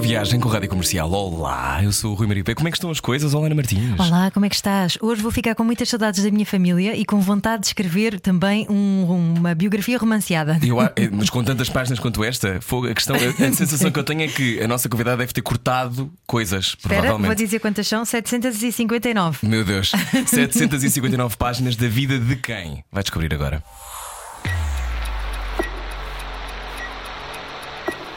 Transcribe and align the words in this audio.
Boa 0.00 0.08
viagem 0.08 0.40
com 0.40 0.48
a 0.48 0.52
Rádio 0.54 0.70
Comercial. 0.70 1.12
Olá, 1.12 1.84
eu 1.84 1.92
sou 1.92 2.12
o 2.12 2.14
Rui 2.14 2.26
Maria 2.26 2.42
Pé. 2.42 2.54
Como 2.54 2.66
é 2.66 2.70
que 2.70 2.78
estão 2.78 2.90
as 2.90 3.00
coisas? 3.00 3.34
Olá, 3.34 3.44
Ana 3.44 3.54
Martins. 3.54 4.00
Olá, 4.00 4.30
como 4.30 4.46
é 4.46 4.48
que 4.48 4.54
estás? 4.54 4.96
Hoje 4.98 5.20
vou 5.20 5.30
ficar 5.30 5.54
com 5.54 5.62
muitas 5.62 5.90
saudades 5.90 6.24
da 6.24 6.30
minha 6.30 6.46
família 6.46 6.96
e 6.96 7.04
com 7.04 7.20
vontade 7.20 7.60
de 7.60 7.66
escrever 7.66 8.18
também 8.18 8.66
um- 8.70 9.34
uma 9.36 9.54
biografia 9.54 9.98
romanceada. 9.98 10.58
Eu, 10.62 10.80
a- 10.80 10.90
eh, 10.96 11.10
mas 11.12 11.28
com 11.28 11.44
tantas 11.44 11.68
páginas 11.68 11.98
quanto 11.98 12.24
esta, 12.24 12.62
foi 12.62 12.90
a 12.90 12.94
questão, 12.94 13.14
a, 13.14 13.18
a 13.18 13.52
sensação 13.52 13.90
que 13.92 13.98
eu 13.98 14.02
tenho 14.02 14.22
é 14.22 14.28
que 14.28 14.58
a 14.62 14.66
nossa 14.66 14.88
convidada 14.88 15.18
deve 15.18 15.34
ter 15.34 15.42
cortado 15.42 16.10
coisas, 16.26 16.76
Espera, 16.78 17.18
vou 17.18 17.34
dizer 17.34 17.58
quantas 17.60 17.86
são: 17.86 18.02
759. 18.02 19.46
Meu 19.46 19.62
Deus, 19.66 19.92
759 20.26 21.36
páginas 21.36 21.76
da 21.76 21.88
vida 21.88 22.18
de 22.18 22.36
quem? 22.36 22.82
Vai 22.90 23.02
descobrir 23.02 23.34
agora. 23.34 23.62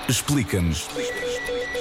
Explica-nos 0.08 0.88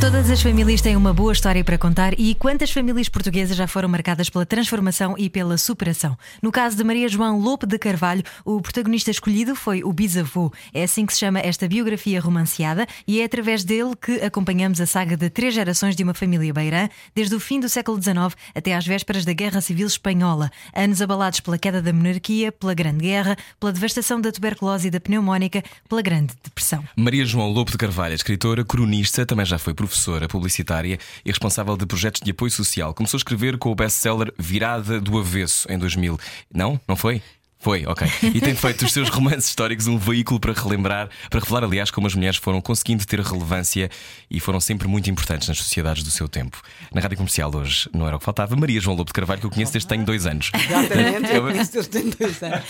Todas 0.00 0.30
as 0.30 0.42
famílias 0.42 0.80
têm 0.80 0.96
uma 0.96 1.12
boa 1.12 1.32
história 1.32 1.62
para 1.62 1.78
contar 1.78 2.18
e 2.18 2.34
quantas 2.34 2.70
famílias 2.72 3.08
portuguesas 3.08 3.56
já 3.56 3.66
foram 3.68 3.88
marcadas 3.88 4.28
pela 4.28 4.44
transformação 4.44 5.14
e 5.16 5.30
pela 5.30 5.56
superação? 5.56 6.18
No 6.42 6.50
caso 6.50 6.76
de 6.76 6.82
Maria 6.82 7.08
João 7.08 7.38
Lope 7.38 7.66
de 7.66 7.78
Carvalho, 7.78 8.22
o 8.44 8.60
protagonista 8.60 9.10
escolhido 9.10 9.54
foi 9.54 9.84
o 9.84 9.92
bisavô. 9.92 10.52
É 10.72 10.82
assim 10.82 11.06
que 11.06 11.12
se 11.12 11.20
chama 11.20 11.38
esta 11.38 11.68
biografia 11.68 12.20
romanceada 12.20 12.86
e 13.06 13.20
é 13.20 13.24
através 13.24 13.62
dele 13.64 13.92
que 13.94 14.16
acompanhamos 14.24 14.80
a 14.80 14.86
saga 14.86 15.16
de 15.16 15.30
três 15.30 15.54
gerações 15.54 15.94
de 15.94 16.02
uma 16.02 16.14
família 16.14 16.52
beirã, 16.52 16.88
desde 17.14 17.34
o 17.34 17.40
fim 17.40 17.60
do 17.60 17.68
século 17.68 18.00
XIX 18.02 18.34
até 18.54 18.74
às 18.74 18.86
vésperas 18.86 19.24
da 19.24 19.32
Guerra 19.32 19.60
Civil 19.60 19.86
Espanhola. 19.86 20.50
Anos 20.74 21.00
abalados 21.00 21.40
pela 21.40 21.58
queda 21.58 21.80
da 21.80 21.92
monarquia, 21.92 22.50
pela 22.50 22.74
Grande 22.74 23.04
Guerra, 23.04 23.36
pela 23.60 23.72
devastação 23.72 24.20
da 24.20 24.32
tuberculose 24.32 24.88
e 24.88 24.90
da 24.90 25.00
pneumónica, 25.00 25.62
pela 25.88 26.02
Grande 26.02 26.34
Depressão. 26.42 26.82
Maria 26.96 27.24
João 27.24 27.50
Lopo 27.50 27.70
de 27.70 27.78
Carvalho, 27.78 28.14
escritora, 28.14 28.64
cronista, 28.64 29.24
também 29.24 29.46
já 29.46 29.58
foi 29.58 29.74
professora, 29.86 30.28
publicitária 30.28 30.98
e 31.24 31.30
responsável 31.30 31.76
de 31.76 31.86
projetos 31.86 32.20
de 32.22 32.30
apoio 32.30 32.50
social. 32.50 32.94
Começou 32.94 33.16
a 33.16 33.20
escrever 33.20 33.58
com 33.58 33.70
o 33.70 33.74
best-seller 33.74 34.32
Virada 34.38 35.00
do 35.00 35.18
Avesso 35.18 35.70
em 35.70 35.78
2000. 35.78 36.18
Não? 36.52 36.80
Não 36.86 36.96
foi? 36.96 37.22
Foi, 37.62 37.86
ok. 37.86 38.08
E 38.34 38.40
tem 38.40 38.56
feito 38.56 38.82
dos 38.84 38.92
seus 38.92 39.08
romances 39.08 39.46
históricos 39.46 39.86
um 39.86 39.96
veículo 39.96 40.40
para 40.40 40.52
relembrar, 40.52 41.08
para 41.30 41.38
revelar, 41.38 41.62
aliás, 41.62 41.92
como 41.92 42.08
as 42.08 42.14
mulheres 42.16 42.36
foram 42.36 42.60
conseguindo 42.60 43.06
ter 43.06 43.20
relevância 43.20 43.88
e 44.28 44.40
foram 44.40 44.58
sempre 44.58 44.88
muito 44.88 45.08
importantes 45.08 45.46
nas 45.46 45.58
sociedades 45.58 46.02
do 46.02 46.10
seu 46.10 46.28
tempo. 46.28 46.60
Na 46.92 47.00
rádio 47.00 47.16
comercial 47.16 47.54
hoje 47.54 47.88
não 47.94 48.04
era 48.04 48.16
o 48.16 48.18
que 48.18 48.24
faltava. 48.24 48.56
Maria 48.56 48.80
João 48.80 48.96
Lopo 48.96 49.10
de 49.10 49.12
Carvalho, 49.12 49.38
que 49.40 49.46
eu 49.46 49.50
conheço 49.50 49.72
desde 49.72 49.86
que 49.86 49.94
tenho 49.94 50.04
dois 50.04 50.26
anos. 50.26 50.50
Exatamente, 50.52 51.32
eu 51.32 51.42
conheço 51.46 51.72
desde 51.72 51.78
os 51.78 51.86
32 51.86 52.42
anos. 52.42 52.64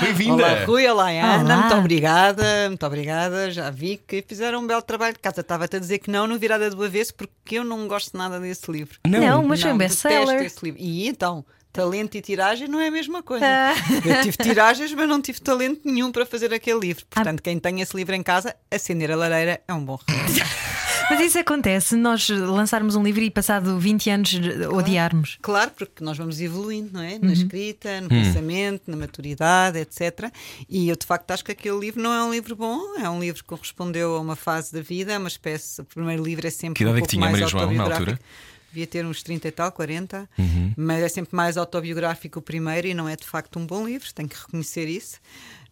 Bem-vinda! 0.00 0.34
Olá, 0.34 0.64
Rui, 0.64 0.86
olá, 0.86 1.10
Ana, 1.10 1.42
Olá. 1.42 1.56
muito 1.56 1.74
obrigada, 1.78 2.68
muito 2.68 2.86
obrigada. 2.86 3.50
Já 3.50 3.68
vi 3.70 4.00
que 4.06 4.24
fizeram 4.28 4.60
um 4.60 4.66
belo 4.68 4.82
trabalho 4.82 5.14
de 5.14 5.18
casa. 5.18 5.40
Estava-te 5.40 5.74
a 5.74 5.80
dizer 5.80 5.98
que 5.98 6.08
não 6.08 6.28
no 6.28 6.38
Virada 6.38 6.70
do 6.70 6.84
Avesso, 6.84 7.12
porque 7.16 7.56
eu 7.58 7.64
não 7.64 7.88
gosto 7.88 8.16
nada 8.16 8.38
desse 8.38 8.70
livro. 8.70 8.96
Não, 9.04 9.42
mas 9.42 9.60
foi 9.60 9.72
um 9.72 9.76
detesto 9.76 10.08
best-seller. 10.08 10.42
esse 10.44 10.64
livro. 10.64 10.80
E 10.80 11.08
então, 11.08 11.44
talento 11.76 12.14
e 12.16 12.22
tiragem 12.22 12.66
não 12.66 12.80
é 12.80 12.88
a 12.88 12.90
mesma 12.90 13.22
coisa. 13.22 13.44
Ah. 13.46 13.74
Eu 14.04 14.22
tive 14.22 14.36
tiragens, 14.38 14.92
mas 14.94 15.08
não 15.08 15.20
tive 15.20 15.40
talento 15.40 15.82
nenhum 15.84 16.10
para 16.10 16.24
fazer 16.24 16.52
aquele 16.54 16.80
livro. 16.80 17.04
Portanto, 17.10 17.42
quem 17.42 17.58
tem 17.58 17.80
esse 17.82 17.94
livro 17.94 18.14
em 18.14 18.22
casa, 18.22 18.56
acender 18.70 19.10
a 19.10 19.16
lareira 19.16 19.60
é 19.68 19.74
um 19.74 19.84
bom 19.84 19.98
remédio. 20.08 20.44
Mas 21.08 21.20
isso 21.20 21.38
acontece, 21.38 21.94
nós 21.94 22.28
lançarmos 22.28 22.96
um 22.96 23.02
livro 23.02 23.22
e 23.22 23.30
passado 23.30 23.78
20 23.78 24.10
anos 24.10 24.34
odiarmos. 24.72 25.38
Claro, 25.40 25.70
porque 25.70 26.02
nós 26.02 26.18
vamos 26.18 26.40
evoluindo, 26.40 26.90
não 26.94 27.00
é? 27.00 27.12
Uhum. 27.12 27.20
Na 27.22 27.32
escrita, 27.32 28.00
no 28.00 28.08
pensamento, 28.08 28.90
na 28.90 28.96
maturidade, 28.96 29.78
etc. 29.78 30.32
E 30.68 30.88
eu 30.88 30.96
de 30.96 31.06
facto 31.06 31.30
acho 31.30 31.44
que 31.44 31.52
aquele 31.52 31.78
livro 31.78 32.02
não 32.02 32.12
é 32.12 32.24
um 32.24 32.32
livro 32.32 32.56
bom, 32.56 32.98
é 32.98 33.08
um 33.08 33.20
livro 33.20 33.40
que 33.40 33.48
correspondeu 33.48 34.16
a 34.16 34.20
uma 34.20 34.34
fase 34.34 34.72
da 34.72 34.80
vida, 34.80 35.12
é 35.12 35.18
uma 35.18 35.28
espécie. 35.28 35.80
O 35.80 35.84
primeiro 35.84 36.24
livro 36.24 36.44
é 36.44 36.50
sempre 36.50 36.74
Que 36.74 36.82
idade 36.82 36.94
um 36.94 36.98
é 36.98 37.06
que 37.06 37.06
pouco 37.06 37.10
tinha 37.10 37.20
mais 37.20 37.32
Maria 37.32 37.46
João, 37.46 37.72
na 37.72 37.84
altura? 37.84 38.20
Uhum. 38.66 38.76
Devia 38.76 38.86
ter 38.86 39.06
uns 39.06 39.22
30 39.22 39.48
e 39.48 39.50
tal, 39.50 39.72
40, 39.72 40.28
mas 40.76 41.02
é 41.02 41.08
sempre 41.08 41.34
mais 41.34 41.56
autobiográfico 41.56 42.38
o 42.38 42.42
primeiro 42.42 42.86
e 42.86 42.94
não 42.94 43.08
é 43.08 43.16
de 43.16 43.24
facto 43.24 43.58
um 43.58 43.66
bom 43.66 43.86
livro, 43.86 44.12
tenho 44.12 44.28
que 44.28 44.36
reconhecer 44.36 44.86
isso. 44.88 45.18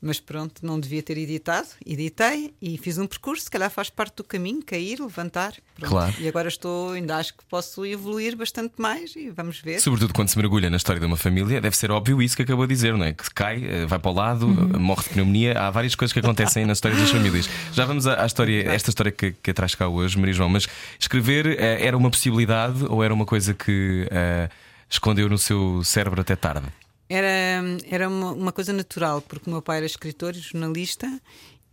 Mas 0.00 0.20
pronto, 0.20 0.64
não 0.66 0.78
devia 0.78 1.02
ter 1.02 1.16
editado. 1.16 1.68
Editei 1.86 2.52
e 2.60 2.76
fiz 2.76 2.98
um 2.98 3.06
percurso, 3.06 3.44
se 3.44 3.50
calhar 3.50 3.70
faz 3.70 3.88
parte 3.88 4.16
do 4.16 4.24
caminho, 4.24 4.62
cair, 4.64 5.00
levantar. 5.00 5.54
Pronto. 5.76 5.90
Claro. 5.90 6.14
E 6.20 6.28
agora 6.28 6.48
estou, 6.48 6.92
ainda 6.92 7.16
acho 7.16 7.32
que 7.34 7.44
posso 7.48 7.84
evoluir 7.86 8.36
bastante 8.36 8.74
mais 8.78 9.16
e 9.16 9.30
vamos 9.30 9.60
ver. 9.60 9.80
Sobretudo 9.80 10.12
quando 10.12 10.28
se 10.28 10.36
mergulha 10.36 10.68
na 10.68 10.76
história 10.76 11.00
de 11.00 11.06
uma 11.06 11.16
família, 11.16 11.60
deve 11.60 11.76
ser 11.76 11.90
óbvio 11.90 12.20
isso 12.20 12.36
que 12.36 12.42
acabou 12.42 12.66
de 12.66 12.74
dizer, 12.74 12.94
não 12.96 13.04
é? 13.04 13.12
Que 13.12 13.32
cai, 13.34 13.64
eh, 13.64 13.86
vai 13.86 13.98
para 13.98 14.10
o 14.10 14.14
lado, 14.14 14.46
Uhum. 14.46 14.70
eh, 14.74 14.78
morre 14.78 15.02
de 15.04 15.08
pneumonia. 15.10 15.58
Há 15.58 15.70
várias 15.70 15.94
coisas 15.94 16.12
que 16.12 16.18
acontecem 16.18 16.66
na 16.66 16.74
história 16.74 16.96
das 16.98 17.10
famílias. 17.10 17.48
Já 17.72 17.84
vamos 17.86 18.06
à, 18.06 18.22
à 18.22 18.26
história, 18.26 18.68
esta 18.70 18.90
história 18.90 19.10
que, 19.12 19.32
que 19.32 19.50
a 19.50 19.54
traz 19.54 19.74
cá 19.74 19.88
hoje, 19.88 20.18
Maria 20.18 20.34
João. 20.34 20.48
Mas 20.48 20.66
escrever 20.98 21.46
eh, 21.58 21.86
era 21.86 21.96
uma 21.96 22.10
possibilidade 22.10 22.84
ou 22.84 23.02
era 23.02 23.12
uma 23.14 23.24
coisa 23.24 23.54
que 23.54 24.06
eh, 24.10 24.48
escondeu 24.90 25.28
no 25.28 25.38
seu 25.38 25.82
cérebro 25.82 26.20
até 26.20 26.36
tarde? 26.36 26.66
Era, 27.14 27.62
era 27.88 28.08
uma, 28.08 28.32
uma 28.32 28.52
coisa 28.52 28.72
natural, 28.72 29.22
porque 29.22 29.48
o 29.48 29.52
meu 29.52 29.62
pai 29.62 29.76
era 29.76 29.86
escritor 29.86 30.34
e 30.34 30.40
jornalista 30.40 31.08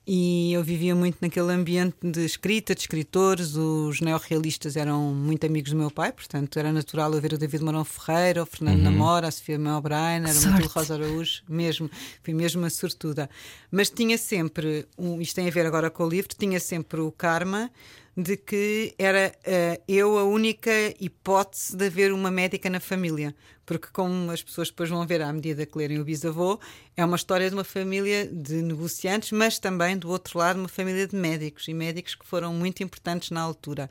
e 0.06 0.52
eu 0.54 0.64
vivia 0.64 0.94
muito 0.94 1.18
naquele 1.22 1.52
ambiente 1.52 1.96
de 2.04 2.26
escrita, 2.26 2.76
de 2.76 2.82
escritores. 2.82 3.56
Os 3.56 4.02
neorrealistas 4.02 4.76
eram 4.76 5.14
muito 5.14 5.46
amigos 5.46 5.72
do 5.72 5.78
meu 5.78 5.90
pai, 5.90 6.12
portanto 6.12 6.60
era 6.60 6.72
natural 6.72 7.14
eu 7.14 7.22
ver 7.22 7.34
o 7.34 7.38
David 7.38 7.64
Marão 7.64 7.86
Ferreira, 7.86 8.44
o 8.44 8.46
Fernando 8.46 8.82
Namora, 8.82 9.28
a 9.30 9.32
Sofia 9.32 9.58
Mel 9.58 9.82
Brain, 9.82 10.24
era 10.24 10.30
o 10.30 10.34
Sorte. 10.34 10.50
Matilde 10.50 10.74
Rosa 10.74 10.94
Araújo, 10.96 11.42
mesmo, 11.48 11.90
fui 12.22 12.34
mesmo 12.34 12.62
uma 12.62 12.70
sortuda. 12.70 13.30
Mas 13.72 13.90
tinha 13.90 14.18
sempre, 14.18 14.86
um, 14.98 15.22
isto 15.22 15.36
tem 15.36 15.48
a 15.48 15.52
ver 15.52 15.66
agora 15.66 15.90
com 15.90 16.04
o 16.04 16.10
livro, 16.10 16.36
tinha 16.38 16.60
sempre 16.60 17.00
o 17.02 17.12
karma 17.12 17.72
de 18.16 18.36
que 18.36 18.94
era 18.98 19.34
eh, 19.46 19.80
eu 19.88 20.18
a 20.18 20.24
única 20.26 20.72
hipótese 21.00 21.76
de 21.76 21.86
haver 21.86 22.12
uma 22.12 22.30
médica 22.30 22.70
na 22.70 22.80
família. 22.80 23.34
Porque, 23.66 23.88
como 23.92 24.32
as 24.32 24.42
pessoas 24.42 24.70
depois 24.70 24.90
vão 24.90 25.06
ver 25.06 25.22
à 25.22 25.32
medida 25.32 25.66
que 25.66 25.78
lerem 25.78 26.00
o 26.00 26.04
bisavô, 26.04 26.60
é 26.96 27.06
uma 27.06 27.16
história 27.16 27.50
de 27.50 27.56
uma 27.56 27.64
família 27.64 28.28
de 28.28 28.62
negociantes, 28.62 29.32
mas 29.32 29.60
também, 29.60 29.98
do 29.98 30.10
outro 30.10 30.38
lado, 30.40 30.60
uma 30.60 30.68
família 30.68 31.08
de 31.08 31.16
médicos 31.16 31.68
e 31.68 31.74
médicos 31.74 32.16
que 32.16 32.26
foram 32.26 32.54
muito 32.54 32.84
importantes 32.84 33.32
na 33.32 33.42
altura. 33.42 33.90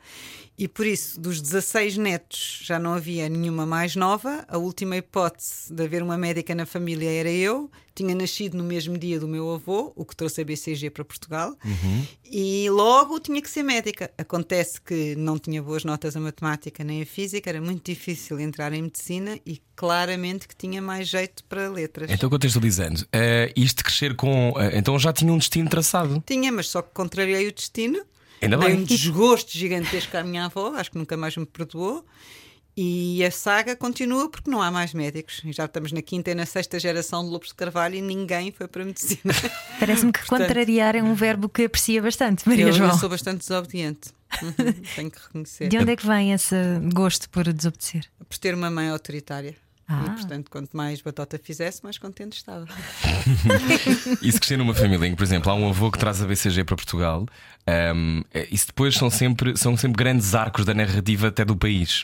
E 0.57 0.67
por 0.67 0.85
isso, 0.85 1.19
dos 1.19 1.41
16 1.41 1.97
netos, 1.97 2.61
já 2.63 2.77
não 2.77 2.93
havia 2.93 3.27
nenhuma 3.27 3.65
mais 3.65 3.95
nova. 3.95 4.45
A 4.47 4.57
última 4.57 4.95
hipótese 4.97 5.73
de 5.73 5.83
haver 5.83 6.03
uma 6.03 6.17
médica 6.17 6.53
na 6.53 6.65
família 6.65 7.09
era 7.09 7.31
eu. 7.31 7.71
Tinha 7.93 8.15
nascido 8.15 8.55
no 8.55 8.63
mesmo 8.63 8.97
dia 8.97 9.19
do 9.19 9.27
meu 9.27 9.51
avô, 9.51 9.91
o 9.95 10.05
que 10.05 10.15
trouxe 10.15 10.41
a 10.41 10.45
BCG 10.45 10.89
para 10.91 11.03
Portugal, 11.03 11.57
e 12.23 12.69
logo 12.69 13.19
tinha 13.19 13.41
que 13.41 13.49
ser 13.49 13.63
médica. 13.63 14.09
Acontece 14.17 14.79
que 14.79 15.13
não 15.15 15.37
tinha 15.37 15.61
boas 15.61 15.83
notas 15.83 16.15
a 16.15 16.19
matemática 16.19 16.85
nem 16.85 17.01
a 17.01 17.05
física, 17.05 17.49
era 17.49 17.59
muito 17.59 17.83
difícil 17.83 18.39
entrar 18.39 18.71
em 18.71 18.83
medicina 18.83 19.37
e 19.45 19.61
claramente 19.81 20.47
que 20.47 20.55
tinha 20.55 20.79
mais 20.79 21.07
jeito 21.07 21.43
para 21.45 21.67
letras. 21.67 22.11
Então, 22.11 22.29
contextualizando, 22.29 23.03
eh, 23.11 23.51
isto 23.55 23.83
crescer 23.83 24.15
com. 24.15 24.53
eh, 24.55 24.77
então 24.77 24.97
já 24.99 25.11
tinha 25.11 25.33
um 25.33 25.39
destino 25.39 25.67
traçado. 25.67 26.23
Tinha, 26.23 26.51
mas 26.51 26.69
só 26.69 26.83
que 26.83 26.91
contrariei 26.93 27.47
o 27.47 27.51
destino. 27.51 27.99
Ainda 28.39 28.57
Dei 28.57 28.67
bem. 28.69 28.77
um 28.77 28.83
desgosto 28.83 29.51
gigantesco 29.57 30.15
à 30.15 30.23
minha 30.23 30.45
avó, 30.45 30.75
acho 30.75 30.91
que 30.91 30.99
nunca 30.99 31.17
mais 31.17 31.35
me 31.35 31.47
perdoou. 31.47 32.05
E 32.77 33.23
a 33.25 33.31
saga 33.31 33.75
continua 33.75 34.29
porque 34.29 34.49
não 34.51 34.61
há 34.61 34.69
mais 34.69 34.93
médicos. 34.93 35.41
E 35.43 35.51
já 35.51 35.65
estamos 35.65 35.91
na 35.91 36.01
quinta 36.03 36.29
e 36.29 36.35
na 36.35 36.45
sexta 36.45 36.79
geração 36.79 37.23
de 37.25 37.31
Lopes 37.31 37.49
de 37.49 37.55
Carvalho 37.55 37.95
e 37.95 38.01
ninguém 38.01 38.51
foi 38.51 38.67
para 38.67 38.83
a 38.83 38.85
medicina. 38.85 39.33
Parece-me 39.79 40.11
que 40.11 40.19
Portanto, 40.19 40.47
contrariar 40.47 40.95
é 40.95 41.01
um 41.01 41.15
verbo 41.15 41.49
que 41.49 41.63
aprecia 41.65 42.01
bastante, 42.01 42.47
Maria 42.47 42.65
eu, 42.65 42.67
eu 42.69 42.73
João. 42.73 42.97
sou 42.97 43.09
bastante 43.09 43.39
desobediente. 43.39 44.11
Uhum, 44.41 44.53
tenho 44.95 45.11
que 45.11 45.19
reconhecer. 45.19 45.67
De 45.67 45.77
onde 45.77 45.91
é 45.91 45.95
que 45.95 46.05
vem 46.07 46.31
esse 46.31 46.55
gosto 46.93 47.29
por 47.29 47.51
desobedecer? 47.51 48.05
Por 48.29 48.37
ter 48.37 48.53
uma 48.55 48.69
mãe 48.71 48.87
autoritária. 48.89 49.55
Ah. 49.91 50.05
E, 50.05 50.09
portanto, 50.11 50.49
quanto 50.49 50.75
mais 50.75 51.01
batota 51.01 51.37
fizesse, 51.37 51.83
mais 51.83 51.97
contente 51.97 52.37
estava. 52.37 52.65
E 54.21 54.31
se 54.31 54.39
crescer 54.39 54.57
numa 54.57 54.73
família 54.73 55.07
em 55.07 55.11
que, 55.11 55.17
por 55.17 55.23
exemplo, 55.23 55.51
há 55.51 55.55
um 55.55 55.67
avô 55.67 55.91
que 55.91 55.97
traz 55.99 56.21
a 56.21 56.25
BCG 56.25 56.63
para 56.63 56.75
Portugal, 56.75 57.25
um, 57.95 58.23
isso 58.49 58.67
depois 58.67 58.95
são 58.95 59.09
sempre, 59.09 59.57
são 59.57 59.75
sempre 59.75 59.97
grandes 59.97 60.33
arcos 60.33 60.65
da 60.65 60.73
narrativa 60.73 61.27
até 61.27 61.43
do 61.43 61.55
país. 61.55 62.03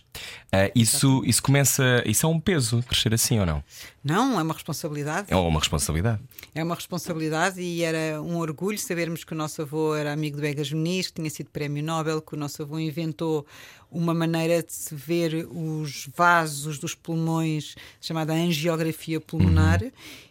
Uh, 0.53 0.71
isso, 0.75 1.23
isso 1.25 1.41
começa. 1.41 2.03
Isso 2.05 2.25
é 2.25 2.29
um 2.29 2.39
peso, 2.39 2.83
crescer 2.83 3.13
assim 3.13 3.39
ou 3.39 3.45
não? 3.45 3.63
Não, 4.07 4.39
é 4.39 4.41
uma 4.43 4.53
responsabilidade. 4.53 5.27
É 5.29 5.35
uma 5.35 5.59
responsabilidade. 5.59 6.21
É 6.55 6.63
uma 6.63 6.75
responsabilidade 6.75 7.59
e 7.61 7.83
era 7.83 8.21
um 8.21 8.37
orgulho 8.37 8.77
sabermos 8.77 9.25
que 9.25 9.33
o 9.33 9.35
nosso 9.35 9.61
avô 9.61 9.93
era 9.93 10.13
amigo 10.13 10.37
de 10.37 10.41
Begas 10.43 10.71
Muniz, 10.71 11.07
que 11.07 11.15
tinha 11.15 11.29
sido 11.29 11.49
prémio 11.49 11.83
Nobel, 11.83 12.21
que 12.21 12.33
o 12.33 12.37
nosso 12.37 12.61
avô 12.61 12.79
inventou 12.79 13.45
uma 13.91 14.13
maneira 14.13 14.63
de 14.63 14.71
se 14.71 14.95
ver 14.95 15.45
os 15.51 16.07
vasos 16.15 16.79
dos 16.79 16.95
pulmões 16.95 17.75
chamada 17.99 18.31
angiografia 18.31 19.19
pulmonar. 19.19 19.83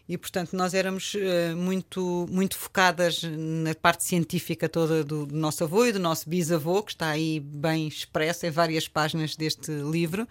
E, 0.09 0.17
portanto, 0.17 0.55
nós 0.55 0.73
éramos 0.73 1.15
uh, 1.15 1.57
muito, 1.57 2.27
muito 2.31 2.57
focadas 2.57 3.23
na 3.25 3.75
parte 3.75 4.05
científica 4.05 4.69
toda 4.69 5.03
do, 5.03 5.27
do, 5.27 5.37
nosso 5.37 5.65
avô 5.65 5.85
e 5.85 5.93
do 5.93 5.99
nosso 5.99 6.29
bisavô, 6.29 6.83
que 6.83 6.93
está 6.93 7.09
aí 7.09 7.41
bem 7.41 7.89
expressa 7.89 8.47
em 8.47 8.51
várias 8.51 8.87
páginas 8.87 9.35
deste 9.35 9.71
livro. 9.71 10.27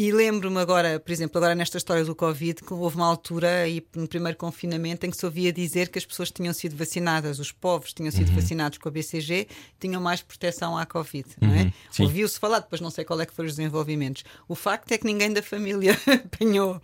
E 0.00 0.12
lembro-me 0.12 0.58
agora, 0.60 1.00
por 1.00 1.10
exemplo, 1.10 1.38
agora 1.38 1.54
nesta 1.54 1.78
história 1.78 2.04
do 2.04 2.14
Covid, 2.14 2.62
que 2.62 2.72
houve 2.74 2.96
uma 2.96 3.06
altura 3.06 3.62
aí 3.62 3.84
no 3.96 4.06
primeiro 4.06 4.36
confinamento 4.36 5.06
em 5.06 5.10
que 5.10 5.16
se 5.16 5.24
ouvia 5.24 5.52
dizer 5.52 5.88
que 5.88 5.98
as 5.98 6.04
pessoas 6.04 6.30
tinham 6.30 6.52
sido 6.52 6.76
vacinadas, 6.76 7.38
os 7.38 7.50
povos 7.50 7.92
tinham 7.92 8.12
sido 8.12 8.28
uhum. 8.28 8.36
vacinados 8.36 8.78
com 8.78 8.88
a 8.88 8.92
BCG, 8.92 9.48
tinham 9.80 10.00
mais 10.00 10.22
proteção 10.22 10.76
à 10.76 10.84
Covid, 10.84 11.26
uhum. 11.40 11.48
não 11.48 11.54
é? 11.54 11.62
Uhum. 11.62 11.72
Ouviu-se 12.04 12.38
falar, 12.38 12.60
depois 12.60 12.80
não 12.80 12.90
sei 12.90 13.04
qual 13.04 13.20
é 13.20 13.26
que 13.26 13.32
foram 13.32 13.48
os 13.48 13.56
desenvolvimentos. 13.56 14.24
O 14.46 14.54
facto 14.54 14.92
é 14.92 14.98
que 14.98 15.06
ninguém 15.06 15.32
da 15.32 15.42
família 15.42 15.98
apanhou. 16.06 16.80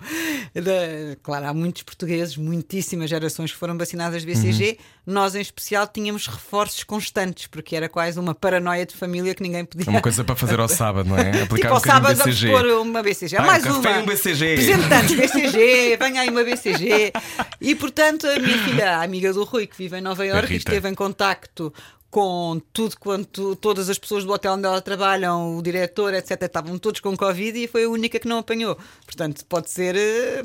Da... 0.55 1.17
Claro, 1.23 1.47
há 1.47 1.55
muitos 1.55 1.83
portugueses, 1.83 2.14
muitíssimas 2.37 3.11
gerações 3.11 3.53
que 3.53 3.59
foram 3.59 3.77
vacinadas 3.77 4.25
BCG. 4.25 4.79
Uhum. 4.79 5.15
Nós, 5.15 5.35
em 5.35 5.41
especial, 5.41 5.87
tínhamos 5.87 6.27
reforços 6.27 6.83
constantes, 6.85 7.47
porque 7.47 7.77
era 7.77 7.89
quase 7.89 8.19
uma 8.19 8.35
paranoia 8.35 8.87
de 8.87 8.95
família 8.95 9.35
que 9.35 9.43
ninguém 9.43 9.65
podia. 9.65 9.91
Uma 9.91 10.01
coisa 10.01 10.25
para 10.25 10.37
fazer 10.37 10.59
ao 10.61 10.69
sábado, 10.69 11.09
não 11.09 11.19
é? 11.19 11.43
Aplicar 11.43 11.57
tipo, 11.57 11.69
um 11.69 11.75
ao 11.75 11.81
sábado 11.81 12.17
BCG. 12.25 12.49
a 12.49 12.51
pôr 12.53 12.67
uma 12.81 13.03
BCG. 13.03 13.37
Vai, 13.37 13.47
mais 13.47 13.67
um 13.67 13.81
uma. 13.81 13.99
Um 13.99 14.07
BCG. 14.07 14.57
Representantes 14.57 15.17
BCG, 15.17 15.97
venha 16.01 16.21
aí 16.23 16.29
uma 16.29 16.45
BCG. 16.45 17.13
E 17.61 17.75
portanto, 17.75 18.27
a 18.27 18.39
minha 18.39 18.59
filha, 18.59 18.99
a 18.99 19.03
amiga 19.03 19.33
do 19.33 19.45
Rui, 19.45 19.67
que 19.67 19.77
vive 19.77 19.99
em 19.99 20.01
Nova 20.01 20.25
Iorque, 20.25 20.55
esteve 20.55 20.89
em 20.89 20.95
contacto 20.95 21.73
com 22.15 22.63
tudo 22.73 22.97
quanto 22.97 23.57
todas 23.57 23.91
as 23.91 23.99
pessoas 23.99 24.23
do 24.23 24.33
hotel 24.33 24.53
onde 24.53 24.65
ela 24.65 24.81
trabalham, 24.81 25.59
o 25.59 25.61
diretor, 25.61 26.15
etc, 26.15 26.41
estavam 26.43 26.79
todos 26.79 27.01
com 27.01 27.17
Covid 27.17 27.59
e 27.59 27.67
foi 27.67 27.87
a 27.87 27.89
única 27.89 28.21
que 28.21 28.29
não 28.29 28.39
apanhou. 28.39 28.79
Portanto, 29.05 29.45
pode 29.47 29.69
ser, 29.69 29.97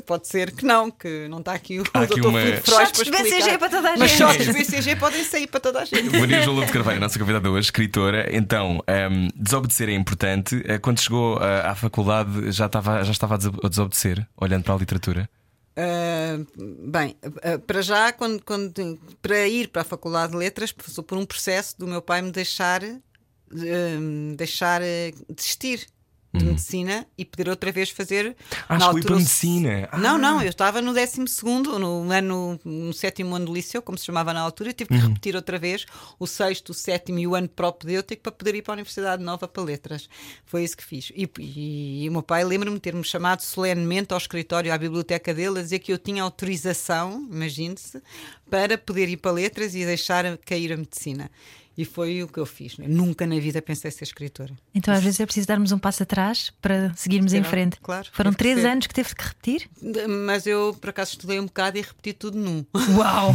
pode 0.04 0.26
ser 0.26 0.50
que 0.50 0.64
não, 0.64 0.90
que 0.90 1.28
não 1.28 1.38
está 1.38 1.52
aqui 1.52 1.78
o 1.78 1.84
Há 1.94 2.06
Dr. 2.06 2.26
Uma... 2.26 2.40
Filipe 2.40 2.62
para 2.62 2.82
explicar. 2.82 3.22
BCG 3.22 3.58
para 3.58 3.68
toda 3.68 3.88
a 3.88 3.96
gente. 3.96 4.20
Mas 4.20 4.48
BCG 4.48 4.96
podem 4.96 5.22
sair 5.22 5.46
para 5.46 5.60
toda 5.60 5.82
a 5.82 5.84
gente. 5.84 6.10
Maria 6.18 6.42
João 6.42 6.66
de 6.66 6.72
Carvalho, 6.72 6.98
nossa 6.98 7.16
convidada 7.16 7.48
hoje, 7.48 7.66
escritora. 7.66 8.28
Então, 8.36 8.78
um, 8.78 8.92
ehm, 8.92 9.28
desobedecer 9.36 9.88
é 9.90 9.94
importante. 9.94 10.60
Eh, 10.64 10.78
quando 10.78 10.98
chegou 10.98 11.38
eh, 11.40 11.68
à 11.68 11.76
faculdade, 11.76 12.50
já 12.50 12.66
estava, 12.66 13.04
já 13.04 13.12
estava 13.12 13.36
a 13.36 13.68
desobedecer, 13.68 14.26
olhando 14.36 14.64
para 14.64 14.74
a 14.74 14.78
literatura? 14.78 15.30
Uh, 15.80 16.90
bem, 16.90 17.16
uh, 17.24 17.58
para 17.60 17.80
já, 17.80 18.12
quando, 18.12 18.42
quando, 18.44 19.00
para 19.22 19.48
ir 19.48 19.68
para 19.68 19.80
a 19.80 19.84
Faculdade 19.84 20.32
de 20.32 20.38
Letras, 20.38 20.72
passou 20.72 21.02
por 21.02 21.16
um 21.16 21.24
processo 21.24 21.78
do 21.78 21.86
meu 21.86 22.02
pai 22.02 22.20
me 22.20 22.30
deixar, 22.30 22.82
uh, 22.82 24.36
deixar 24.36 24.82
desistir 25.28 25.86
de 26.32 26.44
uhum. 26.44 26.50
medicina 26.52 27.06
e 27.18 27.24
poder 27.24 27.48
outra 27.48 27.72
vez 27.72 27.90
fazer. 27.90 28.36
Ah, 28.68 28.78
na 28.78 28.86
altura, 28.86 29.04
para 29.04 29.16
medicina. 29.16 29.88
Ah. 29.90 29.98
Não, 29.98 30.16
não, 30.16 30.40
eu 30.40 30.48
estava 30.48 30.80
no 30.80 30.94
12, 30.94 31.18
no 31.78 32.10
ano, 32.10 32.60
no 32.64 32.92
sétimo 32.92 33.34
ano 33.34 33.46
do 33.46 33.54
liceu, 33.54 33.82
como 33.82 33.98
se 33.98 34.04
chamava 34.04 34.32
na 34.32 34.40
altura, 34.40 34.70
e 34.70 34.72
tive 34.72 34.88
que 34.88 34.94
uhum. 34.94 35.08
repetir 35.08 35.34
outra 35.34 35.58
vez 35.58 35.86
o 36.18 36.26
sexto, 36.26 36.70
o 36.70 36.74
sétimo 36.74 37.18
e 37.18 37.26
o 37.26 37.34
ano 37.34 37.48
propedêutico 37.48 38.22
para 38.22 38.32
poder 38.32 38.54
ir 38.54 38.62
para 38.62 38.74
a 38.74 38.76
Universidade 38.76 39.22
Nova 39.22 39.48
para 39.48 39.62
Letras. 39.62 40.08
Foi 40.46 40.62
isso 40.62 40.76
que 40.76 40.84
fiz. 40.84 41.10
E, 41.16 41.28
e, 41.38 42.04
e 42.04 42.08
o 42.08 42.12
meu 42.12 42.22
pai 42.22 42.44
lembra-me 42.44 42.76
de 42.76 42.82
ter-me 42.82 43.02
chamado 43.02 43.40
solenemente 43.40 44.12
ao 44.12 44.18
escritório, 44.18 44.72
à 44.72 44.78
biblioteca 44.78 45.34
dele, 45.34 45.58
a 45.58 45.62
dizer 45.62 45.80
que 45.80 45.92
eu 45.92 45.98
tinha 45.98 46.22
autorização, 46.22 47.28
imagine-se, 47.30 48.00
para 48.48 48.78
poder 48.78 49.08
ir 49.08 49.16
para 49.16 49.32
Letras 49.32 49.74
e 49.74 49.84
deixar 49.84 50.36
cair 50.38 50.72
a 50.72 50.76
medicina. 50.76 51.30
E 51.80 51.84
foi 51.86 52.22
o 52.22 52.28
que 52.28 52.38
eu 52.38 52.44
fiz. 52.44 52.76
Né? 52.76 52.84
Nunca 52.86 53.26
na 53.26 53.40
vida 53.40 53.62
pensei 53.62 53.90
ser 53.90 54.04
escritora. 54.04 54.52
Então, 54.74 54.92
às 54.92 55.02
vezes 55.02 55.18
é 55.18 55.24
preciso 55.24 55.46
darmos 55.46 55.72
um 55.72 55.78
passo 55.78 56.02
atrás 56.02 56.52
para 56.60 56.92
seguirmos 56.94 57.32
em 57.32 57.42
frente. 57.42 57.78
Claro. 57.80 58.06
Foram 58.12 58.34
três 58.34 58.62
anos 58.66 58.86
que 58.86 58.92
teve 58.92 59.14
que 59.14 59.24
repetir? 59.24 59.70
Mas 60.26 60.46
eu, 60.46 60.76
por 60.78 60.90
acaso, 60.90 61.12
estudei 61.12 61.40
um 61.40 61.46
bocado 61.46 61.78
e 61.78 61.80
repeti 61.80 62.12
tudo 62.12 62.36
num. 62.36 62.66
Uau! 62.98 63.32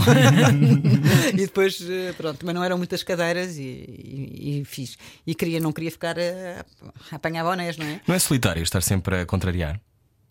e 1.33 1.37
depois, 1.37 1.81
eh, 1.89 2.13
pronto, 2.13 2.45
mas 2.45 2.53
não 2.53 2.63
eram 2.63 2.77
muitas 2.77 3.01
cadeiras 3.01 3.57
e, 3.57 3.63
e, 3.63 4.59
e 4.61 4.65
fiz. 4.65 4.95
E 5.25 5.33
queria, 5.33 5.59
não 5.59 5.73
queria 5.73 5.89
ficar 5.89 6.15
a, 6.19 6.63
a 7.11 7.15
apanhar 7.15 7.43
bonés, 7.43 7.77
não 7.77 7.85
é? 7.87 7.99
Não 8.07 8.13
é 8.13 8.19
solitário 8.19 8.61
estar 8.61 8.81
sempre 8.81 9.21
a 9.21 9.25
contrariar? 9.25 9.81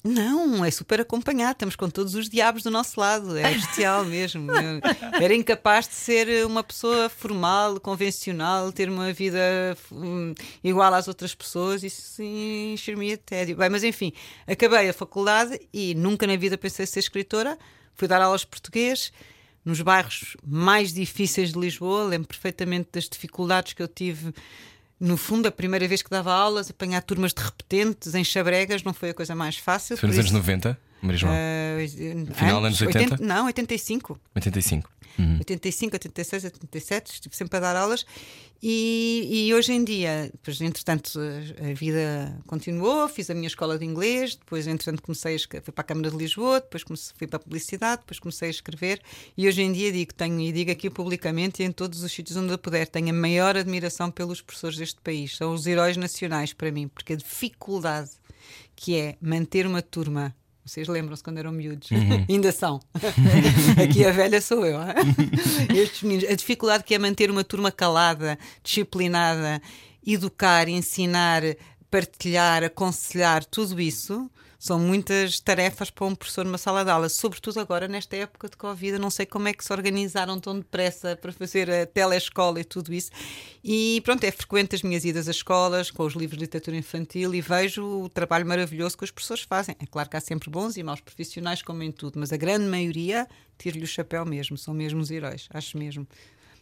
Não, 0.06 0.62
é 0.62 0.70
super 0.70 1.00
acompanhado, 1.00 1.52
estamos 1.52 1.76
com 1.76 1.88
todos 1.88 2.14
os 2.14 2.28
diabos 2.28 2.62
do 2.62 2.70
nosso 2.70 3.00
lado, 3.00 3.38
é 3.38 3.54
bestial 3.54 4.04
mesmo. 4.04 4.52
Era 5.18 5.34
incapaz 5.34 5.88
de 5.88 5.94
ser 5.94 6.44
uma 6.44 6.62
pessoa 6.62 7.08
formal, 7.08 7.80
convencional, 7.80 8.70
ter 8.70 8.90
uma 8.90 9.14
vida 9.14 9.40
um, 9.90 10.34
igual 10.62 10.92
às 10.92 11.08
outras 11.08 11.34
pessoas, 11.34 11.82
isso 11.82 12.22
encher-me 12.22 13.16
tédio. 13.16 13.56
Bem, 13.56 13.70
mas 13.70 13.82
enfim, 13.82 14.12
acabei 14.46 14.90
a 14.90 14.92
faculdade 14.92 15.58
e 15.72 15.94
nunca 15.94 16.26
na 16.26 16.36
vida 16.36 16.58
pensei 16.58 16.84
ser 16.84 17.00
escritora, 17.00 17.58
fui 17.94 18.06
dar 18.06 18.20
aulas 18.20 18.42
de 18.42 18.48
português 18.48 19.10
nos 19.64 19.80
bairros 19.80 20.36
mais 20.46 20.92
difíceis 20.92 21.54
de 21.54 21.58
Lisboa, 21.58 22.04
lembro 22.04 22.28
perfeitamente 22.28 22.90
das 22.92 23.08
dificuldades 23.08 23.72
que 23.72 23.82
eu 23.82 23.88
tive 23.88 24.34
no 25.00 25.16
fundo, 25.16 25.46
a 25.46 25.52
primeira 25.52 25.86
vez 25.88 26.02
que 26.02 26.10
dava 26.10 26.32
aulas, 26.32 26.70
apanhar 26.70 27.02
turmas 27.02 27.32
de 27.32 27.42
repetentes 27.42 28.14
em 28.14 28.24
Chabregas 28.24 28.82
não 28.82 28.94
foi 28.94 29.10
a 29.10 29.14
coisa 29.14 29.34
mais 29.34 29.56
fácil. 29.56 29.96
Foi 29.96 30.08
nos 30.08 30.18
anos 30.18 30.30
90, 30.30 30.78
Maria 31.04 31.18
João? 31.18 31.32
Uh, 31.34 32.34
Final 32.34 32.60
dos 32.60 32.66
anos 32.66 32.80
80? 32.80 33.14
80? 33.14 33.24
Não, 33.24 33.46
85. 33.46 34.20
85. 34.34 34.90
Uhum. 35.18 35.36
85, 35.38 35.94
86, 35.94 36.44
87, 36.44 37.12
estive 37.12 37.36
sempre 37.36 37.56
a 37.58 37.60
dar 37.60 37.76
aulas 37.76 38.04
e, 38.60 39.46
e 39.46 39.54
hoje 39.54 39.72
em 39.72 39.84
dia, 39.84 40.30
depois, 40.32 40.60
entretanto, 40.60 41.20
a, 41.20 41.70
a, 41.70 41.74
vida 41.74 42.36
continuou, 42.46 43.06
fiz 43.08 43.30
a 43.30 43.34
minha 43.34 43.46
escola 43.46 43.78
de 43.78 43.84
inglês, 43.84 44.34
depois, 44.34 44.66
entretanto, 44.66 45.02
comecei 45.02 45.36
a 45.36 45.38
fui 45.38 45.72
para 45.72 45.82
a 45.82 45.84
Câmara 45.84 46.10
de 46.10 46.16
Lisboa, 46.16 46.60
depois 46.60 46.82
comecei, 46.82 47.14
fui 47.16 47.26
para 47.28 47.36
a 47.36 47.40
publicidade, 47.40 48.00
depois 48.00 48.18
comecei 48.18 48.48
a 48.48 48.50
escrever 48.50 49.00
e 49.36 49.46
hoje 49.46 49.62
em 49.62 49.70
dia 49.70 49.92
digo, 49.92 50.12
tenho, 50.14 50.40
e 50.40 50.50
digo 50.50 50.70
aqui 50.70 50.90
publicamente 50.90 51.62
e 51.62 51.66
em 51.66 51.70
todos 51.70 52.02
os 52.02 52.10
sítios 52.10 52.36
onde 52.36 52.52
eu 52.52 52.58
puder, 52.58 52.88
tenho 52.88 53.10
a 53.10 53.12
maior 53.12 53.56
admiração 53.56 54.10
pelos 54.10 54.40
professores 54.40 54.78
deste 54.78 55.00
país, 55.00 55.36
são 55.36 55.52
os 55.52 55.66
heróis 55.66 55.96
nacionais 55.96 56.52
para 56.52 56.72
mim, 56.72 56.88
porque 56.88 57.12
a 57.12 57.16
dificuldade 57.16 58.10
que 58.74 58.96
é 58.96 59.16
manter 59.20 59.66
uma 59.66 59.82
turma 59.82 60.34
vocês 60.64 60.88
lembram-se 60.88 61.22
quando 61.22 61.38
eram 61.38 61.52
miúdos? 61.52 61.90
Uhum. 61.90 62.24
Ainda 62.28 62.50
são. 62.50 62.80
Aqui 63.82 64.04
a 64.04 64.10
velha 64.10 64.40
sou 64.40 64.64
eu. 64.64 64.78
Estes 65.74 66.02
meninos. 66.02 66.30
A 66.30 66.34
dificuldade 66.34 66.84
que 66.84 66.94
é 66.94 66.98
manter 66.98 67.30
uma 67.30 67.44
turma 67.44 67.70
calada, 67.70 68.38
disciplinada, 68.62 69.60
educar, 70.06 70.68
ensinar, 70.68 71.42
partilhar, 71.90 72.64
aconselhar, 72.64 73.44
tudo 73.44 73.80
isso 73.80 74.30
são 74.64 74.78
muitas 74.78 75.40
tarefas 75.40 75.90
para 75.90 76.06
um 76.06 76.14
professor 76.14 76.42
numa 76.42 76.56
sala 76.56 76.86
de 76.86 76.90
aula, 76.90 77.10
sobretudo 77.10 77.60
agora 77.60 77.86
nesta 77.86 78.16
época 78.16 78.48
de 78.48 78.56
Covid. 78.56 78.96
não 78.98 79.10
sei 79.10 79.26
como 79.26 79.46
é 79.46 79.52
que 79.52 79.62
se 79.62 79.70
organizaram 79.70 80.40
tão 80.40 80.58
depressa 80.58 81.14
para 81.14 81.30
fazer 81.32 81.70
a 81.70 81.84
telescola 81.84 82.58
e 82.58 82.64
tudo 82.64 82.90
isso. 82.94 83.10
E 83.62 84.00
pronto, 84.06 84.24
é 84.24 84.30
frequente 84.30 84.74
as 84.74 84.82
minhas 84.82 85.04
idas 85.04 85.28
às 85.28 85.36
escolas 85.36 85.90
com 85.90 86.02
os 86.04 86.14
livros 86.14 86.38
de 86.38 86.46
literatura 86.46 86.78
infantil 86.78 87.34
e 87.34 87.42
vejo 87.42 87.84
o 87.84 88.08
trabalho 88.08 88.46
maravilhoso 88.46 88.96
que 88.96 89.04
os 89.04 89.10
professores 89.10 89.42
fazem. 89.42 89.76
É 89.78 89.84
claro 89.84 90.08
que 90.08 90.16
há 90.16 90.20
sempre 90.20 90.48
bons 90.48 90.78
e 90.78 90.82
maus 90.82 91.02
profissionais, 91.02 91.60
como 91.60 91.82
em 91.82 91.92
tudo, 91.92 92.18
mas 92.18 92.32
a 92.32 92.36
grande 92.38 92.64
maioria 92.64 93.28
tira-lhe 93.58 93.84
o 93.84 93.86
chapéu 93.86 94.24
mesmo, 94.24 94.56
são 94.56 94.72
mesmo 94.72 94.98
os 94.98 95.10
heróis, 95.10 95.46
acho 95.52 95.76
mesmo. 95.76 96.08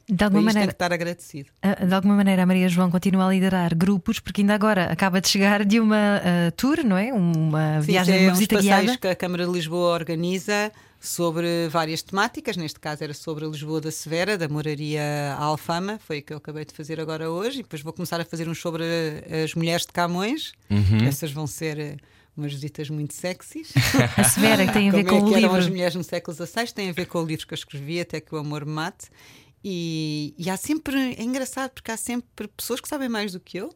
De 0.08 0.24
alguma 0.24 0.42
maneira, 0.42 0.60
tem 0.60 0.68
que 0.68 0.74
estar 0.74 0.92
agradecido. 0.92 1.50
De 1.86 1.94
alguma 1.94 2.14
maneira, 2.16 2.42
a 2.42 2.46
Maria 2.46 2.68
João 2.68 2.90
continua 2.90 3.26
a 3.26 3.30
liderar 3.30 3.74
grupos, 3.74 4.18
porque 4.18 4.40
ainda 4.40 4.54
agora 4.54 4.84
acaba 4.92 5.20
de 5.20 5.28
chegar 5.28 5.64
de 5.64 5.78
uma 5.80 6.20
uh, 6.20 6.52
tour, 6.52 6.84
não 6.84 6.96
é? 6.96 7.12
Uma 7.12 7.80
Sim, 7.80 7.86
viagem, 7.86 8.24
é 8.24 8.28
uma 8.28 8.32
visita 8.32 8.60
guiada. 8.60 8.96
que 8.98 9.06
a 9.08 9.14
Câmara 9.14 9.46
de 9.46 9.52
Lisboa 9.52 9.94
organiza 9.94 10.72
sobre 11.00 11.68
várias 11.68 12.00
temáticas. 12.02 12.56
Neste 12.56 12.78
caso 12.78 13.02
era 13.02 13.12
sobre 13.12 13.44
a 13.44 13.48
Lisboa 13.48 13.80
da 13.80 13.90
Severa, 13.90 14.38
da 14.38 14.48
Moraria 14.48 15.02
à 15.36 15.42
Alfama, 15.44 15.98
foi 16.06 16.20
o 16.20 16.22
que 16.22 16.32
eu 16.32 16.36
acabei 16.36 16.64
de 16.64 16.72
fazer 16.72 17.00
agora 17.00 17.30
hoje. 17.30 17.60
E 17.60 17.62
depois 17.62 17.82
vou 17.82 17.92
começar 17.92 18.20
a 18.20 18.24
fazer 18.24 18.48
uns 18.48 18.60
sobre 18.60 18.84
as 19.44 19.54
mulheres 19.54 19.84
de 19.84 19.92
Camões. 19.92 20.52
Uhum. 20.70 21.04
Essas 21.06 21.32
vão 21.32 21.46
ser 21.46 21.78
eh, 21.78 21.96
umas 22.36 22.52
visitas 22.52 22.88
muito 22.88 23.14
sexys. 23.14 23.72
a 24.16 24.24
Severa, 24.24 24.64
que 24.64 24.72
tem 24.72 24.88
a 24.88 24.92
ver 24.92 25.04
Como 25.04 25.22
com 25.22 25.26
é 25.26 25.30
o 25.30 25.32
que 25.34 25.40
livro. 25.40 25.50
eram 25.50 25.58
as 25.58 25.68
mulheres 25.68 25.94
no 25.96 26.04
século 26.04 26.36
XVI, 26.36 26.72
tem 26.72 26.88
a 26.88 26.92
ver 26.92 27.06
com 27.06 27.18
o 27.20 27.26
livro 27.26 27.46
que 27.46 27.52
eu 27.52 27.56
escrevi, 27.56 28.00
Até 28.00 28.20
que 28.20 28.32
o 28.34 28.38
Amor 28.38 28.64
Mate. 28.64 29.08
E, 29.64 30.34
e, 30.36 30.50
há 30.50 30.56
sempre, 30.56 31.14
é 31.14 31.22
engraçado 31.22 31.70
porque 31.70 31.90
há 31.90 31.96
sempre 31.96 32.48
pessoas 32.48 32.80
que 32.80 32.88
sabem 32.88 33.08
mais 33.08 33.32
do 33.32 33.38
que 33.40 33.58
eu, 33.58 33.72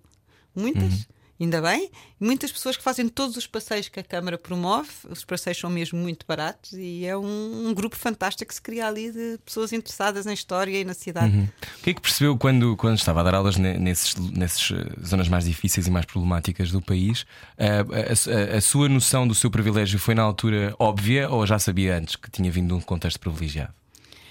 muitas, 0.55 0.83
uhum. 0.83 1.05
ainda 1.40 1.62
bem, 1.62 1.90
muitas 2.19 2.50
pessoas 2.50 2.76
que 2.76 2.83
fazem 2.83 3.09
todos 3.09 3.37
os 3.37 3.47
passeios 3.47 3.88
que 3.88 4.00
a 4.00 4.02
Câmara 4.02 4.37
promove. 4.37 4.90
Os 5.09 5.25
passeios 5.25 5.59
são 5.59 5.71
mesmo 5.71 5.97
muito 5.97 6.26
baratos 6.26 6.73
e 6.73 7.07
é 7.07 7.16
um, 7.16 7.69
um 7.69 7.73
grupo 7.73 7.95
fantástico 7.95 8.49
que 8.49 8.55
se 8.55 8.61
cria 8.61 8.88
ali 8.88 9.12
de 9.12 9.38
pessoas 9.45 9.73
interessadas 9.73 10.26
na 10.26 10.33
história 10.33 10.81
e 10.81 10.85
na 10.85 10.95
cidade. 10.95 11.37
Uhum. 11.37 11.49
O 11.78 11.83
que 11.83 11.90
é 11.90 11.95
que 11.95 12.00
percebeu 12.00 12.37
quando, 12.37 12.76
quando 12.76 12.99
estava 12.99 13.21
a 13.21 13.23
dar 13.23 13.37
aulas 13.37 13.57
nesses, 13.57 14.16
nesses 14.16 14.73
eh, 14.73 15.07
zonas 15.07 15.28
mais 15.28 15.45
difíceis 15.45 15.87
e 15.87 15.90
mais 15.90 16.05
problemáticas 16.05 16.73
do 16.73 16.83
país? 16.83 17.25
A, 17.57 18.55
a, 18.55 18.57
a 18.57 18.61
sua 18.61 18.88
noção 18.88 19.28
do 19.28 19.37
seu 19.37 19.52
privilégio 19.52 20.00
foi 20.00 20.16
na 20.16 20.23
altura 20.23 20.75
óbvia 20.81 21.31
ou 21.31 21.47
já 21.47 21.61
sabia 21.61 21.97
antes 21.97 22.16
que 22.16 22.28
tinha 22.28 22.50
vindo 22.50 22.69
de 22.69 22.75
um 22.75 22.81
contexto 22.81 23.21
privilegiado? 23.21 23.73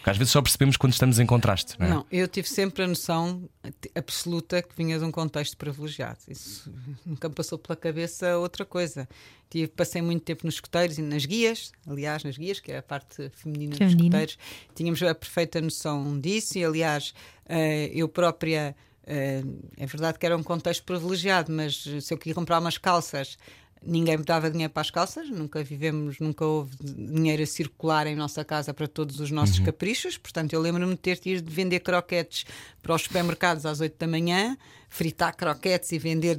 Porque 0.05 0.12
às 0.12 0.17
vezes 0.17 0.31
só 0.33 0.39
percebemos 0.39 0.77
quando 0.77 0.93
estamos 0.93 1.17
em 1.17 1.25
contraste. 1.25 1.74
Não, 1.79 1.85
é? 1.88 1.89
Não, 1.89 2.05
eu 2.12 2.27
tive 2.27 2.47
sempre 2.47 2.83
a 2.83 2.88
noção 2.88 3.50
absoluta 3.95 4.62
que 4.62 4.69
vinha 4.77 5.00
de 5.00 5.03
um 5.03 5.09
contexto 5.09 5.57
privilegiado. 5.57 6.19
Isso 6.27 6.71
nunca 7.03 7.27
me 7.27 7.33
passou 7.33 7.57
pela 7.57 7.75
cabeça 7.75 8.38
outra 8.38 8.63
coisa. 8.63 9.09
Tive, 9.50 9.67
passei 9.69 10.03
muito 10.03 10.21
tempo 10.21 10.45
nos 10.45 10.55
escuteiros 10.55 11.00
e 11.00 11.01
nas 11.01 11.25
guias, 11.25 11.71
aliás, 11.88 12.24
nas 12.24 12.38
guias, 12.38 12.59
que 12.59 12.71
é 12.71 12.77
a 12.77 12.83
parte 12.83 13.31
feminina, 13.31 13.75
Feminina. 13.77 13.95
dos 13.95 13.95
escuteiros. 13.95 14.38
Tínhamos 14.75 15.01
a 15.01 15.15
perfeita 15.15 15.59
noção 15.59 16.19
disso 16.19 16.55
e, 16.59 16.63
aliás, 16.63 17.12
eh, 17.50 17.89
eu 17.91 18.07
própria. 18.07 18.75
eh, 19.07 19.43
é 19.75 19.85
verdade 19.88 20.19
que 20.19 20.25
era 20.27 20.38
um 20.38 20.43
contexto 20.43 20.83
privilegiado, 20.83 21.51
mas 21.51 21.83
se 22.01 22.13
eu 22.13 22.17
queria 22.19 22.35
comprar 22.35 22.59
umas 22.59 22.77
calças, 22.77 23.39
ninguém 23.82 24.17
me 24.17 24.24
dava 24.24 24.50
dinheiro 24.50 24.74
para 24.74 24.82
as 24.82 24.89
calças, 24.89 25.29
nunca 25.29 25.63
vivemos, 25.63 26.20
nunca 26.20 26.46
houve 26.46 26.75
dinheiro 26.82 27.44
a 27.44 27.46
circular 27.46 28.08
em 28.08 28.15
nossa 28.15 28.44
casa 28.44 28.74
para 28.74 28.88
todos 28.88 29.20
os 29.20 29.32
nossos 29.32 29.60
caprichos. 29.60 30.17
Portanto, 30.17 30.53
eu 30.53 30.60
lembro-me 30.60 30.94
de 30.94 30.98
ter 30.98 31.20
ido 31.25 31.51
vender 31.51 31.79
croquetes 31.82 32.46
para 32.82 32.96
os 32.96 33.03
supermercados 33.03 33.65
às 33.65 33.79
8 33.79 33.96
da 33.98 34.08
manhã, 34.08 34.58
fritar 34.89 35.36
croquetes 35.36 35.91
e 35.91 36.00
vender 36.00 36.38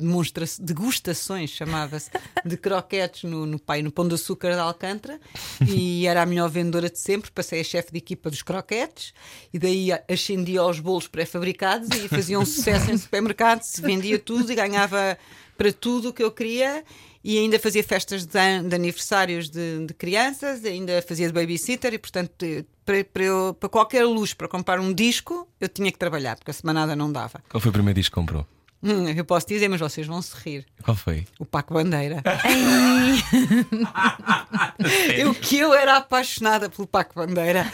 degustações, 0.61 1.51
chamava-se, 1.51 2.11
de 2.45 2.57
croquetes 2.57 3.25
no, 3.25 3.47
no, 3.47 3.59
pai, 3.59 3.83
no 3.83 3.93
Pão 3.93 4.09
de 4.09 4.15
Açúcar 4.15 4.53
de 4.53 4.61
Alcântara. 4.61 5.21
E 5.69 6.07
era 6.07 6.23
a 6.23 6.27
melhor 6.27 6.49
vendedora 6.49 6.91
de 6.91 6.99
sempre. 6.99 7.31
Passei 7.31 7.61
a 7.61 7.65
chefe 7.65 7.93
de 7.93 7.99
equipa 7.99 8.31
dos 8.31 8.43
croquetes 8.43 9.13
e 9.53 9.59
daí 9.59 9.89
ascendia 10.11 10.61
aos 10.61 10.81
bolos 10.81 11.07
pré-fabricados 11.07 11.89
e 11.91 12.09
fazia 12.09 12.39
um 12.39 12.47
sucesso 12.47 12.91
em 12.91 12.97
supermercados, 12.99 13.79
vendia 13.81 14.19
tudo 14.19 14.51
e 14.51 14.55
ganhava 14.55 15.19
para 15.57 15.73
tudo 15.73 16.11
o 16.11 16.13
que 16.13 16.23
eu 16.23 16.31
queria 16.31 16.85
e 17.29 17.39
ainda 17.39 17.59
fazia 17.59 17.83
festas 17.83 18.25
de, 18.25 18.39
an- 18.39 18.69
de 18.69 18.75
aniversários 18.77 19.51
de, 19.51 19.85
de 19.87 19.93
crianças, 19.95 20.65
ainda 20.65 21.03
fazia 21.03 21.27
de 21.27 21.33
babysitter 21.33 21.93
e, 21.93 21.99
portanto, 21.99 22.33
eh, 22.45 22.65
para, 22.85 23.69
qualquer 23.69 24.05
luz 24.05 24.33
para 24.33 24.47
comprar 24.47 24.79
um 24.79 24.93
disco, 24.93 25.49
eu 25.61 25.69
tinha 25.69 25.91
que 25.91 25.99
trabalhar, 25.99 26.37
porque 26.37 26.53
a 26.53 26.55
semanada 26.55 26.95
não 26.95 27.11
dava. 27.11 27.43
Qual 27.49 27.61
foi 27.61 27.71
o 27.71 27.73
primeiro 27.73 27.99
disco 27.99 28.15
que 28.15 28.21
comprou? 28.21 28.47
Hum, 28.87 29.09
eu 29.09 29.25
posso 29.25 29.49
dizer, 29.49 29.69
mas 29.69 29.81
vocês 29.81 30.07
vão 30.07 30.23
se 30.23 30.33
rir. 30.37 30.65
Qual 30.85 30.97
foi? 30.97 31.27
O 31.41 31.45
Paco 31.45 31.75
Bandeira. 31.75 32.23
eu 35.19 35.35
que 35.35 35.59
eu 35.59 35.75
era 35.75 35.97
apaixonada 35.97 36.71
pelo 36.71 36.87
Paco 36.87 37.17
Bandeira. 37.17 37.67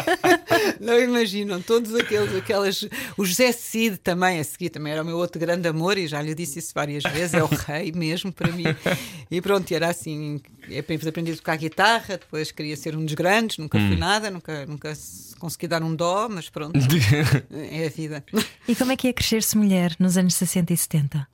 Não 0.78 1.00
imaginam, 1.00 1.62
todos 1.62 1.94
aqueles, 1.94 2.36
aquelas. 2.36 2.84
O 3.16 3.24
José 3.24 3.50
Cid 3.50 3.96
também, 3.96 4.40
a 4.40 4.44
seguir, 4.44 4.68
também 4.68 4.92
era 4.92 5.02
o 5.02 5.06
meu 5.06 5.16
outro 5.16 5.40
grande 5.40 5.66
amor 5.66 5.96
e 5.96 6.06
já 6.06 6.20
lhe 6.20 6.34
disse 6.34 6.58
isso 6.58 6.72
várias 6.74 7.02
vezes, 7.04 7.32
é 7.32 7.42
o 7.42 7.46
rei 7.46 7.90
mesmo 7.90 8.30
para 8.30 8.52
mim. 8.52 8.64
E 9.30 9.40
pronto, 9.40 9.72
era 9.72 9.88
assim. 9.88 10.38
Eu 10.68 10.80
aprendi 10.80 11.32
a 11.32 11.36
tocar 11.36 11.56
guitarra, 11.56 12.18
depois 12.18 12.52
queria 12.52 12.76
ser 12.76 12.94
um 12.94 13.04
dos 13.04 13.14
grandes, 13.14 13.56
nunca 13.56 13.78
fui 13.78 13.96
nada, 13.96 14.30
nunca, 14.30 14.66
nunca 14.66 14.94
consegui 15.42 15.66
dar 15.66 15.82
um 15.82 15.94
dó, 15.94 16.28
mas 16.28 16.48
pronto, 16.48 16.78
é 17.50 17.86
a 17.86 17.88
vida. 17.88 18.24
E 18.68 18.76
como 18.76 18.92
é 18.92 18.96
que 18.96 19.08
é 19.08 19.12
crescer-se 19.12 19.58
mulher 19.58 19.96
nos 19.98 20.16
anos 20.16 20.36
60 20.46 20.72
e 20.72 20.76
70? 20.76 21.28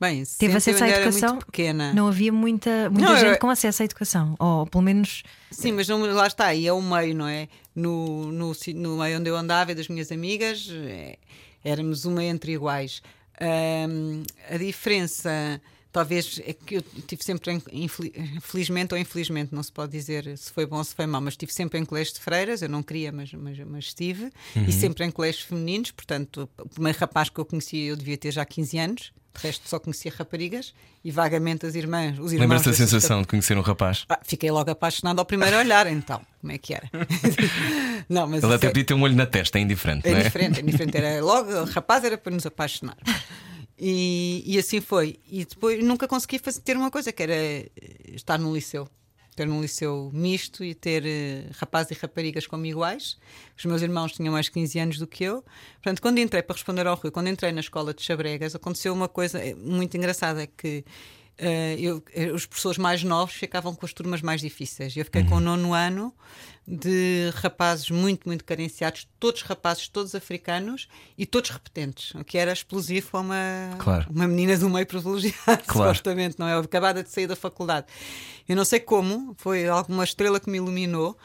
Bem, 0.00 0.24
Teve 0.38 0.56
acesso 0.56 0.82
à 0.82 0.88
educação? 0.88 1.38
pequena. 1.38 1.92
Não 1.92 2.08
havia 2.08 2.32
muita, 2.32 2.90
muita 2.90 3.08
Não, 3.08 3.16
gente 3.16 3.32
eu- 3.34 3.38
com 3.38 3.48
acesso 3.48 3.82
à 3.82 3.84
educação. 3.84 4.34
Ou 4.38 4.66
pelo 4.66 4.82
menos. 4.82 5.22
Sim, 5.50 5.72
mas 5.72 5.86
não, 5.86 6.00
lá 6.12 6.26
está, 6.26 6.52
e 6.54 6.66
é 6.66 6.72
o 6.72 6.82
meio, 6.82 7.14
não 7.14 7.28
é? 7.28 7.48
No, 7.74 8.32
no, 8.32 8.52
no 8.74 8.98
meio 8.98 9.18
onde 9.20 9.30
eu 9.30 9.36
andava 9.36 9.70
e 9.70 9.74
das 9.76 9.86
minhas 9.86 10.10
amigas, 10.10 10.68
é, 10.72 11.16
éramos 11.64 12.04
uma 12.04 12.24
entre 12.24 12.52
iguais. 12.52 13.00
Ahm, 13.40 14.24
a 14.50 14.56
diferença, 14.56 15.60
talvez, 15.92 16.40
é 16.44 16.52
que 16.52 16.76
eu 16.76 16.82
tive 17.06 17.22
sempre, 17.22 17.52
em, 17.52 17.62
infeli- 17.84 18.12
felizmente 18.40 18.94
ou 18.94 18.98
infelizmente, 19.00 19.54
não 19.54 19.62
se 19.62 19.70
pode 19.70 19.92
dizer 19.92 20.36
se 20.38 20.50
foi 20.50 20.64
bom 20.66 20.78
ou 20.78 20.84
se 20.84 20.94
foi 20.94 21.06
mau, 21.06 21.20
mas 21.20 21.34
estive 21.34 21.52
sempre 21.52 21.78
em 21.78 21.84
colégios 21.84 22.14
de 22.14 22.20
freiras, 22.20 22.62
eu 22.62 22.68
não 22.68 22.82
queria, 22.82 23.12
mas, 23.12 23.32
mas, 23.32 23.58
mas 23.58 23.84
estive, 23.84 24.30
e 24.66 24.72
sempre 24.72 25.04
em 25.04 25.10
colégios 25.10 25.44
femininos, 25.44 25.90
portanto, 25.90 26.48
o 26.58 26.68
primeiro 26.68 26.98
rapaz 26.98 27.28
que 27.28 27.38
eu 27.38 27.44
conhecia 27.44 27.90
eu 27.90 27.96
devia 27.96 28.16
ter 28.16 28.32
já 28.32 28.44
15 28.44 28.78
anos. 28.78 29.12
De 29.34 29.46
resto, 29.46 29.66
só 29.66 29.78
conhecia 29.78 30.12
raparigas 30.14 30.74
e 31.02 31.10
vagamente 31.10 31.64
as 31.64 31.74
irmãs. 31.74 32.18
Os 32.18 32.32
irmãos 32.34 32.40
Lembras-te 32.50 32.68
da 32.68 32.74
sensação 32.74 33.22
de 33.22 33.26
conhecer 33.28 33.56
um 33.56 33.62
rapaz? 33.62 34.04
ah, 34.10 34.20
fiquei 34.22 34.50
logo 34.50 34.70
apaixonada 34.70 35.22
ao 35.22 35.24
primeiro 35.24 35.56
olhar, 35.56 35.86
então. 35.86 36.20
Como 36.38 36.52
é 36.52 36.58
que 36.58 36.74
era? 36.74 36.90
não, 38.10 38.26
mas 38.26 38.42
Ele 38.44 38.52
até 38.52 38.66
é, 38.66 38.68
podia 38.68 38.84
ter 38.84 38.92
um 38.92 39.00
olho 39.00 39.16
na 39.16 39.24
testa, 39.24 39.58
é 39.58 39.62
indiferente, 39.62 40.06
é 40.06 40.12
não 40.12 40.18
é? 40.18 40.22
diferente, 40.24 40.60
é 40.60 40.62
diferente. 40.62 40.96
Era 40.98 41.24
logo, 41.24 41.50
o 41.50 41.64
rapaz 41.64 42.04
era 42.04 42.18
para 42.18 42.30
nos 42.34 42.44
apaixonar. 42.44 42.96
E, 43.84 44.44
e 44.46 44.56
assim 44.60 44.80
foi. 44.80 45.18
E 45.28 45.44
depois 45.44 45.82
nunca 45.82 46.06
consegui 46.06 46.38
fazer, 46.38 46.60
ter 46.60 46.76
uma 46.76 46.88
coisa 46.88 47.10
que 47.10 47.20
era 47.20 47.34
eh, 47.34 47.68
estar 48.14 48.38
num 48.38 48.54
liceu. 48.54 48.88
Ter 49.34 49.44
num 49.44 49.60
liceu 49.60 50.08
misto 50.14 50.62
e 50.62 50.72
ter 50.72 51.04
eh, 51.04 51.48
rapazes 51.54 51.90
e 51.90 52.00
raparigas 52.00 52.46
como 52.46 52.64
iguais. 52.64 53.18
Os 53.58 53.64
meus 53.64 53.82
irmãos 53.82 54.12
tinham 54.12 54.32
mais 54.32 54.48
15 54.48 54.78
anos 54.78 54.98
do 54.98 55.06
que 55.08 55.24
eu. 55.24 55.44
Portanto, 55.82 56.00
quando 56.00 56.18
entrei 56.18 56.44
para 56.44 56.54
responder 56.54 56.86
ao 56.86 56.94
Rui, 56.94 57.10
quando 57.10 57.26
entrei 57.26 57.50
na 57.50 57.58
escola 57.58 57.92
de 57.92 58.04
Chabregas, 58.04 58.54
aconteceu 58.54 58.94
uma 58.94 59.08
coisa 59.08 59.44
eh, 59.44 59.52
muito 59.56 59.96
engraçada: 59.96 60.46
que 60.46 60.84
eu, 61.78 62.02
eh, 62.14 62.30
os 62.32 62.46
professores 62.46 62.78
mais 62.78 63.02
novos 63.02 63.34
ficavam 63.34 63.74
com 63.74 63.84
as 63.86 63.92
turmas 63.92 64.22
mais 64.22 64.40
difíceis. 64.40 64.96
Eu 64.96 65.04
fiquei 65.04 65.24
com 65.24 65.36
o 65.36 65.40
nono 65.40 65.72
ano 65.74 66.14
de 66.66 67.30
rapazes 67.34 67.90
muito, 67.90 68.28
muito 68.28 68.44
carenciados, 68.44 69.08
todos 69.18 69.42
rapazes, 69.42 69.88
todos 69.88 70.14
africanos 70.14 70.88
e 71.18 71.26
todos 71.26 71.50
repetentes, 71.50 72.14
o 72.14 72.22
que 72.24 72.38
era 72.38 72.52
explosivo 72.52 73.10
para 73.10 73.20
uma, 73.20 73.76
Claro. 73.80 74.06
uma 74.10 74.28
menina 74.28 74.56
do 74.56 74.70
meio 74.70 74.86
privilegiado, 74.86 75.34
Claro. 75.66 75.88
supostamente, 75.90 76.36
não 76.38 76.46
é? 76.46 76.56
Acabada 76.56 77.02
de 77.02 77.10
sair 77.10 77.26
da 77.26 77.34
faculdade. 77.34 77.86
Eu 78.48 78.54
não 78.54 78.64
sei 78.64 78.78
como, 78.78 79.34
foi 79.38 79.66
alguma 79.66 80.04
estrela 80.04 80.38
que 80.38 80.48
me 80.48 80.58
iluminou. 80.58 81.16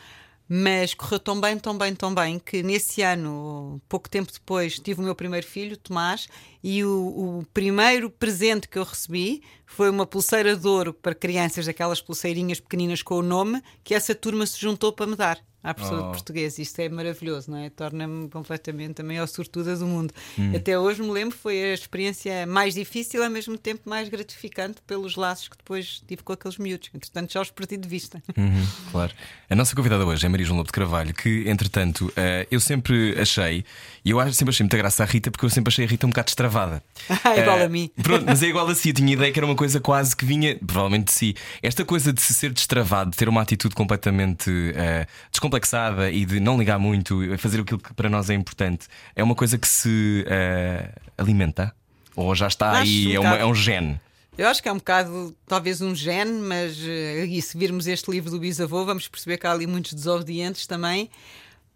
Mas 0.50 0.94
correu 0.94 1.20
tão 1.20 1.40
bem, 1.40 1.58
tão 1.60 1.78
bem, 1.78 1.94
tão 1.94 2.14
bem 2.14 2.40
que 2.40 2.64
nesse 2.64 3.02
ano, 3.02 3.82
pouco 3.90 4.10
tempo 4.10 4.32
depois, 4.32 4.80
tive 4.80 5.02
o 5.02 5.04
meu 5.04 5.14
primeiro 5.14 5.46
filho, 5.46 5.76
Tomás, 5.76 6.28
e 6.64 6.86
o, 6.86 7.40
o 7.40 7.46
primeiro 7.54 8.10
presente 8.10 8.68
que 8.68 8.80
eu 8.80 8.84
recebi 8.84 9.44
foi 9.66 9.90
uma 9.90 10.06
pulseira 10.06 10.56
de 10.56 10.68
ouro 10.68 10.94
para 10.94 11.14
crianças, 11.14 11.68
aquelas 11.68 12.02
pulseirinhas 12.02 12.62
pequeninas 12.62 13.02
com 13.02 13.16
o 13.16 13.22
nome, 13.22 13.62
que 13.84 13.94
essa 13.94 14.16
turma 14.16 14.46
se 14.46 14.60
juntou 14.60 14.94
para 14.94 15.08
me 15.08 15.16
dar 15.16 15.47
à 15.64 15.74
professora 15.74 16.02
Oh. 16.04 16.06
de 16.08 16.12
português. 16.12 16.58
Isto 16.60 16.80
é 16.82 16.90
maravilhoso, 16.90 17.52
não 17.52 17.58
é? 17.58 17.70
Torna-me 17.70 18.30
completamente 18.30 19.02
a 19.02 19.04
maior 19.04 19.28
sortuda 19.28 19.76
do 19.76 19.86
mundo. 19.86 20.14
Hum. 20.38 20.54
Até 20.56 20.78
hoje 20.80 21.02
me 21.02 21.10
lembro, 21.12 21.36
foi 21.38 21.72
a 21.72 21.74
experiência 21.74 22.46
mais 22.46 22.74
difícil, 22.76 23.24
ao 23.24 23.30
mesmo 23.30 23.58
tempo 23.58 23.82
mais 23.90 24.08
gratificante, 24.10 24.78
pelos 24.86 25.16
laços 25.16 25.48
que 25.50 25.58
depois 25.58 26.02
tive 26.08 26.24
com 26.24 26.34
aqueles 26.34 26.58
miúdos. 26.58 26.90
Entretanto, 26.94 27.34
já 27.34 27.42
os 27.42 27.50
perdi 27.52 27.78
de 27.78 27.88
vista. 27.88 28.22
Uhum, 28.38 28.66
claro. 28.92 29.14
A 29.50 29.56
nossa 29.56 29.76
convidada 29.76 30.06
hoje 30.06 30.26
é 30.26 30.30
Maria 30.30 30.46
João 30.46 30.58
Lobo 30.58 30.68
de 30.68 30.74
Carvalho, 30.74 31.14
que, 31.14 31.44
entretanto, 31.48 32.12
eh, 32.16 32.48
eu 32.52 32.60
sempre 32.60 33.16
achei, 33.20 33.66
e 34.06 34.12
eu 34.12 34.34
sempre 34.34 34.52
achei 34.54 34.64
muita 34.64 34.78
graça 34.78 35.04
à 35.04 35.06
Rita, 35.06 35.32
porque 35.32 35.46
eu 35.46 35.50
sempre 35.50 35.70
achei 35.70 35.86
a 35.86 35.88
Rita 35.88 36.06
um 36.06 36.10
bocado 36.10 36.26
destravada. 36.26 36.84
Ah, 37.24 37.36
igual 37.38 37.58
Eh, 37.60 37.64
a 37.66 37.70
mim. 37.70 37.90
Pronto, 38.02 38.26
mas 38.26 38.42
é 38.44 38.48
igual 38.48 38.68
a 38.68 38.76
si. 38.76 38.90
Eu 38.90 38.94
tinha 38.94 39.12
ideia 39.14 39.32
que 39.34 39.40
era 39.40 39.46
uma 39.46 39.56
coisa 39.56 39.80
quase 39.82 40.16
que 40.16 40.26
vinha, 40.26 40.56
provavelmente 40.66 41.06
de 41.06 41.12
si. 41.14 41.36
Esta 41.62 41.84
coisa 41.84 42.14
de 42.14 42.22
se 42.22 42.34
ser 42.34 42.52
destravado, 42.54 43.12
de 43.12 43.18
ter 43.18 43.28
uma 43.28 43.42
atitude 43.42 43.76
completamente 43.76 44.50
eh, 44.76 45.06
descomplexada 45.48 46.12
e 46.12 46.26
de 46.26 46.40
não 46.40 46.58
ligar 46.58 46.78
muito, 46.78 47.24
e 47.24 47.38
fazer 47.38 47.62
aquilo 47.62 47.80
que 47.80 47.94
para 47.94 48.10
nós 48.10 48.30
é 48.30 48.34
importante, 48.34 48.88
é 49.16 49.24
uma 49.24 49.36
coisa 49.36 49.58
que 49.58 49.68
se 49.68 50.24
eh, 50.28 50.92
alimenta? 51.18 51.74
Ou 52.16 52.36
já 52.36 52.48
está 52.48 52.72
Acho 52.72 52.82
aí, 52.92 53.08
um 53.10 53.14
é, 53.14 53.20
uma- 53.20 53.36
é 53.38 53.46
um 53.46 53.56
gene? 53.56 54.00
Eu 54.38 54.48
acho 54.48 54.62
que 54.62 54.70
é 54.70 54.72
um 54.72 54.78
bocado, 54.78 55.36
talvez 55.48 55.82
um 55.82 55.96
gene, 55.96 56.32
mas 56.42 56.78
eh, 56.86 57.26
e 57.26 57.42
se 57.42 57.58
virmos 57.58 57.88
este 57.88 58.12
livro 58.12 58.30
do 58.30 58.40
bisavô, 58.40 58.86
vamos 58.86 59.08
perceber 59.08 59.38
que 59.38 59.48
há 59.48 59.52
ali 59.52 59.66
muitos 59.66 59.94
desobedientes 59.94 60.68
também. 60.68 61.10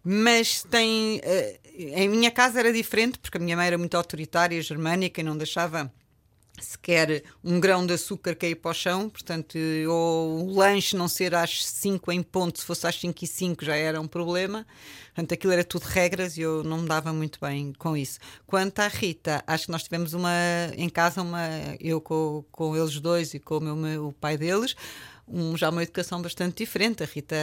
Mas 0.04 0.64
tem. 0.64 1.20
eh, 1.24 1.60
em 1.76 2.10
minha 2.10 2.30
casa 2.32 2.60
era 2.60 2.74
diferente, 2.74 3.18
porque 3.20 3.38
a 3.38 3.42
minha 3.42 3.56
mãe 3.56 3.68
era 3.68 3.78
muito 3.78 3.96
autoritária, 3.96 4.62
germânica, 4.62 5.22
e 5.22 5.24
não 5.24 5.38
deixava 5.38 5.92
sequer 6.60 7.24
um 7.44 7.60
grão 7.60 7.86
de 7.86 7.94
açúcar 7.94 8.36
cair 8.36 8.56
para 8.56 8.72
o 8.72 8.74
chão, 8.74 9.10
portanto, 9.10 9.58
ou 9.88 10.48
o 10.48 10.56
lanche 10.56 10.96
não 10.96 11.08
ser 11.08 11.34
às 11.34 11.66
5 11.66 12.12
em 12.12 12.22
ponto, 12.22 12.60
se 12.60 12.66
fosse 12.66 12.86
às 12.86 13.00
5 13.00 13.24
e 13.24 13.28
5 13.28 13.66
já 13.66 13.76
era 13.76 14.00
um 14.00 14.08
problema. 14.08 14.66
Portanto, 15.14 15.34
aquilo 15.34 15.54
era 15.54 15.64
tudo 15.64 15.84
regras 15.84 16.38
e 16.38 16.42
eu 16.42 16.64
não 16.64 16.80
me 16.80 16.88
dava 16.88 17.12
muito 17.12 17.40
bem 17.42 17.74
com 17.78 17.98
isso. 17.98 18.20
Quanto 18.48 18.80
à 18.80 18.88
Rita, 18.88 19.44
acho 19.46 19.66
que 19.66 19.72
nós 19.72 19.84
tivemos 19.84 20.14
uma 20.14 20.32
em 20.78 20.90
casa, 20.90 21.22
uma, 21.22 21.48
eu 21.80 22.00
com, 22.00 22.46
com 22.52 22.76
eles 22.76 23.00
dois 23.00 23.34
e 23.34 23.40
com 23.40 23.58
o, 23.58 23.76
meu, 23.76 24.08
o 24.08 24.14
pai 24.14 24.38
deles, 24.38 24.76
um, 25.32 25.56
já 25.58 25.70
uma 25.70 25.82
educação 25.84 26.22
bastante 26.22 26.58
diferente. 26.64 27.04
A 27.04 27.06
Rita 27.06 27.36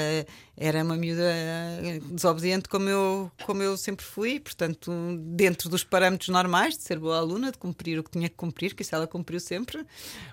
era 0.56 0.82
uma 0.84 0.96
miúda 0.96 1.22
eh, 1.24 2.00
desobediente 2.10 2.68
como 2.68 2.88
eu, 2.88 3.30
como 3.46 3.62
eu 3.62 3.76
sempre 3.76 4.04
fui, 4.04 4.38
portanto, 4.40 4.92
dentro 5.20 5.68
dos 5.68 5.82
parâmetros 5.84 6.28
normais 6.28 6.76
de 6.76 6.82
ser 6.84 6.98
boa 6.98 7.16
aluna, 7.18 7.50
de 7.52 7.58
cumprir 7.58 7.98
o 7.98 8.02
que 8.04 8.10
tinha 8.10 8.28
que 8.28 8.34
cumprir, 8.36 8.74
que 8.74 8.82
isso 8.82 8.94
ela 8.94 9.06
cumpriu 9.06 9.40
sempre. 9.40 9.84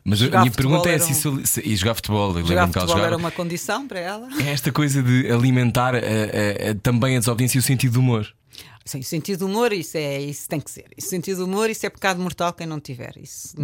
Mas 0.04 0.22
a 0.22 0.26
Jogar 0.26 0.40
minha 0.42 0.52
futebol 0.52 0.72
pergunta 0.82 0.90
é 0.90 0.94
era 0.96 1.04
se 1.04 1.28
um- 1.28 1.40
isso. 1.40 1.48
se- 1.54 1.62
e 1.62 1.76
jogar 1.76 1.96
futebol, 1.96 2.38
eu 2.38 2.46
Jogar 2.46 2.68
futebol 2.68 2.90
era 2.90 2.98
jogava. 3.04 3.18
uma 3.18 3.32
condição 3.32 3.88
para 3.88 4.00
ela. 4.00 4.28
É 4.42 4.52
esta 4.52 4.72
coisa 4.72 5.02
de 5.02 5.32
alimentar 5.32 5.96
eh, 5.96 6.00
eh, 6.04 6.58
eh, 6.60 6.74
também 6.76 7.16
a 7.16 7.20
desobediência 7.20 7.58
e 7.58 7.60
o 7.60 7.64
sentido 7.64 7.94
do 7.94 8.00
humor. 8.00 8.28
Sim, 8.88 9.02
sentido 9.02 9.40
de 9.40 9.44
humor, 9.46 9.74
isso, 9.74 9.98
é, 9.98 10.22
isso 10.22 10.48
tem 10.48 10.60
que 10.60 10.70
ser. 10.70 10.86
Isso, 10.96 11.10
sentido 11.10 11.38
de 11.38 11.44
humor, 11.44 11.72
isso 11.72 11.84
é 11.88 11.90
pecado 11.90 12.22
mortal 12.22 12.54
quem 12.54 12.68
não 12.68 12.80
tiver. 12.80 13.18
Isso, 13.18 13.56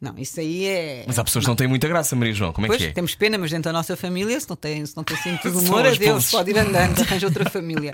não, 0.00 0.16
isso 0.16 0.38
aí 0.38 0.64
é. 0.64 1.04
Mas 1.08 1.18
há 1.18 1.24
pessoas 1.24 1.44
que 1.44 1.48
não 1.48 1.56
têm 1.56 1.66
muita 1.66 1.88
graça, 1.88 2.14
Maria 2.14 2.32
João. 2.32 2.52
Como 2.52 2.66
é 2.66 2.68
Pois, 2.68 2.80
que 2.80 2.86
é? 2.86 2.92
temos 2.92 3.16
pena, 3.16 3.36
mas 3.36 3.50
dentro 3.50 3.64
da 3.64 3.72
nossa 3.72 3.96
família, 3.96 4.38
se 4.38 4.48
não 4.48 4.54
tem, 4.54 4.86
se 4.86 4.96
não 4.96 5.02
tem 5.02 5.16
sentido 5.16 5.58
de 5.58 5.58
humor, 5.66 5.84
adeus, 5.84 6.30
pode 6.30 6.52
ir 6.52 6.58
andando, 6.58 7.00
arranja 7.00 7.26
outra 7.26 7.50
família. 7.50 7.92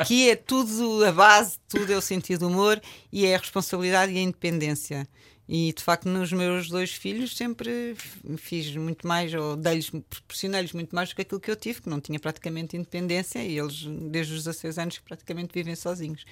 Aqui 0.00 0.28
é 0.28 0.34
tudo, 0.34 1.04
a 1.04 1.12
base, 1.12 1.58
tudo 1.68 1.92
é 1.92 1.96
o 1.96 2.02
sentido 2.02 2.40
de 2.40 2.44
humor 2.46 2.80
e 3.12 3.24
é 3.24 3.36
a 3.36 3.38
responsabilidade 3.38 4.10
e 4.12 4.18
a 4.18 4.20
independência. 4.20 5.06
E 5.48 5.72
de 5.72 5.82
facto, 5.82 6.08
nos 6.08 6.32
meus 6.32 6.68
dois 6.68 6.92
filhos, 6.92 7.36
sempre 7.36 7.94
fiz 8.36 8.74
muito 8.74 9.06
mais, 9.06 9.32
ou 9.32 9.54
dei-lhes, 9.56 9.90
proporcionei-lhes 9.90 10.72
muito 10.72 10.94
mais 10.94 11.10
do 11.10 11.14
que 11.14 11.22
aquilo 11.22 11.40
que 11.40 11.50
eu 11.50 11.54
tive, 11.54 11.82
que 11.82 11.88
não 11.88 12.00
tinha 12.00 12.18
praticamente 12.18 12.76
independência, 12.76 13.38
e 13.44 13.56
eles, 13.56 13.84
desde 14.10 14.32
os 14.34 14.44
16 14.44 14.78
anos, 14.78 14.98
praticamente 14.98 15.50
vivem 15.54 15.76
sozinhos. 15.76 16.24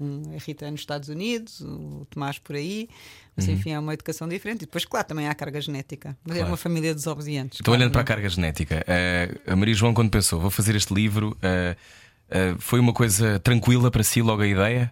Um, 0.00 0.22
a 0.34 0.38
Rita 0.38 0.70
nos 0.70 0.80
Estados 0.80 1.10
Unidos, 1.10 1.60
o 1.60 2.06
Tomás 2.08 2.38
por 2.38 2.56
aí, 2.56 2.88
mas 3.36 3.46
enfim, 3.48 3.72
é 3.72 3.78
uma 3.78 3.92
educação 3.92 4.26
diferente. 4.28 4.62
E 4.62 4.66
depois, 4.66 4.84
claro, 4.86 5.06
também 5.06 5.26
há 5.26 5.30
a 5.32 5.34
carga 5.34 5.60
genética. 5.60 6.16
Mas 6.24 6.36
é 6.36 6.38
Claro. 6.40 6.52
uma 6.52 6.56
família 6.56 6.90
de 6.90 6.96
desobedientes. 6.96 7.60
Estou 7.60 7.72
claro, 7.72 7.80
olhando 7.80 7.92
para 7.92 8.00
a 8.00 8.04
não 8.04 8.06
é? 8.06 8.08
carga 8.14 8.28
genética. 8.28 8.84
Eh, 8.86 9.34
a 9.46 9.54
Maria 9.56 9.74
João, 9.74 9.92
quando 9.92 10.10
pensou, 10.10 10.40
vou 10.40 10.50
fazer 10.50 10.74
este 10.76 10.92
livro, 10.94 11.36
eh, 11.42 11.76
eh, 12.30 12.54
foi 12.58 12.80
uma 12.80 12.92
coisa 12.94 13.38
tranquila 13.40 13.90
para 13.90 14.02
si 14.02 14.22
logo 14.22 14.40
a 14.42 14.46
ideia? 14.46 14.90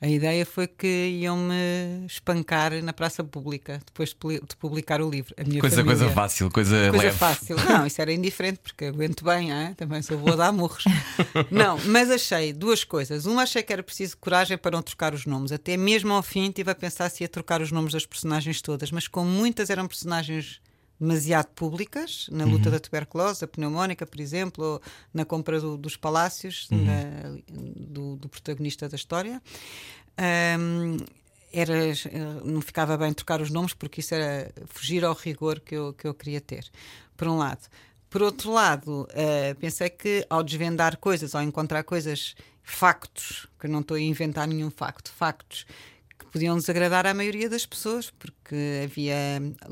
A 0.00 0.06
ideia 0.06 0.46
foi 0.46 0.68
que 0.68 0.86
iam-me 0.86 2.06
espancar 2.06 2.72
na 2.84 2.92
praça 2.92 3.24
pública 3.24 3.80
depois 3.84 4.10
de 4.10 4.56
publicar 4.56 5.00
o 5.02 5.10
livro. 5.10 5.34
Coisa, 5.34 5.50
família. 5.76 5.84
coisa 5.84 6.08
fácil, 6.10 6.50
coisa, 6.50 6.90
Coisa 6.90 7.04
leve. 7.06 7.18
fácil. 7.18 7.56
Não, 7.68 7.84
isso 7.84 8.00
era 8.00 8.12
indiferente, 8.12 8.60
porque 8.62 8.84
aguento 8.84 9.24
bem, 9.24 9.50
hein? 9.50 9.74
também 9.74 10.00
sou 10.02 10.16
boa 10.16 10.34
a 10.34 10.36
dar 10.36 10.52
murros. 10.52 10.84
Não, 11.50 11.78
mas 11.86 12.10
achei 12.10 12.52
duas 12.52 12.84
coisas. 12.84 13.26
Uma, 13.26 13.42
achei 13.42 13.62
que 13.62 13.72
era 13.72 13.82
preciso 13.82 14.16
coragem 14.18 14.56
para 14.56 14.76
não 14.76 14.82
trocar 14.82 15.12
os 15.14 15.26
nomes. 15.26 15.50
Até 15.50 15.76
mesmo 15.76 16.12
ao 16.12 16.22
fim, 16.22 16.46
estive 16.46 16.70
a 16.70 16.74
pensar 16.76 17.08
se 17.10 17.24
ia 17.24 17.28
trocar 17.28 17.60
os 17.60 17.72
nomes 17.72 17.92
das 17.92 18.06
personagens 18.06 18.62
todas, 18.62 18.92
mas 18.92 19.08
como 19.08 19.28
muitas 19.28 19.68
eram 19.68 19.88
personagens 19.88 20.60
demasiado 21.00 21.48
públicas, 21.54 22.26
na 22.30 22.44
luta 22.44 22.70
da 22.70 22.78
tuberculose, 22.80 23.40
da 23.42 23.46
pneumónica, 23.48 24.04
por 24.06 24.20
exemplo, 24.20 24.64
ou 24.64 24.82
na 25.14 25.24
compra 25.24 25.60
do- 25.60 25.76
dos 25.76 25.96
palácios 25.96 26.66
na- 26.70 27.38
do, 27.76 28.16
do 28.16 28.28
protagonista 28.28 28.88
da 28.88 28.96
história. 28.96 29.40
hum, 30.58 30.96
era, 31.52 31.88
eh, 31.88 31.94
não 32.44 32.60
ficava 32.60 32.96
bem 32.98 33.12
trocar 33.12 33.40
os 33.40 33.50
nomes 33.50 33.72
porque 33.72 34.00
isso 34.00 34.14
era 34.14 34.52
fugir 34.66 35.04
ao 35.04 35.14
rigor 35.14 35.60
que 35.60 35.74
eu, 35.74 35.92
que 35.94 36.06
eu 36.06 36.12
queria 36.12 36.40
ter, 36.40 36.68
por 37.16 37.26
um 37.28 37.38
lado. 37.38 37.66
Por 38.10 38.22
outro 38.22 38.50
lado, 38.52 39.06
eh, 39.12 39.54
pensei 39.54 39.88
que 39.88 40.26
ao 40.28 40.42
desvendar 40.42 40.98
coisas, 40.98 41.34
ao 41.34 41.42
encontrar 41.42 41.84
coisas, 41.84 42.34
factos, 42.62 43.46
que 43.58 43.66
eu 43.66 43.70
não 43.70 43.80
estou 43.80 43.96
a 43.96 44.00
inventar 44.00 44.46
nenhum 44.46 44.70
facto, 44.70 45.10
factos 45.10 45.64
que 46.18 46.26
podiam 46.26 46.56
desagradar 46.56 47.06
à 47.06 47.14
maioria 47.14 47.48
das 47.48 47.64
pessoas, 47.64 48.10
porque 48.18 48.82
havia 48.84 49.16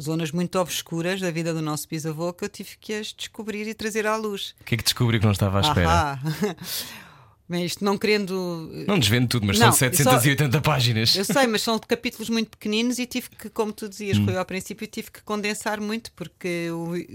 zonas 0.01 0.31
muito 0.31 0.59
obscuras 0.59 1.21
da 1.21 1.31
vida 1.31 1.53
do 1.53 1.61
nosso 1.61 1.89
bisavô 1.89 2.33
que 2.33 2.45
eu 2.45 2.49
tive 2.49 2.77
que 2.81 2.95
as 2.95 3.13
descobrir 3.13 3.67
e 3.67 3.75
trazer 3.75 4.07
à 4.07 4.17
luz. 4.17 4.55
O 4.61 4.65
que 4.65 4.75
é 4.75 4.79
que 4.79 4.85
descobri 4.85 5.19
que 5.19 5.25
não 5.25 5.33
estava 5.33 5.59
à 5.59 5.61
espera? 5.63 5.91
Ahá. 5.91 6.21
Bem, 7.49 7.65
isto 7.65 7.85
não 7.85 7.97
querendo 7.97 8.69
Não 8.89 8.99
desvendo 8.99 9.29
tudo, 9.29 9.47
mas 9.47 9.57
Não, 9.57 9.67
são 9.71 9.79
780 9.79 10.61
páginas. 10.63 11.15
eu 11.15 11.25
sei, 11.25 11.47
mas 11.47 11.63
são 11.63 11.79
capítulos 11.79 12.29
muito 12.29 12.51
pequeninos 12.51 12.99
e 12.99 13.07
tive 13.07 13.29
que, 13.31 13.49
como 13.49 13.73
tu 13.73 13.89
dizias, 13.89 14.19
Hum. 14.19 14.25
Rui, 14.25 14.37
ao 14.37 14.45
princípio, 14.45 14.85
tive 14.89 15.13
que 15.13 15.23
condensar 15.23 15.81
muito, 15.81 16.11
porque 16.17 16.67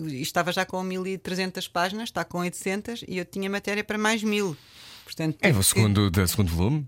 isto 0.08 0.22
estava 0.22 0.54
já 0.54 0.66
com 0.66 0.82
1300 0.84 1.68
páginas, 1.68 2.04
está 2.08 2.24
com 2.24 2.38
800 2.40 3.04
e 3.10 3.18
eu 3.18 3.26
tinha 3.26 3.50
matéria 3.50 3.84
para 3.84 3.98
mais 3.98 4.24
mil. 4.24 4.56
Portanto, 5.04 5.38
É 5.42 5.52
o 5.52 5.56
que- 5.58 5.64
segundo, 5.64 6.10
da 6.10 6.26
segundo 6.26 6.50
volume? 6.50 6.88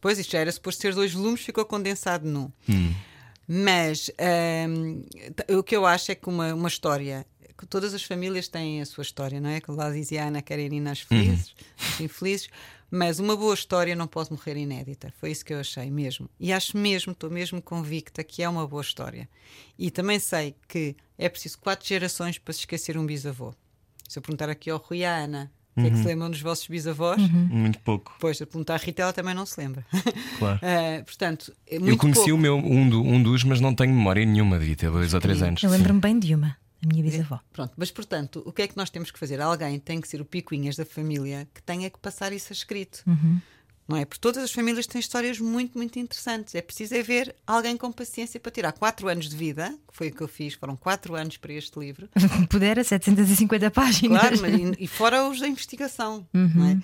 Pois, 0.00 0.18
isto 0.18 0.32
já 0.32 0.38
era 0.38 0.50
suposto 0.50 0.80
ter 0.80 0.94
dois 0.94 1.12
volumes, 1.12 1.40
ficou 1.40 1.64
condensado 1.64 2.26
num. 2.26 2.50
Hum. 2.68 2.94
Mas 3.46 4.10
hum, 4.68 5.04
o 5.58 5.62
que 5.62 5.74
eu 5.74 5.84
acho 5.84 6.12
é 6.12 6.14
que 6.14 6.28
uma, 6.28 6.54
uma 6.54 6.68
história. 6.68 7.26
que 7.58 7.66
Todas 7.66 7.92
as 7.92 8.02
famílias 8.02 8.46
têm 8.46 8.80
a 8.80 8.86
sua 8.86 9.02
história, 9.02 9.40
não 9.40 9.50
é? 9.50 9.60
Que 9.60 9.70
lá 9.72 9.90
dizia 9.90 10.24
Ana 10.24 10.40
Karenina 10.40 10.94
felizes, 10.94 11.54
os 11.76 12.00
infelizes, 12.00 12.48
mas 12.90 13.18
uma 13.18 13.36
boa 13.36 13.52
história 13.52 13.96
não 13.96 14.06
pode 14.06 14.30
morrer 14.30 14.56
inédita. 14.56 15.12
Foi 15.18 15.32
isso 15.32 15.44
que 15.44 15.52
eu 15.52 15.58
achei 15.58 15.90
mesmo. 15.90 16.30
E 16.38 16.52
acho 16.52 16.76
mesmo, 16.76 17.12
estou 17.12 17.28
mesmo 17.28 17.60
convicta 17.60 18.22
que 18.22 18.42
é 18.42 18.48
uma 18.48 18.66
boa 18.66 18.82
história. 18.82 19.28
E 19.76 19.90
também 19.90 20.18
sei 20.18 20.54
que 20.68 20.96
é 21.18 21.28
preciso 21.28 21.58
quatro 21.58 21.86
gerações 21.86 22.38
para 22.38 22.54
se 22.54 22.60
esquecer 22.60 22.96
um 22.96 23.04
bisavô. 23.04 23.52
Se 24.08 24.18
eu 24.18 24.22
perguntar 24.22 24.48
aqui 24.48 24.70
ao 24.70 24.78
Rui 24.78 24.98
e 24.98 25.04
à 25.04 25.16
Ana 25.16 25.52
o 25.80 25.82
que 25.82 25.88
é 25.88 25.90
que 25.90 25.98
se 25.98 26.04
lembram 26.06 26.30
dos 26.30 26.40
vossos 26.40 26.66
bisavós, 26.66 27.20
Muito 27.30 27.78
pouco, 27.80 28.14
Pois, 28.20 28.40
a 28.40 28.46
perguntar 28.46 28.74
à 28.74 28.76
Rita, 28.78 29.02
ela 29.02 29.12
também 29.12 29.34
não 29.34 29.44
se 29.46 29.60
lembra. 29.60 29.84
claro. 30.38 30.60
Ah, 30.62 31.02
portanto, 31.06 31.52
é 31.66 31.78
muito 31.78 31.90
Eu 31.90 31.96
conheci 31.98 32.20
pouco. 32.20 32.34
o 32.34 32.38
meu, 32.38 32.56
um, 32.56 32.88
do- 32.88 33.02
um 33.02 33.22
dos, 33.22 33.44
mas 33.44 33.60
não 33.60 33.74
tenho 33.74 33.92
memória 33.92 34.24
nenhuma, 34.24 34.58
devia 34.58 34.76
ter 34.76 34.90
dois 34.90 35.12
ou 35.14 35.20
três 35.20 35.42
anos. 35.42 35.62
Eu 35.62 35.70
lembro-me 35.70 36.00
bem 36.00 36.18
de 36.18 36.34
uma, 36.34 36.56
a 36.82 36.86
minha 36.86 37.02
bisavó. 37.02 37.40
Pronto, 37.52 37.72
mas 37.76 37.90
portanto, 37.90 38.42
o 38.46 38.52
que 38.52 38.62
é 38.62 38.68
que 38.68 38.76
nós 38.76 38.90
temos 38.90 39.10
que 39.10 39.18
fazer? 39.18 39.40
Alguém 39.40 39.78
tem 39.78 40.00
que 40.00 40.08
ser 40.08 40.20
o 40.20 40.24
picuinhas 40.24 40.76
da 40.76 40.84
família 40.84 41.46
que 41.54 41.62
tenha 41.62 41.88
que 41.90 41.98
passar 41.98 42.32
isso 42.32 42.52
a 42.52 42.54
escrito. 42.54 43.02
Não 43.90 43.96
é? 43.96 44.04
Porque 44.04 44.20
todas 44.20 44.44
as 44.44 44.52
famílias 44.52 44.86
têm 44.86 45.00
histórias 45.00 45.40
muito, 45.40 45.76
muito 45.76 45.98
interessantes. 45.98 46.54
É 46.54 46.62
preciso 46.62 46.94
é 46.94 47.02
ver 47.02 47.34
alguém 47.44 47.76
com 47.76 47.90
paciência 47.90 48.38
para 48.38 48.52
tirar 48.52 48.70
quatro 48.70 49.08
anos 49.08 49.28
de 49.28 49.34
vida, 49.34 49.74
que 49.88 49.96
foi 49.96 50.08
o 50.10 50.14
que 50.14 50.20
eu 50.20 50.28
fiz, 50.28 50.54
foram 50.54 50.76
quatro 50.76 51.16
anos 51.16 51.36
para 51.36 51.52
este 51.52 51.76
livro, 51.76 52.08
Pudera 52.48 52.84
750 52.84 53.68
páginas. 53.72 54.20
Claro, 54.20 54.40
mas 54.40 54.76
e, 54.78 54.86
fora 54.86 55.28
os 55.28 55.40
da 55.40 55.48
investigação, 55.48 56.24
não 56.32 56.66
é? 56.66 56.78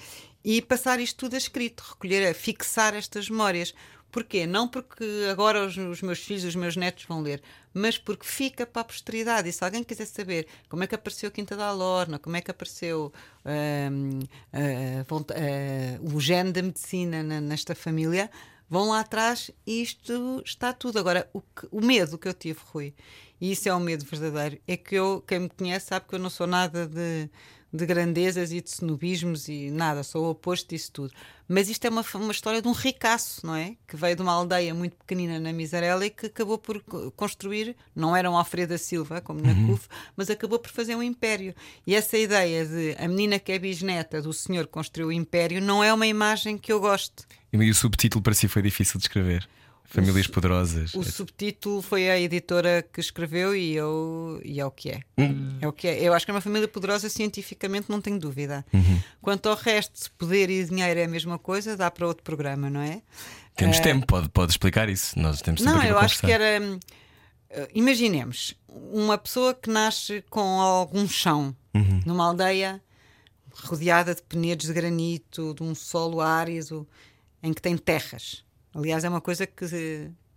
E 0.45 0.61
passar 0.61 0.99
isto 0.99 1.17
tudo 1.17 1.35
a 1.35 1.39
escrito, 1.39 1.85
recolher, 1.89 2.29
a 2.29 2.35
fixar 2.35 2.93
estas 2.95 3.31
memórias. 3.31 3.73
Porquê? 4.11 4.45
Não 4.45 4.67
porque 4.67 5.05
agora 5.31 5.65
os, 5.65 5.77
os 5.77 6.03
meus 6.03 6.19
filhos, 6.19 6.43
os 6.43 6.57
meus 6.57 6.77
netos 6.77 7.05
vão 7.05 7.21
ler, 7.21 7.41
mas 7.79 7.99
porque 7.99 8.27
fica 8.27 8.65
para 8.65 8.81
a 8.81 8.85
posteridade. 8.85 9.49
E 9.49 9.53
se 9.53 9.63
alguém 9.63 9.85
quiser 9.85 10.07
saber 10.07 10.47
como 10.69 10.83
é 10.83 10.87
que 10.87 10.95
apareceu 10.95 11.31
Quinta 11.31 11.55
da 11.55 11.71
Lorna, 11.73 12.19
como 12.19 12.35
é 12.37 12.41
que 12.41 12.51
apareceu 12.51 13.13
a 13.45 15.05
vonta- 15.07 15.35
a- 15.35 16.15
o 16.15 16.19
gene 16.21 16.53
da 16.53 16.63
medicina 16.63 17.23
na- 17.23 17.41
nesta 17.41 17.75
família, 17.75 18.31
vão 18.69 18.89
lá 18.89 19.01
atrás 19.01 19.51
e 19.67 19.83
isto 19.83 20.43
está 20.45 20.73
tudo. 20.73 20.99
Agora, 20.99 21.29
o, 21.33 21.41
que- 21.41 21.69
o 21.71 21.81
medo 21.85 22.17
que 22.19 22.29
eu 22.29 22.35
tive, 22.35 22.61
Rui, 22.73 22.95
e 23.41 23.53
isso 23.53 23.69
é 23.69 23.75
um 23.75 23.81
medo 23.81 24.05
verdadeiro, 24.05 24.59
é 24.67 24.77
que 24.77 24.95
eu, 24.95 25.23
quem 25.27 25.41
me 25.41 25.49
conhece 25.51 25.87
sabe 25.89 26.07
que 26.09 26.15
eu 26.15 26.19
não 26.19 26.31
sou 26.31 26.47
nada 26.47 26.87
de, 26.87 27.29
de 27.73 27.85
grandezas 27.85 28.53
e 28.53 28.61
de 28.61 28.71
cenobismos 28.71 29.49
e 29.49 29.71
nada, 29.71 30.03
sou 30.03 30.25
o 30.27 30.31
oposto 30.31 30.69
disso 30.71 30.91
tudo. 30.93 31.13
Mas 31.49 31.69
isto 31.69 31.85
é 31.85 31.91
uma, 31.91 32.05
uma 32.15 32.33
história 32.33 32.61
de 32.63 32.67
um 32.67 32.73
ricaço, 32.73 33.47
não 33.47 33.55
é? 33.55 33.77
Que 33.87 33.97
veio 33.97 34.17
de 34.17 34.23
uma 34.23 34.33
aldeia 34.33 34.75
muito 34.75 34.97
pequenina 34.97 35.39
na 35.39 35.53
Miserela 35.53 36.05
e 36.07 36.11
que 36.11 36.27
acabou 36.27 36.59
por 36.59 36.81
co- 36.83 37.11
construir, 37.13 37.77
não 37.95 38.17
era 38.17 38.31
um 38.31 38.37
Alfredo 38.37 38.71
da 38.71 38.79
Silva, 38.79 39.21
como 39.21 39.41
na 39.43 39.55
CUF, 39.67 39.89
mas 40.17 40.31
acabou 40.31 40.59
por 40.59 40.71
fazer 40.71 40.95
um 40.97 41.03
império. 41.03 41.55
E 41.87 41.95
essa 41.95 42.17
ideia 42.17 42.65
de 42.67 42.97
a 42.99 43.07
menina 43.07 43.39
que 43.39 43.53
é 43.53 43.59
bisneta 43.59 44.21
do 44.23 44.33
senhor 44.33 44.67
construiu 44.67 45.09
o 45.09 45.13
império 45.13 45.61
não 45.61 45.85
é 45.85 45.93
uma 45.93 46.07
imagem 46.07 46.57
que 46.59 46.73
eu 46.73 46.81
gosto. 46.81 47.25
E 47.53 47.71
o 47.71 47.75
subtítulo 47.75 48.23
para 48.23 48.35
si 48.35 48.49
foi 48.49 48.63
difícil 48.63 48.99
de 48.99 49.05
escrever. 49.05 49.49
Famílias 49.89 50.27
poderosas. 50.27 50.95
O 50.95 51.03
subtítulo 51.05 51.81
foi 51.81 52.11
a 52.11 52.19
editora 52.21 52.85
que 52.93 53.01
escreveu 53.01 53.55
e, 53.55 53.75
eu, 53.75 54.41
e 54.45 54.61
é 54.61 54.67
o 54.67 54.71
que 54.71 54.91
é. 54.91 55.01
É 55.61 55.67
o 55.69 55.73
que 55.73 55.87
é. 55.89 56.03
Eu 56.03 56.13
acho 56.13 56.25
que 56.27 56.31
é 56.31 56.35
uma 56.35 56.41
família 56.41 56.67
poderosa 56.69 57.09
cientificamente, 57.09 57.89
não 57.89 58.01
tenho 58.01 58.19
dúvida. 58.19 58.65
Quanto 59.23 59.49
ao 59.49 59.55
resto, 59.57 59.99
se 59.99 60.11
poder 60.11 60.51
e 60.51 60.65
dinheiro 60.65 60.99
é 61.01 61.05
a 61.05 61.09
mesma 61.09 61.39
coisa, 61.39 61.77
dá 61.77 61.91
para 61.91 62.07
outro 62.07 62.23
programa, 62.25 62.69
não 62.69 62.81
é? 62.81 63.01
Temos 63.55 63.79
tempo, 63.81 64.07
pode, 64.07 64.29
pode 64.29 64.53
explicar 64.53 64.89
isso. 64.89 65.19
Nós 65.19 65.41
temos 65.41 65.63
tempo 65.63 65.73
Não, 65.73 65.83
eu 65.83 65.99
acho 65.99 66.21
que 66.21 66.31
era. 66.31 66.63
hum, 66.63 66.79
eh, 67.49 67.69
Imaginemos 67.75 68.55
uma 68.69 69.17
pessoa 69.17 69.55
que 69.55 69.71
nasce 69.71 70.23
com 70.29 70.61
algum 70.61 71.09
chão 71.09 71.57
numa 72.05 72.27
aldeia 72.27 72.83
rodeada 73.65 74.15
de 74.15 74.23
penedos 74.23 74.67
de 74.67 74.73
granito, 74.73 75.55
de 75.55 75.63
um 75.63 75.75
solo 75.75 76.21
árido, 76.21 76.87
em 77.43 77.53
que 77.55 77.63
tem 77.63 77.77
terras. 77.77 78.45
Aliás, 78.77 79.05
é 79.05 79.09
uma 79.09 79.23
coisa 79.23 79.47
que 79.47 79.65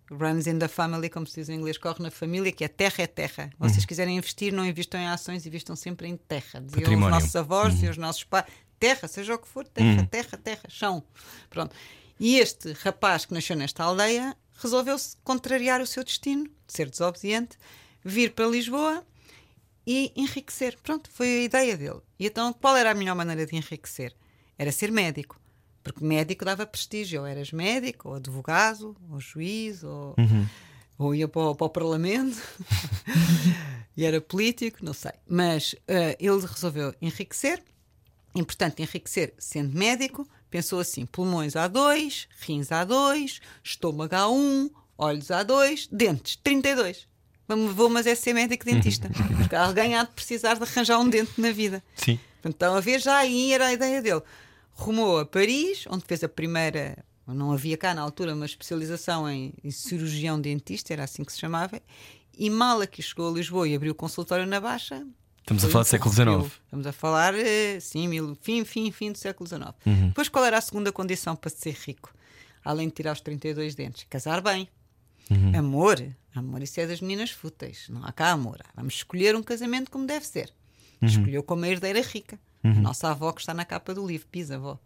runs 0.10 0.48
in 0.48 0.58
the 0.60 0.70
family, 0.70 1.10
como 1.10 1.28
se 1.28 1.42
diz 1.42 1.50
em 1.50 1.56
inglês, 1.56 1.78
corre 1.78 2.02
na 2.02 2.10
família, 2.10 2.54
que 2.54 2.64
é 2.64 2.70
terra 2.70 3.04
é 3.04 3.08
terra. 3.08 3.50
Vocês 3.60 3.86
quiserem 3.86 4.18
investir, 4.18 4.54
não 4.54 4.66
investam 4.66 5.00
em 5.00 5.08
ações, 5.08 5.46
investam 5.46 5.76
sempre 5.76 6.08
em 6.08 6.16
terra. 6.16 6.62
Diziam 6.62 6.94
os 6.94 7.10
nossos 7.10 7.36
avós, 7.36 7.74
diziam 7.74 7.92
os 7.92 7.98
nossos 7.98 8.24
pais. 8.24 8.46
Terra, 8.80 9.10
seja 9.10 9.36
o 9.36 9.38
que 9.38 9.48
for, 9.48 9.68
terra, 9.68 10.06
terra, 10.10 10.38
terra, 10.38 10.64
chão. 10.70 11.04
Pronto. 11.50 11.76
E 12.18 12.38
este 12.40 12.72
rapaz 12.82 13.26
que 13.26 13.34
nasceu 13.34 13.58
nesta 13.58 13.84
aldeia 13.84 14.36
resolveu-se 14.62 15.18
contrariar 15.22 15.82
o 15.82 15.86
seu 15.86 16.04
destino, 16.04 16.46
de 16.46 16.74
ser 16.74 16.90
desobediente, 16.90 17.58
vir 18.06 18.32
para 18.32 18.48
Lisboa 18.48 19.06
e 19.86 20.14
enriquecer. 20.16 20.78
Pronto, 20.82 21.10
foi 21.12 21.28
a 21.28 21.44
ideia 21.44 21.76
dele. 21.76 22.00
E 22.18 22.28
então, 22.28 22.54
qual 22.54 22.78
era 22.78 22.92
a 22.92 22.94
melhor 22.94 23.16
maneira 23.16 23.46
de 23.46 23.56
enriquecer? 23.58 24.16
Era 24.58 24.72
ser 24.72 24.94
médico. 24.94 25.38
Porque 25.84 26.04
médico 26.04 26.44
dava 26.46 26.66
prestígio. 26.66 27.22
Ou 27.22 27.28
eras 27.28 27.52
médico, 27.52 28.10
ou 28.10 28.16
advogado, 28.16 28.96
ou 29.10 29.20
juiz, 29.20 29.84
ou, 29.84 30.16
ou 30.98 31.16
ia 31.16 31.28
para 31.28 31.42
o, 31.42 31.56
para 31.56 31.66
o 31.66 31.70
Parlamento. 31.70 32.38
e 33.96 34.06
era 34.06 34.20
político, 34.22 34.80
não 34.84 34.94
sei. 34.94 35.12
Mas 35.28 35.76
eh, 35.88 36.18
ele 36.20 36.40
resolveu 36.46 36.94
enriquecer. 37.02 37.62
Importante 38.36 38.82
enriquecer 38.84 39.34
sendo 39.40 39.76
médico, 39.78 40.28
pensou 40.50 40.80
assim: 40.80 41.06
pulmões 41.06 41.54
A2, 41.54 42.28
rins 42.42 42.68
A2, 42.68 43.40
estômago 43.64 44.16
A1, 44.16 44.70
olhos 44.98 45.28
A2, 45.28 45.88
dentes 45.92 46.36
32. 46.38 47.08
Vamos- 47.48 47.74
Vou, 47.74 47.90
mas 47.90 48.06
é 48.06 48.14
ser 48.14 48.34
médico 48.34 48.64
dentista. 48.66 49.10
Porque 49.38 49.56
alguém 49.56 49.96
há 49.96 50.04
de 50.04 50.12
precisar 50.12 50.54
de 50.56 50.64
arranjar 50.64 51.00
um 51.00 51.10
dente 51.10 51.42
na 51.42 51.52
vida. 51.52 51.84
Sim. 51.96 52.20
Então, 52.46 52.76
a 52.76 52.80
ver, 52.80 53.00
já 53.02 53.18
aí 53.18 53.52
era 53.52 53.66
a 53.68 53.74
ideia 53.74 54.02
dele. 54.02 54.22
Rumou 54.80 55.20
a 55.20 55.26
Paris, 55.26 55.86
onde 55.90 56.06
fez 56.06 56.24
a 56.24 56.30
primeira, 56.30 57.04
não 57.28 57.52
havia 57.52 57.78
cá 57.78 57.94
na 57.94 58.02
altura, 58.02 58.34
uma 58.34 58.46
especialização 58.46 59.30
em, 59.30 59.54
em 59.64 59.72
cirurgião 59.72 60.40
dentista, 60.40 60.94
era 60.94 61.04
assim 61.04 61.24
que 61.24 61.34
se 61.34 61.40
chamava, 61.40 61.82
e 62.38 62.50
mal 62.50 62.80
aqui 62.82 63.02
chegou 63.02 63.30
a 63.30 63.34
Lisboa 63.34 63.68
e 63.68 63.76
abriu 63.76 63.92
o 63.92 63.96
consultório 63.96 64.46
na 64.48 64.60
Baixa. 64.60 65.06
Estamos 65.42 65.66
a 65.66 65.70
falar 65.70 65.84
do 65.84 65.88
século. 65.88 66.14
XIX. 66.14 66.60
Estamos 66.66 66.88
a 66.88 66.92
falar, 66.94 67.34
eh, 67.36 67.80
sim, 67.82 68.08
mil- 68.08 68.38
fim, 68.42 68.64
fim, 68.64 68.90
fim 68.92 69.12
do 69.12 69.18
século 69.18 69.48
XIX. 69.48 69.64
Uhum. 69.86 70.08
Depois, 70.10 70.30
qual 70.30 70.46
era 70.46 70.58
a 70.58 70.62
segunda 70.62 70.92
condição 70.92 71.36
para 71.36 71.50
ser 71.50 71.76
rico? 71.86 72.14
Além 72.64 72.88
de 72.88 72.94
tirar 72.94 73.14
os 73.14 73.22
32 73.22 73.76
dentes, 73.76 74.06
casar 74.10 74.42
bem. 74.42 74.70
Uhum. 75.30 75.58
Amor, 75.58 76.02
amor, 76.34 76.62
isso 76.64 76.80
é 76.80 76.88
das 76.88 77.02
meninas 77.02 77.32
fúteis, 77.32 77.88
não 77.90 78.04
há 78.06 78.12
cá 78.12 78.32
amor. 78.32 78.60
Vamos 78.76 78.94
escolher 78.96 79.36
um 79.36 79.44
casamento 79.44 79.92
como 79.92 80.06
deve 80.08 80.26
ser. 80.26 80.54
Uhum. 81.02 81.08
Escolheu 81.08 81.44
com 81.44 81.54
uma 81.54 81.68
herdeira 81.68 82.02
rica. 82.02 82.40
A 82.62 82.68
nossa 82.82 83.10
avó 83.10 83.32
que 83.32 83.40
está 83.40 83.54
na 83.54 83.64
capa 83.64 83.94
do 83.94 84.06
livro, 84.06 84.28
bisavó. 84.32 84.78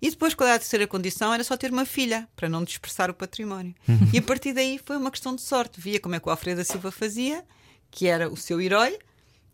E 0.00 0.10
depois, 0.10 0.34
qual 0.34 0.46
era 0.46 0.56
a 0.56 0.58
terceira 0.58 0.86
condição? 0.86 1.32
Era 1.34 1.42
só 1.42 1.56
ter 1.56 1.72
uma 1.72 1.84
filha, 1.84 2.28
para 2.36 2.48
não 2.48 2.62
dispersar 2.62 3.10
o 3.10 3.14
património. 3.14 3.74
Uhum. 3.88 4.10
E 4.12 4.18
a 4.18 4.22
partir 4.22 4.52
daí 4.52 4.80
foi 4.84 4.96
uma 4.96 5.10
questão 5.10 5.34
de 5.34 5.42
sorte. 5.42 5.80
Via 5.80 6.00
como 6.00 6.14
é 6.14 6.20
que 6.20 6.28
o 6.28 6.30
Alfredo 6.30 6.58
da 6.58 6.64
Silva 6.64 6.90
fazia, 6.90 7.44
que 7.90 8.06
era 8.06 8.28
o 8.28 8.36
seu 8.36 8.60
herói, 8.60 8.98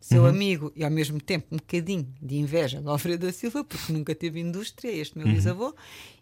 seu 0.07 0.25
Uhum. 0.25 0.29
amigo 0.29 0.71
e 0.77 0.85
ao 0.85 0.91
mesmo 0.91 1.19
tempo 1.19 1.47
um 1.51 1.57
bocadinho 1.57 2.07
de 2.21 2.37
inveja 2.37 2.79
do 2.79 2.91
Alfredo 2.91 3.27
da 3.27 3.33
Silva, 3.33 3.65
porque 3.65 3.91
nunca 3.91 4.15
teve 4.15 4.39
indústria, 4.39 4.91
este 4.93 5.17
Uhum. 5.19 5.25
meu 5.25 5.35
bisavô, 5.35 5.75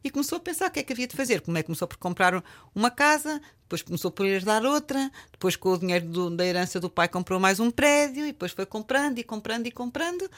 e 0.05 0.11
começou 0.11 0.37
a 0.37 0.41
pensar 0.41 0.69
o 0.69 0.71
que 0.71 0.79
é 0.79 0.83
que 0.85 0.93
havia 0.93 1.09
de 1.09 1.17
fazer. 1.17 1.41
Como 1.41 1.59
é 1.59 1.63
que 1.63 1.67
começou 1.67 1.89
por 1.89 1.97
comprar 1.97 2.45
uma 2.77 2.93
casa, 2.93 3.41
depois 3.63 3.83
começou 3.83 4.13
por 4.13 4.25
herdar 4.25 4.65
outra, 4.65 5.11
depois 5.33 5.57
com 5.57 5.71
o 5.71 5.79
dinheiro 5.79 6.07
do- 6.07 6.31
da 6.31 6.47
herança 6.47 6.79
do 6.79 6.89
pai 6.89 7.09
comprou 7.09 7.41
mais 7.41 7.59
um 7.59 7.73
prédio, 7.73 8.23
e 8.25 8.29
depois 8.29 8.53
foi 8.53 8.65
comprando 8.67 9.19
e 9.19 9.25
comprando 9.25 9.67
e 9.67 9.73
comprando. 9.73 10.31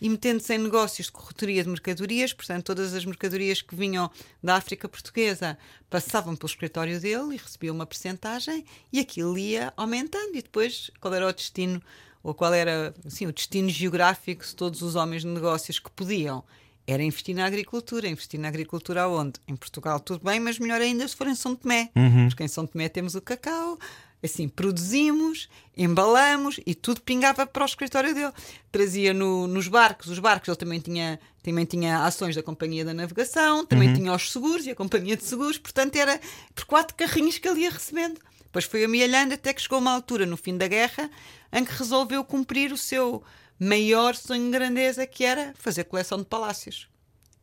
E 0.00 0.08
metendo-se 0.08 0.52
em 0.54 0.58
negócios 0.58 1.06
de 1.06 1.12
corretoria 1.12 1.62
de 1.62 1.68
mercadorias, 1.68 2.32
portanto, 2.32 2.64
todas 2.66 2.92
as 2.94 3.04
mercadorias 3.04 3.62
que 3.62 3.74
vinham 3.74 4.08
da 4.42 4.56
África 4.56 4.88
Portuguesa 4.88 5.56
passavam 5.90 6.34
pelo 6.36 6.48
escritório 6.48 7.00
dele 7.00 7.34
e 7.34 7.36
recebia 7.36 7.72
uma 7.72 7.86
percentagem, 7.86 8.64
e 8.92 8.98
aquilo 9.00 9.36
ia 9.38 9.72
aumentando. 9.76 10.36
E 10.36 10.42
depois, 10.42 10.90
qual 11.00 11.12
era 11.14 11.26
o 11.28 11.32
destino 11.32 11.80
ou 12.22 12.32
qual 12.34 12.52
era 12.54 12.94
assim, 13.06 13.26
o 13.26 13.32
destino 13.32 13.68
geográfico 13.68 14.44
de 14.44 14.54
todos 14.54 14.82
os 14.82 14.94
homens 14.94 15.22
de 15.22 15.28
negócios 15.28 15.78
que 15.78 15.90
podiam. 15.90 16.42
Era 16.86 17.02
investir 17.02 17.34
na 17.34 17.46
agricultura. 17.46 18.08
Investir 18.08 18.40
na 18.40 18.48
agricultura 18.48 19.02
aonde? 19.02 19.34
Em 19.46 19.54
Portugal 19.54 20.00
tudo 20.00 20.24
bem, 20.24 20.40
mas 20.40 20.58
melhor 20.58 20.80
ainda 20.80 21.06
se 21.06 21.14
for 21.16 21.26
em 21.28 21.34
São 21.34 21.54
Tomé. 21.54 21.90
Porque 22.28 22.42
em 22.44 22.48
São 22.48 22.66
Tomé 22.66 22.88
temos 22.88 23.14
o 23.14 23.20
cacau, 23.20 23.78
assim, 24.22 24.48
produzimos, 24.48 25.48
embalamos 25.76 26.58
e 26.66 26.74
tudo 26.74 27.00
pingava 27.00 27.46
para 27.46 27.62
o 27.62 27.66
escritório 27.66 28.14
dele. 28.14 28.32
Trazia 28.70 29.12
no- 29.14 29.46
nos 29.46 29.68
barcos, 29.68 30.08
os 30.08 30.18
barcos 30.18 30.48
ele 30.48 30.56
também 30.56 30.80
tinha, 30.80 31.20
também 31.42 31.64
tinha 31.64 32.04
ações 32.04 32.34
da 32.34 32.42
Companhia 32.42 32.84
da 32.84 32.94
Navegação, 32.94 33.64
também 33.66 33.88
tinha 33.94 34.12
os 34.12 34.30
seguros 34.32 34.66
e 34.66 34.70
a 34.70 34.74
Companhia 34.74 35.16
de 35.16 35.24
Seguros, 35.24 35.58
portanto 35.58 35.96
era 35.96 36.20
por 36.54 36.64
quatro 36.64 36.96
carrinhos 36.96 37.38
que 37.38 37.48
ele 37.48 37.60
ia 37.60 37.70
recebendo. 37.70 38.18
Depois 38.52 38.66
foi 38.66 38.84
amealhando 38.84 39.32
até 39.32 39.54
que 39.54 39.62
chegou 39.62 39.78
uma 39.78 39.92
altura, 39.94 40.26
no 40.26 40.36
fim 40.36 40.58
da 40.58 40.68
guerra, 40.68 41.10
em 41.50 41.64
que 41.64 41.72
resolveu 41.72 42.22
cumprir 42.22 42.70
o 42.70 42.76
seu 42.76 43.22
maior 43.58 44.14
sonho 44.14 44.44
de 44.44 44.50
grandeza, 44.50 45.06
que 45.06 45.24
era 45.24 45.54
fazer 45.58 45.84
coleção 45.84 46.18
de 46.18 46.26
palácios. 46.26 46.86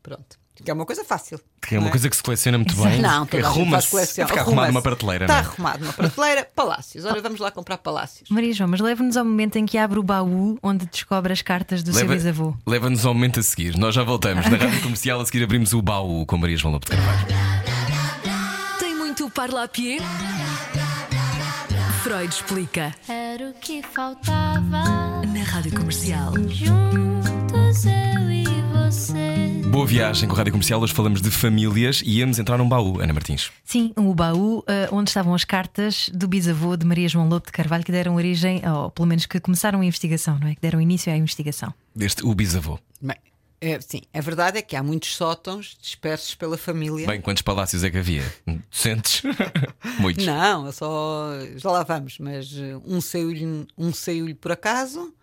Pronto. 0.03 0.37
Que 0.63 0.69
é 0.69 0.73
uma 0.73 0.85
coisa 0.85 1.03
fácil. 1.05 1.39
Que 1.61 1.75
é 1.75 1.77
uma 1.79 1.85
não 1.85 1.91
coisa 1.91 2.09
que 2.09 2.15
se 2.15 2.21
coleciona 2.21 2.57
muito 2.57 2.75
bem. 2.75 2.99
Não, 3.01 3.25
que 3.25 3.31
toda 3.37 3.47
a 3.47 3.49
gente 3.53 3.55
faz 3.55 3.55
arruma-se. 3.55 3.89
coleção. 3.89 4.27
Fica 4.27 4.41
arrumado 4.41 4.67
numa 4.67 4.81
prateleira, 4.81 5.23
Está 5.25 5.37
é? 5.37 5.39
arrumado 5.39 5.79
numa 5.79 5.93
prateleira, 5.93 6.49
palácios. 6.53 7.05
Ora, 7.05 7.21
vamos 7.21 7.39
lá 7.39 7.49
comprar 7.49 7.77
palácios. 7.77 8.29
Maria 8.29 8.51
João, 8.53 8.69
mas 8.69 8.81
leva-nos 8.81 9.15
ao 9.17 9.23
momento 9.25 9.55
em 9.55 9.65
que 9.65 9.77
abre 9.77 9.97
o 9.97 10.03
baú 10.03 10.59
onde 10.61 10.85
descobre 10.85 11.31
as 11.33 11.41
cartas 11.41 11.81
do 11.81 11.91
seu 11.93 12.01
Leva- 12.01 12.13
bisavô. 12.15 12.53
Leva-nos 12.67 13.05
ao 13.05 13.13
momento 13.13 13.39
a 13.39 13.43
seguir. 13.43 13.77
Nós 13.77 13.95
já 13.95 14.03
voltamos. 14.03 14.45
Na 14.47 14.57
rádio 14.57 14.81
comercial, 14.81 15.21
a 15.21 15.25
seguir 15.25 15.43
abrimos 15.45 15.71
o 15.73 15.81
baú 15.81 16.25
com 16.25 16.37
Maria 16.37 16.57
João 16.57 16.73
Lopes 16.73 16.89
de 16.89 16.97
Carvalho. 16.97 17.27
Tem 18.79 18.93
muito 18.95 19.29
parlapié? 19.29 19.99
Freud 21.99 22.33
explica. 22.33 22.95
Era 23.09 23.49
o 23.49 23.53
que 23.53 23.83
faltava. 23.83 25.21
Na 25.25 25.43
Rádio 25.43 25.73
Comercial. 25.75 26.31
Juntos 26.47 27.85
eu 27.85 28.31
e 28.31 28.45
você. 28.73 29.67
Boa 29.69 29.85
viagem 29.85 30.29
com 30.29 30.33
a 30.33 30.37
rádio 30.37 30.53
comercial. 30.53 30.79
Hoje 30.79 30.93
falamos 30.93 31.21
de 31.21 31.29
famílias 31.29 32.01
e 32.05 32.19
íamos 32.19 32.39
entrar 32.39 32.57
num 32.57 32.69
baú, 32.69 33.01
Ana 33.01 33.11
Martins. 33.11 33.51
Sim, 33.65 33.91
o 33.97 34.15
baú 34.15 34.63
ah, 34.65 34.87
onde 34.93 35.09
estavam 35.09 35.35
as 35.35 35.43
cartas 35.43 36.09
do 36.13 36.25
bisavô 36.25 36.77
de 36.77 36.85
Maria 36.85 37.09
João 37.09 37.27
Lobo 37.27 37.45
de 37.45 37.51
Carvalho 37.51 37.83
que 37.83 37.91
deram 37.91 38.15
origem, 38.15 38.61
ou 38.65 38.89
pelo 38.89 39.07
menos 39.07 39.25
que 39.25 39.37
começaram 39.41 39.81
a 39.81 39.85
investigação, 39.85 40.39
não 40.39 40.47
é? 40.47 40.55
Que 40.55 40.61
deram 40.61 40.79
início 40.79 41.11
à 41.11 41.17
investigação. 41.17 41.73
Deste 41.93 42.25
o 42.25 42.33
bisavô. 42.33 42.79
Bem, 43.01 43.17
é, 43.61 43.79
sim, 43.81 44.01
a 44.13 44.21
verdade 44.21 44.57
é 44.57 44.61
que 44.61 44.75
há 44.75 44.81
muitos 44.83 45.15
sótãos 45.15 45.77
dispersos 45.81 46.33
pela 46.35 46.57
família. 46.57 47.05
Bem, 47.07 47.19
quantos 47.21 47.41
palácios 47.41 47.83
é 47.83 47.89
que 47.89 47.97
havia? 47.97 48.23
Duzentos? 48.71 49.21
Muitos. 49.99 50.25
Não, 50.25 50.71
só. 50.71 51.29
Já 51.57 51.71
lá 51.71 51.83
vamos, 51.83 52.17
mas 52.19 52.51
eh, 52.57 52.77
um 52.85 53.01
saiu-lhe 53.01 53.67
um 53.77 53.91
saiu 53.93 54.33
por 54.35 54.51
acaso, 54.51 55.13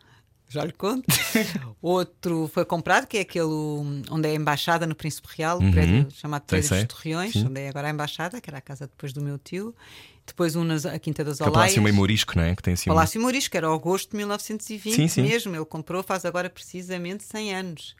já 0.48 0.64
lhe 0.64 0.72
conto. 0.72 1.04
Outro 1.80 2.50
foi 2.52 2.64
comprado, 2.64 3.06
que 3.06 3.16
é 3.18 3.20
aquele 3.20 3.46
um, 3.46 4.02
onde 4.10 4.28
é 4.28 4.32
a 4.32 4.34
embaixada 4.34 4.86
no 4.86 4.94
Príncipe 4.94 5.28
Real, 5.36 5.58
o 5.58 5.70
prédio 5.70 6.08
chamado 6.10 6.42
Uhum. 6.42 6.46
Prédio 6.46 6.68
sei. 6.68 6.84
dos 6.84 6.94
Torreões, 6.94 7.32
Sim. 7.32 7.46
onde 7.46 7.60
é 7.60 7.68
agora 7.68 7.88
a 7.88 7.90
embaixada, 7.90 8.40
que 8.40 8.50
era 8.50 8.58
a 8.58 8.62
casa 8.62 8.86
depois 8.86 9.12
do 9.12 9.20
meu 9.22 9.38
tio. 9.38 9.74
Depois 10.26 10.56
um 10.56 10.64
na 10.64 10.74
a 10.74 10.98
Quinta 10.98 11.22
das 11.24 11.36
Que 11.38 11.44
é 11.44 11.46
o 11.46 11.50
Olaias. 11.50 11.70
Palácio 11.72 11.82
meio 11.82 11.94
Morisco, 11.94 12.32
não 12.36 12.42
é? 12.44 12.54
Que 12.56 12.62
tem 12.62 12.74
assim 12.74 12.90
um- 12.90 12.94
Palácio 12.94 13.20
Morisco, 13.20 13.50
que 13.52 13.56
era 13.56 13.72
agosto 13.72 14.10
de 14.10 14.16
1920 14.16 14.94
Sim, 14.94 15.08
sim. 15.08 15.22
mesmo. 15.22 15.54
Ele 15.54 15.64
comprou 15.64 16.02
faz 16.02 16.24
agora 16.24 16.50
precisamente 16.50 17.22
100 17.24 17.54
anos. 17.54 17.94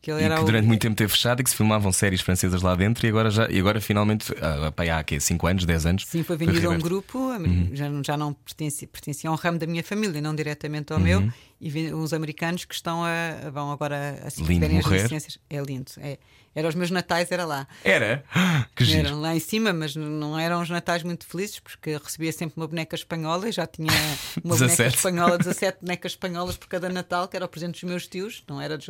Que 0.00 0.10
ele 0.10 0.20
E 0.20 0.24
era 0.24 0.34
que 0.36 0.42
o- 0.42 0.44
durante 0.44 0.66
muito 0.66 0.80
tempo 0.82 0.96
teve 0.96 1.12
fechado 1.12 1.40
e 1.40 1.44
que 1.44 1.50
se 1.50 1.54
filmavam 1.56 1.92
séries 1.92 2.20
francesas 2.20 2.60
lá 2.60 2.74
dentro 2.74 3.06
e 3.06 3.08
agora, 3.08 3.30
já, 3.30 3.48
e 3.48 3.60
agora 3.60 3.80
finalmente, 3.80 4.32
ah, 4.40 4.72
pá, 4.72 4.82
há 4.84 5.20
5 5.20 5.46
anos, 5.46 5.64
10 5.64 5.86
anos. 5.86 6.04
Sim, 6.08 6.24
foi 6.24 6.36
vendido 6.36 6.66
a 6.68 6.70
um 6.72 6.78
grupo, 6.78 7.18
Uhum. 7.18 7.68
já, 7.72 7.88
não- 7.88 8.02
já 8.02 8.16
não 8.16 8.32
pertencia, 8.32 8.88
pertencia 8.88 9.30
a 9.30 9.32
um 9.32 9.36
ramo 9.36 9.60
da 9.60 9.66
minha 9.66 9.84
família, 9.84 10.20
não 10.20 10.34
diretamente 10.34 10.92
ao 10.92 10.98
Uhum. 10.98 11.04
meu, 11.04 11.32
e 11.62 11.92
os 11.92 12.12
americanos 12.12 12.64
que 12.64 12.74
estão 12.74 13.04
a, 13.04 13.50
vão 13.50 13.70
agora 13.70 14.20
assim 14.24 14.42
que 14.42 14.48
Lindo 14.48 14.60
tiverem 14.66 14.78
as 14.78 14.84
morrer. 14.84 15.02
licenças. 15.04 15.38
É 15.48 15.60
lindo, 15.60 15.92
é. 15.98 16.18
Era 16.54 16.68
os 16.68 16.74
meus 16.74 16.90
natais, 16.90 17.32
era 17.32 17.46
lá. 17.46 17.66
Era? 17.82 18.24
Que 18.76 18.84
giro. 18.84 19.06
Eram 19.08 19.20
lá 19.20 19.34
em 19.34 19.38
cima, 19.40 19.72
mas 19.72 19.94
não 19.96 20.38
eram 20.38 20.60
os 20.60 20.68
natais 20.68 21.02
muito 21.02 21.24
felizes, 21.26 21.58
porque 21.60 21.96
recebia 21.96 22.32
sempre 22.32 22.58
uma 22.58 22.66
boneca 22.66 22.94
espanhola 22.94 23.48
e 23.48 23.52
já 23.52 23.66
tinha 23.66 23.88
uma 24.44 24.54
boneca 24.56 24.66
17. 24.76 24.96
espanhola, 24.96 25.38
17 25.38 25.78
bonecas 25.80 26.12
espanholas 26.12 26.56
por 26.56 26.68
cada 26.68 26.88
Natal, 26.90 27.26
que 27.28 27.36
era 27.36 27.44
o 27.44 27.48
presente 27.48 27.72
dos 27.80 27.84
meus 27.84 28.06
tios, 28.06 28.42
não 28.48 28.60
era 28.60 28.76
dos... 28.76 28.86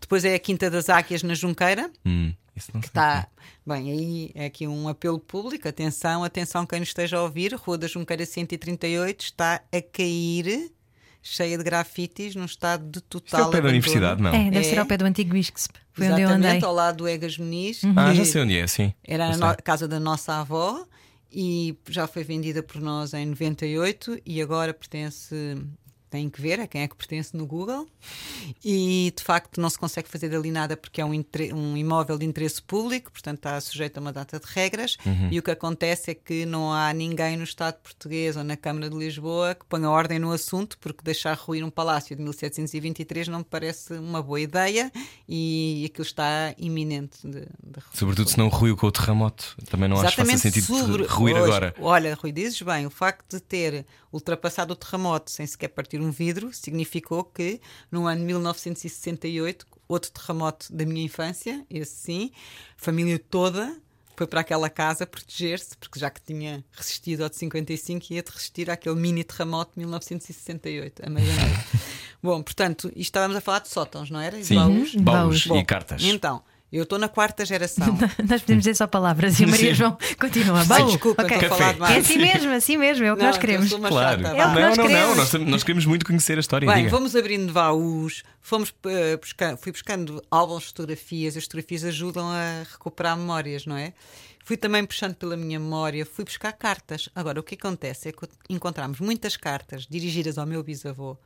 Depois 0.00 0.24
é 0.24 0.34
a 0.34 0.38
Quinta 0.38 0.68
das 0.70 0.90
Águias 0.90 1.22
na 1.22 1.34
Junqueira, 1.34 1.90
Hum, 2.04 2.34
isso 2.54 2.70
não 2.74 2.80
sei. 2.82 2.88
Está 2.88 3.28
bem, 3.66 3.90
aí 3.90 4.30
é 4.34 4.46
aqui 4.46 4.66
um 4.66 4.88
apelo 4.88 5.18
público. 5.18 5.66
Atenção, 5.68 6.22
atenção, 6.24 6.66
quem 6.66 6.80
nos 6.80 6.88
esteja 6.88 7.16
a 7.18 7.22
ouvir. 7.22 7.54
Rua 7.54 7.76
da 7.78 7.86
Junqueira 7.86 8.24
138 8.26 9.24
está 9.24 9.62
a 9.72 9.82
cair, 9.82 10.70
cheia 11.28 11.58
de 11.58 11.64
grafites, 11.64 12.34
num 12.36 12.44
estado 12.44 12.84
de 12.88 12.98
Isto 12.98 13.16
é 13.18 13.20
total. 13.20 13.44
ao 13.46 13.50
pé 13.50 13.60
da 13.60 13.68
universidade, 13.68 14.22
não? 14.22 14.30
É, 14.30 14.44
deve 14.44 14.58
É. 14.58 14.62
ser 14.62 14.78
ao 14.78 14.86
pé 14.86 14.96
do 14.96 15.04
antigo 15.04 15.32
Biscsp. 15.32 15.72
Foi 15.92 16.06
onde 16.06 16.20
eu 16.22 16.28
Exatamente, 16.28 16.56
andei. 16.56 16.68
ao 16.68 16.74
lado 16.74 16.96
do 16.98 17.08
Egas 17.08 17.36
Muniz. 17.38 17.82
Ah, 17.96 18.10
que 18.10 18.16
já 18.18 18.24
sei 18.24 18.42
onde 18.42 18.56
é, 18.58 18.66
sim. 18.66 18.94
Era 19.02 19.30
a 19.32 19.36
no- 19.36 19.56
casa 19.62 19.88
da 19.88 19.98
nossa 19.98 20.34
avó 20.34 20.86
e 21.32 21.76
já 21.88 22.06
foi 22.06 22.22
vendida 22.22 22.62
por 22.62 22.80
nós 22.80 23.12
em 23.12 23.26
98 23.26 24.20
e 24.24 24.40
agora 24.40 24.72
pertence. 24.72 25.34
Tem 26.08 26.30
que 26.30 26.40
ver 26.40 26.60
a 26.60 26.66
quem 26.66 26.82
é 26.82 26.88
que 26.88 26.94
pertence 26.96 27.36
no 27.36 27.46
Google 27.46 27.86
e 28.64 29.12
de 29.16 29.22
facto 29.22 29.60
não 29.60 29.68
se 29.68 29.78
consegue 29.78 30.08
fazer 30.08 30.28
dali 30.28 30.50
nada 30.50 30.76
porque 30.76 31.00
é 31.00 31.04
um, 31.04 31.24
um 31.52 31.76
imóvel 31.76 32.16
de 32.16 32.24
interesse 32.24 32.62
público, 32.62 33.10
portanto 33.10 33.38
está 33.38 33.60
sujeito 33.60 33.98
a 33.98 34.00
uma 34.00 34.12
data 34.12 34.38
de 34.38 34.46
regras. 34.46 34.96
Uhum. 35.04 35.28
E 35.32 35.38
o 35.38 35.42
que 35.42 35.50
acontece 35.50 36.12
é 36.12 36.14
que 36.14 36.46
não 36.46 36.72
há 36.72 36.92
ninguém 36.92 37.36
no 37.36 37.44
Estado 37.44 37.76
português 37.82 38.36
ou 38.36 38.44
na 38.44 38.56
Câmara 38.56 38.88
de 38.88 38.96
Lisboa 38.96 39.54
que 39.54 39.64
ponha 39.66 39.90
ordem 39.90 40.18
no 40.18 40.30
assunto, 40.32 40.78
porque 40.78 41.02
deixar 41.02 41.36
ruir 41.36 41.64
um 41.64 41.70
palácio 41.70 42.14
de 42.14 42.22
1723 42.22 43.28
não 43.28 43.38
me 43.40 43.44
parece 43.44 43.94
uma 43.94 44.22
boa 44.22 44.40
ideia 44.40 44.92
e 45.28 45.84
aquilo 45.90 46.06
está 46.06 46.54
iminente 46.56 47.18
de, 47.24 47.40
de 47.40 47.80
Sobretudo 47.92 48.30
se 48.30 48.38
não 48.38 48.48
ruiu 48.48 48.76
com 48.76 48.86
o 48.86 48.92
terremoto. 48.92 49.56
Também 49.68 49.88
não 49.88 49.96
acho 50.00 50.10
que 50.10 50.16
faça 50.16 50.32
Exatamente 50.32 50.60
sentido 50.60 50.78
sobre- 50.78 51.06
ruir 51.06 51.36
Hoje, 51.36 51.44
agora. 51.44 51.74
Olha, 51.80 52.14
Rui, 52.14 52.32
dizes 52.32 52.60
bem, 52.62 52.86
o 52.86 52.90
facto 52.90 53.36
de 53.36 53.40
ter 53.40 53.86
ultrapassado 54.12 54.72
o 54.72 54.76
terremoto 54.76 55.30
sem 55.30 55.46
sequer 55.46 55.68
partir 55.68 56.00
um 56.00 56.05
vidro 56.10 56.52
significou 56.52 57.24
que 57.24 57.60
no 57.90 58.06
ano 58.06 58.20
de 58.20 58.26
1968, 58.26 59.66
outro 59.88 60.10
terremoto 60.10 60.72
da 60.72 60.84
minha 60.84 61.04
infância, 61.04 61.64
esse 61.70 61.94
sim, 61.94 62.30
família 62.76 63.18
toda 63.18 63.76
foi 64.16 64.26
para 64.26 64.40
aquela 64.40 64.70
casa 64.70 65.06
proteger-se, 65.06 65.76
porque 65.76 66.00
já 66.00 66.08
que 66.08 66.22
tinha 66.22 66.64
resistido 66.72 67.22
ao 67.22 67.28
de 67.28 67.36
55, 67.36 68.06
ia 68.10 68.22
de 68.22 68.30
resistir 68.30 68.70
àquele 68.70 68.94
mini 68.96 69.22
terremoto 69.22 69.72
de 69.74 69.80
1968, 69.80 71.02
a 71.04 71.10
meia-noite. 71.10 71.66
Bom, 72.22 72.42
portanto, 72.42 72.90
estávamos 72.96 73.36
a 73.36 73.40
falar 73.42 73.58
de 73.58 73.68
sótãos, 73.68 74.10
não 74.10 74.18
era? 74.18 74.38
E 74.38 74.44
Sim, 74.44 74.54
baús? 74.54 74.94
baús 74.94 75.02
Baús. 75.04 75.46
e 75.46 75.48
Bom, 75.50 75.64
cartas. 75.66 76.02
Então, 76.02 76.42
Eu 76.72 76.82
estou 76.82 76.98
na 76.98 77.08
quarta 77.08 77.44
geração. 77.44 77.86
Nós 78.28 78.40
podemos 78.42 78.64
dizer 78.64 78.74
só 78.74 78.86
palavras 78.88 79.38
e 79.38 79.44
a 79.44 79.46
Maria 79.46 79.68
Sim. 79.70 79.74
João 79.74 79.96
continua. 80.18 80.58
Ai, 80.60 80.66
Bom, 80.66 80.86
desculpa, 80.86 81.22
ok. 81.22 81.36
estou 81.36 81.46
a 81.46 81.58
falar 81.58 81.58
Café. 81.60 81.72
demais. 81.74 81.94
É 81.94 81.98
assim 81.98 82.18
mesmo, 82.18 82.52
assim 82.52 82.76
mesmo, 82.76 83.04
é 83.04 83.12
o 83.12 83.16
que 83.16 83.22
Não, 83.22 83.28
nós 83.28 83.38
queremos. 83.38 83.64
eu 83.64 83.70
sou 83.70 83.78
uma 83.78 83.88
Claro. 83.88 84.22
chata, 84.22 84.36
É 84.36 84.46
o 84.46 84.48
que 84.54 84.60
nós 84.60 84.76
não, 84.76 84.84
não, 84.84 84.90
queremos. 84.90 85.08
não. 85.08 85.16
Nós, 85.16 85.32
nós 85.52 85.62
queremos 85.62 85.86
muito 85.86 86.04
conhecer 86.04 86.36
a 86.36 86.40
história. 86.40 86.66
Bem, 86.68 86.78
diga. 86.84 86.90
vamos 86.90 87.14
abrindo 87.14 87.52
baús, 87.52 88.24
fomos 88.40 88.74
eh, 88.86 89.16
buscar, 89.16 89.56
fui 89.56 89.70
buscando 89.72 90.20
álbuns 90.30 90.62
de 90.62 90.68
fotografias, 90.68 91.36
as 91.36 91.44
fotografias 91.44 91.84
ajudam 91.84 92.28
a 92.28 92.64
recuperar 92.70 93.16
memórias, 93.16 93.64
não 93.64 93.76
é? 93.76 93.92
Fui 94.44 94.56
também 94.56 94.84
puxando 94.84 95.14
pela 95.14 95.36
minha 95.36 95.58
memória, 95.58 96.04
fui 96.04 96.24
buscar 96.24 96.52
cartas. 96.52 97.08
Agora, 97.14 97.38
o 97.40 97.42
que 97.42 97.54
acontece 97.54 98.08
é 98.08 98.12
que 98.12 98.26
encontramos 98.50 99.00
muitas 99.00 99.36
cartas 99.36 99.86
dirigidas 99.88 100.36
ao 100.38 100.46
meu 100.46 100.62
bisavô, 100.62 101.16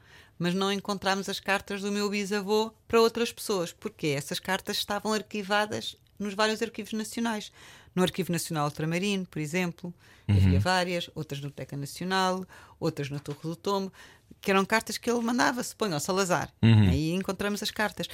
mas 0.40 0.54
não 0.54 0.72
encontramos 0.72 1.28
as 1.28 1.38
cartas 1.38 1.82
do 1.82 1.92
meu 1.92 2.08
bisavô 2.08 2.72
para 2.88 2.98
outras 2.98 3.30
pessoas, 3.30 3.74
porque 3.74 4.06
essas 4.06 4.40
cartas 4.40 4.78
estavam 4.78 5.12
arquivadas 5.12 5.96
nos 6.18 6.32
vários 6.32 6.62
arquivos 6.62 6.94
nacionais. 6.94 7.52
No 7.94 8.02
Arquivo 8.02 8.32
Nacional 8.32 8.64
Ultramarino, 8.64 9.26
por 9.26 9.38
exemplo, 9.38 9.92
havia 10.26 10.58
várias, 10.60 11.10
outras 11.14 11.40
na 11.40 11.48
Biblioteca 11.48 11.76
Nacional, 11.76 12.46
outras 12.78 13.10
na 13.10 13.18
Torre 13.18 13.40
do 13.42 13.54
Tombo, 13.54 13.92
que 14.40 14.50
eram 14.50 14.64
cartas 14.64 14.96
que 14.96 15.10
ele 15.10 15.20
mandava, 15.20 15.62
se 15.62 15.76
põe 15.76 15.92
ao 15.92 16.00
Salazar. 16.00 16.50
Aí 16.88 17.10
encontramos 17.12 17.62
as 17.62 17.70
cartas. 17.70 18.08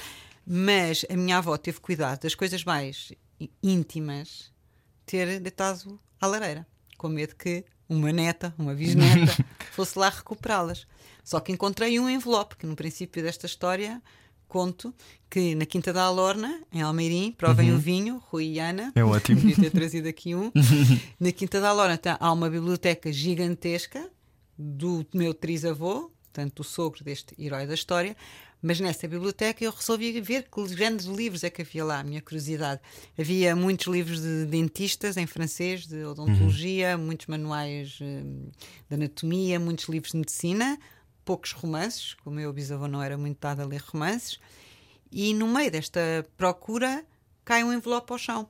Mas 0.45 1.05
a 1.09 1.15
minha 1.15 1.37
avó 1.37 1.55
teve 1.57 1.79
cuidado 1.79 2.21
das 2.21 2.35
coisas 2.35 2.63
mais 2.65 3.13
íntimas 3.63 4.51
ter 5.05 5.39
deitado 5.39 5.97
à 6.19 6.27
lareira, 6.27 6.67
com 6.97 7.07
medo 7.07 7.35
que 7.35 7.63
uma 7.89 8.11
neta, 8.11 8.53
uma 8.57 8.73
bisneta, 8.73 9.45
fosse 9.71 9.97
lá 9.97 10.09
recuperá-las. 10.09 10.85
Só 11.23 11.39
que 11.39 11.51
encontrei 11.51 11.99
um 11.99 12.09
envelope, 12.09 12.55
que 12.55 12.65
no 12.65 12.75
princípio 12.75 13.21
desta 13.21 13.45
história 13.45 14.01
conto 14.47 14.93
que 15.29 15.55
na 15.55 15.65
Quinta 15.65 15.91
da 15.91 16.03
Alorna, 16.03 16.61
em 16.71 16.81
Almeirim, 16.81 17.33
provem 17.33 17.73
o 17.73 17.77
vinho, 17.77 18.23
Rui 18.29 18.45
e 18.45 18.59
Ana. 18.59 18.93
É 18.95 19.03
ótimo. 19.03 19.39
Podia 19.41 19.55
ter 19.57 19.71
trazido 19.71 20.07
aqui 20.07 20.33
um. 20.33 20.51
na 21.19 21.31
Quinta 21.33 21.59
da 21.59 21.69
Alorna 21.69 21.97
tá- 21.97 22.17
há 22.19 22.31
uma 22.31 22.49
biblioteca 22.49 23.11
gigantesca 23.11 24.09
do 24.57 25.05
meu 25.13 25.33
trisavô, 25.33 26.09
portanto, 26.23 26.61
o 26.61 26.63
sogro 26.63 27.03
deste 27.03 27.35
herói 27.37 27.67
da 27.67 27.73
história. 27.73 28.15
Mas 28.61 28.79
nessa 28.79 29.07
biblioteca 29.07 29.63
eu 29.63 29.71
resolvi 29.71 30.19
ver 30.19 30.49
que 30.49 30.75
grandes 30.75 31.05
livros 31.05 31.43
é 31.43 31.49
que 31.49 31.61
havia 31.61 31.85
lá, 31.85 31.99
a 31.99 32.03
minha 32.03 32.21
curiosidade. 32.21 32.81
Havia 33.17 33.55
muitos 33.55 33.87
livros 33.87 34.21
de 34.21 34.45
dentistas 34.45 35.15
em 35.15 35.27
francês, 35.27 35.85
de 35.85 36.03
odontologia, 36.03 36.97
muitos 36.97 37.27
manuais 37.27 37.99
hum, 38.01 38.49
de 38.89 38.95
anatomia, 38.95 39.59
muitos 39.59 39.87
livros 39.87 40.11
de 40.11 40.17
medicina, 40.17 40.79
poucos 41.23 41.51
romances, 41.51 42.15
como 42.15 42.35
o 42.35 42.39
meu 42.39 42.51
bisavô 42.51 42.87
não 42.87 43.01
era 43.01 43.17
muito 43.17 43.39
dado 43.39 43.61
a 43.61 43.65
ler 43.65 43.81
romances. 43.81 44.39
E 45.11 45.33
no 45.33 45.47
meio 45.47 45.71
desta 45.71 46.25
procura 46.35 47.05
cai 47.45 47.63
um 47.63 47.71
envelope 47.71 48.11
ao 48.11 48.17
chão. 48.17 48.49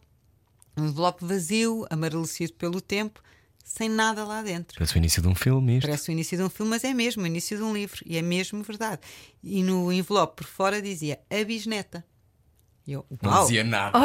Um 0.78 0.88
envelope 0.88 1.26
vazio, 1.26 1.86
amarelecido 1.90 2.54
pelo 2.54 2.80
tempo, 2.80 3.22
sem 3.68 3.90
nada 3.90 4.24
lá 4.24 4.42
dentro. 4.42 4.78
Parece 4.78 4.96
o 4.96 4.98
início 4.98 5.22
de 5.22 5.28
um 5.28 5.36
filme 5.36 5.78
isto. 5.78 5.86
Parece 5.88 6.10
o 6.10 6.12
início 6.14 6.38
de 6.38 6.44
um 6.44 6.50
filme, 6.50 6.70
mas 6.70 6.84
é 6.86 6.94
mesmo 6.94 7.24
o 7.24 7.28
início 7.28 7.58
de 7.58 7.64
um 7.64 7.74
livro. 7.74 8.00
E 8.06 8.18
é 8.18 8.22
mesmo 8.22 8.64
verdade. 8.64 9.02
E 9.44 9.62
no 9.62 9.92
envelope 9.92 10.38
por 10.38 10.46
fora 10.48 10.82
dizia 10.82 11.20
a 11.30 11.44
bisneta. 11.44 12.04
Eu, 12.88 13.06
Não 13.22 13.42
dizia 13.42 13.66
nada. 13.66 14.00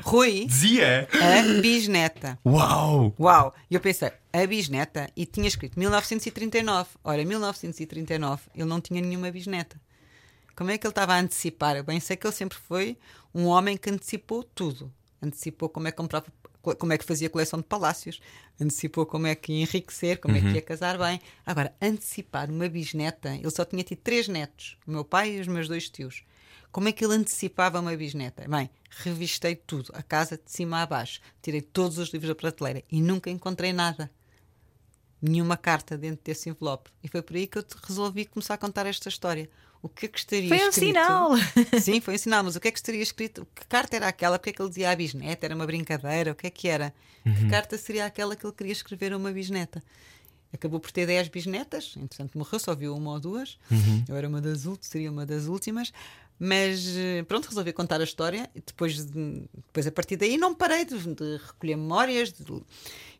Rui, 0.00 0.46
Dizia! 0.46 1.06
a 1.12 1.60
bisneta. 1.60 2.38
Uau! 2.46 3.14
Uau! 3.20 3.54
E 3.70 3.74
eu 3.74 3.80
pensei, 3.80 4.10
a 4.32 4.46
bisneta, 4.46 5.10
e 5.14 5.26
tinha 5.26 5.46
escrito 5.46 5.78
1939. 5.78 6.88
Ora, 7.04 7.22
1939, 7.22 8.40
ele 8.54 8.64
não 8.64 8.80
tinha 8.80 9.02
nenhuma 9.02 9.30
bisneta. 9.30 9.78
Como 10.56 10.70
é 10.70 10.78
que 10.78 10.86
ele 10.86 10.92
estava 10.92 11.12
a 11.12 11.18
antecipar? 11.18 11.76
Eu 11.76 11.84
bem 11.84 12.00
sei 12.00 12.16
que 12.16 12.26
ele 12.26 12.34
sempre 12.34 12.56
foi 12.56 12.96
um 13.34 13.44
homem 13.44 13.76
que 13.76 13.90
antecipou 13.90 14.42
tudo. 14.42 14.90
Antecipou 15.20 15.68
como 15.68 15.88
é 15.88 15.90
que 15.90 15.96
comprava, 15.98 16.26
como 16.62 16.92
é 16.92 16.98
que 16.98 17.04
fazia 17.04 17.28
coleção 17.28 17.60
de 17.60 17.66
palácios, 17.66 18.20
antecipou 18.60 19.04
como 19.04 19.26
é 19.26 19.34
que 19.34 19.52
ia 19.52 19.62
enriquecer, 19.62 20.20
como 20.20 20.36
é 20.36 20.40
que 20.40 20.48
ia 20.48 20.62
casar 20.62 20.96
bem. 20.96 21.20
Agora, 21.44 21.74
antecipar 21.80 22.50
uma 22.50 22.68
bisneta, 22.68 23.34
ele 23.34 23.50
só 23.50 23.64
tinha 23.64 23.82
tido 23.82 23.98
três 23.98 24.28
netos, 24.28 24.76
o 24.86 24.90
meu 24.92 25.04
pai 25.04 25.36
e 25.36 25.40
os 25.40 25.48
meus 25.48 25.68
dois 25.68 25.88
tios. 25.90 26.24
Como 26.70 26.88
é 26.88 26.92
que 26.92 27.04
ele 27.04 27.14
antecipava 27.14 27.80
uma 27.80 27.94
bisneta? 27.94 28.48
Bem, 28.48 28.70
revistei 28.88 29.54
tudo, 29.54 29.92
a 29.94 30.02
casa 30.02 30.36
de 30.36 30.50
cima 30.50 30.80
a 30.80 30.86
baixo, 30.86 31.20
tirei 31.42 31.60
todos 31.60 31.98
os 31.98 32.08
livros 32.08 32.28
da 32.28 32.34
prateleira 32.34 32.82
e 32.90 33.02
nunca 33.02 33.28
encontrei 33.28 33.72
nada. 33.74 34.10
Nenhuma 35.20 35.56
carta 35.56 35.98
dentro 35.98 36.24
desse 36.24 36.48
envelope. 36.48 36.90
E 37.04 37.08
foi 37.08 37.22
por 37.22 37.36
aí 37.36 37.46
que 37.46 37.58
eu 37.58 37.64
resolvi 37.86 38.24
começar 38.24 38.54
a 38.54 38.58
contar 38.58 38.86
esta 38.86 39.08
história. 39.08 39.48
O 39.82 39.88
que 39.88 40.06
é 40.06 40.08
que 40.08 40.18
estaria 40.18 40.48
Foi 40.48 40.58
um 40.64 40.68
escrito? 40.68 40.86
sinal. 40.86 41.30
Sim, 41.82 42.00
foi 42.00 42.14
um 42.14 42.18
sinal, 42.18 42.44
mas 42.44 42.54
o 42.54 42.60
que 42.60 42.68
é 42.68 42.70
que 42.70 42.78
estaria 42.78 43.02
escrito? 43.02 43.46
Que 43.52 43.66
carta 43.66 43.96
era 43.96 44.06
aquela? 44.06 44.38
Porque 44.38 44.50
é 44.50 44.52
que 44.52 44.62
ele 44.62 44.68
dizia 44.68 44.90
a 44.90 44.94
bisneta? 44.96 45.44
Era 45.46 45.54
uma 45.56 45.66
brincadeira? 45.66 46.30
O 46.30 46.34
que 46.36 46.46
é 46.46 46.50
que 46.50 46.68
era? 46.68 46.94
Que 47.24 47.48
carta 47.50 47.76
seria 47.76 48.06
aquela 48.06 48.36
que 48.36 48.46
ele 48.46 48.52
queria 48.52 48.72
escrever 48.72 49.12
a 49.12 49.16
uma 49.16 49.32
bisneta? 49.32 49.82
Acabou 50.52 50.78
por 50.78 50.92
ter 50.92 51.06
10 51.06 51.28
bisnetas, 51.28 51.94
entretanto 51.96 52.36
morreu, 52.36 52.58
só 52.60 52.74
viu 52.74 52.94
uma 52.94 53.12
ou 53.12 53.20
duas. 53.20 53.58
Eu 54.08 54.14
era 54.16 54.28
uma 54.28 54.40
das 54.40 54.66
últimas, 54.66 54.86
seria 54.86 55.10
uma 55.10 55.24
das 55.26 55.46
últimas. 55.46 55.92
Mas 56.44 56.96
eh, 56.96 57.22
pronto, 57.22 57.46
resolvi 57.46 57.72
contar 57.72 58.00
a 58.00 58.04
história 58.04 58.50
e 58.52 58.60
depois, 58.60 59.06
de- 59.06 59.48
depois 59.54 59.86
a 59.86 59.92
partir 59.92 60.16
daí 60.16 60.36
não 60.36 60.52
parei 60.52 60.84
de, 60.84 60.98
de 60.98 61.36
recolher 61.46 61.76
memórias. 61.76 62.32
de- 62.32 62.62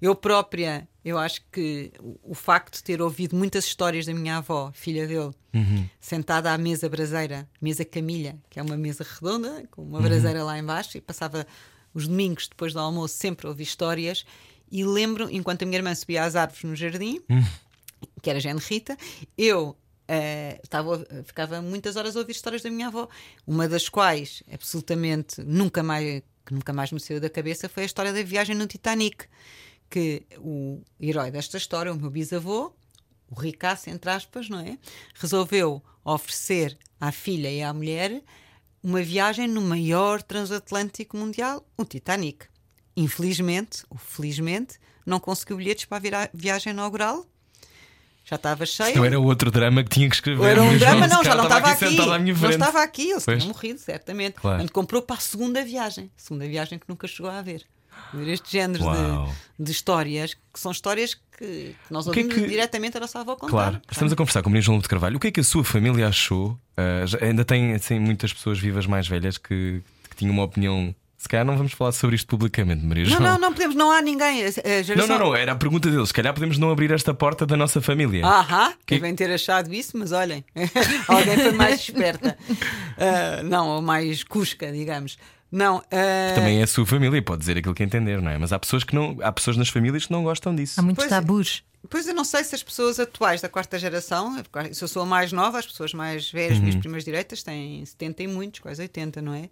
eu 0.00 0.12
própria, 0.16 0.88
eu 1.04 1.16
acho 1.16 1.40
que 1.52 1.92
o, 2.24 2.34
facto 2.34 2.74
de 2.78 2.82
ter 2.82 3.00
ouvido 3.00 3.36
muitas 3.36 3.64
histórias 3.64 4.06
da 4.06 4.12
minha 4.12 4.38
avó, 4.38 4.72
filha 4.74 5.06
dele, 5.06 5.30
sentada 6.00 6.52
à 6.52 6.58
mesa 6.58 6.88
braseira, 6.88 7.48
mesa 7.60 7.84
camilha, 7.84 8.36
que 8.50 8.58
é 8.58 8.62
uma 8.62 8.76
mesa 8.76 9.06
redonda, 9.08 9.64
com 9.70 9.82
uma 9.82 10.00
braseira 10.00 10.42
lá 10.42 10.58
embaixo, 10.58 10.98
e 10.98 11.00
passava 11.00 11.46
os 11.94 12.08
domingos 12.08 12.48
depois 12.48 12.72
do 12.72 12.80
almoço 12.80 13.14
sempre 13.16 13.46
a 13.46 13.50
ouvir 13.50 13.62
histórias. 13.62 14.24
E 14.68 14.82
lembro, 14.84 15.28
enquanto 15.30 15.62
a 15.62 15.66
minha 15.66 15.78
irmã 15.78 15.94
subia 15.94 16.24
às 16.24 16.34
árvores 16.34 16.64
no 16.64 16.74
jardim, 16.74 17.20
que 18.20 18.28
era 18.30 18.40
Jane 18.40 18.58
Rita, 18.58 18.96
eu 19.38 19.76
eh, 20.14 20.60
estava, 20.62 21.06
ficava 21.24 21.62
muitas 21.62 21.96
horas 21.96 22.14
a 22.14 22.18
ouvir 22.18 22.32
histórias 22.32 22.60
da 22.60 22.68
minha 22.68 22.88
avó, 22.88 23.08
uma 23.46 23.66
das 23.66 23.88
quais 23.88 24.42
absolutamente 24.52 25.42
nunca 25.42 25.82
mais, 25.82 26.22
que 26.44 26.52
nunca 26.52 26.70
mais 26.70 26.92
me 26.92 27.00
saiu 27.00 27.18
da 27.18 27.30
cabeça 27.30 27.66
foi 27.66 27.84
a 27.84 27.86
história 27.86 28.12
da 28.12 28.22
viagem 28.22 28.54
no 28.54 28.66
Titanic, 28.66 29.24
que 29.88 30.26
o 30.36 30.82
herói 31.00 31.30
desta 31.30 31.56
história, 31.56 31.90
o 31.90 31.96
meu 31.96 32.10
bisavô, 32.10 32.74
o 33.30 33.34
ricaço, 33.34 33.88
entre 33.88 34.10
aspas, 34.10 34.50
não 34.50 34.60
é? 34.60 34.76
Resolveu 35.14 35.82
oferecer 36.04 36.76
à 37.00 37.10
filha 37.10 37.50
e 37.50 37.62
à 37.62 37.72
mulher 37.72 38.22
uma 38.82 39.02
viagem 39.02 39.48
no 39.48 39.62
maior 39.62 40.22
transatlântico 40.22 41.16
mundial, 41.16 41.66
o 41.74 41.86
Titanic. 41.86 42.48
Infelizmente, 42.94 43.82
ou 43.88 43.96
felizmente, 43.96 44.78
não 45.06 45.18
conseguiu 45.18 45.56
bilhetes 45.56 45.86
para 45.86 46.24
a 46.24 46.28
viagem 46.34 46.74
inaugural. 46.74 47.26
Já 48.32 48.36
estava 48.36 48.64
cheio. 48.64 48.96
Não 48.96 49.04
era 49.04 49.20
outro 49.20 49.50
drama 49.50 49.84
que 49.84 49.90
tinha 49.90 50.08
que 50.08 50.14
escrever. 50.14 50.40
Ou 50.40 50.46
era 50.46 50.62
um 50.62 50.78
drama, 50.78 51.06
não, 51.06 51.22
já 51.22 51.34
não 51.34 51.42
estava 51.44 51.68
aqui. 51.70 51.84
minha 52.20 52.34
Não 52.34 52.48
estava 52.50 52.82
aqui, 52.82 53.10
ele 53.10 53.20
Pois. 53.22 53.42
tinha 53.42 53.52
morrido, 53.52 53.78
certamente. 53.78 54.34
Claro. 54.36 54.56
Portanto, 54.56 54.72
comprou 54.72 55.02
para 55.02 55.16
a 55.16 55.20
segunda 55.20 55.62
viagem. 55.62 56.10
Segunda 56.16 56.46
viagem 56.48 56.78
que 56.78 56.86
nunca 56.88 57.06
chegou 57.06 57.30
a 57.30 57.42
ver. 57.42 57.62
Ver 58.14 58.28
Estes 58.32 58.50
géneros 58.50 58.86
Uau. 58.86 59.26
de, 59.58 59.64
de 59.66 59.70
histórias, 59.70 60.32
que 60.32 60.58
são 60.58 60.72
histórias 60.72 61.12
que, 61.14 61.20
que 61.38 61.76
nós 61.90 62.06
O 62.06 62.10
que 62.10 62.20
é 62.20 62.22
ouvimos 62.22 62.42
que- 62.42 62.48
diretamente 62.48 62.96
a 62.96 63.00
nossa 63.00 63.20
avó 63.20 63.36
contar. 63.36 63.50
Claro, 63.50 63.82
estamos 63.90 64.10
a 64.14 64.16
conversar 64.16 64.40
com 64.42 64.48
o 64.48 64.52
Maria 64.52 64.62
João 64.62 64.78
de 64.78 64.88
Carvalho. 64.88 65.18
O 65.18 65.20
que 65.20 65.26
é 65.26 65.30
que 65.30 65.40
a 65.40 65.44
sua 65.44 65.62
família 65.62 66.08
achou? 66.08 66.58
Já- 67.06 67.18
ainda 67.20 67.44
tem 67.44 67.74
assim, 67.74 67.98
muitas 67.98 68.32
pessoas 68.32 68.58
vivas 68.58 68.86
mais 68.86 69.06
velhas 69.06 69.36
que, 69.36 69.82
que 70.08 70.16
tinham 70.16 70.32
uma 70.32 70.44
opinião. 70.44 70.94
Se 71.22 71.28
calhar 71.28 71.46
não 71.46 71.56
vamos 71.56 71.72
falar 71.72 71.92
sobre 71.92 72.16
isto 72.16 72.26
publicamente, 72.26 72.84
Maria 72.84 73.04
Não, 73.04 73.10
João. 73.10 73.22
não, 73.22 73.38
não 73.38 73.52
podemos, 73.52 73.76
não 73.76 73.92
há 73.92 74.02
ninguém. 74.02 74.42
A- 74.44 74.48
a 74.48 74.50
Não, 74.78 74.82
geração- 74.82 75.18
não, 75.20 75.26
não, 75.26 75.36
era 75.36 75.52
a 75.52 75.54
pergunta 75.54 75.88
deles. 75.88 76.08
Se 76.08 76.14
calhar 76.14 76.34
podemos 76.34 76.58
não 76.58 76.68
abrir 76.68 76.90
esta 76.90 77.14
porta 77.14 77.46
da 77.46 77.56
nossa 77.56 77.80
família. 77.80 78.26
Ahá, 78.26 78.74
Que- 78.84 78.96
devem 78.96 79.14
ter 79.14 79.30
achado 79.30 79.72
isso, 79.72 79.96
mas 79.96 80.10
olhem, 80.10 80.44
alguém 81.06 81.36
foi 81.38 81.52
mais 81.52 81.78
esperta. 81.80 82.36
Ah, 82.98 83.40
não, 83.44 83.68
ou 83.68 83.82
mais 83.82 84.24
cusca, 84.24 84.70
digamos. 84.72 85.16
Não, 85.50 85.78
ah, 85.92 86.34
Também 86.34 86.58
é 86.60 86.64
a 86.64 86.66
sua 86.66 86.84
família, 86.84 87.22
pode 87.22 87.38
dizer 87.40 87.56
aquilo 87.56 87.74
que 87.74 87.82
entender, 87.84 88.20
não 88.20 88.30
é? 88.30 88.36
Mas 88.36 88.52
há 88.52 88.58
pessoas 88.58 88.82
que 88.82 88.92
não, 88.94 89.16
há 89.22 89.30
pessoas 89.30 89.56
nas 89.56 89.68
famílias 89.68 90.06
que 90.06 90.12
não 90.12 90.24
gostam 90.24 90.52
disso. 90.54 90.80
Há 90.80 90.82
muitos 90.82 91.04
Pois 91.04 91.12
é. 91.12 91.14
tabus. 91.14 91.62
Pois 91.88 92.06
eu 92.08 92.14
não 92.14 92.24
sei 92.24 92.42
se 92.42 92.54
as 92.56 92.62
pessoas 92.64 92.98
atuais 92.98 93.40
da 93.40 93.48
quarta 93.48 93.78
geração, 93.78 94.36
se 94.72 94.82
eu 94.82 94.88
sou 94.88 95.02
a 95.02 95.06
mais 95.06 95.30
nova, 95.32 95.58
as 95.60 95.66
pessoas 95.66 95.94
mais 95.94 96.30
velhas, 96.32 96.56
Uhum. 96.56 96.62
minhas 96.64 96.76
primas 96.76 97.04
direitas, 97.04 97.42
têm 97.44 97.84
70 97.86 98.24
e 98.24 98.26
muitos, 98.26 98.58
quase 98.60 98.82
80, 98.82 99.22
não 99.22 99.34
é? 99.34 99.48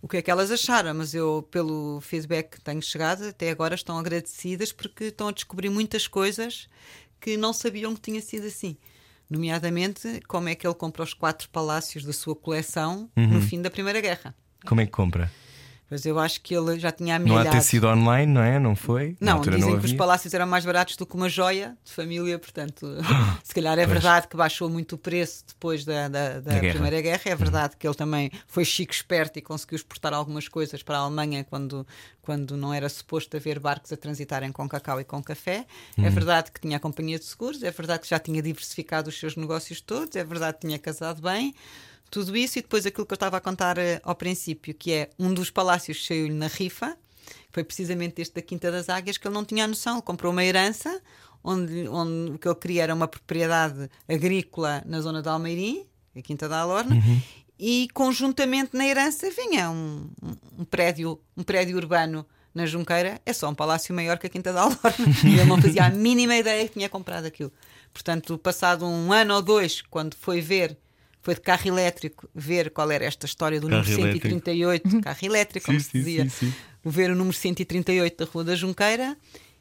O 0.00 0.06
que 0.08 0.16
é 0.18 0.22
que 0.22 0.30
elas 0.30 0.50
acharam? 0.50 0.94
Mas 0.94 1.12
eu, 1.14 1.46
pelo 1.50 2.00
feedback 2.00 2.50
que 2.56 2.60
tenho 2.60 2.80
chegado, 2.80 3.24
até 3.28 3.50
agora 3.50 3.74
estão 3.74 3.98
agradecidas 3.98 4.70
porque 4.72 5.04
estão 5.04 5.28
a 5.28 5.32
descobrir 5.32 5.70
muitas 5.70 6.06
coisas 6.06 6.68
que 7.20 7.36
não 7.36 7.52
sabiam 7.52 7.94
que 7.94 8.00
tinha 8.02 8.20
sido 8.20 8.46
assim. 8.46 8.76
Nomeadamente, 9.28 10.20
como 10.26 10.48
é 10.48 10.54
que 10.54 10.66
ele 10.66 10.74
compra 10.74 11.02
os 11.02 11.12
quatro 11.12 11.48
palácios 11.50 12.04
da 12.04 12.12
sua 12.12 12.34
coleção 12.34 13.10
Uhum. 13.16 13.26
no 13.34 13.42
fim 13.42 13.60
da 13.60 13.70
Primeira 13.70 14.00
Guerra. 14.00 14.34
Como 14.66 14.80
é 14.80 14.86
que 14.86 14.92
compra? 14.92 15.30
Pois 15.88 16.04
eu 16.04 16.18
acho 16.18 16.42
que 16.42 16.54
ele 16.54 16.78
já 16.78 16.92
tinha 16.92 17.18
Não 17.18 17.34
há 17.34 17.38
amelhado. 17.40 17.56
ter 17.56 17.62
sido 17.62 17.86
online, 17.88 18.30
não 18.30 18.42
é? 18.42 18.58
Não 18.58 18.76
foi? 18.76 19.16
Não, 19.18 19.40
dizem 19.40 19.60
não 19.72 19.80
que 19.80 19.86
os 19.86 19.92
palácios 19.94 20.34
eram 20.34 20.46
mais 20.46 20.62
baratos 20.62 20.96
do 20.96 21.06
que 21.06 21.14
uma 21.16 21.30
joia 21.30 21.78
de 21.82 21.92
família, 21.92 22.38
portanto, 22.38 22.86
se 23.42 23.54
calhar 23.54 23.78
é 23.78 23.86
Pois. 23.86 23.92
verdade 23.94 24.28
que 24.28 24.36
baixou 24.36 24.68
muito 24.68 24.96
o 24.96 24.98
preço 24.98 25.44
depois 25.48 25.86
da, 25.86 26.08
da, 26.08 26.40
da 26.40 26.52
guerra. 26.52 26.64
Uhum. 26.66 26.72
Primeira 26.72 27.00
Guerra. 27.00 27.22
É 27.24 27.34
verdade 27.34 27.74
que 27.78 27.86
ele 27.88 27.94
também 27.94 28.30
foi 28.46 28.66
chico 28.66 28.92
esperto 28.92 29.38
e 29.38 29.42
conseguiu 29.42 29.76
exportar 29.76 30.12
algumas 30.12 30.46
coisas 30.46 30.82
para 30.82 30.98
a 30.98 31.00
Alemanha 31.00 31.42
quando, 31.44 31.86
quando 32.20 32.54
não 32.54 32.74
era 32.74 32.88
suposto 32.90 33.34
haver 33.38 33.58
barcos 33.58 33.90
a 33.90 33.96
transitarem 33.96 34.52
com 34.52 34.68
cacau 34.68 35.00
e 35.00 35.04
com 35.04 35.22
café. 35.22 35.64
Uhum. 35.96 36.04
É 36.04 36.10
verdade 36.10 36.52
que 36.52 36.60
tinha 36.60 36.76
a 36.76 36.80
companhia 36.80 37.18
de 37.18 37.24
seguros, 37.24 37.62
é 37.62 37.70
verdade 37.70 38.02
que 38.02 38.08
já 38.10 38.18
tinha 38.18 38.42
diversificado 38.42 39.08
os 39.08 39.18
seus 39.18 39.36
negócios 39.36 39.80
todos, 39.80 40.14
é 40.16 40.22
verdade 40.22 40.58
que 40.58 40.66
tinha 40.66 40.78
casado 40.78 41.22
bem. 41.22 41.54
Tudo 42.10 42.36
isso 42.36 42.58
e 42.58 42.62
depois 42.62 42.86
aquilo 42.86 43.04
que 43.06 43.12
eu 43.12 43.16
estava 43.16 43.36
a 43.36 43.40
contar 43.40 43.76
eh, 43.78 44.00
ao 44.02 44.14
princípio, 44.14 44.74
que 44.74 44.92
é 44.92 45.10
um 45.18 45.32
dos 45.32 45.50
palácios 45.50 46.06
saiu-lhe 46.06 46.32
na 46.34 46.46
rifa, 46.46 46.96
foi 47.50 47.62
precisamente 47.64 48.20
este 48.22 48.34
da 48.34 48.42
Quinta 48.42 48.70
das 48.70 48.88
Águias 48.88 49.18
que 49.18 49.26
ele 49.26 49.34
não 49.34 49.44
tinha 49.44 49.64
a 49.64 49.68
noção. 49.68 49.94
Ele 49.96 50.02
comprou 50.02 50.32
uma 50.32 50.44
herança 50.44 51.00
onde, 51.44 51.86
onde 51.88 52.32
o 52.32 52.38
que 52.38 52.48
ele 52.48 52.54
queria 52.54 52.82
era 52.84 52.94
uma 52.94 53.06
propriedade 53.08 53.88
agrícola 54.08 54.82
na 54.86 55.00
zona 55.00 55.22
de 55.22 55.28
Almeirim, 55.28 55.84
a 56.16 56.22
Quinta 56.22 56.48
da 56.48 56.58
Alorna, 56.60 56.96
e 57.58 57.88
conjuntamente 57.92 58.70
na 58.76 58.86
herança 58.86 59.30
vinha 59.30 59.70
um- 59.70 60.08
um 60.58 60.64
prédio, 60.64 61.20
um 61.36 61.42
prédio 61.42 61.76
urbano 61.76 62.24
na 62.54 62.66
Junqueira, 62.66 63.20
é 63.26 63.32
só 63.32 63.48
um 63.48 63.54
palácio 63.54 63.94
maior 63.94 64.18
que 64.18 64.26
a 64.26 64.30
Quinta 64.30 64.52
da 64.52 64.62
Alorna. 64.62 64.80
e 65.24 65.34
ele 65.34 65.44
não 65.44 65.60
fazia 65.60 65.84
a 65.84 65.90
mínima 65.90 66.36
ideia 66.36 66.66
que 66.66 66.74
tinha 66.74 66.88
comprado 66.88 67.24
aquilo. 67.26 67.52
Portanto, 67.92 68.36
passado 68.38 68.84
um 68.86 69.12
ano 69.12 69.34
ou 69.34 69.42
dois, 69.42 69.80
quando 69.82 70.14
foi 70.14 70.40
ver, 70.40 70.76
foi 71.28 71.34
de 71.34 71.42
carro 71.42 71.68
elétrico, 71.68 72.26
ver 72.34 72.70
qual 72.70 72.90
era 72.90 73.04
esta 73.04 73.26
história 73.26 73.60
do 73.60 73.68
Carro 73.68 73.82
número 73.82 74.00
elétrico. 74.00 74.28
138, 74.28 75.00
carro 75.02 75.18
elétrico, 75.20 75.66
como 75.66 75.78
Sim, 75.78 75.84
se 75.84 75.92
dizia, 75.92 76.24
sim, 76.30 76.30
sim. 76.30 76.54
ver 76.82 77.10
o 77.10 77.14
número 77.14 77.36
138 77.36 78.24
da 78.24 78.30
Rua 78.30 78.44
da 78.44 78.56
Junqueira 78.56 79.14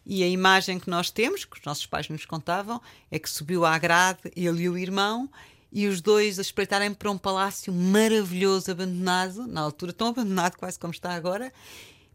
e 0.05 0.23
a 0.23 0.27
imagem 0.29 0.79
que 0.79 0.89
nós 0.89 1.11
temos, 1.11 1.43
que 1.43 1.59
os 1.59 1.65
nossos 1.65 1.85
pais 1.85 2.07
nos 2.07 2.25
contavam, 2.25 2.81
é 3.11 3.19
que 3.19 3.29
subiu 3.29 3.65
à 3.65 3.77
grade 3.77 4.19
ele 4.33 4.63
e 4.63 4.69
o 4.69 4.77
irmão 4.77 5.29
e 5.69 5.87
os 5.87 5.99
dois 5.99 6.39
a 6.39 6.41
espreitarem 6.41 6.93
para 6.93 7.11
um 7.11 7.17
palácio 7.17 7.73
maravilhoso, 7.73 8.71
abandonado, 8.71 9.45
na 9.45 9.59
altura 9.59 9.91
tão 9.91 10.07
abandonado 10.07 10.55
quase 10.55 10.79
como 10.79 10.93
está 10.93 11.11
agora, 11.15 11.51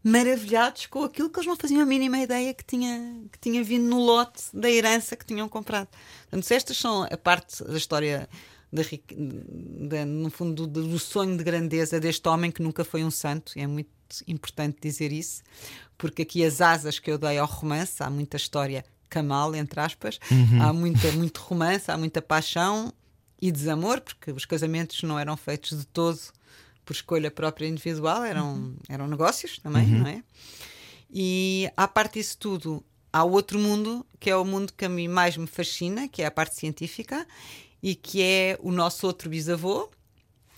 maravilhados 0.03 0.87
com 0.87 1.03
aquilo 1.03 1.29
que 1.29 1.37
eles 1.37 1.47
não 1.47 1.55
faziam 1.55 1.81
a 1.81 1.85
mínima 1.85 2.17
ideia 2.17 2.55
que 2.55 2.65
tinha, 2.65 3.21
que 3.31 3.37
tinha 3.37 3.63
vindo 3.63 3.85
no 3.85 3.99
lote 3.99 4.45
da 4.51 4.71
herança 4.71 5.15
que 5.15 5.23
tinham 5.23 5.47
comprado. 5.47 5.89
Portanto, 6.23 6.43
se 6.43 6.55
estas 6.55 6.75
são 6.75 7.03
a 7.03 7.17
parte 7.17 7.63
da 7.63 7.77
história, 7.77 8.27
da, 8.73 8.81
da- 9.87 10.05
no 10.05 10.29
fundo, 10.29 10.65
do, 10.67 10.87
do 10.87 10.99
sonho 10.99 11.37
de 11.37 11.43
grandeza 11.43 11.99
deste 11.99 12.27
homem 12.27 12.51
que 12.51 12.61
nunca 12.61 12.83
foi 12.83 13.03
um 13.03 13.11
santo, 13.11 13.53
é 13.55 13.67
muito 13.67 13.89
importante 14.27 14.77
dizer 14.81 15.11
isso, 15.11 15.41
porque 15.97 16.23
aqui 16.23 16.43
as 16.43 16.59
asas 16.59 16.99
que 16.99 17.09
eu 17.11 17.17
dei 17.17 17.37
ao 17.37 17.47
romance, 17.47 18.01
há 18.01 18.09
muita 18.09 18.35
história 18.37 18.83
camal, 19.09 19.53
entre 19.55 19.79
aspas, 19.79 20.19
há 20.61 20.73
muita, 20.73 21.11
muito 21.13 21.39
romance, 21.39 21.89
há 21.91 21.97
muita 21.97 22.21
paixão 22.21 22.91
e 23.41 23.51
desamor, 23.51 24.01
porque 24.01 24.31
os 24.31 24.43
casamentos 24.45 25.03
não 25.03 25.19
eram 25.19 25.37
feitos 25.37 25.77
de 25.77 25.85
todo 25.85 26.19
por 26.83 26.93
escolha 26.93 27.29
própria 27.31 27.67
individual, 27.67 28.23
eram, 28.23 28.73
eram 28.89 29.07
negócios 29.07 29.59
também, 29.59 29.85
não 29.99 30.07
é? 30.07 30.23
E 31.11 31.69
à 31.77 31.87
parte 31.87 32.15
disso 32.15 32.37
tudo, 32.39 32.83
há 33.11 33.23
outro 33.23 33.59
mundo, 33.59 34.05
que 34.19 34.29
é 34.29 34.35
o 34.35 34.43
mundo 34.43 34.73
que 34.75 34.83
a 34.85 34.89
mim 34.89 35.07
mais 35.07 35.37
me 35.37 35.45
fascina, 35.47 36.07
que 36.07 36.21
é 36.21 36.25
a 36.25 36.31
parte 36.31 36.55
científica, 36.55 37.27
e 37.83 37.93
que 37.93 38.23
é 38.23 38.57
o 38.61 38.71
nosso 38.71 39.05
outro 39.05 39.29
bisavô. 39.29 39.89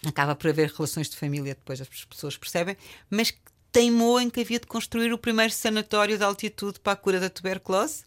Acaba 0.06 0.36
por 0.36 0.52
haver 0.52 0.70
relações 0.70 1.10
de 1.10 1.18
família, 1.18 1.56
depois 1.56 1.82
as 1.82 1.90
pessoas 2.06 2.38
percebem, 2.38 2.78
mas 3.10 3.32
que 3.32 3.40
teimou 3.72 4.22
em 4.22 4.30
que 4.30 4.40
havia 4.40 4.60
de 4.60 4.68
construir 4.68 5.12
o 5.12 5.18
primeiro 5.18 5.52
sanatório 5.52 6.18
de 6.18 6.24
altitude 6.24 6.80
para 6.80 6.94
a 6.94 6.96
cura 6.96 7.20
da 7.20 7.30
tuberculose. 7.30 8.06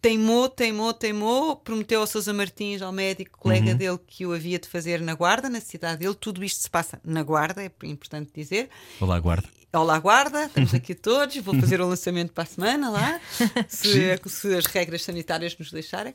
Teimou, 0.00 0.48
teimou, 0.48 0.92
teimou, 0.92 1.56
prometeu 1.56 2.00
ao 2.00 2.06
Sousa 2.06 2.32
Martins, 2.32 2.80
ao 2.80 2.92
médico 2.92 3.36
colega 3.38 3.74
dele, 3.74 3.98
que 4.06 4.24
o 4.24 4.32
havia 4.32 4.58
de 4.58 4.68
fazer 4.68 5.00
na 5.00 5.14
Guarda, 5.14 5.50
na 5.50 5.60
cidade 5.60 5.98
dele. 5.98 6.14
Tudo 6.14 6.44
isto 6.44 6.62
se 6.62 6.70
passa 6.70 7.00
na 7.04 7.24
Guarda, 7.24 7.64
é 7.64 7.70
importante 7.82 8.30
dizer. 8.32 8.70
Olá, 9.00 9.18
guarda. 9.18 9.48
Olá, 9.72 9.98
guarda, 9.98 10.46
estamos 10.46 10.72
aqui 10.74 10.94
todos. 10.94 11.36
Vou 11.38 11.54
fazer 11.60 11.80
o 11.80 11.86
lançamento 11.86 12.32
para 12.32 12.44
a 12.44 12.46
semana 12.46 12.88
lá, 12.88 13.20
se, 13.68 14.18
se 14.26 14.54
as 14.54 14.64
regras 14.64 15.02
sanitárias 15.02 15.56
nos 15.58 15.70
deixarem. 15.70 16.14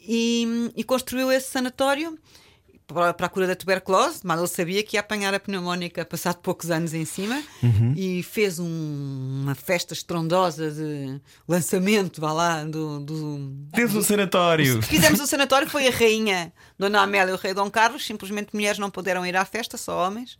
E, 0.00 0.70
e 0.76 0.84
construiu 0.84 1.30
esse 1.30 1.50
sanatório 1.50 2.18
para, 2.86 3.10
a 3.10 3.28
cura 3.28 3.46
da 3.46 3.54
tuberculose, 3.54 4.20
mas 4.24 4.38
ele 4.38 4.48
sabia 4.48 4.82
que 4.82 4.96
ia 4.96 5.00
apanhar 5.00 5.32
a 5.32 5.38
pneumónica 5.38 6.04
passado 6.04 6.38
poucos 6.38 6.72
anos 6.72 6.92
em 6.92 7.04
cima 7.04 7.40
e 7.96 8.20
fez 8.24 8.58
um- 8.58 9.40
uma 9.44 9.54
festa 9.54 9.94
estrondosa 9.94 10.70
de 10.72 11.20
lançamento, 11.46 12.20
vá 12.20 12.32
lá, 12.32 12.64
do, 12.64 12.98
do, 12.98 13.52
Temos 13.72 13.94
um 13.94 14.02
sanatório. 14.02 14.82
Fizemos 14.82 15.20
o 15.20 15.26
sanatório, 15.26 15.68
foi 15.70 15.86
a 15.86 15.90
rainha 15.92 16.52
Dona 16.80 17.02
Amélia 17.02 17.30
e 17.30 17.34
o 17.34 17.36
rei 17.36 17.52
Dom 17.54 17.70
Carlos, 17.70 18.04
simplesmente 18.06 18.48
mulheres 18.54 18.78
não 18.78 18.90
puderam 18.90 19.24
ir 19.26 19.36
à 19.36 19.44
festa, 19.44 19.76
só 19.76 20.06
homens, 20.06 20.36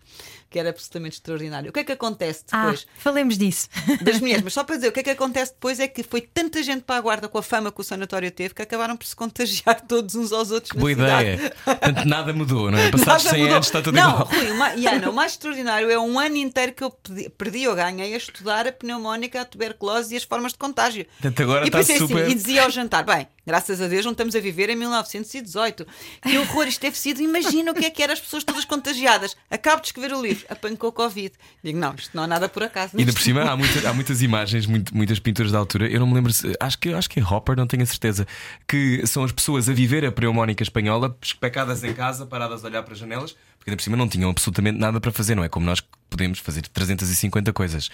que 0.48 0.58
era 0.58 0.70
absolutamente 0.70 1.16
extraordinário. 1.16 1.68
O 1.68 1.72
que 1.72 1.80
é 1.80 1.84
que 1.84 1.92
acontece 1.92 2.44
Ah, 2.50 2.62
depois? 2.62 2.86
falemos 2.98 3.36
disso. 3.36 3.68
Das 4.02 4.18
mulheres, 4.18 4.42
mas 4.44 4.54
só 4.54 4.64
para 4.64 4.76
dizer, 4.76 4.88
o 4.88 4.92
que 4.92 5.00
é 5.00 5.02
que 5.02 5.10
acontece 5.10 5.52
depois 5.52 5.78
é 5.78 5.86
que 5.86 6.02
foi 6.02 6.22
tanta 6.22 6.62
gente 6.62 6.82
para 6.82 6.96
a 6.96 7.00
guarda 7.00 7.28
com 7.28 7.36
a 7.38 7.42
fama 7.42 7.70
que 7.70 7.80
o 7.80 7.84
sanatório 7.84 8.30
teve 8.30 8.54
que 8.54 8.62
acabaram 8.62 8.96
por 8.96 9.06
se 9.06 9.14
contagiar 9.14 9.80
todos 9.86 10.14
uns 10.14 10.32
aos 10.32 10.50
outros 10.50 10.72
na 10.72 10.80
Boa 10.80 10.90
cidade. 10.94 11.28
ideia. 11.34 11.52
Portanto, 11.64 12.04
nada 12.06 12.32
mudou, 12.32 12.70
não 12.70 12.78
é? 12.78 12.90
Passados 12.90 13.24
Nada 13.24 13.30
100 13.36 13.38
mudou. 13.42 13.54
anos 13.56 13.66
está 13.66 13.82
tudo 13.82 13.94
não, 13.94 14.10
igual. 14.10 14.24
Rui, 14.24 14.50
uma- 14.50 14.74
e 14.74 14.86
Ana, 14.86 15.10
o 15.10 15.12
mais 15.12 15.32
extraordinário 15.32 15.90
é 15.90 15.98
um 15.98 16.18
ano 16.18 16.36
inteiro 16.36 16.72
que 16.72 16.82
eu 16.82 16.90
pedi- 16.90 17.28
perdi 17.28 17.68
ou 17.68 17.74
ganhei 17.74 18.14
a 18.14 18.16
estudar 18.16 18.66
a 18.66 18.72
pneumónica, 18.72 19.42
a 19.42 19.44
tuberculose 19.44 20.14
e 20.14 20.16
as 20.16 20.24
formas 20.24 20.52
de 20.52 20.58
contágio. 20.58 21.04
Portanto, 21.20 21.42
agora 21.42 21.64
e 21.64 21.68
está 21.68 21.78
pensei 21.78 21.98
super- 21.98 22.22
assim, 22.22 22.32
e 22.32 22.34
dizia 22.34 22.62
ao 22.62 22.70
jantar: 22.70 23.04
bem, 23.04 23.28
graças 23.50 23.80
a 23.80 23.88
Deus 23.88 24.04
não 24.04 24.12
estamos 24.12 24.34
a 24.36 24.40
viver 24.40 24.70
em 24.70 24.76
1918. 24.76 25.86
Que 26.22 26.38
horror 26.38 26.68
isto 26.68 26.80
deve 26.80 26.96
sido. 26.96 27.20
Imagina 27.20 27.72
o 27.72 27.74
que 27.74 27.84
é 27.84 27.90
que 27.90 28.02
eram 28.02 28.12
as 28.12 28.20
pessoas 28.20 28.44
todas 28.44 28.64
contagiadas. 28.64 29.36
Acabo 29.50 29.80
de 29.82 29.88
escrever 29.88 30.14
o 30.14 30.22
livro, 30.22 30.46
apancou 30.48 30.92
Covid. 30.92 31.32
Digo, 31.62 31.78
não, 31.78 31.94
isto 31.94 32.16
não 32.16 32.22
há 32.22 32.26
nada 32.26 32.48
por 32.48 32.62
acaso. 32.62 32.92
E 32.96 33.00
ainda 33.00 33.12
por 33.12 33.20
cima 33.22 33.42
há, 33.50 33.56
muita- 33.56 33.88
há 33.88 33.92
muitas 33.92 34.22
imagens, 34.22 34.66
muito- 34.66 34.96
muitas 34.96 35.18
pinturas 35.18 35.50
da 35.52 35.58
altura. 35.58 35.88
Eu 35.90 35.98
não 36.00 36.06
me 36.06 36.14
lembro 36.14 36.32
se. 36.32 36.52
Acho 36.60 36.78
que, 36.78 36.92
acho 36.94 37.10
que 37.10 37.18
é 37.18 37.24
Hopper, 37.24 37.56
não 37.56 37.66
tenho 37.66 37.82
a 37.82 37.86
certeza. 37.86 38.26
Que 38.68 39.06
são 39.06 39.24
as 39.24 39.32
pessoas 39.32 39.68
a 39.68 39.72
viver 39.72 40.04
a 40.04 40.12
pneumónica 40.12 40.62
espanhola, 40.62 41.16
especadas 41.20 41.82
em 41.82 41.92
casa, 41.92 42.24
paradas 42.26 42.64
a 42.64 42.68
olhar 42.68 42.82
para 42.84 42.92
as 42.94 42.98
janelas, 42.98 43.32
porque 43.58 43.70
ainda 43.70 43.76
por 43.76 43.82
cima 43.82 43.96
não 43.96 44.08
tinham 44.08 44.30
absolutamente 44.30 44.78
nada 44.78 45.00
para 45.00 45.10
fazer, 45.10 45.34
não 45.34 45.42
é? 45.44 45.48
Como 45.48 45.66
nós 45.66 45.82
podemos 46.08 46.38
fazer 46.38 46.62
350 46.68 47.52
coisas. 47.52 47.90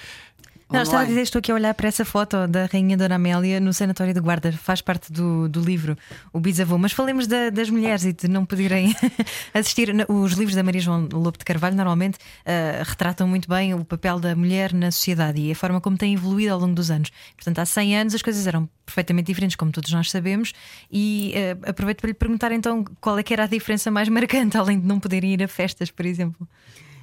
Não, 0.69 0.83
estava 0.83 1.05
a 1.05 1.07
dizer, 1.07 1.21
estou 1.23 1.39
aqui 1.39 1.53
a 1.53 1.55
olhar 1.55 1.73
para 1.75 1.87
essa 1.87 2.05
foto 2.05 2.47
da 2.49 2.67
Rainha 2.67 2.97
Dona 2.97 3.15
Amélia 3.15 3.61
no 3.61 3.73
Sanatório 3.73 4.13
de 4.13 4.19
Guarda, 4.21 4.51
faz 4.53 4.81
parte 4.81 5.13
do, 5.13 5.49
do 5.49 5.61
livro 5.61 5.97
O 6.33 6.41
Bisavô. 6.41 6.77
Mas 6.77 6.91
falemos 6.91 7.29
da- 7.29 7.51
das 7.51 7.71
mulheres 7.71 8.05
e 8.05 8.13
de 8.13 8.27
não 8.27 8.45
poderem 8.45 8.93
assistir. 9.55 9.95
Os 10.09 10.33
livros 10.33 10.57
da 10.57 10.65
Maria 10.65 10.81
João 10.81 11.09
Lobo 11.13 11.39
de 11.39 11.45
Carvalho 11.45 11.77
normalmente 11.77 12.19
ah, 12.45 12.83
retratam 12.83 13.29
muito 13.29 13.49
bem 13.49 13.75
o 13.75 13.85
papel 13.85 14.19
da 14.19 14.35
mulher 14.35 14.73
na 14.73 14.91
sociedade 14.91 15.41
e 15.41 15.53
a 15.53 15.55
forma 15.55 15.81
como 15.81 15.97
tem 15.97 16.15
evoluído 16.15 16.53
ao 16.55 16.59
longo 16.59 16.75
dos 16.75 16.91
anos. 16.91 17.11
Portanto, 17.37 17.61
há 17.61 17.65
100 17.65 17.99
anos 17.99 18.15
as 18.17 18.23
coisas 18.23 18.45
eram 18.47 18.69
perfeitamente 18.85 19.27
diferentes, 19.29 19.55
como 19.57 19.71
todos 19.71 19.93
nós 19.93 20.11
sabemos, 20.11 20.53
e 20.91 21.33
ah, 21.65 21.71
aproveito 21.71 22.01
para 22.01 22.09
lhe 22.09 22.15
perguntar 22.15 22.51
então 22.51 22.85
qual 23.01 23.17
é 23.19 23.23
que 23.23 23.33
era 23.33 23.45
a 23.45 23.47
diferença 23.47 23.89
mais 23.91 24.09
marcante, 24.09 24.57
além 24.59 24.81
de 24.81 24.87
não 24.87 24.99
poderem 24.99 25.33
ir 25.33 25.43
a 25.45 25.49
festas, 25.49 25.93
por 25.93 26.05
exemplo. 26.05 26.47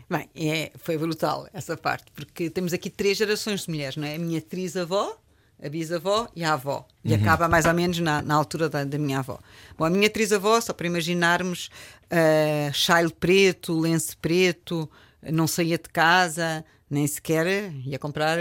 Bem, 0.10 0.30
é, 0.36 0.72
foi 0.78 0.98
brutal 0.98 1.48
essa 1.54 1.76
parte, 1.78 2.12
porque 2.14 2.50
temos 2.50 2.74
aqui 2.74 2.90
três 2.90 3.18
gerações 3.18 3.62
de 3.62 3.70
mulheres, 3.70 3.96
não 3.96 4.08
é? 4.08 4.16
A 4.16 4.20
minha 4.20 4.42
trisavó, 4.42 5.18
a 5.64 5.70
bisavó 5.70 6.28
e 6.36 6.44
a 6.44 6.54
avó. 6.54 6.86
E 7.04 7.14
acaba 7.14 7.48
mais 7.48 7.66
ou 7.66 7.74
menos 7.74 8.00
na, 8.00 8.22
na 8.22 8.36
altura 8.36 8.70
da, 8.70 8.84
da 8.84 8.98
minha 8.98 9.20
avó. 9.20 9.40
Bom, 9.78 9.86
a 9.86 9.90
minha 9.90 10.10
trisavó, 10.10 10.60
só 10.60 10.74
para 10.74 10.88
imaginarmos, 10.88 11.70
uh, 12.12 12.74
chale 12.74 13.12
preto, 13.12 13.80
lenço 13.80 14.18
preto, 14.18 14.90
não 15.22 15.48
saía 15.48 15.78
de 15.78 15.90
casa, 15.90 16.66
nem 16.90 17.08
sequer 17.08 17.72
ia 17.86 17.98
comprar 17.98 18.38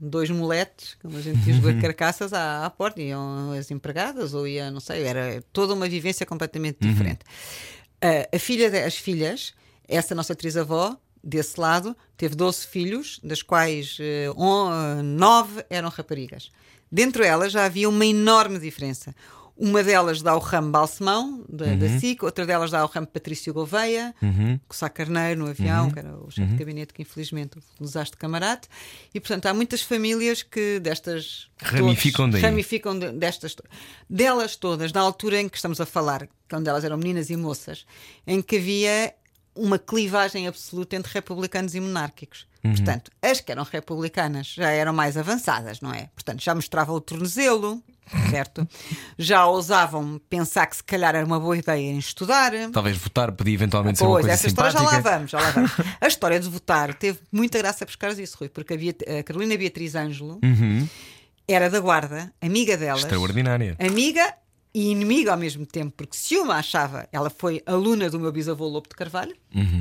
dois 0.00 0.30
moletes, 0.30 0.96
como 1.00 1.16
a 1.16 1.20
gente 1.20 1.38
diz, 1.40 1.58
duas 1.58 1.80
carcaças 1.80 2.32
à, 2.32 2.64
à 2.64 2.70
porta, 2.70 3.00
iam 3.00 3.52
as 3.52 3.70
empregadas, 3.70 4.34
ou 4.34 4.46
ia, 4.46 4.70
não 4.70 4.80
sei, 4.80 5.04
era 5.04 5.42
toda 5.52 5.74
uma 5.74 5.88
vivência 5.88 6.24
completamente 6.24 6.78
diferente. 6.80 7.20
Uh, 8.02 8.36
a 8.36 8.38
filha 8.38 8.70
das 8.70 8.96
filhas, 8.96 9.54
essa 9.88 10.14
nossa 10.14 10.34
trisavó, 10.34 10.96
desse 11.24 11.58
lado, 11.58 11.96
teve 12.16 12.36
12 12.36 12.66
filhos, 12.66 13.18
das 13.24 13.42
quais 13.42 13.96
eh, 14.00 14.30
on- 14.36 14.70
eh, 14.72 15.02
nove 15.02 15.64
eram 15.68 15.88
raparigas. 15.88 16.50
Dentro 16.90 17.22
delas 17.22 17.52
já 17.52 17.64
havia 17.64 17.88
uma 17.88 18.06
enorme 18.06 18.58
diferença. 18.58 19.14
Uma 19.60 19.82
delas 19.82 20.22
dá 20.22 20.36
o 20.36 20.38
ramo 20.38 20.70
Balsemão, 20.70 21.44
da, 21.48 21.74
da 21.74 21.98
SIC, 21.98 22.22
outra 22.22 22.46
delas 22.46 22.70
dá 22.70 22.84
o 22.84 22.86
ramo 22.86 23.08
Patrício 23.08 23.52
Gouveia, 23.52 24.14
com 24.68 24.72
Sá 24.74 24.88
Carneiro 24.88 25.40
no 25.40 25.50
avião, 25.50 25.90
que 25.90 25.98
era 25.98 26.16
o 26.16 26.30
chefe 26.30 26.46
de 26.52 26.56
gabinete 26.58 26.94
que 26.94 27.02
infelizmente 27.02 27.58
o 27.58 27.84
desaste 27.84 28.12
de 28.12 28.18
camarate. 28.18 28.68
E 29.12 29.18
portanto 29.18 29.46
há 29.46 29.52
muitas 29.52 29.82
famílias 29.82 30.44
que 30.44 30.78
destas. 30.78 31.48
Ramificam 31.60 32.26
todos, 32.26 32.40
daí. 32.40 32.50
ramificam 32.50 32.96
de- 32.98 33.10
destas. 33.10 33.56
Delas 34.08 34.54
todas, 34.54 34.92
na 34.92 35.00
altura 35.00 35.40
em 35.40 35.48
que 35.48 35.56
estamos 35.56 35.80
a 35.80 35.86
falar, 35.86 36.28
quando 36.48 36.68
elas 36.68 36.84
eram 36.84 36.96
meninas 36.96 37.28
e 37.28 37.36
moças, 37.36 37.84
em 38.24 38.40
que 38.40 38.58
havia 38.58 39.12
uma 39.58 39.78
clivagem 39.78 40.46
absoluta 40.46 40.96
entre 40.96 41.12
republicanos 41.12 41.74
e 41.74 41.80
monárquicos. 41.80 42.46
Portanto, 42.62 43.10
as 43.22 43.40
que 43.40 43.50
eram 43.52 43.62
republicanas 43.62 44.48
já 44.48 44.70
eram 44.70 44.92
mais 44.92 45.16
avançadas, 45.16 45.80
não 45.80 45.92
é? 45.92 46.08
Portanto, 46.14 46.42
já 46.42 46.54
mostravam 46.54 46.96
o 46.96 47.00
tornozelo, 47.00 47.82
certo? 48.30 48.68
Já 49.18 49.46
ousavam 49.46 50.20
pensar 50.28 50.66
que 50.66 50.76
se 50.76 50.84
calhar 50.84 51.14
era 51.14 51.24
uma 51.24 51.40
boa 51.40 51.56
ideia 51.56 51.90
em 51.90 51.98
estudar. 51.98 52.52
Talvez 52.72 52.96
votar 52.98 53.32
podia 53.32 53.54
eventualmente 53.54 53.98
ser 53.98 54.04
uma 54.04 54.10
Pois, 54.14 54.22
coisa 54.26 54.34
essa 54.34 54.46
história 54.48 54.70
já 54.70 54.80
lá 54.80 54.88
simpática. 54.96 55.10
vamos, 55.16 55.30
já 55.30 55.40
lá 55.40 55.50
vamos. 55.52 55.70
A 56.00 56.06
história 56.08 56.38
de 56.40 56.48
votar 56.48 56.92
teve 56.94 57.20
muita 57.32 57.56
graça 57.58 57.84
a 57.84 57.86
buscar 57.86 58.10
isso, 58.18 58.36
Rui, 58.38 58.48
porque 58.50 58.74
a, 58.74 58.76
Beat- 58.76 59.08
a 59.08 59.22
Carolina 59.22 59.56
Beatriz 59.56 59.94
Ângelo 59.94 60.38
era 61.46 61.70
da 61.70 61.80
guarda, 61.80 62.30
amiga 62.42 62.76
delas. 62.76 63.02
Extraordinária. 63.02 63.76
Amiga 63.78 64.34
e 64.78 64.90
inimiga 64.90 65.32
ao 65.32 65.36
mesmo 65.36 65.66
tempo, 65.66 65.92
porque 65.96 66.16
se 66.16 66.36
uma 66.36 66.54
achava, 66.54 67.08
ela 67.10 67.28
foi 67.28 67.60
aluna 67.66 68.08
do 68.08 68.20
meu 68.20 68.30
bisavô 68.30 68.68
Lobo 68.68 68.88
de 68.88 68.94
Carvalho, 68.94 69.34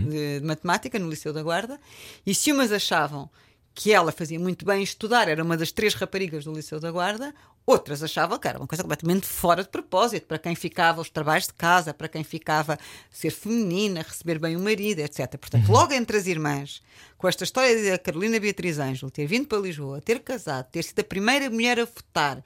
de, 0.10 0.40
de 0.40 0.46
matemática, 0.46 0.98
no 0.98 1.08
Liceu 1.08 1.32
da 1.32 1.44
Guarda, 1.44 1.80
e 2.26 2.34
se 2.34 2.52
umas 2.52 2.72
achavam 2.72 3.30
que 3.76 3.94
ela 3.94 4.12
fazia 4.12 4.40
muito 4.40 4.66
bem 4.66 4.80
em 4.80 4.84
estudar, 4.84 5.28
era 5.28 5.44
uma 5.44 5.56
das 5.56 5.72
três 5.72 5.94
raparigas 5.94 6.46
do 6.46 6.52
Liceu 6.52 6.80
da 6.80 6.90
Guarda, 6.90 7.32
outras 7.64 8.02
achavam 8.02 8.40
que 8.40 8.48
era 8.48 8.58
uma 8.58 8.66
coisa 8.66 8.82
completamente 8.82 9.28
fora 9.28 9.62
de 9.62 9.70
propósito, 9.70 10.26
para 10.26 10.40
quem 10.40 10.56
ficava 10.56 11.00
os 11.00 11.12
trabalhos 11.12 11.46
de 11.46 11.54
casa, 11.54 11.94
para 11.94 12.08
quem 12.08 12.24
ficava 12.24 12.76
ser 13.12 13.30
feminina, 13.30 14.02
receber 14.02 14.40
bem 14.40 14.56
o 14.56 14.60
marido, 14.60 14.98
etc. 15.02 15.38
Portanto, 15.38 15.70
logo 15.70 15.94
entre 15.94 16.18
as 16.18 16.26
irmãs, 16.26 16.82
com 17.20 17.28
esta 17.28 17.44
história 17.44 17.92
da 17.92 18.00
Carolina 18.00 18.40
Beatriz 18.40 18.80
Ângelo 18.80 19.12
ter 19.12 19.28
vindo 19.28 19.48
para 19.48 19.60
Lisboa, 19.60 20.02
ter 20.02 20.22
casado, 20.22 20.66
ter 20.72 20.84
sido 20.84 21.02
a 21.02 21.04
primeira 21.04 21.52
mulher 21.52 21.80
a 21.80 21.86
votar 21.86 22.44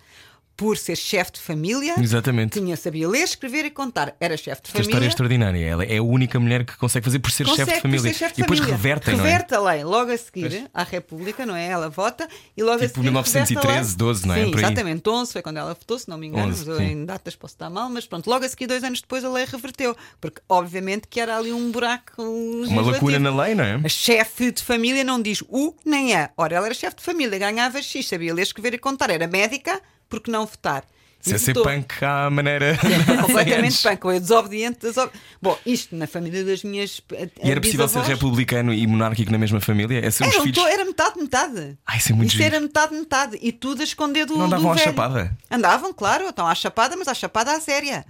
por 0.62 0.78
ser 0.78 0.96
chefe 0.96 1.32
de 1.32 1.40
família, 1.40 1.96
Exatamente. 2.00 2.60
tinha, 2.60 2.78
sabia 2.78 3.10
ler, 3.10 3.24
escrever 3.24 3.66
e 3.66 3.72
contar, 3.72 4.16
era 4.20 4.38
chefe 4.38 4.62
de 4.62 4.68
Esta 4.68 4.82
história 4.82 4.82
é 4.82 4.94
família. 4.94 5.08
extraordinária. 5.08 5.66
Ela 5.66 5.84
é 5.86 5.98
a 5.98 6.04
única 6.04 6.40
mulher 6.40 6.64
que 6.64 6.78
consegue 6.78 7.04
fazer 7.04 7.18
por 7.18 7.32
ser 7.32 7.48
chefe 7.48 7.74
de 7.74 7.82
família. 7.82 8.14
ser 8.14 8.14
chefe 8.14 8.36
de 8.36 8.42
e 8.42 8.44
depois 8.44 8.60
família. 8.60 8.78
revertem, 8.78 9.18
não 9.18 9.26
é? 9.26 9.28
Reverte 9.28 9.56
a 9.56 9.60
lei 9.60 9.84
logo 9.84 10.12
a 10.12 10.18
seguir 10.20 10.70
à 10.72 10.84
República, 10.84 11.48
não 11.48 11.56
é? 11.56 11.66
Ela 11.66 11.90
vota 11.90 12.28
e 12.56 12.62
logo 12.62 12.76
a 12.76 12.88
Tipo 12.88 12.90
seguir. 13.00 13.06
1913, 13.06 13.56
reverte 13.56 13.68
a 13.68 13.74
lei. 13.74 13.96
12, 13.98 14.28
não 14.28 14.36
é? 14.36 14.46
Sim, 14.46 14.52
exatamente. 14.56 15.10
11 15.10 15.34
foi 15.34 15.42
quando 15.42 15.58
ela 15.58 15.74
votou, 15.74 15.98
se 15.98 16.08
não 16.08 16.18
me 16.20 16.28
engano. 16.28 16.50
11, 16.52 16.68
mas 16.70 16.78
sim. 16.78 16.84
em 16.84 17.06
datas 17.06 17.36
posso 17.36 17.56
estar 17.56 17.70
mal, 17.72 17.90
mas 17.90 18.06
pronto, 18.06 18.30
logo 18.30 18.46
a 18.46 18.50
seguir, 18.50 18.68
dois 18.68 18.84
anos 18.84 19.02
depois, 19.02 19.26
a 19.26 19.30
lei 19.32 19.46
reverteu. 19.46 19.98
Porque, 20.22 20.42
obviamente, 20.48 21.08
que 21.08 21.20
era 21.20 21.38
ali 21.40 21.52
um 21.52 21.72
buraco. 21.72 22.22
Uma 22.22 22.84
lacuna 22.84 23.18
na 23.18 23.44
lei, 23.44 23.56
não 23.56 23.64
é? 23.64 23.82
A 23.84 23.90
chefe 23.90 24.52
de 24.52 24.62
família 24.62 25.04
não 25.04 25.20
diz 25.20 25.42
o 25.50 25.74
nem 25.84 26.16
a. 26.16 26.30
Ora, 26.38 26.56
ela 26.58 26.68
era 26.68 26.76
chefe 26.76 26.98
de 26.98 27.04
família, 27.04 27.40
ganhava 27.40 27.82
X, 27.82 28.08
sabia 28.08 28.32
ler, 28.32 28.44
escrever 28.44 28.76
e 28.76 28.78
contar. 28.78 29.10
Era 29.10 29.26
médica, 29.26 29.82
porque 30.12 30.30
não 30.30 30.46
votar? 30.46 30.84
Se 31.20 31.36
é 31.36 31.38
ser 31.38 31.54
votou. 31.54 31.72
punk 31.72 32.04
à 32.04 32.32
maneira. 32.32 32.76
Completamente 33.22 33.66
antes. 33.66 33.82
punk, 33.84 34.06
ou 34.06 34.12
é 34.12 34.20
desobediente. 34.20 34.80
desob- 34.80 35.12
Bom, 35.40 35.56
isto 35.68 35.96
na 35.96 36.08
família 36.08 36.44
das 36.44 36.64
minhas. 36.64 37.00
E 37.44 37.52
era 37.52 37.62
possível 37.62 37.88
ser 37.88 38.02
republicano 38.02 38.74
e 38.74 38.88
monárquico 38.88 39.32
na 39.32 39.38
mesma 39.38 39.62
família? 39.62 40.04
É 40.04 40.10
ser 40.10 40.24
Era, 40.24 40.42
filhos. 40.42 40.58
to- 40.58 40.68
era 40.68 40.84
metade, 40.84 41.20
metade. 41.20 41.78
Ai, 41.86 41.98
isso 42.00 42.12
é 42.12 42.16
muito 42.16 42.30
Isso 42.30 42.38
giro. 42.38 42.56
era 42.56 42.60
metade, 42.60 42.96
metade. 42.96 43.38
E 43.40 43.52
tudo 43.52 43.82
a 43.82 43.84
esconder 43.84 44.26
do. 44.26 44.34
Não 44.34 44.50
do 44.50 44.56
andavam 44.56 44.72
à 44.72 44.74
velho. 44.74 44.84
chapada? 44.84 45.38
Andavam, 45.52 45.94
claro, 45.94 46.26
então 46.28 46.48
à 46.48 46.56
chapada, 46.56 46.96
mas 46.98 47.08
à 47.08 47.14
chapada 47.14 47.52
à 47.52 47.60
séria. 47.60 48.04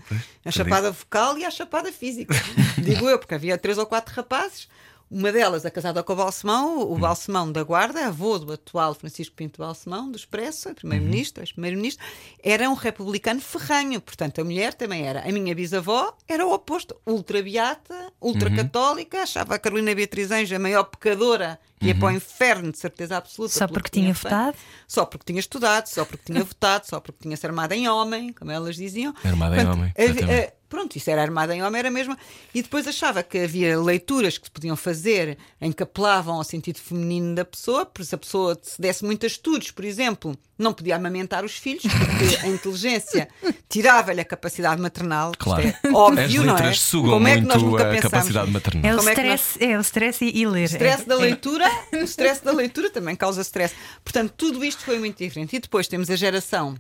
A 0.46 0.52
chapada 0.52 0.90
vocal 0.92 1.38
e 1.38 1.44
a 1.44 1.52
chapada 1.52 1.92
física. 1.92 2.34
Digo 2.80 3.10
eu, 3.10 3.20
porque 3.20 3.36
havia 3.36 3.58
três 3.58 3.78
ou 3.78 3.86
quatro 3.86 4.16
rapazes. 4.16 4.70
Uma 5.12 5.30
delas, 5.30 5.66
a 5.66 5.70
casada 5.70 6.02
com 6.02 6.14
o 6.14 6.16
Balsemão, 6.16 6.80
Hum. 6.80 6.94
o 6.94 6.98
Balsemão 6.98 7.52
da 7.52 7.62
Guarda, 7.64 8.06
avô 8.08 8.40
do 8.40 8.54
atual 8.54 8.94
Francisco 8.94 9.36
Pinto 9.36 9.60
Balsemão, 9.60 10.10
do 10.10 10.16
Expresso, 10.16 10.74
primeiro-ministro, 10.74 11.44
ex-primeiro-ministro, 11.44 12.02
era 12.42 12.70
um 12.70 12.74
republicano 12.74 13.42
ferranho. 13.42 14.00
Portanto, 14.00 14.40
a 14.40 14.44
mulher 14.46 14.74
também 14.74 15.06
era. 15.06 15.28
A 15.28 15.32
minha 15.32 15.54
bisavó 15.54 16.16
era 16.26 16.48
o 16.48 16.54
oposto. 16.54 16.96
Ultra-beata, 17.06 18.14
ultra-católica, 18.22 19.22
achava 19.24 19.56
a 19.56 19.60
Carolina 19.60 19.94
Beatriz 19.94 20.32
Anjo 20.32 20.56
a 20.56 20.60
maior 20.60 20.86
pecadora, 20.86 21.60
ia 21.82 21.94
para 21.94 22.08
o 22.08 22.12
inferno, 22.12 22.72
de 22.72 22.78
certeza 22.78 23.18
absoluta. 23.18 23.54
Só 23.54 23.68
porque 23.68 23.90
que 23.90 24.00
tinha 24.00 24.16
feito. 24.16 24.34
votado? 24.34 24.58
Só 24.88 25.06
porque 25.06 25.26
tinha 25.26 25.40
estudado, 25.42 25.88
só 25.88 26.06
porque 26.06 26.24
tinha 26.32 26.44
votado, 26.44 26.88
só 26.88 27.00
porque 27.02 27.20
tinha 27.24 27.36
se 27.36 27.46
armado 27.46 27.74
em 27.74 27.90
homem, 27.90 28.32
como 28.32 28.50
elas 28.50 28.78
diziam. 28.78 29.14
Armada 29.26 29.62
em 29.62 29.68
homem, 29.68 29.92
eh, 29.96 30.54
pronto, 30.72 30.96
isso 30.96 31.10
era 31.12 31.22
armada 31.22 31.54
em 31.56 31.62
homem, 31.62 31.78
era 31.80 31.92
mesmo. 31.92 32.18
E 32.56 32.64
depois 32.64 32.88
achava 32.88 33.22
que 33.22 33.38
havia 33.38 33.78
leituras 33.80 34.38
que 34.40 34.46
se 34.48 34.52
podiam 34.52 34.76
fazer 34.76 35.38
em 35.60 35.72
que 35.72 35.84
apelavam 35.84 36.36
ao 36.38 36.44
sentido 36.44 36.80
feminino 36.80 37.36
da 37.36 37.46
pessoa, 37.46 37.86
por 37.86 38.04
se 38.06 38.16
a 38.16 38.18
pessoa 38.18 38.58
se 38.64 38.82
desse 38.82 39.04
muitos 39.06 39.34
estudos, 39.34 39.70
por 39.70 39.84
exemplo, 39.86 40.36
não 40.58 40.74
podia 40.74 40.96
amamentar 40.96 41.44
os 41.44 41.54
filhos, 41.58 41.84
porque 41.84 42.36
a 42.46 42.48
inteligência 42.48 43.28
tirava-lhe 43.68 44.22
a 44.22 44.26
capacidade 44.26 44.82
maternal. 44.82 45.32
Isto 45.32 45.44
Claro. 45.44 45.68
é 45.68 45.76
óbvio, 45.94 46.24
As 46.42 46.46
não 46.48 46.58
é? 46.58 46.74
sugam 46.74 47.12
Como 47.12 47.28
é 47.28 47.36
que 47.36 47.42
nós 47.42 47.58
muito 47.62 47.72
nunca 47.72 47.84
a 47.84 47.90
pensámos? 47.92 48.12
capacidade 48.12 48.52
maternal. 48.52 48.90
É 48.92 48.94
o 48.94 48.98
Como 48.98 49.10
é 49.10 49.14
que 49.16 49.22
stress, 49.22 49.64
é 49.64 49.78
o 49.78 49.82
stress 49.82 50.24
e, 50.26 50.38
e 50.40 50.48
ler. 50.48 50.62
O 50.62 50.66
stress 50.66 51.02
É- 51.04 51.06
da 51.06 51.16
é- 51.16 51.18
leitura, 51.18 51.70
o 51.94 51.98
stress 52.06 52.44
da 52.44 52.52
leitura 52.54 52.90
também 52.90 53.16
causa 53.16 53.42
stress. 53.42 53.76
Portanto, 54.04 54.34
tudo 54.38 54.64
isto 54.64 54.84
foi 54.86 54.98
muito 55.00 55.18
diferente. 55.18 55.56
E 55.56 55.60
depois 55.60 55.88
temos 55.88 56.10
a 56.10 56.16
geração 56.16 56.76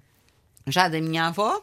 já 0.67 0.87
da 0.87 1.01
minha 1.01 1.25
avó, 1.27 1.61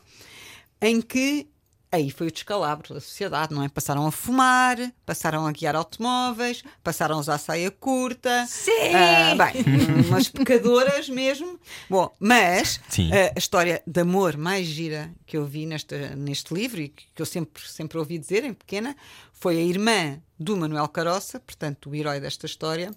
em 0.83 1.01
que 1.01 1.47
aí 1.91 2.11
foi 2.11 2.28
o 2.28 2.32
descalabro 2.32 2.95
da 2.95 3.01
sociedade, 3.01 3.55
não 3.55 3.62
é? 3.62 3.68
Passaram 3.68 4.07
a 4.07 4.12
fumar, 4.12 4.76
passaram 5.07 5.47
a 5.47 5.53
guiar 5.53 5.74
automóveis, 5.74 6.62
passaram 6.82 7.16
a 7.16 7.20
usar 7.20 7.39
saia 7.39 7.70
curta. 7.70 8.47
Sim! 8.47 8.95
Ah, 8.95 9.34
bem, 9.34 9.64
umas 10.09 10.28
pecadoras 10.28 11.09
mesmo. 11.09 11.59
Bom, 11.89 12.11
mas 12.20 12.80
ah, 13.12 13.32
a 13.34 13.39
história 13.39 13.82
de 13.86 14.01
amor 14.01 14.36
mais 14.36 14.66
gira 14.66 15.11
que 15.26 15.36
eu 15.36 15.45
vi 15.45 15.66
nesta, 15.66 16.14
neste 16.14 16.53
livro 16.55 16.80
e 16.80 16.89
que 16.89 17.22
eu 17.22 17.26
sempre, 17.26 17.62
sempre 17.66 17.99
ouvi 17.99 18.18
dizer 18.18 18.45
em 18.45 18.53
pequena 18.55 18.95
foi 19.32 19.57
a 19.59 19.62
irmã 19.62 20.18
do 20.39 20.57
Manuel 20.57 20.89
Caroça, 20.89 21.41
portanto, 21.41 21.91
o 21.91 21.95
herói 21.95 22.20
desta 22.20 22.47
história, 22.47 22.91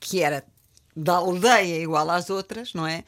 que 0.00 0.22
era 0.22 0.44
da 0.96 1.16
aldeia 1.16 1.82
igual 1.82 2.08
às 2.10 2.30
outras, 2.30 2.72
não 2.72 2.86
é? 2.86 3.04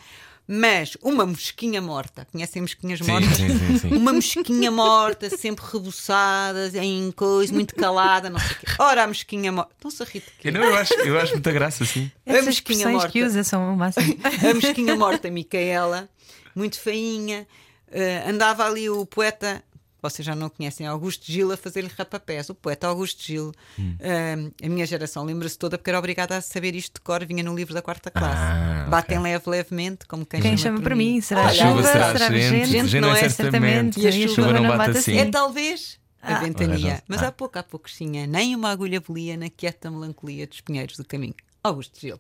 Mas 0.51 0.97
uma 1.03 1.27
mosquinha 1.27 1.83
morta, 1.83 2.27
conhecem 2.33 2.63
mosquinhas 2.63 3.01
Sim, 3.01 3.11
mortas? 3.13 3.37
sim, 3.37 3.49
sim, 3.59 3.79
sim. 3.81 3.95
Uma 3.95 4.15
mosquinha 4.15 4.71
morta, 4.71 5.29
sempre 5.29 5.63
rebuçada, 5.71 6.71
em 6.83 7.13
coisa, 7.13 7.53
muito 7.53 7.75
calada, 7.75 8.31
não 8.31 8.39
sei 8.39 8.53
o 8.53 8.55
quê. 8.61 8.67
Ora, 8.79 9.05
a 9.05 9.07
mosquinha 9.07 9.53
morta. 9.53 9.73
Estão-se 9.77 10.03
a 10.03 10.07
rir 10.07 10.21
de 10.21 10.27
quê? 10.39 10.49
Eu, 10.49 10.53
não, 10.53 10.63
eu, 10.63 10.75
acho, 10.77 10.95
eu 10.95 11.21
acho 11.21 11.33
muita 11.35 11.53
graça, 11.53 11.85
sim. 11.85 12.11
A 12.27 12.31
Essas 12.33 12.47
mosquinha 12.47 12.51
expressões 12.79 12.95
morta. 12.95 13.13
que 13.13 13.23
usa 13.23 13.45
são 13.45 13.75
o 13.75 13.77
máximo. 13.77 14.17
A 14.51 14.55
mosquinha 14.55 14.97
morta, 14.97 15.31
Micaela, 15.31 16.09
muito 16.55 16.81
feinha, 16.81 17.47
eh, 17.93 18.25
andava 18.27 18.65
ali 18.65 18.89
o 18.89 19.05
poeta. 19.05 19.63
Vocês 20.01 20.25
já 20.25 20.35
não 20.35 20.49
conhecem 20.49 20.87
Augusto 20.87 21.25
Gil 21.31 21.51
a 21.53 21.57
fazer-lhe 21.57 21.91
rapapés. 21.99 22.49
O 22.49 22.55
poeta 22.55 22.87
Augusto 22.87 23.23
Gil, 23.23 23.53
Hum. 23.79 23.97
eh, 23.99 24.37
a 24.63 24.69
minha 24.69 24.87
geração 24.87 25.25
lembra-se 25.25 25.59
toda 25.59 25.77
porque 25.77 25.91
era 25.91 25.99
obrigada 25.99 26.37
a 26.37 26.41
saber 26.41 26.75
isto 26.75 26.95
de 26.95 27.01
cor, 27.01 27.25
vinha 27.27 27.43
no 27.43 27.55
livro 27.55 27.75
da 27.75 27.83
quarta 27.83 28.11
classe. 28.11 28.37
Ah. 28.41 28.87
Batem 28.89 29.19
leve, 29.21 29.51
levemente, 29.51 30.07
como 30.07 30.25
quem, 30.25 30.41
Quem 30.41 30.57
chama 30.57 30.81
para 30.81 30.95
mim? 30.95 31.21
Será 31.21 31.43
Olha, 31.47 31.53
chuva? 31.55 31.83
será 31.83 32.13
Será 32.13 32.31
gente, 32.31 32.67
gente? 32.67 32.89
gente 32.91 33.01
não 33.01 33.15
é 33.15 33.29
certamente. 33.29 34.01
E 34.01 34.07
a 34.07 34.11
E 34.11 34.29
chuva 34.29 34.53
não 34.53 34.77
bate 34.77 34.99
assim. 34.99 35.19
É 35.19 35.25
talvez 35.27 35.99
a 36.23 36.37
Ah. 36.37 36.39
ventania. 36.41 37.03
Mas 37.09 37.23
ah. 37.23 37.29
há 37.29 37.33
pouco, 37.33 37.59
há 37.59 37.63
pouco 37.63 37.89
tinha 37.89 38.27
nem 38.27 38.55
uma 38.55 38.71
agulha 38.71 39.01
bolia 39.01 39.37
na 39.37 39.51
quieta 39.51 39.91
melancolia 39.91 40.47
dos 40.47 40.61
pinheiros 40.61 40.97
do 40.97 41.05
caminho. 41.05 41.35
Augusto 41.63 41.99
Gil. 42.01 42.19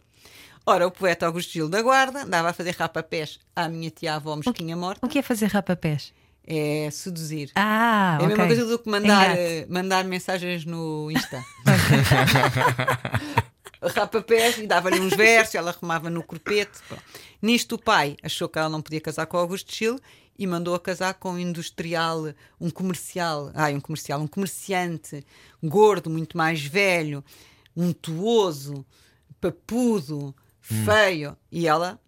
Ora, 0.67 0.87
o 0.87 0.91
poeta 0.91 1.25
Augusto 1.27 1.53
Gil 1.53 1.69
da 1.69 1.81
Guarda 1.81 2.25
andava 2.25 2.51
a 2.51 2.53
fazer 2.53 2.75
rapapés 2.79 3.39
à 3.57 3.69
minha 3.69 3.89
tia-avó 3.91 4.37
Mosquinha 4.37 4.77
Morta. 4.77 5.07
O 5.07 5.09
que 5.09 5.19
é 5.19 5.23
fazer 5.23 5.47
rapapés? 5.47 6.13
É 6.51 6.89
seduzir. 6.91 7.51
Ah, 7.55 8.17
É 8.21 8.25
a 8.25 8.29
mesma 8.29 8.47
coisa 8.47 8.65
do 8.65 8.79
que 8.79 8.89
mandar, 8.89 9.33
Engate. 9.33 9.39
eh, 9.41 9.67
mandar 9.69 10.05
mensagens 10.05 10.65
no 10.65 11.11
Insta. 11.11 11.45
Rapapés 13.95 14.59
e 14.59 14.67
dava-lhe 14.67 14.99
uns 14.99 15.15
versos, 15.15 15.55
ela 15.55 15.71
arrumava 15.71 16.11
no 16.11 16.23
corpete. 16.23 16.79
Pronto. 16.89 17.03
Nisto 17.41 17.77
o 17.77 17.79
pai 17.79 18.17
achou 18.23 18.49
que 18.49 18.59
ela 18.59 18.69
não 18.69 18.83
podia 18.83 19.01
casar 19.01 19.27
com 19.27 19.37
o 19.37 19.41
Augusto 19.41 19.73
Gil 19.75 19.99
e 20.39 20.47
mandou 20.47 20.75
a 20.75 20.81
casar 20.81 21.15
com 21.15 21.33
um 21.33 21.39
industrial, 21.39 22.33
um 22.61 22.71
comercial, 22.71 23.51
ai, 23.55 23.75
um 23.75 23.81
comercial, 23.81 24.21
um 24.21 24.27
comerciante 24.27 25.25
gordo, 25.63 26.11
muito 26.11 26.37
mais 26.37 26.61
velho, 26.65 27.25
untuoso, 27.77 28.85
papudo, 29.41 30.35
feio. 30.61 31.37
E 31.53 31.69
ela 31.69 32.01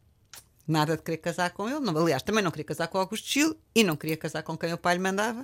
nada 0.71 0.97
de 0.97 1.03
querer 1.03 1.19
casar 1.19 1.51
com 1.51 1.69
ele. 1.69 1.81
Não, 1.81 1.97
aliás, 1.97 2.23
também 2.23 2.43
não 2.43 2.51
queria 2.51 2.65
casar 2.65 2.89
com 2.89 2.99
o 2.99 3.01
Augusto 3.01 3.29
Gil 3.29 3.57
e 3.75 3.83
não 3.85 3.97
queria 3.97 4.17
casar 4.17 4.43
com 4.43 4.57
quem 4.57 4.73
o 4.73 4.79
pai 4.79 4.95
lhe 4.95 5.01
mandava, 5.01 5.43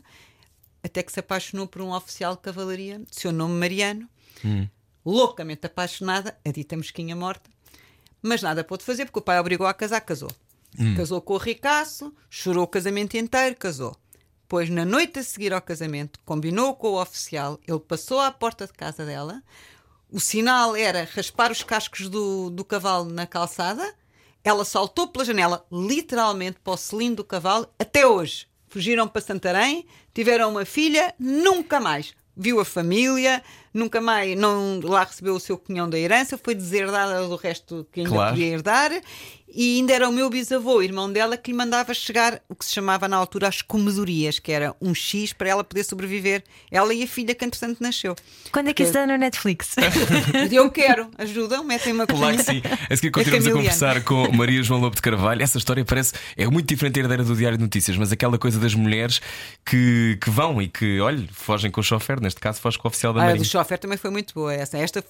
até 0.83 1.03
que 1.03 1.13
se 1.13 1.21
apaixonou 1.21 1.67
por 1.67 1.83
um 1.83 1.93
oficial 1.93 2.35
de 2.37 2.43
cavalaria, 2.43 2.99
de 2.99 3.15
seu 3.15 3.33
nome 3.33 3.55
Mariano, 3.55 4.09
loucamente 5.05 5.67
apaixonada, 5.67 6.37
a 6.45 6.51
dita 6.51 6.77
mosquinha 6.77 7.17
morta, 7.17 7.51
mas 8.23 8.43
nada 8.43 8.65
pôde 8.65 8.85
fazer 8.85 9.05
porque 9.07 9.19
o 9.19 9.23
pai 9.23 9.39
obrigou 9.39 9.67
a 9.67 9.75
casar, 9.75 10.01
casou. 10.01 10.31
Casou 10.97 11.21
com 11.23 11.35
o 11.35 11.39
ricaço, 11.39 12.15
chorou 12.29 12.65
o 12.65 12.69
casamento 12.69 13.17
inteiro, 13.17 13.57
casou. 13.57 13.97
Pois 14.49 14.69
na 14.69 14.85
noite 14.85 15.19
a 15.19 15.23
seguir 15.23 15.53
ao 15.53 15.61
casamento, 15.61 16.21
combinou 16.25 16.75
com 16.77 16.89
o 16.89 17.01
oficial, 17.01 17.59
ele 17.67 17.81
passou 17.81 18.21
à 18.21 18.31
porta 18.31 18.67
de 18.67 18.73
casa 18.73 19.05
dela, 19.05 19.43
o 20.11 20.21
sinal 20.21 20.77
era 20.77 21.05
raspar 21.05 21.51
os 21.51 21.63
cascos 21.65 22.09
do, 22.09 22.49
do 22.51 22.65
cavalo 22.65 23.11
na 23.11 23.27
calçada, 23.27 23.95
ela 24.47 24.65
saltou 24.65 25.09
pela 25.09 25.25
janela, 25.25 25.67
literalmente 25.73 26.59
para 26.63 26.75
o 26.75 26.77
cilindro 26.77 27.17
do 27.17 27.25
cavalo, 27.25 27.67
até 27.77 28.07
hoje. 28.07 28.47
Fugiram 28.69 29.09
para 29.09 29.21
Santarém, 29.21 29.85
tiveram 30.15 30.51
uma 30.51 30.65
filha, 30.65 31.13
nunca 31.19 31.81
mais. 31.81 32.15
Viu 32.37 32.61
a 32.61 32.65
família, 32.65 33.43
nunca 33.77 34.01
mais, 34.01 34.37
não 34.39 34.81
lá 34.83 35.05
recebeu 35.05 35.35
o 35.35 35.41
seu 35.41 35.57
cunhão 35.59 35.89
da 35.89 35.99
herança, 35.99 36.39
foi 36.43 36.55
deserdada 36.55 37.27
do 37.27 37.37
resto 37.37 37.87
que 37.93 38.01
ainda 38.01 38.11
Claro. 38.13 38.31
podia 38.31 38.47
herdar. 38.47 38.91
E 39.59 39.77
ainda 39.79 39.93
era 39.95 40.09
o 40.09 40.13
meu 40.13 40.29
bisavô, 40.29 40.83
irmão 40.83 41.11
dela, 41.11 41.37
que 41.37 41.51
lhe 41.53 41.57
mandava 41.57 41.95
chegar 41.95 42.43
o 42.49 42.55
que 42.55 42.65
se 42.65 42.73
chamava 42.73 43.07
na 43.09 43.17
altura 43.17 43.47
as 43.49 43.63
comedorias, 43.63 44.39
que 44.41 44.51
era 44.53 44.75
um 44.83 44.93
X 44.93 45.33
para 45.33 45.49
ela 45.49 45.65
poder 45.65 45.85
sobreviver. 45.85 46.43
Ela 46.71 46.93
e 46.93 47.05
a 47.05 47.07
filha 47.07 47.35
que 47.35 47.45
entretanto 47.45 47.81
nasceu. 47.81 48.15
Quando 48.53 48.69
é 48.69 48.75
que 48.75 48.83
isso 48.83 48.93
dá 48.93 49.07
no 49.07 49.17
Netflix? 49.17 49.77
Eu 50.53 50.69
quero, 50.71 51.09
ajudam, 51.17 51.63
metem-me 51.65 52.03
a 52.03 52.07
Claro 52.07 52.37
que 52.37 52.43
sim. 52.43 52.61
A 52.91 52.97
seguir 52.97 53.11
continuamos 53.13 53.47
a 53.47 53.51
Camiliano. 53.51 53.57
conversar 53.57 54.03
com 54.05 54.31
Maria 54.37 54.63
João 54.63 54.81
Lobo 54.81 54.97
de 54.97 55.01
Carvalho. 55.03 55.43
Essa 55.43 55.57
história 55.59 55.85
parece 55.85 56.13
é 56.37 56.47
muito 56.49 56.67
diferente 56.69 56.95
da 56.95 57.01
herdeira 57.03 57.25
do 57.25 57.35
Diário 57.37 57.57
de 57.57 57.63
Notícias, 57.65 57.97
mas 57.97 58.11
aquela 58.13 58.37
coisa 58.39 58.59
das 58.59 58.75
mulheres 58.75 59.21
que, 59.65 60.19
que 60.21 60.29
vão 60.29 60.61
e 60.61 60.69
que, 60.69 61.01
olha, 61.01 61.25
fogem 61.33 61.71
com 61.71 61.81
o 61.81 61.85
chofer, 61.85 62.21
neste 62.21 62.41
caso 62.41 62.61
foge 62.61 62.79
com 62.79 62.89
o 62.89 62.91
oficial 62.91 63.13
da 63.13 63.21
Ah, 63.21 63.23
a 63.23 63.27
Marinha. 63.29 63.45
Chofer 63.67 63.79
também 63.79 63.99
foi 63.99 64.11
muito 64.11 64.33
boa 64.33 64.55
essa. 64.55 64.79
Esta 64.79 65.05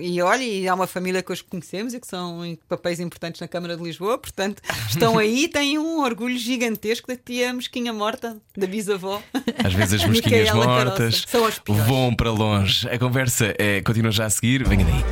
e 0.00 0.22
olha, 0.22 0.42
e 0.42 0.68
há 0.68 0.74
uma 0.74 0.86
família 0.86 1.22
que 1.22 1.32
hoje 1.32 1.42
conhecemos 1.44 1.92
e 1.92 2.00
que 2.00 2.06
são 2.06 2.44
em 2.44 2.56
papéis 2.68 3.00
importantes 3.00 3.40
na 3.40 3.48
Câmara 3.48 3.76
de 3.76 3.82
Lisboa, 3.82 4.16
portanto 4.16 4.62
estão 4.88 5.18
aí, 5.18 5.48
têm 5.52 5.78
um 5.78 6.00
orgulho 6.00 6.38
gigantesco 6.38 7.08
da 7.08 7.16
tia 7.16 7.52
Mesquinha 7.52 7.92
morta, 7.92 8.36
da 8.56 8.66
bisavó. 8.66 9.20
Às 9.62 9.74
vezes 9.74 10.00
as 10.00 10.06
mosquinhas 10.08 10.52
mortas 10.52 11.26
voam 11.66 12.14
para 12.14 12.30
longe. 12.30 12.88
A 12.88 12.98
conversa 12.98 13.54
é, 13.58 13.82
continua 13.82 14.12
já 14.12 14.26
a 14.26 14.30
seguir. 14.30 14.66
Venha 14.66 14.84
daí. 14.84 15.04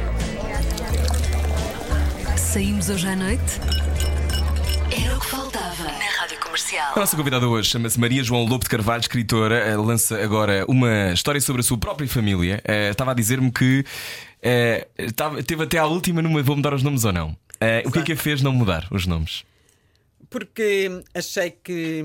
Saímos 2.37 2.89
hoje 2.89 3.09
à 3.09 3.17
noite? 3.17 3.88
Comercial. 6.59 6.93
A 6.97 6.99
nossa 7.01 7.17
convidada 7.17 7.47
hoje 7.47 7.71
chama-se 7.71 8.01
Maria 8.01 8.23
João 8.25 8.43
Lobo 8.45 8.65
de 8.65 8.69
Carvalho, 8.71 9.01
escritora. 9.01 9.59
Eh, 9.59 9.77
Lança 9.77 10.21
agora 10.21 10.65
uma 10.67 11.13
história 11.13 11.41
sobre 11.41 11.61
a 11.61 11.63
sua 11.63 11.79
própria 11.79 12.09
família. 12.09 12.61
Eh, 12.65 12.91
Estava 12.91 13.13
a 13.13 13.15
dizer-me 13.15 13.53
que 13.53 13.85
eh, 14.43 14.89
estava- 14.99 15.41
teve 15.41 15.63
até 15.63 15.79
à 15.79 15.87
última 15.87 16.21
numa. 16.21 16.43
Vou 16.43 16.57
mudar 16.57 16.75
os 16.75 16.83
nomes 16.83 17.05
ou 17.05 17.13
não? 17.13 17.37
O 17.87 17.93
que 17.93 18.01
é 18.01 18.03
que 18.03 18.13
a 18.13 18.17
fez 18.17 18.43
não 18.43 18.53
mudar 18.53 18.89
os 18.91 19.07
nomes? 19.07 19.45
Porque 20.29 20.91
achei 21.15 21.51
que 21.53 22.05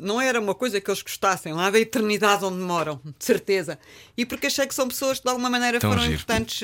não 0.00 0.20
era 0.20 0.40
uma 0.40 0.54
coisa 0.54 0.80
que 0.80 0.88
eles 0.88 1.02
gostassem 1.02 1.52
lá 1.52 1.68
da 1.68 1.78
eternidade 1.80 2.44
onde 2.44 2.58
moram, 2.58 3.00
de 3.04 3.24
certeza. 3.24 3.76
E 4.16 4.24
porque 4.24 4.46
achei 4.46 4.66
que 4.68 4.74
são 4.74 4.86
pessoas 4.86 5.18
que 5.18 5.24
de 5.24 5.30
alguma 5.30 5.50
maneira 5.50 5.80
Tão 5.80 5.90
foram 5.90 6.02
giro. 6.02 6.14
importantes 6.14 6.60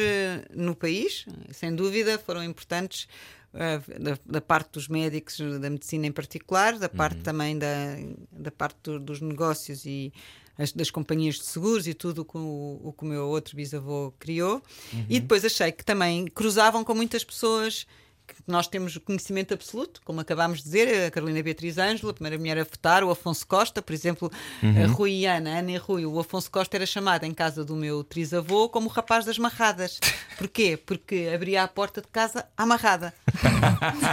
no 0.55 0.75
país, 0.77 1.27
sem 1.51 1.75
dúvida, 1.75 2.21
foram 2.25 2.43
importantes. 2.45 3.09
Eh, 3.57 3.81
Da, 3.99 4.19
da 4.25 4.41
parte 4.41 4.71
dos 4.73 4.89
médicos, 4.89 5.39
da 5.61 5.71
medicina 5.71 6.07
em 6.07 6.13
particular, 6.13 6.79
da 6.79 6.87
Uhum. 6.87 6.97
parte 6.97 7.21
também 7.23 7.59
da, 7.59 7.97
da 8.33 8.51
parte 8.51 8.77
do- 8.85 9.01
dos 9.01 9.21
negócios 9.21 9.85
e 9.85 10.13
as- 10.59 10.73
das 10.73 10.91
companhias 10.91 11.37
de 11.37 11.45
seguros 11.45 11.87
e 11.87 11.95
tudo 11.95 12.25
que 12.25 12.37
o, 12.39 12.81
o 12.85 12.93
que 12.93 13.05
o 13.05 13.07
meu 13.07 13.27
outro 13.29 13.57
bisavô 13.57 14.13
criou. 14.19 14.63
Uhum. 14.93 15.07
E 15.09 15.21
depois 15.21 15.45
achei 15.45 15.71
que 15.73 15.85
também 15.85 16.27
cruzavam 16.27 16.83
com 16.85 16.95
muitas 16.95 17.25
pessoas 17.25 17.87
que 18.27 18.35
nós 18.47 18.67
temos 18.67 18.97
conhecimento 18.99 19.55
absoluto, 19.55 20.01
como 20.05 20.21
acabámos 20.21 20.59
de 20.59 20.65
dizer, 20.65 21.07
a 21.07 21.11
Carolina 21.11 21.43
Beatriz 21.43 21.79
Ângela, 21.79 22.11
a 22.11 22.15
primeira 22.15 22.39
mulher 22.39 22.59
a 22.59 22.65
votar, 22.65 23.05
o 23.05 23.11
Afonso 23.11 23.47
Costa, 23.47 23.81
por 23.81 23.93
exemplo, 23.93 24.31
a 24.63 24.87
Rui 24.89 25.13
e 25.13 25.27
Ana, 25.27 25.59
Ana 25.59 25.73
e 25.73 25.77
Rui. 25.77 26.05
O 26.05 26.19
Afonso 26.19 26.51
Costa 26.51 26.77
era 26.77 26.87
chamado 26.87 27.25
em 27.25 27.33
casa 27.33 27.65
do 27.65 27.77
meu 27.77 28.03
trisavô 28.03 28.69
como 28.69 28.87
o 28.87 28.91
rapaz 28.91 29.25
das 29.25 29.39
marradas. 29.39 30.01
Porquê? 30.37 30.77
Porque 30.77 31.31
abria 31.35 31.63
a 31.63 31.69
porta 31.69 32.01
de 32.01 32.09
casa 32.09 32.45
amarrada. 32.57 33.15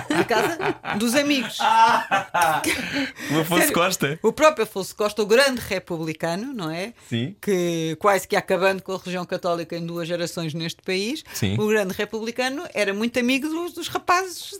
Da 0.10 0.24
casa 0.24 0.58
dos 0.98 1.16
amigos. 1.16 1.58
O 3.32 3.40
Afonso 3.40 3.62
Sério? 3.62 3.74
Costa. 3.74 4.20
O 4.22 4.32
próprio 4.32 4.64
Afonso 4.64 4.96
Costa, 4.96 5.22
o 5.22 5.26
grande 5.26 5.62
republicano, 5.62 6.54
não 6.54 6.70
é? 6.70 6.94
Sim. 7.10 7.36
Que 7.42 7.96
quase 8.00 8.28
que 8.28 8.36
acabando 8.36 8.82
com 8.82 8.94
a 8.94 8.98
religião 8.98 9.26
católica 9.26 9.76
em 9.76 9.86
duas 9.86 10.08
gerações 10.08 10.54
neste 10.54 10.82
país, 10.82 11.24
Sim. 11.34 11.56
o 11.60 11.68
grande 11.68 11.94
republicano 11.94 12.64
era 12.74 12.94
muito 12.94 13.20
amigo 13.20 13.48
dos, 13.48 13.74
dos 13.74 13.88
rapazes 13.88 14.03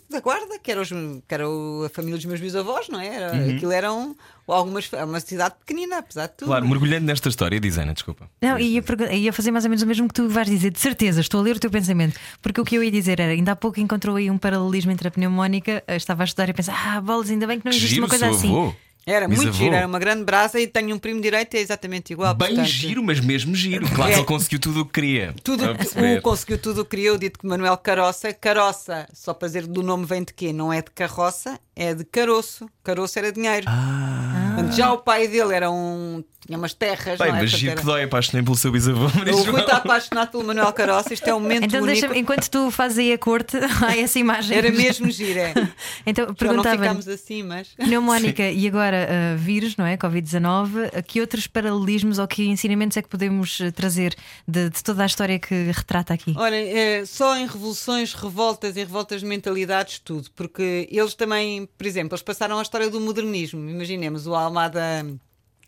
da 0.10 0.20
guarda, 0.20 0.58
que 0.60 0.72
era, 0.72 0.82
os, 0.82 0.90
que 0.90 1.34
era 1.34 1.46
a 1.46 1.90
família 1.90 2.16
dos 2.18 2.26
meus 2.26 2.40
bisavós, 2.40 2.88
não 2.90 3.00
é? 3.00 3.08
Era, 3.08 3.34
Uhum. 3.34 3.56
Aquilo 3.56 3.72
eram 3.72 4.16
algumas, 4.48 4.92
é 4.94 5.04
uma 5.04 5.20
cidade 5.20 5.56
pequenina, 5.60 5.98
apesar 6.00 6.28
de 6.28 6.34
tudo. 6.34 6.48
Claro, 6.48 6.68
mergulhando 6.68 7.06
nesta 7.06 7.30
história, 7.30 7.60
diz 7.60 7.78
Ana, 7.78 7.94
desculpa. 7.94 8.30
Não, 8.42 8.58
ia, 8.60 8.84
ia 9.14 9.34
fazer 9.34 9.52
mais 9.52 9.64
ou 9.66 9.70
menos 9.70 9.84
o 9.84 9.88
mesmo 9.88 10.08
que 10.08 10.14
tu 10.14 10.28
vais 10.30 10.48
dizer, 10.48 10.72
de 10.72 10.80
certeza, 10.80 11.22
estou 11.22 11.40
a 11.40 11.44
ler 11.44 11.56
o 11.56 11.60
teu 11.60 11.70
pensamento. 11.70 12.20
Porque 12.42 12.60
o 12.60 12.66
que 12.66 12.76
eu 12.76 12.84
ia 12.84 12.92
dizer 12.92 13.20
era, 13.20 13.32
ainda 13.32 13.52
há 13.54 13.56
pouco 13.56 13.80
encontrou 13.80 14.16
aí 14.16 14.30
um 14.30 14.38
paralelismo 14.38 14.92
entre 14.92 15.08
a 15.08 15.12
pneumónica, 15.12 15.84
eh, 15.88 15.96
estava 15.96 16.24
a 16.24 16.26
estudar 16.26 16.48
e 16.48 16.52
a 16.52 16.54
pensar, 16.54 16.76
ah, 16.76 17.02
bolas, 17.02 17.30
ainda 17.30 17.48
bem 17.48 17.60
que 17.60 17.66
não 17.66 17.72
Que 17.72 17.78
existe 17.78 17.96
giro, 17.96 18.04
uma 18.04 18.10
coisa 18.10 18.26
seu 18.28 18.36
assim. 18.36 18.50
avô. 18.50 18.74
Era 19.06 19.28
muito 19.28 19.52
giro, 19.52 19.76
era 19.76 19.86
uma 19.86 20.00
grande 20.00 20.24
brasa 20.24 20.60
e 20.60 20.66
tenho 20.68 20.96
um 20.96 21.00
primo 21.00 21.20
direito 21.20 21.54
e 21.56 21.58
é 21.58 21.62
exatamente 21.62 22.14
igual. 22.14 22.34
Bem 22.34 22.50
portanto, 22.50 22.68
giro, 22.68 23.04
mas 23.04 23.20
mesmo 23.20 23.54
giro. 23.54 23.86
Claro, 23.90 24.12
É. 24.12 24.16
ele 24.16 24.24
conseguiu 24.24 24.60
tudo 24.60 24.82
o 24.82 24.86
que 24.86 24.94
queria. 24.94 25.36
Tudo, 25.44 25.76
perceber. 25.76 26.20
o 26.20 26.22
conseguiu 26.22 26.58
tudo 26.58 26.82
o 26.82 26.84
que 26.86 26.92
queria. 26.92 27.10
Eu 27.10 27.18
dito 27.18 27.38
que 27.40 27.46
Manuel 27.46 27.78
Caroça, 27.78 28.34
Caroça, 28.34 29.08
só 29.14 29.34
para 29.34 29.48
dizer 29.48 29.68
do 29.68 29.84
nome 29.84 30.06
vem 30.06 30.24
de 30.24 30.34
quê? 30.34 30.54
Não 30.54 30.72
é 30.72 30.82
de 30.82 30.90
carroça, 30.92 31.60
é 31.76 31.94
de 31.94 32.06
caroço. 32.06 32.70
Caroço 32.84 33.20
era 33.20 33.32
dinheiro. 33.32 33.66
Ah. 33.68 34.54
Portanto, 34.56 34.76
já 34.76 34.94
o 34.94 34.98
pai 35.00 35.28
dele 35.28 35.54
era 35.54 35.70
um. 35.70 36.24
Tinha 36.46 36.58
umas 36.58 36.74
terras. 36.74 37.18
Bem, 37.18 37.32
não 37.32 37.38
é? 37.38 37.42
mas 37.42 37.52
giro 37.52 37.76
que 37.78 37.86
dói, 37.86 38.04
apaixonei 38.04 38.44
pelo 38.44 38.56
seu 38.58 38.72
bisavô. 38.72 39.06
O. 39.06 39.44
Rui 39.52 39.62
está 39.62 39.78
apaixonado 39.78 40.32
pelo 40.32 40.44
Manuel 40.44 40.74
Caroça. 40.74 41.14
Isto 41.14 41.28
é 41.30 41.34
um 41.34 41.40
momento 41.40 41.66
Então, 41.66 41.82
único. 41.82 42.00
deixa 42.00 42.18
enquanto 42.18 42.50
tu 42.50 42.70
fazes 42.70 42.98
aí 42.98 43.14
a 43.14 43.18
corte, 43.18 43.58
há 43.82 43.98
essa 43.98 44.20
imagem. 44.20 44.58
Era 44.58 44.72
mesmo 44.72 45.10
giro, 45.10 45.40
é. 45.40 45.54
Então, 46.06 46.26
Já 46.26 46.28
não 46.28 46.36
perguntava 46.36 46.78
ficámos 46.78 47.08
assim, 47.08 47.44
mas. 47.44 47.70
Pneumónica 47.76 48.50
e 48.50 48.68
agora 48.68 49.08
uh, 49.08 49.38
vírus, 49.38 49.78
não 49.78 49.86
é? 49.86 49.96
Covid-19, 49.98 50.88
uh, 50.88 51.04
que 51.04 51.22
outros 51.22 51.48
paralelismos 51.48 52.20
ou 52.20 52.28
que 52.28 52.46
ensinamentos 52.46 52.98
é 52.98 53.02
que 53.02 53.10
podemos 53.10 53.60
uh, 53.60 53.72
trazer 53.72 54.16
de, 54.48 54.70
de 54.70 54.84
toda 54.84 55.04
a 55.04 55.06
história 55.06 55.40
que 55.40 55.72
retrata 55.72 56.14
aqui? 56.14 56.34
Olha, 56.38 56.56
é, 56.56 57.06
só 57.06 57.38
em 57.38 57.48
revoluções, 57.48 58.14
revoltas 58.14 58.76
e 58.76 58.80
revoltas 58.80 59.22
de 59.22 59.28
mentalidades, 59.28 60.00
tudo. 60.00 60.30
Porque 60.36 60.88
eles 60.92 61.14
também, 61.14 61.68
por 61.78 61.88
exemplo, 61.88 62.16
eles 62.16 62.24
passaram 62.24 62.60
a 62.60 62.62
história 62.62 62.90
do 62.90 63.00
modernismo. 63.00 63.70
Imaginemos 63.70 64.28
o 64.28 64.36
Almada 64.36 65.06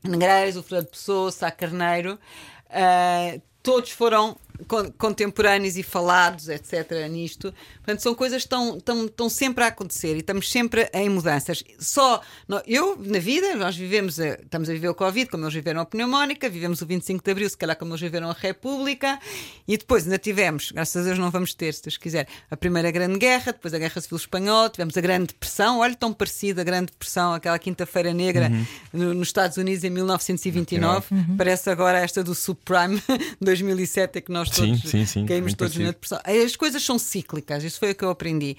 Negreiros, 0.10 0.56
o 0.58 0.64
Fernando 0.64 0.88
Pessoa, 0.88 1.28
o 1.28 1.32
Sá 1.32 1.52
Carneiro. 1.52 2.20
ah, 2.70 3.40
todos 3.64 3.92
foram 3.92 4.38
contemporâneos 4.98 5.78
e 5.78 5.84
falados, 5.84 6.50
etc. 6.50 7.08
nisto. 7.10 7.54
Portanto, 7.78 8.00
são 8.02 8.16
coisas 8.16 8.44
que 8.44 8.46
estão, 8.48 8.78
estão, 8.78 9.06
estão 9.06 9.30
sempre 9.30 9.64
a 9.64 9.68
acontecer 9.68 10.16
e 10.16 10.20
estamos 10.20 10.52
sempre 10.52 10.90
em 10.94 11.10
mudanças. 11.10 11.64
Só 11.80 12.22
eu, 12.68 12.98
na 13.00 13.20
vida, 13.20 13.56
nós 13.56 13.76
vivemos, 13.76 14.20
a- 14.20 14.36
estamos 14.36 14.70
a 14.70 14.74
viver 14.74 14.90
o 14.90 14.96
Covid, 14.96 15.30
como 15.30 15.44
eles 15.44 15.54
viveram 15.54 15.82
a 15.82 15.86
pneumónica, 15.86 16.50
vivemos 16.50 16.82
o 16.82 16.86
25 16.86 17.24
de 17.24 17.32
Abril, 17.32 17.50
se 17.50 17.58
calhar 17.58 17.76
como 17.78 17.92
eles 17.92 18.02
viveram 18.02 18.30
a 18.30 18.34
República, 18.34 19.20
e 19.68 19.78
depois 19.78 20.04
ainda 20.04 20.18
tivemos, 20.18 20.72
graças 20.72 21.02
a 21.02 21.06
Deus 21.06 21.20
não 21.20 21.30
vamos 21.32 21.54
ter, 21.54 21.74
se 21.74 21.84
Deus 21.84 21.98
quiser, 21.98 22.28
a 22.50 22.58
Primeira 22.58 22.92
Grande 22.92 23.18
Guerra, 23.20 23.52
depois 23.52 23.74
a 23.74 23.80
Guerra 23.80 24.02
Civil 24.02 24.18
Espanhola, 24.18 24.70
tivemos 24.70 24.96
a 24.98 25.02
Grande 25.02 25.28
Depressão, 25.28 25.80
olha 25.80 25.96
tão 25.96 26.12
parecida 26.14 26.62
a 26.62 26.64
Grande 26.64 26.88
Depressão, 26.88 27.34
aquela 27.34 27.60
Quinta-feira 27.60 28.14
Negra 28.14 28.52
no- 28.94 29.14
nos 29.14 29.28
Estados 29.30 29.58
Unidos 29.58 29.84
em 29.84 29.90
1929, 29.90 31.08
parece 31.38 31.70
agora 31.70 32.00
esta 32.00 32.24
do 32.24 32.34
subprime 32.36 33.02
2007, 33.42 34.18
é 34.18 34.22
que 34.22 34.32
nós 34.32 34.45
Sim, 34.54 34.76
todos 34.78 34.92
sim, 34.92 35.06
sim, 35.06 35.26
caímos 35.26 35.44
muito 35.52 35.58
todos 35.58 35.74
parecido. 35.74 35.84
na 35.86 35.92
depressão. 35.92 36.20
As 36.46 36.56
coisas 36.56 36.84
são 36.84 36.98
cíclicas, 37.00 37.64
isso 37.64 37.80
foi 37.80 37.92
o 37.92 37.96
que 37.96 38.04
eu 38.04 38.10
aprendi. 38.10 38.58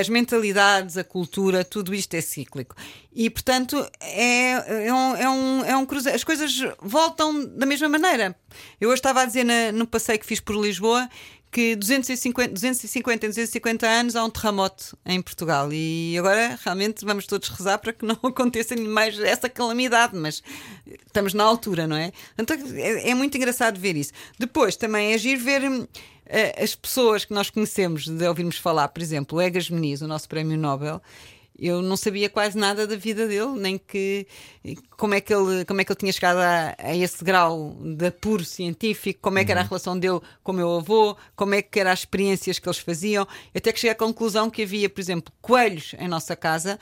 As 0.00 0.08
mentalidades, 0.08 0.96
a 0.96 1.04
cultura, 1.04 1.64
tudo 1.64 1.94
isto 1.94 2.14
é 2.14 2.20
cíclico. 2.20 2.74
E, 3.12 3.28
portanto, 3.28 3.84
é, 4.00 4.86
é 4.86 4.92
um, 4.94 5.16
é 5.16 5.28
um, 5.30 5.64
é 5.64 5.76
um 5.76 5.84
cruzeiro. 5.86 6.14
As 6.16 6.24
coisas 6.24 6.52
voltam 6.80 7.44
da 7.56 7.66
mesma 7.66 7.88
maneira. 7.88 8.36
Eu 8.80 8.88
hoje 8.90 8.98
estava 9.00 9.22
a 9.22 9.24
dizer 9.24 9.44
na- 9.44 9.72
no 9.72 9.86
passeio 9.86 10.18
que 10.18 10.26
fiz 10.26 10.40
por 10.40 10.54
Lisboa 10.56 11.08
que 11.50 11.74
250, 11.74 12.52
250 12.52 13.26
em 13.26 13.28
250 13.28 13.86
anos 13.86 14.16
há 14.16 14.24
um 14.24 14.30
terremoto 14.30 14.96
em 15.04 15.20
Portugal 15.20 15.72
e 15.72 16.16
agora 16.18 16.58
realmente 16.62 17.04
vamos 17.04 17.26
todos 17.26 17.48
rezar 17.48 17.78
para 17.78 17.92
que 17.92 18.04
não 18.04 18.16
aconteça 18.22 18.76
mais 18.76 19.18
essa 19.18 19.48
calamidade, 19.48 20.16
mas 20.16 20.42
estamos 21.06 21.34
na 21.34 21.42
altura, 21.42 21.86
não 21.86 21.96
é? 21.96 22.12
Então 22.38 22.56
é, 22.74 23.10
é 23.10 23.14
muito 23.14 23.36
engraçado 23.36 23.78
ver 23.78 23.96
isso. 23.96 24.12
Depois 24.38 24.76
também 24.76 25.12
é 25.12 25.18
giro 25.18 25.40
ver 25.40 25.62
hum, 25.62 25.86
eh, 26.26 26.62
as 26.62 26.76
pessoas 26.76 27.24
que 27.24 27.34
nós 27.34 27.50
conhecemos 27.50 28.06
de 28.06 28.26
ouvirmos 28.28 28.56
falar, 28.56 28.88
por 28.88 29.02
exemplo, 29.02 29.40
Egas 29.40 29.68
Meniz, 29.68 30.00
o 30.00 30.06
nosso 30.06 30.28
prémio 30.28 30.56
Nobel. 30.56 31.02
Eu 31.60 31.82
não 31.82 31.96
sabia 31.96 32.30
quase 32.30 32.56
nada 32.56 32.86
da 32.86 32.96
vida 32.96 33.28
dele, 33.28 33.52
nem 33.56 33.76
que 33.76 34.26
como 34.96 35.14
é 35.14 35.20
que 35.20 35.34
ele, 35.34 35.64
como 35.66 35.80
é 35.80 35.84
que 35.84 35.92
ele 35.92 35.98
tinha 35.98 36.12
chegado 36.12 36.38
a, 36.38 36.74
a 36.78 36.96
esse 36.96 37.22
grau 37.22 37.76
de 37.80 38.06
apuro 38.06 38.44
científico, 38.44 39.20
como 39.20 39.38
é 39.38 39.44
que 39.44 39.52
era 39.52 39.60
a 39.60 39.64
relação 39.64 39.98
dele 39.98 40.20
com 40.42 40.52
o 40.52 40.54
meu 40.54 40.76
avô, 40.76 41.16
como 41.36 41.54
é 41.54 41.60
que 41.60 41.78
eram 41.78 41.90
as 41.90 42.00
experiências 42.00 42.58
que 42.58 42.66
eles 42.66 42.78
faziam. 42.78 43.26
Até 43.54 43.72
que 43.72 43.78
cheguei 43.78 43.92
à 43.92 43.94
conclusão 43.94 44.48
que 44.48 44.62
havia, 44.62 44.88
por 44.88 45.00
exemplo, 45.00 45.32
coelhos 45.42 45.94
em 45.98 46.08
nossa 46.08 46.34
casa 46.34 46.78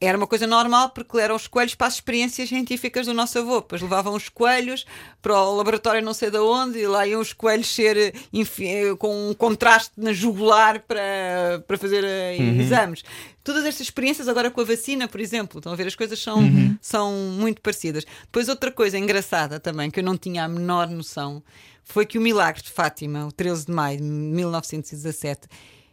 era 0.00 0.16
uma 0.18 0.26
coisa 0.26 0.46
normal 0.46 0.90
porque 0.90 1.16
eram 1.18 1.34
os 1.36 1.46
coelhos 1.46 1.74
para 1.74 1.86
as 1.86 1.94
experiências 1.94 2.48
científicas 2.48 3.06
do 3.06 3.14
nosso 3.14 3.38
avô. 3.38 3.60
Depois 3.60 3.80
levavam 3.80 4.14
os 4.14 4.28
coelhos 4.28 4.84
para 5.22 5.40
o 5.40 5.56
laboratório 5.56 6.02
não 6.04 6.12
sei 6.12 6.30
de 6.30 6.38
onde 6.38 6.78
e 6.80 6.86
lá 6.86 7.06
iam 7.06 7.20
os 7.20 7.32
coelhos 7.32 7.66
ser 7.74 8.14
enfim, 8.32 8.94
com 8.98 9.30
um 9.30 9.34
contraste 9.34 9.92
na 9.96 10.12
jugular 10.12 10.80
para, 10.80 11.64
para 11.66 11.78
fazer 11.78 12.04
eh, 12.04 12.36
Uhum. 12.38 12.60
exames. 12.60 13.02
Todas 13.42 13.64
estas 13.64 13.82
experiências 13.86 14.28
agora 14.28 14.50
com 14.50 14.60
a 14.60 14.64
vacina, 14.64 15.08
por 15.08 15.20
exemplo, 15.20 15.58
estão 15.60 15.72
a 15.72 15.76
ver, 15.76 15.86
as 15.86 15.94
coisas 15.94 16.20
são, 16.20 16.40
Uhum. 16.40 16.76
são 16.80 17.12
muito 17.12 17.62
parecidas. 17.62 18.04
Depois 18.22 18.48
outra 18.48 18.70
coisa 18.70 18.98
engraçada 18.98 19.58
também, 19.58 19.90
que 19.90 20.00
eu 20.00 20.04
não 20.04 20.16
tinha 20.18 20.44
a 20.44 20.48
menor 20.48 20.88
noção, 20.88 21.42
foi 21.84 22.04
que 22.04 22.18
o 22.18 22.20
milagre 22.20 22.60
de 22.62 22.70
Fátima, 22.70 23.26
o 23.26 23.32
13 23.32 23.66
de 23.66 23.72
maio 23.72 23.98
de 23.98 24.02
1917, 24.02 25.46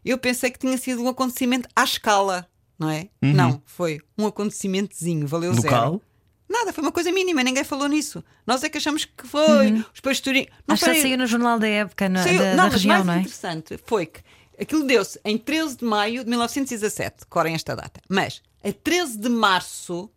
eu 0.04 0.18
pensei 0.18 0.51
que 0.51 0.60
tinha 0.60 0.78
sido 0.78 1.01
um 1.04 1.08
acontecimento 1.08 1.70
à 1.76 1.84
escala, 1.84 2.45
não 2.84 2.90
é? 2.90 3.10
Não, 3.22 3.62
foi 3.66 4.00
um 4.18 4.26
acontecimentozinho, 4.28 5.26
valeu 5.28 5.54
zero. 5.54 5.66
Uhum. 5.68 5.72
Local? 5.84 6.02
Nada, 6.50 6.72
foi 6.74 6.84
uma 6.84 6.92
coisa 6.92 7.12
mínima, 7.12 7.42
ninguém 7.44 7.64
falou 7.64 7.88
nisso. 7.88 8.24
Nós 8.46 8.64
é 8.64 8.70
que 8.70 8.78
achamos 8.78 9.06
que 9.06 9.26
foi. 9.28 9.72
Os 9.94 10.00
pastorinhos. 10.02 10.50
Não 10.68 10.74
Acho 10.74 10.86
que 10.86 11.02
saiu 11.02 11.18
no 11.18 11.26
jornal 11.26 11.58
da 11.58 11.68
época, 11.68 12.08
na, 12.10 12.22
Saiu- 12.24 12.40
da, 12.40 12.50
não, 12.52 12.56
da 12.58 12.64
mas 12.64 12.74
região, 12.74 12.94
mais 12.96 13.06
não 13.06 13.14
é? 13.14 13.18
interessante 13.20 13.80
foi 13.86 14.06
que 14.06 14.22
aquilo 14.60 14.84
deu-se 14.86 15.20
em 15.26 15.38
13 15.38 15.78
de 15.78 15.86
maio 15.86 16.24
de 16.24 16.30
1917, 16.30 17.26
corem 17.28 17.56
esta 17.56 17.76
data. 17.76 18.00
Mas 18.08 18.42
a 18.64 18.72
13 18.72 19.18
de 19.18 19.30
março 19.30 20.10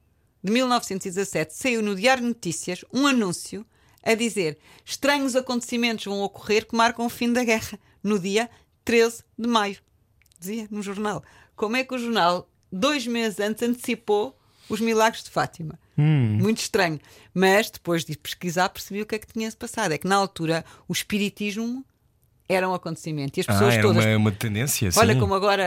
de 0.44 0.52
1917 0.52 1.54
saiu 1.54 1.82
no 1.82 1.94
Diário 1.94 2.22
de 2.22 2.28
Notícias 2.28 2.84
um 2.92 3.06
anúncio 3.06 3.64
a 4.02 4.14
dizer 4.14 4.58
estranhos 4.84 5.34
acontecimentos 5.34 6.04
vão 6.04 6.20
ocorrer 6.20 6.66
que 6.66 6.76
marcam 6.76 7.06
o 7.06 7.08
fim 7.08 7.32
da 7.32 7.42
guerra 7.44 7.78
no 8.02 8.18
dia 8.18 8.50
13 8.84 9.22
de 9.38 9.48
maio. 9.48 9.78
Dizia 10.38 10.68
no 10.70 10.82
jornal. 10.82 11.24
Como 11.56 11.76
é 11.76 11.82
que 11.82 11.94
o 11.94 11.98
jornal, 11.98 12.46
dois 12.70 13.06
meses 13.06 13.40
antes, 13.40 13.62
antecipou 13.62 14.36
os 14.68 14.80
milagres 14.80 15.22
de 15.24 15.30
Fátima? 15.30 15.78
Hum. 15.98 16.38
Muito 16.40 16.58
estranho. 16.58 17.00
Mas 17.34 17.70
depois 17.70 18.04
de 18.04 18.16
pesquisar 18.18 18.68
percebi 18.68 19.02
o 19.02 19.06
que 19.06 19.14
é 19.14 19.18
que 19.18 19.26
tinha-se 19.32 19.56
passado. 19.56 19.92
É 19.92 19.98
que 19.98 20.06
na 20.06 20.16
altura 20.16 20.64
o 20.88 20.92
espiritismo 20.92 21.84
era 22.48 22.68
um 22.68 22.74
acontecimento. 22.74 23.38
E 23.38 23.40
as 23.40 23.48
Ah, 23.48 23.52
pessoas 23.52 23.74
era 23.74 23.82
todas. 23.82 24.04
uma, 24.04 24.16
uma 24.16 24.32
tendência. 24.32 24.90
Olha 24.96 25.14
sim. 25.14 25.20
como 25.20 25.34
agora 25.34 25.64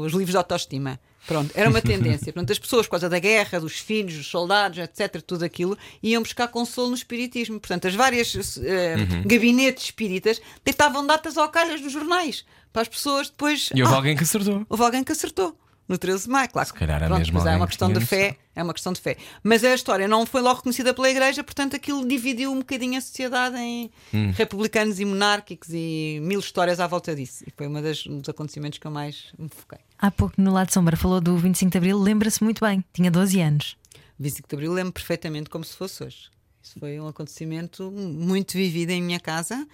os 0.00 0.12
livros 0.12 0.30
de 0.32 0.36
autoestima. 0.36 1.00
Pronto, 1.26 1.52
era 1.54 1.70
uma 1.70 1.80
tendência. 1.80 2.32
Portanto, 2.32 2.50
as 2.50 2.58
pessoas, 2.58 2.86
por 2.86 2.92
causa 2.92 3.08
da 3.08 3.18
guerra, 3.18 3.60
dos 3.60 3.74
filhos, 3.78 4.14
dos 4.16 4.26
soldados, 4.26 4.78
etc., 4.78 5.22
tudo 5.22 5.44
aquilo, 5.44 5.78
iam 6.02 6.20
buscar 6.22 6.48
consolo 6.48 6.88
no 6.90 6.94
espiritismo. 6.96 7.58
Portanto, 7.60 7.86
as 7.86 7.94
várias 7.94 8.58
eh, 8.62 8.96
Uhum. 8.98 9.22
gabinetes 9.24 9.84
espíritas 9.84 10.40
deitavam 10.64 11.06
datas 11.06 11.38
ao 11.38 11.48
calhas 11.48 11.80
nos 11.80 11.92
jornais 11.92 12.44
para 12.72 12.82
as 12.82 12.88
pessoas 12.88 13.30
depois. 13.30 13.70
E 13.74 13.80
houve 13.82 13.94
Ah, 13.94 13.96
alguém 13.98 14.16
que 14.16 14.24
acertou. 14.24 14.66
Houve 14.68 14.82
alguém 14.82 15.04
que 15.04 15.12
acertou. 15.12 15.56
No 15.88 15.98
13 15.98 16.24
de 16.24 16.30
maio, 16.30 16.48
claro. 16.48 16.66
Se 16.68 16.74
calhar 16.74 17.02
há 17.02 17.06
Pronto, 17.06 17.18
mesmo 17.18 17.34
mas 17.34 17.46
é 17.46 17.56
uma 17.56 17.66
que 17.66 17.70
questão 17.70 17.92
de 17.92 18.00
fé. 18.06 18.36
É 18.54 18.62
uma 18.62 18.72
questão 18.72 18.92
de 18.92 19.00
fé. 19.00 19.16
Mas 19.42 19.64
a 19.64 19.74
história 19.74 20.06
não 20.06 20.24
foi 20.24 20.40
logo 20.40 20.56
reconhecida 20.58 20.94
pela 20.94 21.10
Igreja, 21.10 21.42
portanto 21.42 21.74
aquilo 21.74 22.06
dividiu 22.06 22.52
um 22.52 22.58
bocadinho 22.58 22.96
a 22.98 23.00
sociedade 23.00 23.56
em 23.58 23.90
Hum. 24.14 24.30
republicanos 24.34 25.00
e 25.00 25.04
monárquicos 25.04 25.68
e 25.72 26.18
mil 26.22 26.38
histórias 26.40 26.78
à 26.80 26.86
volta 26.86 27.14
disso. 27.14 27.44
E 27.46 27.50
foi 27.50 27.66
uma 27.66 27.82
das, 27.82 28.06
um 28.06 28.20
dos 28.20 28.28
acontecimentos 28.28 28.78
que 28.78 28.86
eu 28.86 28.90
mais 28.90 29.32
me 29.38 29.48
foquei. 29.48 29.78
Há 29.98 30.10
pouco 30.10 30.34
no 30.40 30.52
Lado 30.52 30.72
Sombra 30.72 30.96
falou 30.96 31.20
do 31.20 31.36
25 31.36 31.70
de 31.72 31.78
Abril, 31.78 31.98
lembra-se 31.98 32.42
muito 32.42 32.64
bem, 32.64 32.84
tinha 32.92 33.10
12 33.10 33.40
anos. 33.40 33.76
25 34.18 34.48
de 34.48 34.54
Abril 34.54 34.72
lembro 34.72 34.92
perfeitamente 34.92 35.50
como 35.50 35.64
se 35.64 35.76
fosse 35.76 36.04
hoje. 36.04 36.30
Isso 36.62 36.78
foi 36.78 37.00
um 37.00 37.08
acontecimento 37.08 37.90
muito 37.90 38.52
vivido 38.52 38.90
em 38.90 39.02
minha 39.02 39.18
casa, 39.18 39.66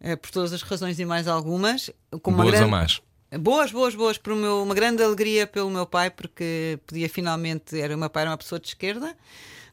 eh, 0.00 0.16
por 0.16 0.30
todas 0.30 0.52
as 0.52 0.60
razões 0.62 0.98
e 0.98 1.04
mais 1.06 1.26
algumas. 1.26 1.90
Com 2.22 2.30
uma 2.30 2.42
Boas 2.42 2.50
grande... 2.50 2.64
ou 2.64 2.70
más? 2.70 3.00
Boas, 3.38 3.72
boas, 3.72 3.94
boas. 3.94 4.18
Por 4.18 4.34
meu, 4.34 4.62
uma 4.62 4.74
grande 4.74 5.02
alegria 5.02 5.46
pelo 5.46 5.70
meu 5.70 5.86
pai, 5.86 6.10
porque 6.10 6.78
podia 6.86 7.08
finalmente. 7.08 7.78
Era, 7.78 7.94
o 7.94 7.98
meu 7.98 8.08
pai 8.08 8.22
era 8.22 8.30
uma 8.30 8.36
pessoa 8.36 8.58
de 8.58 8.68
esquerda, 8.68 9.16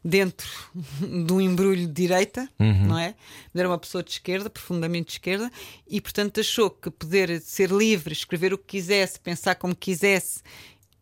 dentro 0.04 0.48
de 1.24 1.32
um 1.32 1.40
embrulho 1.40 1.86
de 1.86 1.92
direita, 1.92 2.48
não 2.86 2.98
é? 2.98 3.14
Era 3.54 3.68
uma 3.68 3.78
pessoa 3.78 4.02
de 4.02 4.10
esquerda, 4.10 4.50
profundamente 4.50 5.06
de 5.06 5.12
esquerda, 5.12 5.50
e 5.88 6.00
portanto 6.00 6.40
achou 6.40 6.70
que 6.70 6.90
poder 6.90 7.40
ser 7.40 7.70
livre, 7.70 8.12
escrever 8.12 8.52
o 8.52 8.58
que 8.58 8.78
quisesse, 8.78 9.18
pensar 9.18 9.54
como 9.54 9.74
quisesse, 9.74 10.42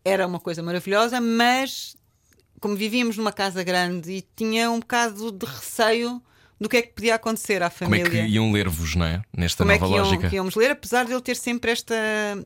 era 0.05 0.25
uma 0.25 0.39
coisa 0.39 0.61
maravilhosa, 0.61 1.19
mas 1.19 1.95
como 2.59 2.75
vivíamos 2.75 3.17
numa 3.17 3.33
casa 3.33 3.63
grande 3.63 4.11
e 4.11 4.21
tinha 4.35 4.71
um 4.71 4.79
bocado 4.79 5.31
de 5.31 5.45
receio 5.45 6.21
do 6.63 6.69
que 6.69 6.77
é 6.77 6.81
que 6.81 6.93
podia 6.93 7.15
acontecer 7.15 7.61
à 7.61 7.69
Como 7.69 7.93
é 7.93 7.99
família 7.99 8.23
que 8.25 8.31
iam 8.31 8.49
ler-vos, 8.53 8.95
não 8.95 9.05
é? 9.05 9.21
Nesta 9.35 9.63
como 9.65 9.71
é 9.73 9.77
nova 9.77 9.85
que, 9.91 9.93
iam, 9.97 10.05
lógica. 10.05 10.29
que 10.29 10.35
íamos 10.37 10.55
ler, 10.55 10.71
apesar 10.71 11.05
de 11.05 11.11
ele 11.11 11.21
ter 11.21 11.35
sempre 11.35 11.71
esta, 11.71 11.93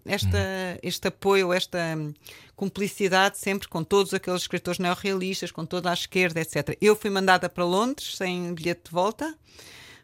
esta, 0.06 0.38
este 0.82 1.08
apoio, 1.08 1.54
esta 1.54 1.78
hum, 1.96 2.14
cumplicidade 2.56 3.38
sempre 3.38 3.68
com 3.68 3.84
todos 3.84 4.16
aqueles 4.16 4.42
escritores 4.42 4.80
neorrealistas, 4.80 5.52
com 5.52 5.66
toda 5.66 5.92
a 5.92 5.94
esquerda, 5.94 6.42
etc. 6.42 6.76
Eu 6.82 6.96
fui 6.96 7.12
mandada 7.12 7.48
para 7.48 7.64
Londres 7.64 8.18
sem 8.18 8.54
bilhete 8.56 8.86
de 8.86 8.92
volta, 8.92 9.36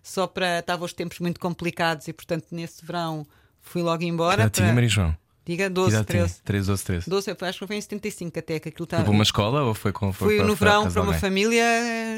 só 0.03 0.27
para. 0.27 0.59
Estavam 0.59 0.85
os 0.85 0.93
tempos 0.93 1.17
muito 1.17 1.39
complicados 1.39 2.07
e, 2.07 2.13
portanto, 2.13 2.45
nesse 2.51 2.85
verão 2.85 3.25
fui 3.61 3.81
logo 3.81 4.03
embora. 4.03 4.43
Já 4.43 4.49
tinha 4.51 4.67
para- 4.67 4.75
Maria 4.75 4.89
João. 4.89 5.17
Diga, 5.45 5.65
Que 5.65 5.69
12, 5.71 5.89
idade 5.89 6.07
tinha? 6.07 6.23
13. 6.23 6.41
13, 6.43 6.67
12, 6.67 6.83
13. 6.85 7.09
12, 7.09 7.29
eu 7.31 7.37
acho 7.47 7.59
que 7.59 7.67
foi 7.67 7.75
em 7.75 7.81
75 7.81 8.39
até 8.39 8.59
que 8.59 8.69
aquilo 8.69 8.77
Foi 8.77 8.85
estava. 8.85 9.03
para 9.03 9.11
uma 9.11 9.23
escola 9.23 9.63
ou 9.63 9.73
foi 9.73 9.91
com 9.91 10.13
foi 10.13 10.27
Fui 10.27 10.37
para, 10.37 10.47
no 10.47 10.55
para 10.55 10.69
verão 10.69 10.81
para 10.83 11.01
de 11.01 11.07
uma 11.07 11.13
família 11.19 11.65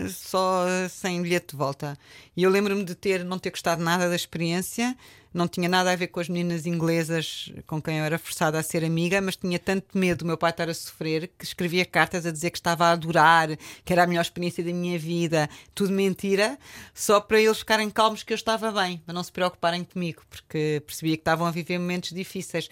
só 0.10 0.66
sem 0.90 1.22
bilhete 1.22 1.48
de 1.52 1.56
volta. 1.58 1.98
E 2.38 2.44
eu 2.44 2.50
lembro-me 2.52 2.84
de 2.84 2.94
ter, 2.94 3.24
não 3.26 3.40
ter 3.40 3.50
gostado 3.50 3.82
nada 3.84 4.08
da 4.08 4.16
experiência, 4.16 4.96
não 5.36 5.50
tinha 5.50 5.68
nada 5.68 5.92
a 5.92 5.96
ver 5.96 6.08
com 6.08 6.22
as 6.22 6.30
meninas 6.30 6.66
inglesas 6.66 7.52
com 7.68 7.82
quem 7.82 7.98
eu 7.98 8.06
era 8.06 8.18
forçada 8.18 8.58
a 8.58 8.64
ser 8.64 8.86
amiga, 8.86 9.20
mas 9.20 9.36
tinha 9.36 9.60
tanto 9.60 9.98
medo 9.98 10.20
do 10.20 10.26
meu 10.26 10.38
pai 10.38 10.52
estar 10.52 10.70
a 10.70 10.74
sofrer 10.74 11.30
que 11.38 11.44
escrevia 11.44 11.86
cartas 11.86 12.26
a 12.26 12.32
dizer 12.32 12.52
que 12.52 12.58
estava 12.58 12.86
a 12.86 12.92
adorar, 12.92 13.50
que 13.84 13.92
era 13.92 14.04
a 14.04 14.08
melhor 14.08 14.22
experiência 14.22 14.64
da 14.64 14.72
minha 14.72 14.98
vida, 14.98 15.50
tudo 15.74 15.92
mentira, 15.92 16.58
só 16.94 17.20
para 17.20 17.42
eles 17.42 17.60
ficarem 17.60 17.90
calmos 17.90 18.24
que 18.24 18.32
eu 18.32 18.36
estava 18.36 18.72
bem, 18.72 19.00
para 19.00 19.14
não 19.14 19.24
se 19.24 19.32
preocuparem 19.32 19.84
comigo, 19.84 20.22
porque 20.30 20.82
percebia 20.86 21.18
que 21.18 21.22
estavam 21.22 21.46
a 21.46 21.52
viver 21.52 21.78
momentos 21.80 22.12
difíceis. 22.12 22.70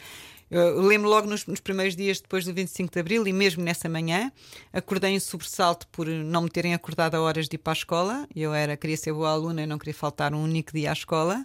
Eu 0.49 0.81
lembro 0.81 1.09
logo 1.09 1.27
nos, 1.27 1.47
nos 1.47 1.59
primeiros 1.59 1.95
dias 1.95 2.21
depois 2.21 2.45
do 2.45 2.53
25 2.53 2.93
de 2.93 2.99
Abril 2.99 3.27
e 3.27 3.33
mesmo 3.33 3.63
nessa 3.63 3.89
manhã, 3.89 4.31
acordei 4.71 5.11
em 5.11 5.19
sobressalto 5.19 5.87
por 5.87 6.07
não 6.07 6.43
me 6.43 6.49
terem 6.49 6.75
acordado 6.75 7.15
a 7.15 7.21
horas 7.21 7.49
de 7.49 7.55
ir 7.55 7.57
para 7.57 7.73
a 7.73 7.73
escola. 7.73 8.27
Eu 8.35 8.53
era, 8.53 8.77
queria 8.77 8.95
ser 8.95 9.11
boa 9.13 9.31
aluna 9.31 9.63
e 9.63 9.65
não 9.65 9.79
queria 9.79 9.95
faltar 9.95 10.31
um 10.31 10.43
único 10.43 10.71
dia 10.71 10.91
à 10.91 10.93
escola. 10.93 11.43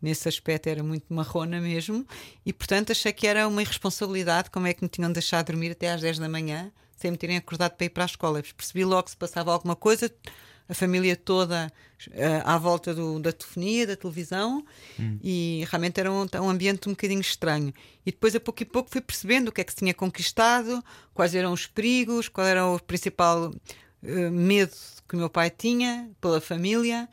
Nesse 0.00 0.28
aspecto 0.28 0.66
era 0.68 0.82
muito 0.82 1.12
marrona 1.12 1.60
mesmo. 1.60 2.06
E 2.44 2.52
portanto 2.52 2.92
achei 2.92 3.12
que 3.12 3.26
era 3.26 3.48
uma 3.48 3.62
irresponsabilidade 3.62 4.50
como 4.50 4.66
é 4.66 4.74
que 4.74 4.82
me 4.82 4.88
tinham 4.88 5.10
deixado 5.12 5.46
dormir 5.46 5.72
até 5.72 5.90
às 5.92 6.00
10 6.00 6.18
da 6.18 6.28
manhã 6.28 6.70
sem 6.96 7.10
me 7.10 7.16
terem 7.16 7.36
acordado 7.36 7.72
para 7.72 7.84
ir 7.86 7.90
para 7.90 8.04
a 8.04 8.06
escola. 8.06 8.42
Percebi 8.56 8.84
logo 8.84 9.02
que 9.04 9.10
se 9.10 9.16
passava 9.16 9.52
alguma 9.52 9.76
coisa, 9.76 10.10
a 10.68 10.72
família 10.74 11.14
toda 11.14 11.70
eh, 12.12 12.42
à 12.44 12.56
volta 12.58 12.94
do- 12.94 13.20
da 13.20 13.32
telefonia, 13.32 13.86
da 13.86 13.94
televisão, 13.96 14.64
e 15.22 15.64
realmente 15.70 16.00
era 16.00 16.10
um, 16.10 16.26
um 16.42 16.48
ambiente 16.48 16.88
um 16.88 16.92
bocadinho 16.92 17.20
estranho. 17.20 17.72
E 18.04 18.10
depois, 18.10 18.34
a 18.34 18.40
pouco 18.40 18.62
e 18.62 18.66
pouco, 18.66 18.90
fui 18.90 19.00
percebendo 19.02 19.48
o 19.48 19.52
que 19.52 19.60
é 19.60 19.64
que 19.64 19.72
se 19.72 19.76
tinha 19.78 19.92
conquistado, 19.94 20.82
quais 21.14 21.34
eram 21.34 21.52
os 21.52 21.66
perigos, 21.66 22.28
qual 22.28 22.46
era 22.46 22.66
o 22.66 22.80
principal 22.80 23.52
eh, 24.02 24.30
medo 24.30 24.72
que 25.06 25.14
o 25.16 25.18
meu 25.18 25.28
pai 25.30 25.50
tinha 25.50 26.10
pela 26.20 26.40
família 26.40 27.08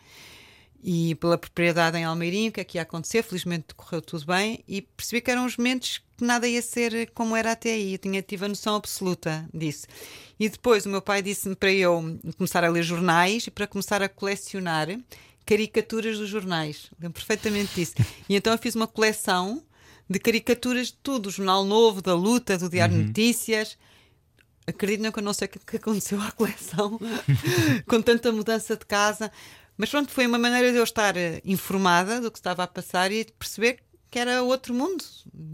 e 0.83 1.15
pela 1.15 1.37
propriedade 1.37 1.97
em 1.97 2.03
Almeirinho, 2.03 2.49
o 2.49 2.51
que 2.51 2.59
é 2.59 2.63
que 2.63 2.77
ia 2.77 2.81
acontecer. 2.81 3.23
Felizmente 3.23 3.73
correu 3.73 4.01
tudo 4.01 4.25
bem 4.25 4.63
e 4.67 4.81
percebi 4.81 5.21
que 5.21 5.31
eram 5.31 5.45
os 5.45 5.55
momentos 5.55 6.01
que 6.17 6.25
nada 6.25 6.45
ia 6.45 6.61
ser 6.61 7.09
como 7.13 7.35
era 7.35 7.53
até 7.53 7.71
aí. 7.71 7.93
Eu 7.93 7.97
tinha, 7.97 8.21
tive 8.21 8.45
a 8.45 8.49
noção 8.49 8.75
absoluta 8.75 9.47
disso. 9.53 9.87
E 10.37 10.49
depois 10.49 10.85
o 10.85 10.89
meu 10.89 11.01
pai 11.01 11.21
disse-me 11.21 11.55
para 11.55 11.71
eu 11.71 12.19
começar 12.37 12.65
a 12.65 12.69
ler 12.69 12.83
jornais 12.83 13.47
e 13.47 13.51
para 13.51 13.65
começar 13.65 14.01
a 14.03 14.09
colecionar 14.09 14.89
caricaturas 15.45 16.17
dos 16.17 16.29
jornais. 16.29 16.89
Lembro 16.99 17.13
perfeitamente 17.13 17.75
disso. 17.75 17.93
E 18.27 18.35
então 18.35 18.51
eu 18.51 18.59
fiz 18.59 18.75
uma 18.75 18.87
coleção 18.87 19.63
de 20.09 20.19
caricaturas 20.19 20.87
de 20.87 20.95
tudo: 21.01 21.27
o 21.27 21.31
Jornal 21.31 21.63
Novo, 21.63 22.01
da 22.01 22.13
Luta, 22.13 22.57
do 22.57 22.69
Diário 22.69 22.97
de 22.97 23.07
Notícias. 23.07 23.77
Acredito 24.65 25.11
que 25.11 25.19
eu 25.19 25.23
não 25.23 25.33
sei 25.33 25.45
o 25.45 25.49
que, 25.49 25.59
que 25.59 25.75
aconteceu 25.77 26.21
à 26.21 26.31
coleção 26.31 26.97
com 27.85 28.01
tanta 28.01 28.31
mudança 28.31 28.77
de 28.77 28.85
casa. 28.85 29.29
Mas 29.77 29.89
pronto, 29.89 30.11
foi 30.11 30.27
uma 30.27 30.37
maneira 30.37 30.71
de 30.71 30.77
eu 30.77 30.83
estar 30.83 31.17
eh, 31.17 31.41
informada 31.43 32.21
do 32.21 32.31
que 32.31 32.37
estava 32.37 32.63
a 32.63 32.67
passar 32.67 33.11
e 33.11 33.25
de 33.25 33.31
perceber 33.31 33.79
que 34.13 34.19
era 34.19 34.43
outro 34.43 34.75
mundo. 34.75 35.03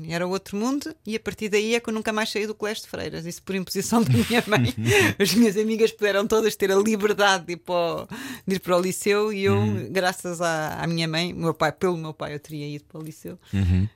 Era 0.06 0.28
outro 0.28 0.58
mundo 0.58 0.94
e 1.08 1.16
a 1.16 1.20
partir 1.20 1.48
daí 1.48 1.76
é 1.76 1.80
que 1.80 1.90
eu 1.90 1.94
nunca 1.94 2.12
mais 2.12 2.30
saí 2.30 2.46
do 2.46 2.54
colégio 2.54 2.84
de 2.84 2.90
freiras. 2.90 3.26
Isso 3.26 3.42
por 3.42 3.56
imposição 3.56 4.04
da 4.04 4.12
minha 4.12 4.44
mãe. 4.48 4.76
As 5.18 5.34
minhas 5.34 5.56
amigas 5.56 5.94
puderam 5.94 6.28
todas 6.28 6.58
ter 6.58 6.70
a 6.70 6.76
liberdade 6.76 7.46
de 7.46 7.54
ir 7.54 7.58
para 7.58 7.74
o, 7.74 8.08
ir 8.46 8.60
para 8.60 8.78
o 8.78 8.82
liceu 8.82 9.32
e 9.32 9.46
eu, 9.46 9.56
graças 9.90 10.42
à, 10.42 10.74
à 10.74 10.86
minha 10.88 11.08
mãe, 11.08 11.32
meu 11.34 11.54
pai, 11.54 11.72
pelo 11.72 11.96
meu 11.96 12.14
pai, 12.14 12.34
eu 12.34 12.40
teria 12.40 12.68
ido 12.68 12.84
para 12.84 13.00
o 13.00 13.02
liceu. 13.02 13.40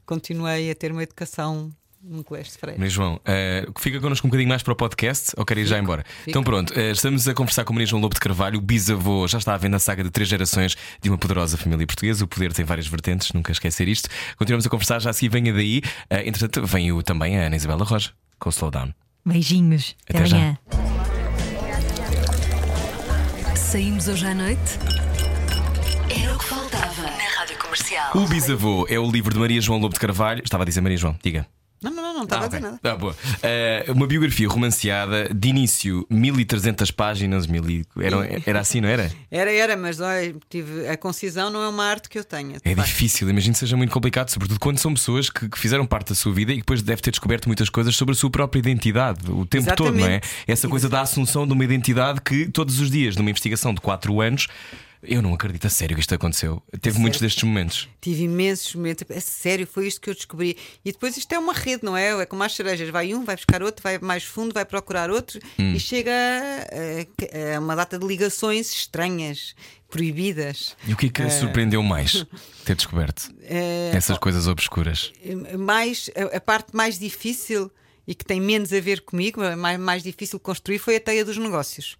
Continuei 0.05 0.71
a 0.71 0.75
ter 0.75 0.93
uma 0.93 1.03
educação 1.03 1.69
num 2.03 2.21
colégio 2.21 2.51
de 2.51 2.57
freiras. 2.57 2.79
Maria 2.79 2.89
João, 2.89 3.19
eh, 3.25 3.65
fica 3.79 3.99
connosco 3.99 4.27
um 4.27 4.29
bocadinho 4.29 4.49
mais 4.49 4.61
para 4.61 4.73
o 4.73 4.75
podcast 4.75 5.31
ou 5.37 5.45
quer 5.45 5.57
ir 5.57 5.65
já 5.65 5.79
embora? 5.79 6.03
Então 6.27 6.43
pronto, 6.43 6.77
eh, 6.77 6.91
estamos 6.91 7.27
a 7.27 7.33
conversar 7.33 7.63
com 7.63 7.73
Maria 7.73 7.87
João 7.87 8.01
Lobo 8.01 8.13
de 8.13 8.19
Carvalho, 8.19 8.59
o 8.59 8.61
bisavô, 8.61 9.27
já 9.27 9.37
está 9.37 9.53
a 9.53 9.57
ver 9.57 9.69
na 9.69 9.79
saga 9.79 10.03
de 10.03 10.09
três 10.09 10.27
gerações 10.27 10.75
de 11.01 11.09
uma 11.09 11.17
poderosa 11.17 11.55
família 11.57 11.87
portuguesa. 11.87 12.25
O 12.25 12.27
poder 12.27 12.51
tem 12.51 12.65
várias 12.65 12.87
vertentes, 12.87 13.31
nunca 13.31 13.51
esquecer 13.51 13.87
isto. 13.87 14.09
Continuamos 14.37 14.65
a 14.65 14.69
conversar, 14.69 14.99
já 14.99 15.13
se 15.13 15.29
venha 15.29 15.53
daí. 15.53 15.81
Eh, 16.09 16.27
entretanto, 16.27 16.65
vem 16.67 16.91
o, 16.91 17.01
também 17.01 17.37
a 17.39 17.45
Ana 17.47 17.55
Isabela 17.55 17.85
Roja 17.85 18.11
com 18.39 18.49
o 18.49 18.51
Slowdown. 18.51 18.93
Beijinhos. 19.25 19.95
Até, 20.09 20.19
Até 20.19 20.27
já. 20.27 20.35
amanhã. 20.37 20.57
Saímos 23.55 24.07
hoje 24.07 24.25
à 24.25 24.35
noite? 24.35 24.77
Era 26.21 26.35
o 26.35 26.37
que 26.37 26.45
faltava 26.45 27.01
na 27.01 27.39
Rádio 27.39 27.57
Comercial. 27.57 28.11
O 28.15 28.27
Bisavô 28.27 28.85
é 28.89 28.99
o 28.99 29.09
livro 29.09 29.33
de 29.33 29.39
Maria 29.39 29.61
João 29.61 29.79
Lobo 29.79 29.93
de 29.93 29.99
Carvalho. 29.99 30.41
Estava 30.43 30.63
a 30.63 30.65
dizer 30.65 30.81
Maria 30.81 30.97
João, 30.97 31.17
diga. 31.23 31.47
Não, 31.83 31.91
não, 31.91 32.01
não, 32.03 32.13
não 32.15 32.23
estava 32.23 32.43
Ah, 32.43 32.45
a 32.45 32.47
dizer 32.47 32.61
nada. 32.61 32.79
Ah, 32.83 32.95
boa. 32.95 33.15
Eh, 33.41 33.85
uma 33.89 34.07
biografia 34.07 34.47
romanceada 34.47 35.29
de 35.33 35.49
início 35.49 36.05
1300 36.09 36.91
páginas, 36.91 37.45
mil 37.47 37.69
e- 37.69 37.85
era, 37.99 38.41
era 38.45 38.59
assim, 38.59 38.79
não 38.81 38.89
era? 38.89 39.11
Era, 39.29 39.51
era, 39.51 39.75
mas 39.75 39.99
olha, 39.99 40.35
tive, 40.49 40.87
a 40.87 40.95
concisão 40.95 41.49
não 41.49 41.61
é 41.63 41.67
uma 41.67 41.83
arte 41.85 42.07
que 42.07 42.17
eu 42.19 42.23
tenha. 42.23 42.57
É 42.63 42.75
facto. 42.75 42.87
difícil, 42.87 43.29
imagino 43.29 43.53
que 43.53 43.59
seja 43.59 43.75
muito 43.75 43.91
complicado, 43.91 44.29
sobretudo 44.29 44.59
quando 44.59 44.77
são 44.77 44.93
pessoas 44.93 45.29
que, 45.29 45.49
que 45.49 45.57
fizeram 45.59 45.85
parte 45.85 46.09
da 46.09 46.15
sua 46.15 46.31
vida 46.31 46.53
e 46.53 46.57
depois 46.57 46.81
deve 46.83 47.01
ter 47.01 47.09
descoberto 47.11 47.47
muitas 47.47 47.67
coisas 47.69 47.95
sobre 47.95 48.13
a 48.13 48.15
sua 48.15 48.29
própria 48.29 48.59
identidade 48.59 49.19
o 49.31 49.45
tempo 49.45 49.75
todo, 49.75 49.91
não 49.91 50.05
é? 50.05 50.17
Exatamente. 50.17 50.27
Essa 50.47 50.67
coisa 50.67 50.87
da 50.87 51.01
assunção 51.01 51.47
de 51.47 51.53
uma 51.53 51.63
identidade 51.63 52.21
que 52.21 52.47
todos 52.47 52.79
os 52.79 52.89
dias, 52.91 53.15
numa 53.15 53.29
investigação 53.29 53.73
de 53.73 53.81
4 53.81 54.21
anos, 54.21 54.47
eu 55.03 55.21
não 55.21 55.33
acredito 55.33 55.65
a 55.67 55.69
sério 55.69 55.95
que 55.95 56.01
isto 56.01 56.13
aconteceu. 56.15 56.61
Teve 56.81 56.97
muitos 56.99 57.19
destes 57.19 57.43
momentos. 57.43 57.89
Tive 58.01 58.23
imensos 58.23 58.73
momentos. 58.75 59.03
É 59.09 59.19
sério, 59.19 59.67
foi 59.67 59.87
isto 59.87 59.99
que 60.01 60.09
eu 60.09 60.13
descobri. 60.15 60.57
E 60.83 60.91
depois 60.91 61.15
isto 61.17 61.31
é 61.33 61.37
uma 61.39 61.53
rede, 61.53 61.83
não 61.83 61.95
é? 61.95 62.21
É 62.21 62.25
como 62.25 62.43
as 62.43 62.53
cerejas: 62.55 62.89
vai 62.89 63.13
um, 63.13 63.23
vai 63.25 63.35
buscar 63.35 63.61
outro, 63.61 63.81
vai 63.83 63.99
mais 63.99 64.23
fundo, 64.23 64.53
vai 64.53 64.65
procurar 64.65 65.09
outro 65.09 65.39
Hum. 65.59 65.73
e 65.73 65.79
chega 65.79 66.11
a, 66.11 67.55
a 67.55 67.59
uma 67.59 67.75
data 67.75 67.97
de 67.99 68.05
ligações 68.05 68.71
estranhas, 68.71 69.55
proibidas. 69.89 70.75
E 70.87 70.93
o 70.93 70.97
que 70.97 71.07
é 71.07 71.09
que 71.09 71.21
a 71.21 71.29
surpreendeu 71.29 71.81
mais 71.83 72.25
ter 72.65 72.75
descoberto? 72.75 73.29
É, 73.43 73.91
Essas 73.93 74.17
coisas 74.17 74.47
obscuras. 74.47 75.11
mais, 75.57 76.09
a, 76.15 76.37
a 76.37 76.41
parte 76.41 76.75
mais 76.75 76.97
difícil 76.99 77.71
e 78.07 78.13
que 78.13 78.25
tem 78.25 78.39
menos 78.39 78.73
a 78.73 78.79
ver 78.79 79.01
comigo, 79.01 79.41
a 79.41 79.55
mais, 79.55 79.79
mais 79.79 80.03
difícil 80.03 80.37
de 80.37 80.43
construir, 80.43 80.79
foi 80.79 80.97
a 80.97 80.99
teia 80.99 81.23
dos 81.23 81.37
negócios. 81.37 81.97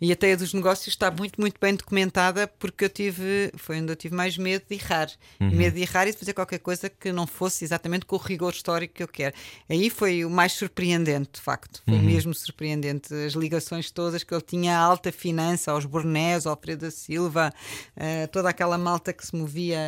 E 0.00 0.10
a 0.10 0.16
teia 0.16 0.36
dos 0.36 0.52
negócios 0.52 0.88
está 0.88 1.10
muito, 1.10 1.40
muito 1.40 1.60
bem 1.60 1.74
documentada 1.74 2.48
porque 2.58 2.86
eu 2.86 2.88
tive, 2.88 3.52
foi 3.56 3.80
onde 3.80 3.92
eu 3.92 3.96
tive 3.96 4.14
mais 4.14 4.36
medo 4.36 4.64
de 4.68 4.74
errar. 4.74 5.08
Medo 5.54 5.74
de 5.74 5.82
errar 5.82 6.08
e 6.08 6.12
de 6.12 6.18
fazer 6.18 6.32
qualquer 6.32 6.58
coisa 6.58 6.88
que 6.88 7.12
não 7.12 7.26
fosse 7.26 7.64
exatamente 7.64 8.06
com 8.06 8.16
o 8.16 8.18
rigor 8.18 8.52
histórico 8.52 8.94
que 8.94 9.02
eu 9.02 9.08
quero. 9.08 9.34
Aí 9.68 9.90
foi 9.90 10.24
o 10.24 10.30
mais 10.30 10.52
surpreendente, 10.52 11.32
de 11.34 11.40
facto. 11.40 11.82
Foi 11.84 11.98
mesmo 11.98 12.34
surpreendente. 12.34 13.14
As 13.14 13.34
ligações 13.34 13.90
todas 13.90 14.24
que 14.24 14.34
ele 14.34 14.42
tinha 14.42 14.76
à 14.78 14.80
alta 14.80 15.12
finança, 15.12 15.70
aos 15.70 15.84
Bornés, 15.84 16.46
ao 16.46 16.52
Alfredo 16.54 16.86
da 16.86 16.90
Silva, 16.90 17.52
eh, 17.96 18.26
toda 18.28 18.48
aquela 18.48 18.78
malta 18.78 19.12
que 19.12 19.24
se 19.24 19.36
movia, 19.36 19.78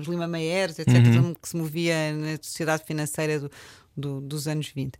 os 0.00 0.06
Lima 0.06 0.26
Meyeres, 0.26 0.78
etc., 0.78 0.94
que 1.40 1.48
se 1.48 1.56
movia 1.56 2.12
na 2.12 2.38
sociedade 2.40 2.84
financeira 2.84 3.40
do, 3.40 3.50
do- 3.96 4.20
dos 4.20 4.46
anos 4.48 4.68
20. 4.68 4.94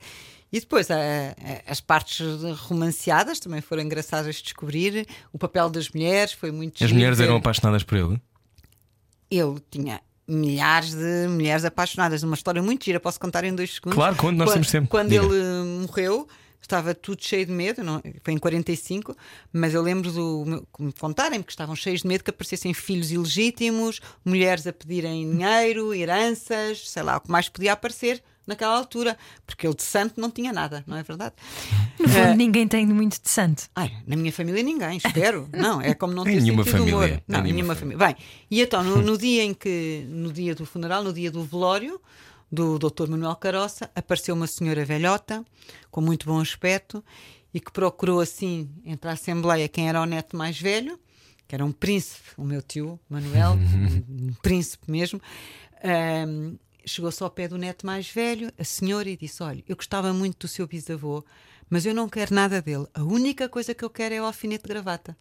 E 0.53 0.61
depois 0.61 0.91
a- 0.91 0.97
a- 0.97 1.73
as 1.73 1.81
partes 1.81 2.21
romanceadas 2.69 3.41
também 3.41 3.61
foram 3.61 3.83
engraçadas 3.83 4.37
de 4.37 4.43
descobrir. 4.45 5.07
O 5.33 5.39
papel 5.39 5.69
das 5.69 5.89
mulheres 5.91 6.33
foi 6.33 6.51
muito 6.53 6.75
As 6.83 6.89
giro 6.89 6.95
mulheres 6.95 7.19
eram 7.21 7.37
apaixonadas 7.37 7.83
por 7.83 7.99
ele? 7.99 8.21
Ele 9.31 9.59
tinha 9.71 10.01
milhares 10.27 10.95
de 10.95 11.27
mulheres 11.29 11.65
apaixonadas 11.65 12.23
numa 12.23 12.35
história 12.35 12.63
muito 12.63 12.85
gira. 12.85 13.01
Posso 13.01 13.19
contar 13.21 13.45
em 13.45 13.55
dois 13.55 13.75
segundos? 13.75 13.97
Claro, 13.97 14.17
conte, 14.17 14.37
nós 14.37 14.47
Quando- 14.49 14.53
temos 14.55 14.71
tempo. 14.71 14.89
Quando 14.89 15.09
Diga. 15.11 15.25
ele 15.25 15.39
eh, 15.41 15.65
morreu, 15.87 16.29
estava 16.61 16.95
tudo 16.95 17.23
cheio 17.23 17.45
de 17.45 17.53
medo. 17.53 17.83
Não, 17.83 18.01
foi 18.23 18.33
em 18.33 18.39
45, 18.39 19.15
mas 19.53 19.75
eu 19.75 19.83
lembro 19.83 20.11
do 20.13 20.67
me 20.79 20.93
contarem 20.93 21.43
que 21.43 21.51
estavam 21.53 21.75
cheios 21.77 22.03
de 22.03 22.07
medo 22.09 22.23
que 22.25 22.31
aparecessem 22.31 22.73
filhos 22.73 23.11
ilegítimos, 23.11 24.01
mulheres 24.25 24.67
a 24.67 24.73
pedirem 24.73 25.29
dinheiro, 25.31 25.93
heranças, 25.93 26.89
sei 26.89 27.03
lá, 27.03 27.17
o 27.17 27.21
que 27.21 27.31
mais 27.31 27.49
podia 27.49 27.73
aparecer 27.73 28.23
naquela 28.47 28.77
altura, 28.77 29.17
porque 29.47 29.67
ele 29.67 29.75
de 29.75 29.83
santo 29.83 30.21
não 30.21 30.31
tinha 30.31 30.53
nada, 30.53 30.85
não 30.87 30.97
é 30.97 31.03
verdade? 31.03 31.35
No 31.99 32.09
fundo, 32.09 32.35
ninguém 32.35 32.67
tem 32.69 32.87
muito 32.87 33.21
de 33.23 33.29
santo. 33.29 33.69
Ai, 33.75 33.93
na 34.07 34.17
minha 34.17 34.33
família 34.33 34.63
ninguém, 34.63 34.99
espero. 34.99 35.49
Não, 35.55 35.81
é 35.81 35.95
como 35.95 36.13
não 36.13 36.25
ter 36.25 36.41
nenhuma 36.41 36.65
sentido 36.65 36.85
de 36.85 36.93
humor. 36.93 37.03
família, 37.03 37.23
em 37.27 37.33
Não, 37.33 37.41
nenhuma 37.41 37.55
nenhuma 37.55 37.75
família. 37.75 38.07
Bem, 38.07 38.17
e 38.51 38.61
então, 38.61 38.83
no, 38.83 39.01
no 39.01 39.17
dia 39.19 39.43
em 39.45 39.55
que, 39.55 40.05
no 40.09 40.33
dia 40.33 40.55
do 40.55 40.67
funeral, 40.67 41.03
no 41.03 41.13
dia 41.13 41.31
do 41.31 41.43
velório 41.45 42.01
do 42.51 42.79
Dr. 42.79 43.09
Manuel 43.09 43.35
Caroça, 43.37 43.91
apareceu 43.95 44.35
uma 44.35 44.47
senhora 44.47 44.85
velhota, 44.85 45.45
com 45.91 46.01
muito 46.01 46.27
bom 46.27 46.41
aspecto, 46.41 47.05
e 47.53 47.61
que 47.61 47.71
procurou 47.73 48.21
assim, 48.21 48.69
entre 48.85 49.09
a 49.09 49.13
Assembleia, 49.13 49.69
quem 49.69 49.89
era 49.89 50.01
o 50.01 50.07
neto 50.07 50.37
mais 50.37 50.61
velho, 50.61 50.99
que 51.47 51.55
era 51.55 51.65
um 51.65 51.73
príncipe, 51.73 52.31
o 52.37 52.45
meu 52.45 52.63
tio, 52.63 52.99
Manuel, 53.09 53.53
um, 54.09 54.29
um 54.29 54.33
príncipe 54.43 54.91
mesmo. 54.91 55.21
Ahm, 55.83 56.57
Chegou-se 56.87 57.23
ao 57.23 57.31
pé 57.31 57.49
do 57.49 57.59
neto 57.59 57.87
mais 57.87 58.09
velho, 58.09 58.53
a 58.59 58.65
senhora, 58.65 59.09
e 59.09 59.17
disse: 59.17 59.43
Olha, 59.43 59.65
eu 59.67 59.77
gostava 59.77 60.13
muito 60.13 60.47
do 60.47 60.49
seu 60.49 60.67
bisavô, 60.67 61.25
mas 61.69 61.87
eu 61.87 61.95
não 61.95 62.09
quero 62.09 62.35
nada 62.35 62.61
dele. 62.61 62.87
A 62.95 63.03
única 63.03 63.49
coisa 63.49 63.75
que 63.75 63.85
eu 63.85 63.91
quero 63.91 64.15
é 64.15 64.21
o 64.21 64.25
alfinete 64.25 64.65
de 64.65 64.69
gravata. 64.69 65.17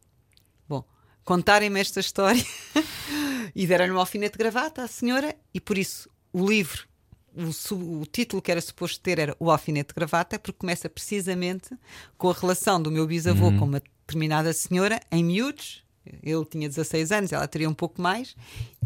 Bom, 0.68 0.84
contarem-me 1.24 1.80
esta 1.80 2.00
história 2.00 2.44
e 3.56 3.66
deram-lhe 3.66 3.94
um 3.94 4.00
alfinete 4.00 4.34
de 4.34 4.40
gravata 4.40 4.84
à 4.84 4.88
senhora, 4.88 5.36
e 5.54 5.60
por 5.60 5.78
isso 5.78 6.10
o 6.34 6.48
livro, 6.48 6.88
o, 7.36 8.02
o 8.02 8.06
título 8.06 8.42
que 8.42 8.52
era 8.52 8.62
suposto 8.62 9.00
ter 9.00 9.20
era 9.20 9.36
O 9.40 9.50
Alfinete 9.50 9.90
de 9.90 9.96
Gravata, 9.96 10.38
porque 10.38 10.58
começa 10.58 10.90
precisamente 10.90 11.76
com 12.18 12.30
a 12.30 12.34
relação 12.34 12.82
do 12.82 12.92
meu 12.92 13.08
bisavô 13.08 13.52
com 13.58 13.66
uma 13.66 13.80
determinada 13.80 14.54
senhora, 14.54 15.00
em 15.12 15.24
miúdos. 15.24 15.84
Ele 16.22 16.46
tinha 16.46 16.68
16 16.68 17.12
anos, 17.12 17.32
ela 17.32 17.48
teria 17.48 17.70
um 17.70 17.74
pouco 17.74 18.02
mais, 18.02 18.36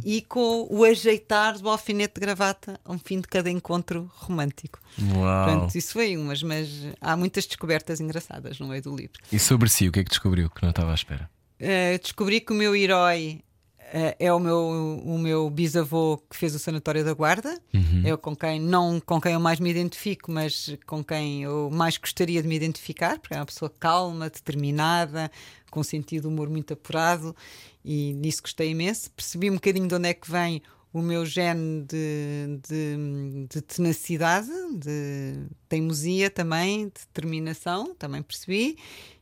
e 0.06 0.22
com 0.22 0.68
o 0.70 0.84
ajeitar 0.84 1.58
do 1.60 1.70
alfinete 1.70 2.16
de 2.16 2.22
gravata 2.22 2.80
ao 2.86 2.98
fim 2.98 3.20
de 3.20 3.28
cada 3.28 3.50
encontro 3.50 4.10
romântico. 4.16 4.80
Uau! 5.16 5.46
Portanto, 5.46 5.76
isso 5.76 5.94
foi 5.94 6.16
umas, 6.16 6.44
mas 6.44 6.70
há 7.02 7.16
muitas 7.18 7.46
descobertas 7.46 8.00
engraçadas 8.00 8.60
no 8.60 8.68
meio 8.68 8.82
do 8.82 8.96
livro. 8.96 9.20
E 9.32 9.40
sobre 9.40 9.70
si, 9.70 9.88
o 9.88 9.92
que 9.92 10.00
é 10.00 10.04
que 10.04 10.10
descobriu 10.10 10.50
que 10.50 10.62
não 10.62 10.70
estava 10.70 10.92
à 10.92 10.96
espera? 10.96 11.30
Uh, 11.60 12.00
descobri 12.02 12.40
que 12.40 12.54
o 12.54 12.56
meu 12.56 12.76
herói 12.76 13.42
uh, 13.80 14.16
é 14.20 14.32
o 14.32 14.40
meu, 14.40 15.02
o 15.04 15.18
meu 15.18 15.50
bisavô 15.50 16.22
que 16.30 16.38
fez 16.38 16.54
o 16.54 16.60
Sanatório 16.60 17.04
da 17.04 17.14
Guarda. 17.14 17.60
É 18.06 18.14
o 18.14 18.18
com 18.18 18.36
quem, 18.36 18.60
não 18.60 19.00
com 19.00 19.20
quem 19.20 19.34
eu 19.34 19.40
mais 19.40 19.60
me 19.60 19.70
identifico, 19.70 20.32
mas 20.32 20.78
com 20.86 21.04
quem 21.04 21.44
eu 21.44 21.70
mais 21.72 21.98
gostaria 21.98 22.42
de 22.42 22.48
me 22.48 22.56
identificar, 22.56 23.20
porque 23.20 23.34
é 23.34 23.38
uma 23.38 23.46
pessoa 23.46 23.72
calma, 23.80 24.30
determinada, 24.30 25.32
com 25.72 25.84
sentido 25.84 26.24
de 26.24 26.28
humor 26.28 26.50
muito 26.50 26.74
apurado 26.74 27.36
e 27.84 28.14
nisso 28.14 28.42
gostei 28.42 28.72
imenso. 28.72 29.12
Percebi 29.12 29.50
um 29.50 29.56
bocadinho 29.56 29.88
de 29.88 29.96
onde 29.96 30.10
é 30.10 30.14
que 30.14 30.30
vem 30.30 30.62
o 30.94 31.02
meu 31.02 31.26
gene 31.26 31.84
de, 31.84 32.60
de, 32.68 33.48
de 33.50 33.62
tenacidade, 33.62 34.50
de 34.76 35.46
teimosia 35.70 36.30
também, 36.30 36.86
de 36.86 36.94
determinação, 37.08 37.94
também 37.96 38.22
percebi. 38.22 38.78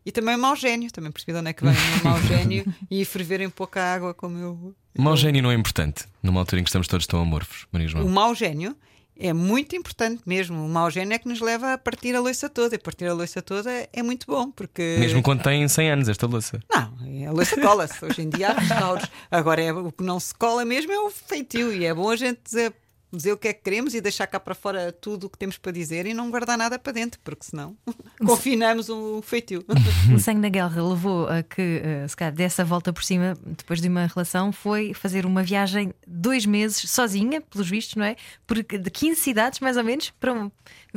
E 0.06 0.12
também 0.12 0.38
mau 0.38 0.56
gênio, 0.56 0.92
também 0.92 1.12
percebi 1.12 1.34
de 1.34 1.40
onde 1.40 1.50
é 1.50 1.54
que 1.54 1.64
vem 1.64 1.74
o 1.74 1.96
meu 1.96 2.04
mau 2.04 2.22
gênio 2.22 2.66
e 2.90 3.04
ferver 3.04 3.42
em 3.42 3.50
pouca 3.50 3.82
água 3.82 4.14
como 4.14 4.38
eu. 4.38 4.76
O 4.98 5.02
mau 5.02 5.18
gênio 5.18 5.42
não 5.42 5.52
é 5.52 5.56
importante, 5.56 6.06
numa 6.22 6.40
altura 6.40 6.62
em 6.62 6.64
que 6.64 6.70
estamos 6.70 6.88
todos 6.88 7.08
tão 7.08 7.20
amorfos, 7.20 7.66
Maria 7.72 7.88
O 7.88 7.90
João. 7.90 8.08
mau 8.08 8.36
gênio 8.36 8.76
é 9.18 9.34
muito 9.34 9.76
importante 9.76 10.22
mesmo. 10.26 10.66
O 10.66 10.70
mau 10.70 10.90
gênio 10.90 11.14
é 11.14 11.20
que 11.20 11.28
nos 11.28 11.40
leva 11.40 11.74
a 11.74 11.78
partir 11.78 12.16
a 12.16 12.20
louça 12.20 12.50
toda. 12.50 12.76
E 12.76 12.78
partir 12.78 13.06
a 13.06 13.14
louça 13.14 13.42
toda 13.42 13.72
é 13.92 14.04
muito 14.04 14.28
bom, 14.28 14.52
porque. 14.52 14.98
Mesmo 15.00 15.22
quando 15.22 15.44
tem 15.44 15.68
100 15.68 15.92
anos, 15.92 16.10
esta 16.10 16.28
louça. 16.28 16.60
Não, 16.74 17.30
a 17.30 17.32
louça 17.32 17.60
cola-se. 17.60 18.04
Hoje 18.04 18.22
em 18.22 18.30
dia 18.30 18.50
há 18.50 18.54
restauros. 18.54 19.10
Agora 19.32 19.62
é, 19.62 19.72
o 19.72 19.92
que 19.92 20.04
não 20.04 20.20
se 20.20 20.34
cola 20.34 20.66
mesmo 20.66 20.92
é 20.92 21.00
o 21.00 21.10
feitio. 21.10 21.74
E 21.74 21.86
é 21.86 21.94
bom 21.94 22.10
a 22.10 22.16
gente 22.16 22.40
dizer, 22.44 22.74
dizer 23.12 23.32
o 23.32 23.38
que 23.38 23.48
é 23.48 23.54
que 23.54 23.62
queremos 23.62 23.94
e 23.94 24.02
deixar 24.02 24.28
cá 24.28 24.40
para 24.40 24.56
fora 24.56 24.92
tudo 24.92 25.28
o 25.28 25.30
que 25.30 25.38
temos 25.38 25.58
para 25.58 25.72
dizer 25.72 26.06
e 26.06 26.14
não 26.14 26.30
guardar 26.30 26.58
nada 26.58 26.78
para 26.78 26.94
dentro, 26.94 27.20
porque 27.24 27.46
senão 27.46 27.76
confinamos 28.26 28.90
o 28.90 29.22
feitio. 29.22 29.64
O 30.14 30.20
sangue 30.20 30.42
na 30.42 30.50
guerra 30.50 30.82
levou 30.82 31.28
a 31.28 31.42
que, 31.42 31.82
eh, 31.84 32.08
se 32.08 32.16
calhar, 32.16 32.34
dessa 32.34 32.64
volta 32.64 32.94
por 32.94 33.04
cima, 33.04 33.36
depois 33.44 33.82
de 33.82 33.88
uma 33.88 34.06
relação, 34.06 34.52
foi 34.52 34.94
fazer 34.94 35.26
uma 35.26 35.42
viagem 35.42 35.94
dois 36.08 36.46
meses 36.46 36.90
sozinha, 36.90 37.42
pelos 37.42 37.70
vistos, 37.70 37.96
não 37.96 38.06
é? 38.06 38.16
Por, 38.46 38.62
de 38.62 38.92
15 38.92 39.20
cidades, 39.20 39.60
mais 39.60 39.78
ou 39.78 39.84
menos. 39.84 40.12
Para 40.12 40.34
um... 40.34 40.52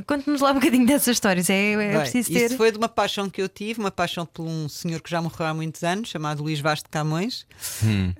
Conte-nos 0.06 0.40
lá 0.40 0.50
um 0.52 0.54
bocadinho 0.54 0.86
dessas 0.86 1.16
histórias. 1.16 1.48
É, 1.50 1.72
é 1.72 1.76
Bem, 1.76 2.00
preciso 2.00 2.32
ter. 2.32 2.46
Isso 2.46 2.56
foi 2.56 2.70
de 2.70 2.78
uma 2.78 2.88
paixão 2.88 3.28
que 3.28 3.40
eu 3.40 3.48
tive, 3.48 3.80
uma 3.80 3.90
paixão 3.90 4.26
por 4.26 4.44
um 4.44 4.68
senhor 4.68 5.00
que 5.00 5.10
já 5.10 5.20
morreu 5.20 5.46
há 5.46 5.54
muitos 5.54 5.82
anos, 5.82 6.08
chamado 6.08 6.42
Luís 6.42 6.60
Vaz 6.60 6.80
de 6.82 6.88
Camões. 6.88 7.46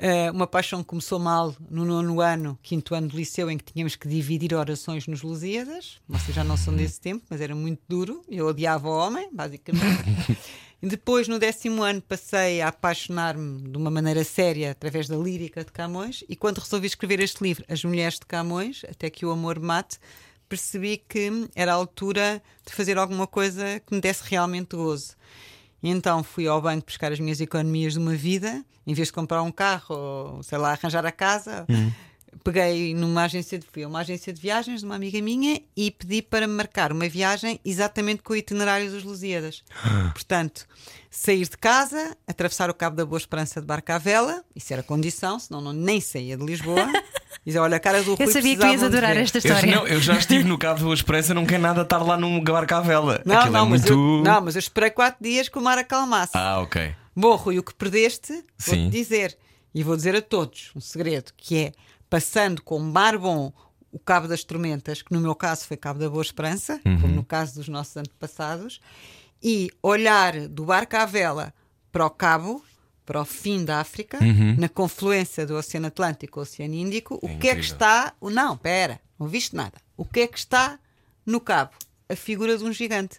Eh, 0.01 0.31
uma 0.31 0.47
paixão 0.47 0.81
que 0.83 0.89
começou 0.89 1.18
mal 1.18 1.55
no 1.70 1.85
nono 1.85 2.20
ano, 2.20 2.59
quinto 2.62 2.95
ano 2.95 3.09
de 3.09 3.16
liceu, 3.16 3.51
em 3.51 3.59
que 3.59 3.64
tínhamos 3.72 3.97
que 3.97 4.09
dividir 4.09 4.55
orações 4.55 5.07
nos 5.07 5.22
Lusíadas. 5.22 6.01
Vocês 6.09 6.35
já 6.35 6.45
não 6.45 6.57
são 6.57 6.74
desse 6.74 7.01
tempo, 7.01 7.24
mas 7.29 7.41
era 7.41 7.55
muito 7.55 7.81
duro. 7.89 8.22
Eu 8.29 8.47
odiava 8.47 8.89
o 8.89 8.93
homem, 8.93 9.29
basicamente. 9.33 10.39
E 10.81 10.87
Depois, 10.87 11.26
no 11.26 11.41
décimo 11.41 11.83
ano, 11.83 12.01
passei 12.01 12.61
a 12.61 12.68
apaixonar-me 12.68 13.68
de 13.68 13.76
uma 13.76 13.91
maneira 13.91 14.22
séria 14.22 14.70
através 14.70 15.09
da 15.09 15.16
lírica 15.16 15.64
de 15.64 15.72
Camões. 15.72 16.22
E 16.29 16.37
quando 16.37 16.59
resolvi 16.59 16.87
escrever 16.87 17.18
este 17.18 17.43
livro, 17.43 17.64
As 17.68 17.83
Mulheres 17.83 18.14
de 18.14 18.26
Camões, 18.26 18.83
Até 18.89 19.11
que 19.11 19.26
o 19.26 19.33
Amor 19.33 19.59
Mate, 19.59 19.99
percebi 20.49 20.96
que 21.09 21.49
era 21.55 21.72
a 21.72 21.74
altura 21.74 22.42
de 22.66 22.72
fazer 22.72 22.99
alguma 22.99 23.26
coisa 23.26 23.80
que 23.80 23.94
me 23.94 24.01
desse 24.01 24.22
realmente 24.24 24.76
gozo. 24.76 25.14
Então 25.82 26.24
fui 26.24 26.46
ao 26.46 26.61
banco 26.61 26.86
buscar 26.86 27.12
as 27.12 27.20
minhas 27.20 27.40
economias 27.40 27.92
de 27.92 27.99
uma 27.99 28.14
vida, 28.14 28.64
em 28.86 28.94
vez 28.94 29.09
de 29.09 29.14
comprar 29.14 29.42
um 29.42 29.53
carro 29.53 29.94
ou, 29.94 30.42
sei 30.42 30.59
lá, 30.59 30.72
arranjar 30.72 31.07
a 31.07 31.12
casa. 31.12 31.66
peguei 32.44 32.94
numa 32.94 33.24
agência 33.24 33.59
de 33.59 33.66
fui 33.66 33.82
a 33.82 33.88
uma 33.88 34.01
agência 34.01 34.32
de 34.32 34.40
viagens 34.40 34.80
de 34.80 34.86
uma 34.86 34.94
amiga 34.94 35.20
minha 35.20 35.61
e 35.76 35.90
pedi 35.90 36.22
para 36.22 36.46
me 36.46 36.55
marcar 36.55 36.92
uma 36.92 37.09
viagem 37.09 37.61
exatamente 37.64 38.22
com 38.22 38.32
o 38.32 38.36
itinerário 38.36 38.90
dos 38.90 39.05
Lusíadas. 39.05 39.62
Portanto, 40.12 40.66
sair 41.11 41.49
de 41.49 41.57
casa, 41.57 42.16
atravessar 42.26 42.70
o 42.70 42.74
Cabo 42.74 42.96
da 42.96 43.05
Boa 43.05 43.18
Esperança 43.18 43.61
de 43.61 43.66
barca 43.66 43.96
à 43.96 43.99
vela, 43.99 44.44
isso 44.55 44.72
era 44.72 44.82
condição, 44.82 45.38
senão 45.38 45.61
não, 45.61 45.72
nem 45.72 46.01
saía 46.01 46.36
de 46.36 46.44
Lisboa. 46.44 46.86
E 47.47 47.51
dizer, 47.51 47.61
olha, 47.61 47.76
a 47.76 47.80
cara 47.80 48.03
do 48.03 48.14
Rui 48.14 48.26
Eu 48.26 48.30
sabia 48.32 48.55
que 48.57 48.61
tu 48.61 48.66
ias 48.66 48.80
de 48.80 48.86
adorar 48.86 49.14
ver. 49.14 49.22
esta 49.22 49.39
Eu, 49.39 49.43
história. 49.43 49.74
não, 49.76 49.86
eu 49.86 50.01
já 50.01 50.14
estive 50.18 50.45
no 50.45 50.59
Cabo 50.59 50.78
da 50.78 50.84
Boa 50.84 50.95
Esperança, 50.95 51.32
não 51.32 51.47
quer 51.47 51.59
nada 51.59 51.82
estar 51.82 51.99
lá 51.99 52.16
num 52.16 52.43
barco 52.43 52.74
à 52.74 52.80
vela. 52.80 53.22
Não, 53.24 53.36
Aquilo 53.39 53.53
não, 53.53 53.66
é 53.66 53.68
mas 53.70 53.80
muito. 53.82 53.93
eu, 53.93 54.22
não, 54.24 54.41
mas 54.43 54.55
eu 54.55 54.59
esperei 54.59 54.91
quatro 54.91 55.22
dias 55.22 55.49
que 55.49 55.59
o 55.59 55.62
mar 55.62 55.78
acalmasse. 55.78 56.32
Ah, 56.34 56.61
ok. 56.61 56.95
Bom, 57.16 57.34
Rui, 57.36 57.59
o 57.59 57.62
que 57.62 57.74
perdeste, 57.74 58.32
Sim. 58.59 58.82
vou-te 58.82 58.89
dizer, 58.91 59.36
e 59.74 59.82
vou 59.82 59.97
dizer 59.97 60.14
a 60.14 60.20
todos 60.22 60.70
um 60.76 60.80
segredo, 60.80 61.32
que 61.36 61.57
é 61.57 61.72
passando 62.11 62.62
com 62.62 62.78
mar 62.78 63.16
bom 63.18 63.53
o 63.91 63.99
Cabo 63.99 64.28
das 64.28 64.45
Tormentas, 64.45 65.01
que 65.01 65.12
no 65.14 65.20
meu 65.20 65.34
caso 65.34 65.66
foi 65.66 65.76
Cabo 65.76 65.99
da 65.99 66.11
Boa 66.11 66.22
Esperança, 66.22 66.78
Uhum. 66.84 67.01
como 67.01 67.14
no 67.14 67.24
caso 67.24 67.55
dos 67.55 67.68
nossos 67.68 67.97
antepassados, 67.97 68.80
e 69.43 69.70
olhar 69.82 70.34
do 70.49 70.64
barco 70.64 70.97
à 70.97 71.07
vela 71.07 71.55
para 71.91 72.05
o 72.05 72.11
Cabo, 72.11 72.62
para 73.09 73.22
o 73.22 73.24
fim 73.24 73.64
da 73.64 73.80
África, 73.80 74.18
na 74.59 74.68
confluência 74.68 75.46
do 75.46 75.54
Oceano 75.56 75.86
Atlântico 75.86 76.40
o 76.40 76.42
Oceano 76.42 76.74
Índico, 76.74 77.18
o 77.22 77.26
Uhum. 77.26 77.36
É 77.36 77.38
que 77.38 77.48
é 77.48 77.52
que 77.54 77.61
incrível. 77.61 77.72
está. 77.74 78.12
o- 78.20 78.28
Não, 78.28 78.54
pera, 78.54 79.00
não 79.18 79.26
viste 79.26 79.56
nada. 79.56 79.78
O 79.96 80.04
que 80.04 80.20
é 80.20 80.26
que 80.26 80.36
está 80.38 80.78
no 81.24 81.40
Cabo? 81.40 81.70
A 82.06 82.14
figura 82.14 82.59
de 82.59 82.64
um 82.64 82.70
gigante. 82.72 83.18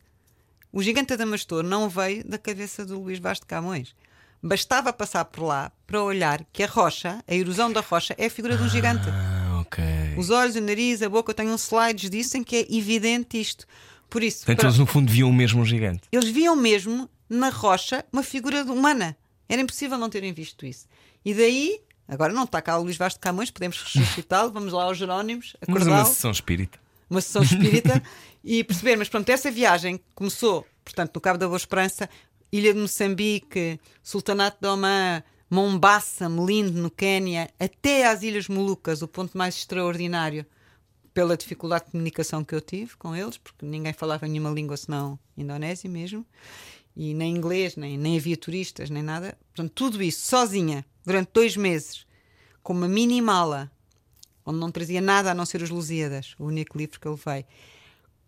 O 0.72 0.84
gigante 0.84 1.14
Adamastor 1.14 1.64
não 1.64 1.90
veio 1.90 2.24
da 2.24 2.38
cabeça 2.38 2.86
do 2.86 3.00
Luís 3.02 3.18
Vaz 3.18 3.40
de 3.40 3.48
Camões. 3.48 3.96
Bastava 4.44 4.94
passar 4.94 5.26
por 5.26 5.44
lá 5.44 5.72
para 5.88 6.04
olhar 6.04 6.46
que 6.54 6.62
a 6.62 6.68
rocha, 6.68 7.24
a 7.28 7.34
erosão 7.34 7.74
da 7.74 7.82
rocha, 7.82 8.14
é 8.16 8.28
a 8.28 8.30
figura 8.30 8.56
de 8.56 8.62
um 8.62 8.70
gigante. 8.70 9.10
Ah, 9.10 9.58
ok. 9.62 9.84
Os 10.20 10.30
olhos, 10.30 10.56
o 10.56 10.62
nariz, 10.62 11.02
a 11.02 11.10
boca, 11.10 11.32
eu 11.32 11.36
tenho 11.36 11.52
uns 11.52 11.64
slides 11.66 12.12
disso 12.12 12.38
em 12.38 12.44
que 12.44 12.56
é 12.58 12.68
evidente 12.78 13.42
isto. 13.42 13.66
Por 14.08 14.22
isso, 14.22 14.40
Portanto, 14.46 14.58
para- 14.58 14.68
eles 14.68 14.78
no 14.78 14.86
fundo 14.86 15.12
viam 15.12 15.32
mesmo 15.34 15.62
um 15.62 15.66
gigante. 15.66 16.02
eles 16.12 16.30
viam 16.30 16.56
mesmo 16.56 17.10
na 17.28 17.50
rocha 17.50 18.06
uma 18.14 18.22
figura 18.22 18.64
humana. 18.64 19.18
Era 19.50 19.62
impossível 19.62 19.98
não 19.98 20.10
terem 20.10 20.32
visto 20.32 20.66
isso. 20.66 20.88
E 21.26 21.34
daí, 21.34 21.82
agora 22.08 22.32
não 22.32 22.44
está 22.44 22.62
cá 22.62 22.78
o 22.78 22.84
Luís 22.84 22.96
Vaz 22.96 23.14
de 23.14 23.20
Camões, 23.20 23.50
podemos 23.52 23.82
ressuscitá-lo, 23.82 24.52
vamos 24.52 24.72
lá 24.72 24.84
aos 24.84 24.98
Jerónimos, 24.98 25.58
Mas 25.68 25.88
uma 25.88 26.06
sessão 26.06 26.32
espírita. 26.32 26.80
uma 27.10 27.20
sessão 27.20 27.42
espírita 27.42 28.02
e 28.44 28.64
perceber, 28.64 28.96
mas 28.96 29.10
pronto, 29.10 29.28
essa 29.30 29.50
viagem 29.52 30.00
começou, 30.16 30.66
portanto, 30.86 31.16
no 31.16 31.20
Cabo 31.22 31.40
da 31.40 31.48
Boa 31.48 31.58
Esperança, 31.58 32.08
Ilha 32.52 32.74
de 32.74 32.80
Moçambique, 32.80 33.80
Sultanato 34.02 34.58
de 34.62 34.68
Oman, 34.68 35.24
Mombasa, 35.50 36.30
Melindo, 36.30 36.80
no 36.80 36.92
Quénia, 36.92 37.50
até 37.60 38.08
às 38.08 38.22
Ilhas 38.22 38.48
Molucas, 38.48 39.02
o 39.02 39.08
ponto 39.08 39.38
mais 39.38 39.56
extraordinário 39.56 40.46
pela 41.12 41.36
dificuldade 41.36 41.86
de 41.86 41.92
comunicação 41.92 42.44
que 42.44 42.54
eu 42.54 42.62
tive 42.62 42.96
com 42.96 43.16
eles, 43.16 43.38
porque 43.38 43.66
ninguém 43.66 43.92
falava 43.92 44.28
nenhuma 44.28 44.52
língua 44.52 44.78
senão 44.78 45.20
indonésio 45.36 45.90
mesmo, 45.90 46.24
e 47.02 47.14
nem 47.14 47.34
inglês, 47.34 47.78
nem, 47.78 47.98
nem 47.98 48.18
havia 48.18 48.36
turistas, 48.36 48.90
nem 48.90 49.02
nada. 49.02 49.38
Portanto, 49.56 49.72
tudo 49.74 50.04
isso 50.04 50.28
sozinha, 50.28 50.86
durante 51.06 51.30
dois 51.34 51.56
meses, 51.56 52.06
com 52.62 52.74
uma 52.74 52.90
mini 52.90 53.22
mala, 53.22 53.72
onde 54.46 54.60
não 54.60 54.70
trazia 54.70 55.00
nada 55.00 55.32
a 55.32 55.34
não 55.34 55.46
ser 55.46 55.62
os 55.62 55.70
Lusíadas, 55.70 56.36
o 56.38 56.44
único 56.44 56.78
livro 56.78 57.00
que 57.00 57.08
eu 57.08 57.14
levei. 57.14 57.46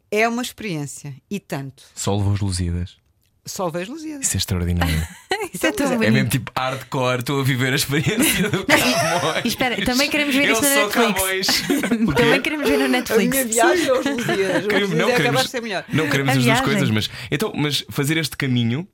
É 0.10 0.26
uma 0.26 0.42
experiência, 0.42 1.14
e 1.30 1.38
tanto. 1.38 1.84
Só 1.94 2.16
levou 2.16 2.32
os 2.32 2.40
Lusíadas. 2.40 3.01
Só 3.46 3.68
os 3.68 3.88
Lusíadas. 3.88 4.28
Isso 4.28 4.38
é 4.38 4.40
extraordinário. 4.40 5.08
Isso 5.54 5.66
é 5.66 5.72
tão 5.72 5.88
é 5.88 5.96
bonito. 5.96 6.14
mesmo 6.14 6.30
tipo 6.30 6.52
hardcore, 6.56 7.20
estou 7.20 7.42
a 7.42 7.44
viver 7.44 7.74
a 7.74 7.76
experiência 7.76 8.50
do 8.50 8.64
Camões. 8.66 9.44
E 9.44 9.48
espera, 9.48 9.84
também 9.84 10.10
queremos 10.10 10.36
ver 10.36 10.48
Eu 10.48 10.54
isto 10.54 10.62
na 10.64 10.74
sou 10.74 10.84
Netflix. 10.86 11.62
Camões. 11.62 11.88
Também 12.16 12.42
queremos 12.42 12.70
ver 12.70 12.78
no 12.78 12.86
A 12.86 12.88
minha 12.88 13.00
Netflix. 13.00 13.46
viagem 13.48 13.90
aos 13.90 14.06
Lusíadas. 14.06 14.62
Os 14.62 14.68
Queremos- 14.68 14.94
é 14.94 14.98
capaz 15.00 15.16
queremos, 15.18 15.44
de 15.44 15.50
ser 15.50 15.62
melhor. 15.62 15.86
não 15.90 16.10
queremos 16.10 16.36
A 16.36 16.38
as 16.38 16.44
duas 16.46 16.62
coisas, 16.62 16.90
mas, 16.92 17.10
então, 17.32 17.52
mas 17.56 17.84
fazer 17.90 18.18
este 18.18 18.38
caminho. 18.38 18.88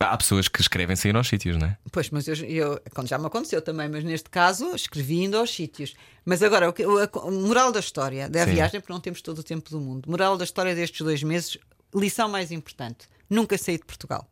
Há 0.00 0.16
pessoas 0.16 0.48
que 0.48 0.60
escrevem 0.60 0.96
sem 0.96 1.10
ir 1.10 1.16
aos 1.16 1.28
sítios, 1.28 1.56
não 1.56 1.68
é? 1.68 1.76
Pois, 1.92 2.10
mas 2.10 2.26
eu, 2.26 2.34
eu- 2.34 2.80
quando 2.92 3.06
já 3.06 3.16
me 3.18 3.26
aconteceu 3.26 3.62
também, 3.62 3.88
mas 3.88 4.02
neste 4.02 4.28
caso 4.28 4.74
escrevi 4.74 5.22
indo 5.22 5.36
aos 5.36 5.54
sítios. 5.54 5.94
Mas 6.24 6.42
agora, 6.42 6.68
o 6.68 6.72
que- 6.72 6.84
o- 6.84 6.98
a, 6.98 7.30
moral 7.30 7.70
da 7.70 7.78
história 7.78 8.28
da 8.28 8.44
Sim. 8.44 8.54
viagem, 8.54 8.80
porque 8.80 8.92
não 8.92 8.98
temos 9.00 9.22
todo 9.22 9.38
o 9.38 9.42
tempo 9.44 9.70
do 9.70 9.78
mundo. 9.78 10.10
Moral 10.10 10.36
da 10.36 10.42
história 10.42 10.74
destes 10.74 11.00
dois 11.02 11.22
meses, 11.22 11.56
lição 11.94 12.28
mais 12.28 12.50
importante: 12.50 13.06
nunca 13.32 13.56
saí 13.58 13.78
de 13.78 13.84
Portugal. 13.84 14.28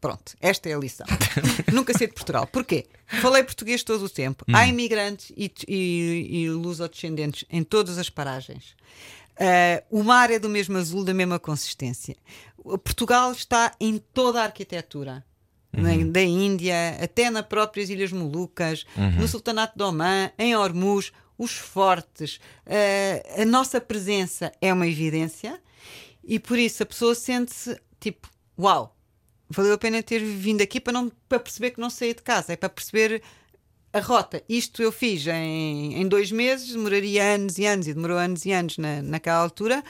Pronto, 0.00 0.34
esta 0.40 0.68
é 0.68 0.74
a 0.74 0.78
lição. 0.78 1.06
nunca 1.72 1.92
saí 1.96 2.06
de 2.08 2.14
Portugal. 2.14 2.46
Porquê? 2.46 2.86
Falei 3.20 3.42
português 3.44 3.82
todo 3.82 4.04
o 4.06 4.08
tempo. 4.08 4.44
Há 4.52 4.66
imigrantes 4.66 5.30
e, 5.36 5.52
e, 5.68 6.42
e 6.44 6.50
lusodescendentes 6.50 7.44
em 7.50 7.62
todas 7.62 7.98
as 7.98 8.08
paragens. 8.08 8.74
Ah, 9.38 9.82
o 9.90 10.02
mar 10.02 10.30
é 10.30 10.38
do 10.38 10.48
mesmo 10.48 10.78
azul, 10.78 11.04
da 11.04 11.12
mesma 11.12 11.38
consistência. 11.38 12.16
Portugal 12.82 13.32
está 13.32 13.72
em 13.78 13.98
toda 13.98 14.40
a 14.40 14.44
arquitetura. 14.44 15.24
Na- 15.72 15.96
Da 16.10 16.22
Índia, 16.22 16.96
até 17.00 17.30
nas 17.30 17.46
próprias 17.46 17.90
Ilhas 17.90 18.10
Molucas, 18.12 18.84
no 19.18 19.28
Sultanato 19.28 19.76
de 19.78 19.84
Oman, 19.84 20.30
em 20.38 20.56
Hormuz, 20.56 21.12
os 21.38 21.52
fortes. 21.52 22.40
ah, 22.66 23.42
a 23.42 23.44
nossa 23.44 23.80
presença 23.80 24.50
é 24.62 24.72
uma 24.72 24.86
evidência 24.86 25.60
e 26.24 26.38
por 26.38 26.58
isso 26.58 26.82
a 26.82 26.86
pessoa 26.86 27.14
sente-se 27.14 27.78
tipo: 28.00 28.28
Uau, 28.58 28.96
valeu 29.48 29.74
a 29.74 29.78
pena 29.78 30.02
ter 30.02 30.20
vindo 30.20 30.62
aqui 30.62 30.80
para, 30.80 30.92
não, 30.92 31.10
para 31.28 31.38
perceber 31.40 31.72
que 31.72 31.80
não 31.80 31.90
saí 31.90 32.14
de 32.14 32.22
casa, 32.22 32.52
é 32.52 32.56
para 32.56 32.68
perceber 32.68 33.22
a 33.92 34.00
rota. 34.00 34.42
Isto 34.48 34.82
eu 34.82 34.92
fiz 34.92 35.26
em, 35.26 35.94
em 36.00 36.08
dois 36.08 36.30
meses, 36.30 36.72
demoraria 36.72 37.34
anos 37.34 37.58
e 37.58 37.66
anos, 37.66 37.86
e 37.86 37.94
demorou 37.94 38.16
anos 38.16 38.44
e 38.44 38.52
anos 38.52 38.78
na, 38.78 39.02
naquela 39.02 39.38
altura, 39.38 39.82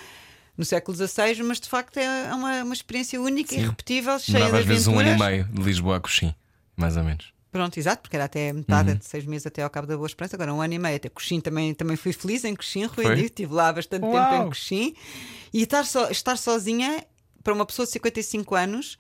no 0.57 0.65
século 0.65 0.97
XVI, 0.97 1.43
mas 1.43 1.61
de 1.61 1.69
facto 1.69 1.99
é 1.99 2.35
uma, 2.35 2.63
uma 2.65 2.75
experiência 2.75 3.21
única, 3.21 3.55
irrepetível, 3.55 4.19
cheia 4.19 4.39
Demorava 4.39 4.57
de 4.57 4.63
às 4.63 4.69
vezes 4.69 4.87
um 4.87 4.99
ano 4.99 5.11
aventuras. 5.11 5.21
e 5.21 5.33
meio 5.33 5.45
de 5.45 5.63
Lisboa 5.63 5.97
a 5.97 6.01
Coxim, 6.01 6.35
mais 6.77 6.97
ou 6.97 7.05
menos. 7.05 7.33
Pronto, 7.51 7.77
exato, 7.79 8.03
porque 8.03 8.15
era 8.15 8.27
até 8.27 8.53
metade 8.53 8.95
de 8.95 9.05
seis 9.05 9.27
meses 9.27 9.45
até 9.45 9.63
ao 9.63 9.69
Cabo 9.71 9.87
da 9.87 9.97
Boa 9.97 10.07
Esperança, 10.07 10.37
agora 10.37 10.55
um 10.55 10.61
ano 10.63 10.73
e 10.73 10.79
meio. 10.79 10.97
Até 10.97 11.09
Coxim 11.09 11.41
também, 11.41 11.75
também 11.75 11.97
fui 11.97 12.13
feliz 12.13 12.45
em 12.45 12.55
Coxim, 12.55 12.85
Rui 12.85 13.25
estive 13.25 13.53
lá 13.53 13.73
bastante 13.73 14.03
tempo 14.03 14.15
Uau! 14.15 14.43
em 14.43 14.47
Coxim. 14.47 14.95
E 15.53 15.63
estar, 15.63 15.85
so, 15.85 16.09
estar 16.13 16.37
sozinha 16.39 17.05
para 17.43 17.55
uma 17.55 17.67
pessoa 17.67 17.87
de 17.87 17.93
55 17.93 18.55
anos 18.55 18.99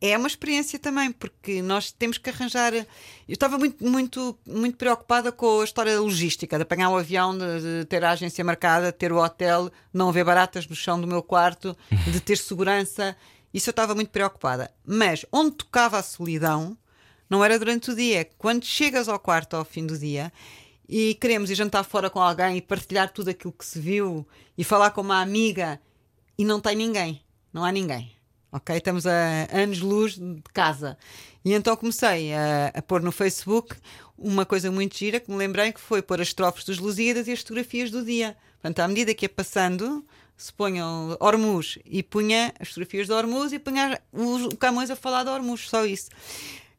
é 0.00 0.18
uma 0.18 0.26
experiência 0.26 0.78
também, 0.78 1.10
porque 1.10 1.62
nós 1.62 1.90
temos 1.90 2.18
que 2.18 2.28
arranjar. 2.28 2.74
Eu 2.74 2.84
estava 3.28 3.56
muito, 3.56 3.82
muito, 3.82 4.38
muito 4.46 4.76
preocupada 4.76 5.32
com 5.32 5.60
a 5.60 5.64
história 5.64 5.98
logística, 5.98 6.58
de 6.58 6.62
apanhar 6.62 6.90
o 6.90 6.96
avião, 6.98 7.36
de, 7.36 7.80
de 7.80 7.84
ter 7.86 8.04
a 8.04 8.10
agência 8.10 8.44
marcada, 8.44 8.92
de 8.92 8.98
ter 8.98 9.12
o 9.12 9.22
hotel, 9.22 9.70
não 9.92 10.10
haver 10.10 10.24
baratas 10.24 10.66
no 10.66 10.76
chão 10.76 11.00
do 11.00 11.06
meu 11.06 11.22
quarto, 11.22 11.74
de 12.06 12.20
ter 12.20 12.36
segurança. 12.36 13.16
Isso 13.52 13.70
eu 13.70 13.72
estava 13.72 13.94
muito 13.94 14.10
preocupada. 14.10 14.70
Mas 14.84 15.24
onde 15.32 15.52
tocava 15.52 15.98
a 15.98 16.02
solidão, 16.02 16.76
não 17.30 17.42
era 17.42 17.58
durante 17.58 17.90
o 17.90 17.96
dia. 17.96 18.20
é 18.20 18.24
Quando 18.24 18.66
chegas 18.66 19.08
ao 19.08 19.18
quarto 19.18 19.56
ao 19.56 19.64
fim 19.64 19.86
do 19.86 19.96
dia 19.96 20.30
e 20.86 21.14
queremos 21.14 21.50
ir 21.50 21.54
jantar 21.54 21.82
fora 21.82 22.10
com 22.10 22.20
alguém 22.20 22.58
e 22.58 22.62
partilhar 22.62 23.10
tudo 23.10 23.30
aquilo 23.30 23.52
que 23.52 23.64
se 23.64 23.80
viu 23.80 24.26
e 24.58 24.62
falar 24.62 24.90
com 24.90 25.00
uma 25.00 25.22
amiga 25.22 25.80
e 26.36 26.44
não 26.44 26.60
tem 26.60 26.76
ninguém, 26.76 27.23
não 27.54 27.64
há 27.64 27.70
ninguém. 27.72 28.10
Ok? 28.50 28.76
Estamos 28.76 29.06
a 29.06 29.48
anos-luz 29.52 30.14
de 30.18 30.42
casa. 30.52 30.98
E 31.44 31.52
então 31.52 31.76
comecei 31.76 32.34
a, 32.34 32.72
a 32.74 32.82
pôr 32.82 33.00
no 33.00 33.12
Facebook 33.12 33.76
uma 34.18 34.44
coisa 34.44 34.70
muito 34.70 34.96
gira 34.96 35.20
que 35.20 35.30
me 35.30 35.36
lembrei 35.36 35.72
que 35.72 35.80
foi 35.80 36.02
pôr 36.02 36.20
as 36.20 36.28
estrofes 36.28 36.64
dos 36.64 36.78
Lusíadas 36.78 37.28
e 37.28 37.32
as 37.32 37.40
fotografias 37.40 37.90
do 37.90 38.04
dia. 38.04 38.36
Portanto, 38.54 38.80
à 38.80 38.88
medida 38.88 39.14
que 39.14 39.24
ia 39.24 39.28
passando, 39.28 40.04
se 40.36 40.52
ponham 40.52 41.16
Hormuz 41.20 41.78
e 41.84 42.02
punha 42.02 42.52
as 42.58 42.68
fotografias 42.68 43.06
de 43.06 43.12
Hormuz 43.12 43.52
e 43.52 43.58
punha 43.58 44.00
o, 44.12 44.56
Camões 44.56 44.90
a 44.90 44.96
falar 44.96 45.24
de 45.24 45.30
Hormuz, 45.30 45.68
só 45.68 45.84
isso. 45.84 46.08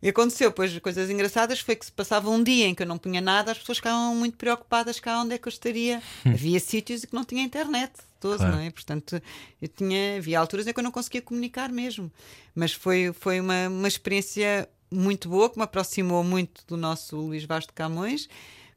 E 0.06 0.10
aconteceu, 0.10 0.52
pois, 0.52 0.78
coisas 0.78 1.10
engraçadas 1.10 1.60
foi 1.62 1.76
que 1.76 1.84
se 1.84 1.92
passava 1.92 2.30
um 2.30 2.44
dia 2.44 2.68
em 2.68 2.76
que 2.76 2.84
eu 2.84 2.86
não 2.86 2.96
punha 2.96 3.20
nada, 3.20 3.52
as 3.52 3.58
pessoas 3.58 3.80
ficavam 3.80 4.14
muito 4.14 4.38
preocupadas 4.38 5.00
cá 5.00 5.20
onde 5.20 5.34
é 5.34 5.38
que 5.40 5.48
eu 5.48 5.50
estaria. 5.50 6.00
Havia 6.24 6.60
sítios 6.60 7.04
que 7.06 7.14
não 7.16 7.26
tinha 7.26 7.42
internet, 7.42 7.92
todo, 8.20 8.38
Claro. 8.38 8.54
não 8.56 8.62
é? 8.62 8.70
Portanto, 8.70 9.20
eu 9.60 9.68
tinha, 9.68 10.18
havia 10.18 10.40
alturas 10.40 10.68
em 10.68 10.74
que 10.74 10.80
eu 10.80 10.84
não 10.84 10.92
conseguia 10.92 11.24
comunicar 11.24 11.70
mesmo. 11.72 12.12
Mas 12.54 12.72
foi, 12.72 13.12
foi 13.20 13.40
uma, 13.42 13.68
uma 13.68 13.88
experiência 13.88 14.70
muito 14.92 15.28
boa, 15.28 15.50
que 15.50 15.58
me 15.58 15.64
aproximou 15.64 16.24
muito 16.24 16.62
do 16.68 16.78
nosso 16.78 17.16
Luís 17.18 17.44
Vaz 17.44 17.66
de 17.66 17.74
Camões. 17.74 18.30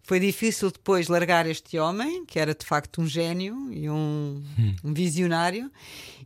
Foi 0.09 0.18
difícil 0.18 0.70
depois 0.70 1.06
largar 1.09 1.46
este 1.46 1.78
homem, 1.78 2.24
que 2.24 2.38
era 2.38 2.54
de 2.54 2.64
facto 2.64 3.02
um 3.02 3.06
gênio 3.06 3.68
e 3.70 3.90
um, 3.90 4.42
um 4.82 4.94
visionário, 4.94 5.70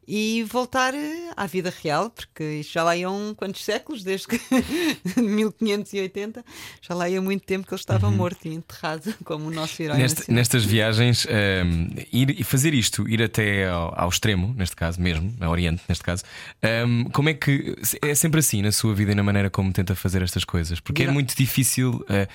e 0.06 0.44
voltar 0.44 0.94
eh, 0.94 1.32
à 1.36 1.46
vida 1.48 1.72
real, 1.82 2.08
porque 2.08 2.44
isto 2.60 2.72
já 2.74 2.84
lá 2.84 2.96
iam 2.96 3.34
quantos 3.36 3.64
séculos, 3.64 4.04
desde 4.04 4.28
que 4.28 4.40
1580, 5.20 6.44
já 6.80 6.94
lá 6.94 7.08
ia 7.08 7.20
muito 7.20 7.44
tempo 7.44 7.66
que 7.66 7.74
ele 7.74 7.80
estava 7.80 8.10
morto 8.10 8.46
e 8.46 8.54
enterrado, 8.54 9.14
como 9.24 9.46
o 9.48 9.50
nosso 9.50 9.82
herói. 9.82 9.98
Neste- 9.98 10.30
nestas 10.30 10.64
viagens, 10.64 11.26
ehm, 11.28 11.88
ir 12.12 12.38
e 12.40 12.44
fazer 12.44 12.74
isto, 12.74 13.08
ir 13.08 13.20
até 13.22 13.68
ao, 13.68 13.98
ao 13.98 14.08
extremo, 14.08 14.54
neste 14.56 14.76
caso 14.76 15.00
mesmo, 15.00 15.34
ao 15.40 15.50
Oriente, 15.50 15.82
neste 15.88 16.04
caso, 16.04 16.22
ehm, 16.62 17.04
como 17.12 17.28
é 17.28 17.34
que 17.34 17.76
é 18.00 18.14
sempre 18.14 18.40
assim 18.40 18.62
na 18.62 18.70
sua 18.72 18.94
vida 18.94 19.12
e 19.12 19.14
na 19.14 19.22
maneira 19.22 19.50
como 19.50 19.72
tenta 19.72 19.94
fazer 19.94 20.22
estas 20.22 20.44
coisas? 20.44 20.80
Porque 20.80 21.02
é 21.02 21.06
Não. 21.06 21.14
muito 21.14 21.36
difícil. 21.36 22.04
eh, 22.08 22.28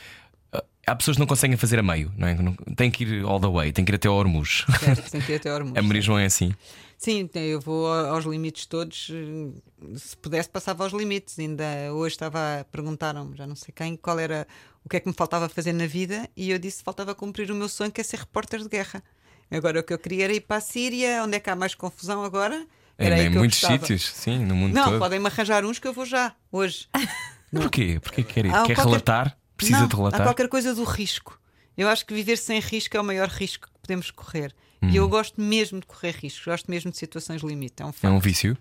há 0.88 0.96
pessoas 0.96 1.18
que 1.18 1.20
não 1.20 1.28
conseguem 1.28 1.58
fazer 1.58 1.78
a 1.80 1.84
meio, 1.84 2.12
não 2.18 2.28
é? 2.28 2.34
Não- 2.34 2.54
Tem 2.76 2.90
que 2.90 3.04
ir 3.04 3.24
all 3.26 3.40
the 3.40 3.48
way, 3.48 3.72
tem 3.72 3.84
que 3.86 3.92
ir 3.92 3.96
até 3.96 4.08
ao 4.08 4.16
Hormuz. 4.16 4.66
Certo, 4.80 5.10
sem 5.10 5.22
ter 5.22 5.36
até 5.36 5.54
Hormuz. 5.54 5.76
A 5.78 5.82
Maria 5.82 6.02
João 6.02 6.18
é 6.20 6.26
assim. 6.26 6.54
Sim, 6.98 7.30
eu 7.36 7.62
vou 7.62 7.88
aos 7.94 8.26
limites 8.26 8.66
todos. 8.66 9.12
eh, 9.12 9.96
Se 9.98 10.18
pudesse, 10.18 10.50
passava 10.50 10.84
aos 10.84 10.94
limites. 10.94 11.38
Ainda 11.38 11.64
hoje 11.94 12.16
estava 12.16 12.66
perguntaram-me, 12.72 13.38
já 13.38 13.46
não 13.46 13.56
sei 13.56 13.72
quem, 13.76 13.96
qual 13.96 14.18
era 14.20 14.48
o 14.84 14.90
que 14.90 14.98
é 14.98 15.00
que 15.00 15.08
me 15.08 15.14
faltava 15.14 15.48
fazer 15.50 15.74
na 15.74 15.86
vida, 15.86 16.28
e 16.36 16.50
eu 16.50 16.58
disse 16.58 16.78
que 16.80 16.84
faltava 16.86 17.14
cumprir 17.14 17.52
o 17.52 17.56
meu 17.56 17.68
sonho, 17.70 17.92
que 17.92 18.02
é 18.02 18.04
ser 18.04 18.20
repórter 18.20 18.62
de 18.64 18.70
guerra. 18.70 19.04
Agora 19.52 19.80
o 19.80 19.84
que 19.84 19.94
eu 19.94 20.00
queria 20.00 20.24
era 20.24 20.34
ir 20.34 20.42
para 20.42 20.58
a 20.58 20.62
Síria, 20.62 21.24
onde 21.24 21.36
é 21.36 21.40
que 21.40 21.50
há 21.50 21.56
mais 21.56 21.76
confusão 21.76 22.24
agora? 22.24 22.66
Era 22.98 23.16
aí 23.16 23.28
em 23.28 23.32
que 23.32 23.36
eu 23.38 23.40
muitos 23.42 23.60
gostava. 23.60 23.80
sítios, 23.80 24.12
sim, 24.12 24.44
no 24.44 24.56
mundo 24.56 24.74
Não, 24.74 24.86
todo. 24.86 25.00
podem-me 25.00 25.28
arranjar 25.28 25.64
uns 25.66 25.78
que 25.78 25.88
eu 25.88 25.94
vou 25.94 26.06
já, 26.06 26.34
hoje. 26.52 26.88
Porquê? 27.54 28.00
Porquê 28.02 28.24
que 28.24 28.34
quer 28.34 28.46
ir? 28.46 28.50
Quer 28.52 28.58
qualquer- 28.76 28.86
relatar? 28.86 29.37
Precisa 29.58 29.80
não, 29.80 29.88
de 29.88 29.96
relatar? 29.96 30.22
Há 30.22 30.24
qualquer 30.24 30.48
coisa 30.48 30.74
do 30.74 30.84
risco. 30.84 31.40
Eu 31.76 31.90
acho 31.90 32.06
que 32.06 32.14
viver 32.14 32.38
sem 32.38 32.60
risco 32.60 32.96
é 32.96 33.02
o 33.02 33.04
maior 33.04 33.28
risco 33.28 33.68
que 33.68 33.80
podemos 33.82 34.10
correr. 34.12 34.56
Hum. 34.82 34.90
E 34.90 34.96
eu 34.96 35.10
gosto 35.10 35.42
mesmo 35.42 35.80
de 35.80 35.86
correr 35.86 36.12
riscos, 36.12 36.46
gosto 36.46 36.70
mesmo 36.70 36.92
de 36.92 36.98
situações 36.98 37.42
limite. 37.42 37.82
É 37.82 37.86
um 37.86 37.92
É 38.04 38.10
um 38.10 38.20
vício? 38.20 38.58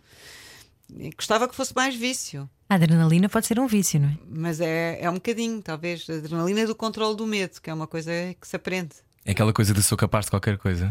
Gostava 1.17 1.49
que 1.49 1.55
fosse 1.55 1.75
mais 1.75 1.97
vício, 1.97 2.49
A 2.69 2.77
adrenalina 2.77 3.29
pode 3.29 3.47
ser 3.47 3.59
um 3.59 3.67
vício, 3.67 3.99
não 4.01 4.09
é? 4.09 4.17
mas 4.29 4.61
é, 4.61 4.99
é 5.01 5.11
um 5.11 5.15
bocadinho, 5.15 5.61
talvez. 5.61 6.09
A 6.09 6.15
adrenalina 6.15 6.65
do 6.67 6.75
controle 6.75 7.17
do 7.17 7.27
medo, 7.27 7.61
que 7.61 7.69
é 7.69 7.75
uma 7.75 7.87
coisa 7.87 8.11
que 8.41 8.47
se 8.47 8.55
aprende. 8.55 8.95
É 9.25 9.33
aquela 9.33 9.53
coisa 9.53 9.75
de 9.75 9.83
sou 9.83 9.99
capaz 9.99 10.27
de 10.27 10.31
qualquer 10.31 10.57
coisa. 10.59 10.91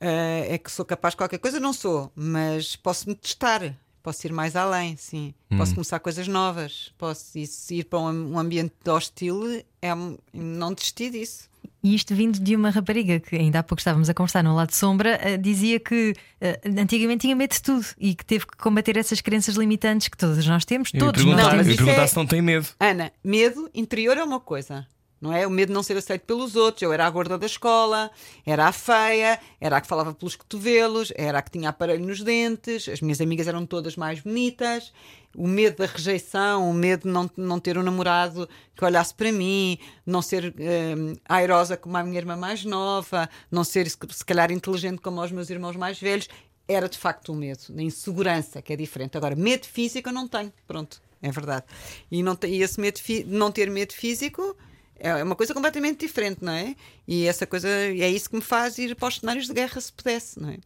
Ah, 0.00 0.44
é 0.48 0.56
que 0.56 0.70
sou 0.70 0.84
capaz 0.84 1.12
de 1.12 1.18
qualquer 1.18 1.38
coisa, 1.38 1.60
não 1.60 1.72
sou, 1.72 2.10
mas 2.14 2.76
posso 2.76 3.08
me 3.08 3.14
testar, 3.14 3.76
posso 4.08 4.26
ir 4.26 4.32
mais 4.32 4.56
além, 4.56 4.96
sim. 4.96 5.34
Posso 5.54 5.74
começar 5.74 5.98
coisas 6.00 6.26
novas, 6.26 6.90
posso 6.96 7.36
ir, 7.38 7.46
ir 7.70 7.84
para 7.84 7.98
um, 7.98 8.38
ambiente 8.38 8.72
hostil, 8.88 9.62
é 9.82 9.90
não 10.32 10.72
desistir 10.72 11.10
disso. 11.10 11.46
E 11.84 11.94
isto 11.94 12.14
vindo 12.14 12.40
de 12.40 12.56
uma 12.56 12.70
rapariga 12.70 13.20
que 13.20 13.36
ainda 13.36 13.58
há 13.58 13.62
pouco 13.62 13.80
estávamos 13.80 14.08
a 14.08 14.14
conversar 14.14 14.42
no 14.42 14.54
lado 14.54 14.70
de 14.70 14.76
sombra, 14.76 15.18
eh, 15.22 15.36
dizia 15.36 15.78
que 15.78 16.14
eh, 16.40 16.58
antigamente 16.78 17.20
tinha 17.22 17.36
medo 17.36 17.52
de 17.52 17.60
tudo 17.62 17.84
e 17.98 18.14
que 18.14 18.24
teve 18.24 18.46
que 18.46 18.56
combater 18.56 18.96
essas 18.96 19.20
crenças 19.20 19.56
limitantes 19.56 20.08
que 20.08 20.16
todas 20.16 20.44
nós 20.46 20.64
temos, 20.64 20.90
Eu 20.94 21.00
todos 21.00 21.22
nós 21.24 21.38
eu 21.44 21.50
temos. 21.50 21.66
isso 21.66 21.76
perguntar 21.76 22.02
é- 22.02 22.06
se 22.06 22.16
não 22.16 22.26
tem 22.26 22.40
medo. 22.40 22.66
Ana, 22.80 23.12
medo 23.22 23.70
interior 23.74 24.16
é 24.16 24.24
uma 24.24 24.40
coisa. 24.40 24.86
Não 25.20 25.32
é? 25.32 25.46
O 25.46 25.50
medo 25.50 25.68
de 25.68 25.74
não 25.74 25.82
ser 25.82 25.96
aceito 25.96 26.22
pelos 26.22 26.54
outros. 26.54 26.82
Eu 26.82 26.92
era 26.92 27.04
a 27.04 27.10
gorda 27.10 27.36
da 27.36 27.46
escola, 27.46 28.10
era 28.46 28.66
a 28.66 28.72
feia, 28.72 29.40
era 29.60 29.76
a 29.76 29.80
que 29.80 29.86
falava 29.86 30.14
pelos 30.14 30.36
cotovelos, 30.36 31.12
era 31.16 31.38
a 31.38 31.42
que 31.42 31.50
tinha 31.50 31.68
aparelho 31.70 32.04
nos 32.06 32.22
dentes, 32.22 32.88
as 32.88 33.00
minhas 33.00 33.20
amigas 33.20 33.48
eram 33.48 33.66
todas 33.66 33.96
mais 33.96 34.20
bonitas. 34.20 34.92
O 35.36 35.46
medo 35.46 35.76
da 35.76 35.86
rejeição, 35.86 36.70
o 36.70 36.72
medo 36.72 37.02
de 37.02 37.08
não, 37.08 37.30
não 37.36 37.60
ter 37.60 37.76
um 37.76 37.82
namorado 37.82 38.48
que 38.74 38.84
olhasse 38.84 39.12
para 39.12 39.30
mim, 39.30 39.78
não 40.06 40.22
ser 40.22 40.54
hum, 40.56 41.14
airosa 41.28 41.76
como 41.76 41.96
a 41.96 42.02
minha 42.02 42.18
irmã 42.18 42.34
mais 42.36 42.64
nova, 42.64 43.28
não 43.50 43.62
ser 43.62 43.88
se 43.90 44.24
calhar 44.24 44.50
inteligente 44.50 45.00
como 45.00 45.22
os 45.22 45.30
meus 45.30 45.50
irmãos 45.50 45.76
mais 45.76 46.00
velhos. 46.00 46.28
Era 46.66 46.88
de 46.88 46.98
facto 46.98 47.32
um 47.32 47.36
medo, 47.36 47.64
da 47.70 47.82
insegurança, 47.82 48.62
que 48.62 48.72
é 48.72 48.76
diferente. 48.76 49.16
Agora, 49.16 49.34
medo 49.34 49.66
físico 49.66 50.08
eu 50.08 50.12
não 50.12 50.28
tenho. 50.28 50.52
Pronto, 50.66 51.00
é 51.20 51.30
verdade. 51.30 51.64
E, 52.10 52.22
não, 52.22 52.36
e 52.46 52.62
esse 52.62 52.80
medo, 52.80 53.00
não 53.26 53.50
ter 53.50 53.70
medo 53.70 53.92
físico 53.92 54.56
é 54.98 55.22
uma 55.22 55.36
coisa 55.36 55.54
completamente 55.54 56.00
diferente, 56.00 56.38
não 56.42 56.52
é? 56.52 56.74
E 57.06 57.26
essa 57.26 57.46
coisa 57.46 57.68
é 57.68 58.08
isso 58.08 58.30
que 58.30 58.36
me 58.36 58.42
faz 58.42 58.78
ir 58.78 58.94
para 58.96 59.08
os 59.08 59.16
cenários 59.16 59.46
de 59.46 59.54
guerra 59.54 59.80
se 59.80 59.92
pudesse, 59.92 60.40
não 60.40 60.50
é? 60.50 60.58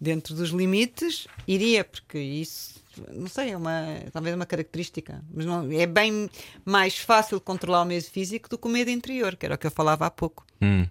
Dentro 0.00 0.34
dos 0.34 0.50
limites, 0.50 1.26
iria, 1.46 1.84
porque 1.84 2.18
isso, 2.18 2.82
não 3.12 3.28
sei, 3.28 3.50
é 3.50 3.56
uma, 3.56 3.84
talvez 4.12 4.34
uma 4.34 4.46
característica, 4.46 5.22
mas 5.32 5.46
não, 5.46 5.70
é 5.72 5.86
bem 5.86 6.28
mais 6.64 6.98
fácil 6.98 7.40
controlar 7.40 7.82
o 7.82 7.84
medo 7.84 8.04
físico 8.04 8.48
do 8.48 8.58
que 8.58 8.66
o 8.66 8.70
medo 8.70 8.90
interior, 8.90 9.36
que 9.36 9.46
era 9.46 9.54
o 9.54 9.58
que 9.58 9.66
eu 9.66 9.70
falava 9.70 10.06
há 10.06 10.10
pouco. 10.10 10.46
Hum. 10.60 10.86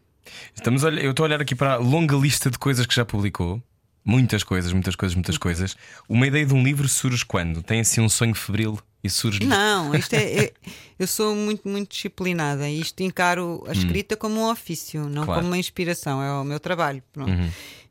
Estamos 0.55 0.83
a 0.83 0.89
eu 0.89 1.11
estou 1.11 1.23
a 1.23 1.27
olhar 1.27 1.41
aqui 1.41 1.55
para 1.55 1.73
a 1.73 1.77
longa 1.77 2.15
lista 2.15 2.51
de 2.51 2.57
coisas 2.57 2.85
que 2.85 2.93
já 2.93 3.05
publicou. 3.05 3.61
Muitas 4.03 4.41
coisas, 4.41 4.71
muitas 4.71 4.95
coisas, 4.95 5.15
muitas 5.15 5.37
coisas. 5.37 5.75
Uma 6.07 6.27
ideia 6.27 6.45
de 6.45 6.53
um 6.53 6.63
livro 6.63 6.87
surge 6.87 7.25
quando? 7.25 7.61
Tem 7.61 7.81
assim 7.81 7.99
um 7.99 8.07
sonho 8.07 8.33
febril 8.33 8.79
e 9.03 9.09
surge. 9.09 9.43
Não, 9.45 9.93
isto 9.95 10.13
é, 10.13 10.45
é- 10.45 10.53
eu 10.99 11.07
sou 11.07 11.35
muito, 11.35 11.67
muito 11.67 11.89
disciplinada 11.91 12.67
e 12.69 12.79
isto 12.81 13.01
encaro 13.01 13.63
a 13.67 13.71
escrita 13.71 14.15
como 14.17 14.39
um 14.39 14.49
ofício, 14.49 15.07
não 15.09 15.25
Claro. 15.25 15.41
como 15.41 15.53
uma 15.53 15.57
inspiração, 15.57 16.21
é 16.21 16.31
o 16.33 16.43
meu 16.43 16.59
trabalho. 16.59 17.03
pronto. 17.13 17.31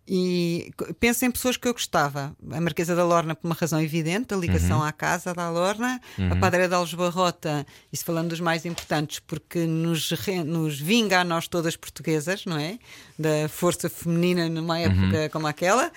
E 0.08 0.70
penso 1.00 1.24
em 1.24 1.30
pessoas 1.32 1.56
que 1.56 1.66
eu 1.66 1.72
gostava. 1.72 2.36
A 2.52 2.60
Marquesa 2.60 2.94
da 2.94 3.04
Lorna, 3.04 3.34
por 3.34 3.48
uma 3.48 3.56
razão 3.56 3.80
evidente, 3.82 4.32
a 4.32 4.36
ligação 4.36 4.80
à 4.80 4.92
casa 4.92 5.34
da 5.34 5.50
Lorna, 5.50 6.00
a 6.30 6.36
Padre 6.36 6.68
de 6.68 6.74
Alves 6.74 6.94
Barrota, 6.94 7.66
isso 7.92 8.04
falando 8.04 8.28
dos 8.28 8.38
mais 8.38 8.64
importantes, 8.64 9.18
porque 9.18 9.66
nos, 9.66 10.12
nos 10.44 10.78
vinga 10.78 11.20
a 11.20 11.24
nós 11.24 11.48
todas 11.48 11.74
portuguesas, 11.76 12.44
não 12.44 12.56
é? 12.56 12.78
Da 13.18 13.48
força 13.48 13.88
feminina 13.90 14.48
numa 14.48 14.78
época 14.78 15.28
como 15.30 15.48
aquela. 15.48 15.90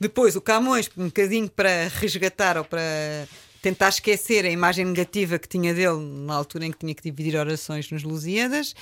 Depois 0.00 0.34
o 0.36 0.40
Camões, 0.40 0.88
um 0.96 1.06
bocadinho 1.06 1.50
para 1.50 1.88
resgatar 2.00 2.56
ou 2.56 2.64
para 2.64 2.80
tentar 3.62 3.88
esquecer 3.88 4.44
a 4.44 4.50
imagem 4.50 4.84
negativa 4.84 5.38
que 5.38 5.48
tinha 5.48 5.74
dele 5.74 5.98
na 5.98 6.34
altura 6.34 6.66
em 6.66 6.72
que 6.72 6.78
tinha 6.78 6.94
que 6.94 7.02
dividir 7.02 7.36
orações 7.36 7.90
nos 7.90 8.02
Lusíadas. 8.02 8.74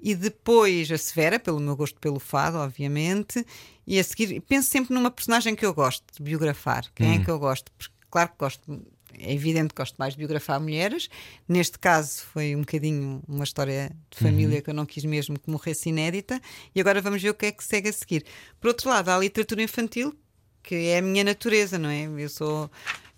E 0.00 0.14
depois 0.14 0.90
a 0.90 0.98
Severa, 0.98 1.38
pelo 1.38 1.60
meu 1.60 1.76
gosto 1.76 2.00
pelo 2.00 2.18
fado, 2.18 2.58
obviamente. 2.58 3.44
E 3.86 3.98
a 3.98 4.04
seguir, 4.04 4.40
penso 4.40 4.68
sempre 4.68 4.94
numa 4.94 5.10
personagem 5.10 5.54
que 5.54 5.64
eu 5.64 5.74
gosto 5.74 6.04
de 6.16 6.22
biografar. 6.22 6.84
Quem 6.94 7.14
é 7.16 7.24
que 7.24 7.30
eu 7.30 7.38
gosto? 7.38 7.70
Porque, 7.72 7.94
claro 8.10 8.30
que 8.30 8.36
gosto, 8.38 8.82
é 9.18 9.32
evidente 9.32 9.68
que 9.68 9.80
gosto 9.80 9.96
mais 9.96 10.14
de 10.14 10.18
biografar 10.18 10.60
mulheres. 10.60 11.08
Neste 11.48 11.78
caso, 11.78 12.22
foi 12.32 12.56
um 12.56 12.60
bocadinho 12.60 13.22
uma 13.28 13.44
história 13.44 13.94
de 14.10 14.18
família 14.18 14.62
que 14.62 14.70
eu 14.70 14.74
não 14.74 14.86
quis 14.86 15.04
mesmo 15.04 15.38
que 15.38 15.50
morresse 15.50 15.88
inédita. 15.88 16.40
E 16.74 16.80
agora 16.80 17.00
vamos 17.00 17.22
ver 17.22 17.30
o 17.30 17.34
que 17.34 17.46
é 17.46 17.52
que 17.52 17.62
segue 17.62 17.88
a 17.88 17.92
seguir. 17.92 18.24
Por 18.60 18.68
outro 18.68 18.88
lado, 18.88 19.08
há 19.08 19.16
a 19.16 19.18
literatura 19.18 19.62
infantil, 19.62 20.16
que 20.62 20.74
é 20.74 20.98
a 20.98 21.02
minha 21.02 21.24
natureza, 21.24 21.78
não 21.78 21.88
é? 21.88 22.04
Eu 22.06 22.28
sou. 22.28 22.70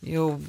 Eu, 0.06 0.40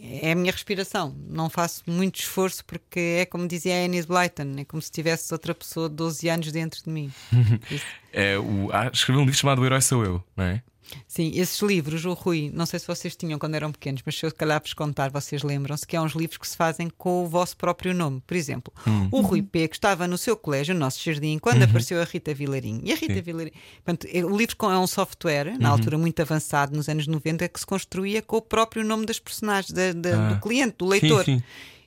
é 0.00 0.32
a 0.32 0.34
minha 0.34 0.52
respiração. 0.52 1.14
Não 1.28 1.48
faço 1.48 1.82
muito 1.86 2.20
esforço 2.20 2.64
porque 2.64 3.18
é 3.20 3.26
como 3.26 3.46
dizia 3.46 3.74
a 3.74 3.84
Annie 3.84 4.02
Blyton, 4.02 4.60
é 4.60 4.64
como 4.64 4.82
se 4.82 4.90
tivesse 4.90 5.32
outra 5.32 5.54
pessoa 5.54 5.88
de 5.88 5.96
12 5.96 6.28
anos 6.28 6.52
dentro 6.52 6.82
de 6.82 6.90
mim. 6.90 7.12
É, 8.14 8.38
o, 8.38 8.68
ah, 8.70 8.92
um 9.08 9.20
livro 9.20 9.32
chamado 9.32 9.62
O 9.62 9.64
Herói 9.64 9.80
Sou 9.80 10.04
Eu, 10.04 10.22
não 10.36 10.44
é? 10.44 10.62
Sim, 11.06 11.32
esses 11.34 11.60
livros, 11.62 12.04
o 12.04 12.12
Rui, 12.12 12.50
não 12.52 12.66
sei 12.66 12.78
se 12.78 12.86
vocês 12.86 13.14
tinham 13.16 13.38
quando 13.38 13.54
eram 13.54 13.70
pequenos, 13.72 14.02
mas 14.04 14.16
se 14.18 14.24
eu 14.26 14.30
se 14.30 14.36
calhar 14.36 14.60
vos 14.60 14.72
contar, 14.74 15.10
vocês 15.10 15.42
lembram-se 15.42 15.86
que 15.86 15.96
há 15.96 16.02
uns 16.02 16.12
livros 16.14 16.38
que 16.38 16.48
se 16.48 16.56
fazem 16.56 16.90
com 16.96 17.24
o 17.24 17.28
vosso 17.28 17.56
próprio 17.56 17.94
nome. 17.94 18.22
Por 18.26 18.36
exemplo, 18.36 18.72
o 19.10 19.20
Rui 19.20 19.42
P, 19.42 19.68
que 19.68 19.76
estava 19.76 20.06
no 20.08 20.16
seu 20.18 20.36
colégio, 20.36 20.74
no 20.74 20.80
nosso 20.80 21.02
jardim, 21.02 21.38
quando 21.38 21.62
apareceu 21.64 22.00
a 22.00 22.04
Rita 22.04 22.32
Vilarinho. 22.34 22.80
E 22.84 22.92
a 22.92 22.96
Rita 22.96 23.20
Vilarinho. 23.22 23.54
Portanto, 23.84 24.06
é- 24.12 24.24
o 24.24 24.36
livro 24.36 24.56
é 24.62 24.78
um 24.78 24.86
software, 24.86 25.56
na 25.58 25.68
altura 25.70 25.96
muito 25.98 26.20
avançado, 26.20 26.76
nos 26.76 26.88
anos 26.88 27.06
90, 27.06 27.48
que 27.48 27.60
se 27.60 27.66
construía 27.66 28.22
com 28.22 28.36
o 28.36 28.42
próprio 28.42 28.84
nome 28.84 29.06
das 29.06 29.18
personagens, 29.18 29.72
da- 29.72 29.92
da- 29.92 30.28
Ah. 30.28 30.32
do 30.34 30.40
cliente, 30.40 30.74
do 30.78 30.86
leitor. 30.86 31.24
sim. 31.24 31.42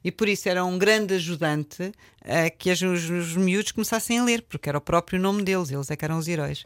E 0.06 0.12
por 0.12 0.30
isso 0.30 0.48
era 0.48 0.64
um 0.64 0.78
grande 0.78 1.16
ajudante 1.16 1.92
a 2.24 2.48
que 2.52 2.70
as- 2.70 2.80
os, 2.82 3.10
os 3.10 3.36
miúdos 3.36 3.72
começassem 3.72 4.20
a 4.20 4.24
ler, 4.24 4.44
porque 4.44 4.70
era 4.70 4.78
o 4.78 4.82
próprio 4.82 5.20
nome 5.20 5.42
deles, 5.44 5.72
eles 5.72 5.90
é 5.90 5.96
que 5.96 6.06
eram 6.06 6.20
os 6.20 6.28
heróis. 6.28 6.64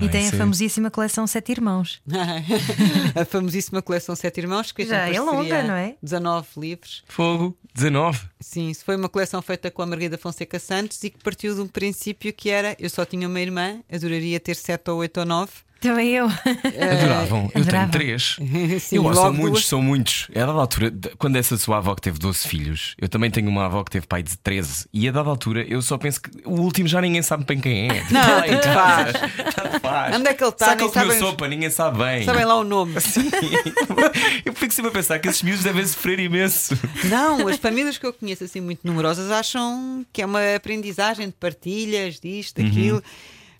E 0.00 0.08
tem 0.08 0.24
a 0.24 0.28
é- 0.28 0.32
famosíssima 0.32 0.90
coleção 0.90 1.24
Sete 1.26 1.52
Irmãos. 1.52 2.02
a 3.14 3.24
famosíssima 3.24 3.80
coleção 3.80 4.16
Sete 4.16 4.40
Irmãos, 4.40 4.72
que 4.72 4.84
Já 4.84 5.08
é 5.08 5.20
longa, 5.20 5.62
não 5.62 5.74
é? 5.74 5.94
19 6.02 6.48
livros. 6.56 7.04
Fogo, 7.06 7.56
19. 7.74 8.18
Sim, 8.40 8.70
isso 8.70 8.84
foi 8.84 8.96
uma 8.96 9.08
coleção 9.08 9.40
feita 9.40 9.70
com 9.70 9.82
a 9.82 9.86
Margarida 9.86 10.18
Fonseca 10.18 10.58
Santos 10.58 11.02
e 11.04 11.10
que 11.10 11.22
partiu 11.22 11.54
de 11.54 11.60
um 11.60 11.68
princípio 11.68 12.32
que 12.32 12.50
era: 12.50 12.76
eu 12.80 12.90
só 12.90 13.04
tinha 13.04 13.28
uma 13.28 13.40
irmã, 13.40 13.80
adoraria 13.90 14.40
ter 14.40 14.56
sete 14.56 14.90
ou 14.90 14.98
oito 14.98 15.20
ou 15.20 15.26
nove. 15.26 15.52
Também 15.82 16.10
eu. 16.10 16.26
Adoravam. 16.90 17.50
Eu 17.54 17.60
adorava. 17.62 17.70
tenho 17.70 17.90
três. 17.90 18.36
Sim, 18.80 18.96
eu, 18.96 19.14
são 19.14 19.32
muitos, 19.32 19.50
duas. 19.50 19.66
são 19.66 19.82
muitos. 19.82 20.28
É 20.32 20.40
a 20.42 20.46
dada 20.46 20.58
altura, 20.60 20.92
quando 21.18 21.36
essa 21.36 21.56
sua 21.58 21.78
avó 21.78 21.94
que 21.94 22.00
teve 22.02 22.18
12 22.18 22.46
filhos, 22.48 22.94
eu 23.00 23.08
também 23.08 23.30
tenho 23.30 23.48
uma 23.48 23.66
avó 23.66 23.82
que 23.84 23.90
teve 23.90 24.06
pai 24.06 24.22
de 24.22 24.36
13, 24.38 24.86
e 24.92 25.08
a 25.08 25.12
dada 25.12 25.28
altura 25.28 25.62
eu 25.68 25.82
só 25.82 25.98
penso 25.98 26.22
que 26.22 26.30
o 26.44 26.60
último 26.60 26.88
já 26.88 27.00
ninguém 27.00 27.20
sabe 27.22 27.44
bem 27.44 27.60
quem 27.60 27.88
é. 27.90 28.04
Não, 28.10 28.22
Tá 28.22 28.42
tanto 28.42 28.62
casa. 28.62 29.12
faz. 29.12 29.54
Tanto 29.54 29.80
faz. 29.80 30.16
Onde 30.16 30.28
é 30.28 30.34
que 30.34 30.44
ele 30.44 30.50
está? 30.50 30.66
Sabe 30.66 30.88
que 30.90 30.98
ele 30.98 31.18
sopa, 31.18 31.48
ninguém 31.48 31.70
sabe 31.70 31.98
bem. 31.98 32.24
Sabem 32.24 32.44
lá 32.44 32.56
o 32.56 32.64
nome. 32.64 33.00
Sim. 33.00 33.30
eu 34.44 34.52
fico 34.54 34.72
sempre 34.72 34.90
a 34.90 34.94
pensar 34.94 35.18
que 35.18 35.28
esses 35.28 35.42
miúdos 35.42 35.64
devem 35.64 35.84
sofrer 35.84 36.18
imenso. 36.20 36.78
Não, 37.04 37.48
as 37.48 37.56
famílias 37.56 37.98
que 37.98 38.06
eu 38.06 38.12
conheço 38.12 38.44
assim 38.44 38.60
muito 38.60 38.80
numerosas 38.84 39.30
acham 39.30 40.06
que 40.12 40.22
é 40.22 40.26
uma 40.26 40.54
aprendizagem 40.54 41.26
de 41.26 41.32
partilhas, 41.32 42.20
disto, 42.20 42.62
daquilo. 42.62 43.02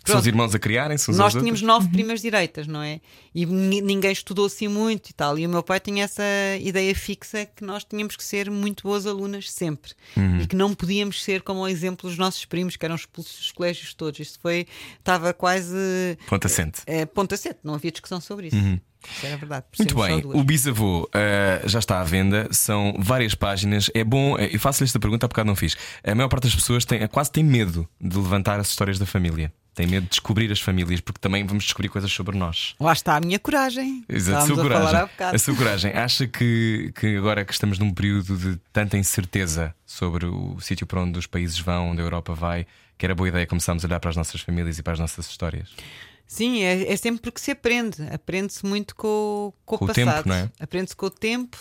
São 0.05 0.17
os 0.17 0.23
Pronto. 0.23 0.27
irmãos 0.27 0.55
a 0.55 0.59
criarem-se 0.59 1.11
uns 1.11 1.17
Nós 1.17 1.33
tínhamos 1.33 1.63
outros. 1.63 1.81
nove 1.85 1.89
primas 1.89 2.21
direitas, 2.21 2.67
não 2.67 2.83
é? 2.83 3.01
E 3.35 3.47
ni- 3.47 3.81
ninguém 3.81 4.11
estudou 4.13 4.47
assim 4.47 4.67
muito 4.69 5.11
e 5.11 5.13
tal. 5.13 5.39
E 5.39 5.47
o 5.47 5.49
meu 5.49 5.63
pai 5.63 5.79
tinha 5.81 6.05
essa 6.05 6.23
ideia 6.61 6.95
fixa 6.95 7.47
que 7.47 7.65
nós 7.65 7.85
tínhamos 7.85 8.17
que 8.17 8.25
ser 8.25 8.51
muito 8.51 8.83
boas 8.83 9.07
alunas 9.07 9.51
sempre. 9.51 9.93
E 10.41 10.47
que 10.47 10.57
não 10.57 10.75
podíamos 10.75 11.23
ser 11.23 11.43
como 11.43 11.61
o 11.61 11.69
exemplo 11.69 12.09
dos 12.09 12.19
nossos 12.19 12.45
primos, 12.45 12.77
que 12.77 12.85
eram 12.85 12.97
expulsos 12.97 13.37
dos 13.39 13.53
colégios 13.53 13.95
todos. 13.95 14.19
Isto 14.21 14.39
foi, 14.41 14.67
estava 14.99 15.33
quase 15.33 16.19
Ponto 16.29 16.47
assente. 16.47 16.83
é, 16.87 17.07
ponto 17.07 17.35
a 17.35 17.37
sete, 17.39 17.61
não 17.63 17.75
havia 17.75 17.91
discussão 17.93 18.21
sobre 18.21 18.49
isso. 18.49 18.57
Uhum. 18.57 18.81
Isso 19.17 19.27
era 19.27 19.37
verdade. 19.37 19.67
Muito 19.79 19.95
bem, 19.97 20.23
o 20.25 20.45
bisavô 20.45 21.09
ah, 21.13 21.61
já 21.67 21.81
está 21.81 22.01
à 22.01 22.05
venda, 22.05 22.49
são 22.53 22.95
várias 23.01 23.35
páginas. 23.35 23.91
É 23.95 24.05
bom, 24.05 24.39
eh, 24.39 24.51
eu 24.53 24.61
faço-lhe 24.61 24.87
esta 24.87 25.01
pergunta, 25.01 25.27
há 25.27 25.29
bocado 25.29 25.47
não 25.49 25.57
fiz. 25.57 25.77
A 26.05 26.15
maior 26.15 26.29
parte 26.29 26.45
das 26.45 26.55
pessoas 26.55 26.85
tem, 26.85 27.05
quase 27.09 27.31
tem 27.33 27.43
medo 27.43 27.89
de 28.01 28.17
levantar 28.17 28.61
as 28.61 28.69
histórias 28.69 29.01
da 29.01 29.07
família. 29.07 29.53
Tem 29.75 29.87
medo 29.87 30.05
de 30.05 30.11
descobrir 30.11 30.53
as 30.53 30.61
famílias, 30.61 31.01
porque 31.01 31.19
também 31.19 31.47
vamos 31.47 31.65
descobrir 31.65 31.89
coisas 31.89 32.13
sobre 32.13 32.37
nós. 32.37 32.75
Lá 32.79 32.93
está 32.93 33.17
a 33.17 33.21
minha 33.21 33.39
coragem. 33.39 34.05
Exato, 34.09 34.45
a 34.45 34.47
sua 34.47 34.55
a 34.59 34.63
coragem. 34.63 35.01
bocado. 35.01 35.37
A 35.37 35.39
sua 35.39 35.55
coragem. 35.57 35.93
Acha 35.93 36.27
que, 36.27 36.93
que 36.95 37.17
agora 37.17 37.43
que 37.45 37.53
estamos 37.55 37.79
num 37.79 37.91
período 37.93 38.37
de 38.37 38.61
tanta 38.71 38.99
incerteza 38.99 39.75
sobre 39.87 40.27
o 40.27 40.61
sítio 40.61 40.87
para 40.87 41.01
onde 41.01 41.19
os 41.19 41.27
países 41.27 41.59
vão, 41.59 41.91
onde 41.93 42.03
a 42.03 42.05
Europa 42.05 42.35
vai, 42.35 42.67
que 42.99 43.07
era 43.07 43.15
boa 43.15 43.29
ideia 43.29 43.47
começarmos 43.47 43.83
a 43.83 43.89
olhar 43.89 43.99
para 43.99 44.11
as 44.11 44.17
nossas 44.17 44.43
famílias 44.43 44.79
e 44.79 44.83
para 44.83 44.93
as 44.93 44.99
nossas 44.99 45.27
histórias? 45.27 45.71
Sim, 46.27 46.63
é, 46.63 46.93
é 46.93 46.97
sempre 46.97 47.23
porque 47.23 47.41
se 47.41 47.51
aprende. 47.51 47.97
Aprende-se 48.13 48.67
muito 48.67 48.95
com, 48.95 49.07
o- 49.09 49.53
com, 49.65 49.79
Com 49.79 49.85
o 49.87 49.89
o 49.89 49.95
passado. 49.95 50.17
tempo, 50.17 50.29
não 50.29 50.35
é? 50.37 50.51
Aprende-se 50.61 50.97
com 50.97 51.07
o 51.07 51.11
tempo, 51.11 51.57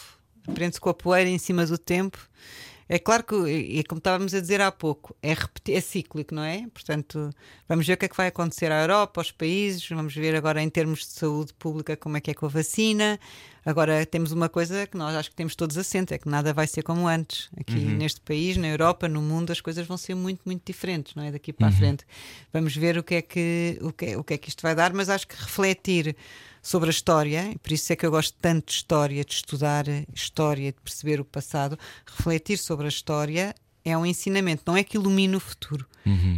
aprende-se 0.45 0.81
com 0.81 0.89
a 0.89 0.93
poeira 0.93 1.29
em 1.29 1.37
cima 1.37 1.65
do 1.65 1.77
tempo. 1.77 2.17
É 2.93 2.99
claro 2.99 3.23
que, 3.23 3.35
e 3.35 3.81
como 3.85 3.99
estávamos 3.99 4.33
a 4.33 4.41
dizer 4.41 4.59
há 4.59 4.69
pouco, 4.69 5.15
é, 5.23 5.31
é 5.69 5.79
cíclico, 5.79 6.35
não 6.35 6.43
é? 6.43 6.67
Portanto, 6.73 7.29
vamos 7.65 7.87
ver 7.87 7.93
o 7.93 7.97
que 7.97 8.03
é 8.03 8.09
que 8.09 8.17
vai 8.17 8.27
acontecer 8.27 8.69
à 8.69 8.81
Europa, 8.81 9.21
aos 9.21 9.31
países, 9.31 9.87
vamos 9.87 10.13
ver 10.13 10.35
agora 10.35 10.61
em 10.61 10.69
termos 10.69 10.99
de 10.99 11.13
saúde 11.13 11.53
pública 11.53 11.95
como 11.95 12.17
é 12.17 12.19
que 12.19 12.31
é 12.31 12.33
com 12.33 12.45
a 12.47 12.49
vacina. 12.49 13.17
Agora 13.65 14.05
temos 14.05 14.33
uma 14.33 14.49
coisa 14.49 14.85
que 14.87 14.97
nós 14.97 15.15
acho 15.15 15.29
que 15.29 15.35
temos 15.37 15.55
todos 15.55 15.77
assente, 15.77 16.13
é 16.13 16.17
que 16.17 16.27
nada 16.27 16.51
vai 16.53 16.67
ser 16.67 16.83
como 16.83 17.07
antes. 17.07 17.49
Aqui 17.57 17.75
Uhum. 17.79 17.95
neste 17.97 18.19
país, 18.19 18.57
na 18.57 18.67
Europa, 18.67 19.07
no 19.07 19.21
mundo, 19.21 19.51
as 19.51 19.61
coisas 19.61 19.87
vão 19.87 19.95
ser 19.95 20.13
muito, 20.15 20.41
muito 20.45 20.63
diferentes, 20.65 21.15
não 21.15 21.23
é? 21.23 21.31
Daqui 21.31 21.51
Uhum. 21.51 21.57
para 21.59 21.67
a 21.67 21.71
frente. 21.71 22.03
Vamos 22.51 22.75
ver 22.75 22.97
o 22.97 23.03
que, 23.03 23.15
é 23.15 23.21
que, 23.21 23.79
o, 23.81 23.93
que, 23.93 24.05
é- 24.07 24.17
o 24.17 24.23
que 24.25 24.33
é 24.33 24.37
que 24.37 24.49
isto 24.49 24.61
vai 24.61 24.75
dar, 24.75 24.91
mas 24.93 25.07
acho 25.09 25.25
que 25.29 25.35
refletir 25.37 26.13
sobre 26.61 26.89
a 26.89 26.91
história, 26.91 27.55
por 27.61 27.71
isso 27.71 27.91
é 27.91 27.95
que 27.95 28.05
eu 28.05 28.11
gosto 28.11 28.35
tanto 28.41 28.67
de 28.67 28.73
história, 28.73 29.25
de 29.25 29.33
estudar 29.33 29.85
história, 30.13 30.71
de 30.71 30.79
perceber 30.81 31.19
o 31.19 31.25
passado, 31.25 31.77
refletir 32.05 32.57
sobre 32.57 32.85
a 32.85 32.89
história 32.89 33.55
é 33.83 33.97
um 33.97 34.05
ensinamento, 34.05 34.61
não 34.67 34.77
é 34.77 34.83
que 34.83 34.95
ilumine 34.95 35.35
o 35.35 35.39
futuro, 35.39 35.87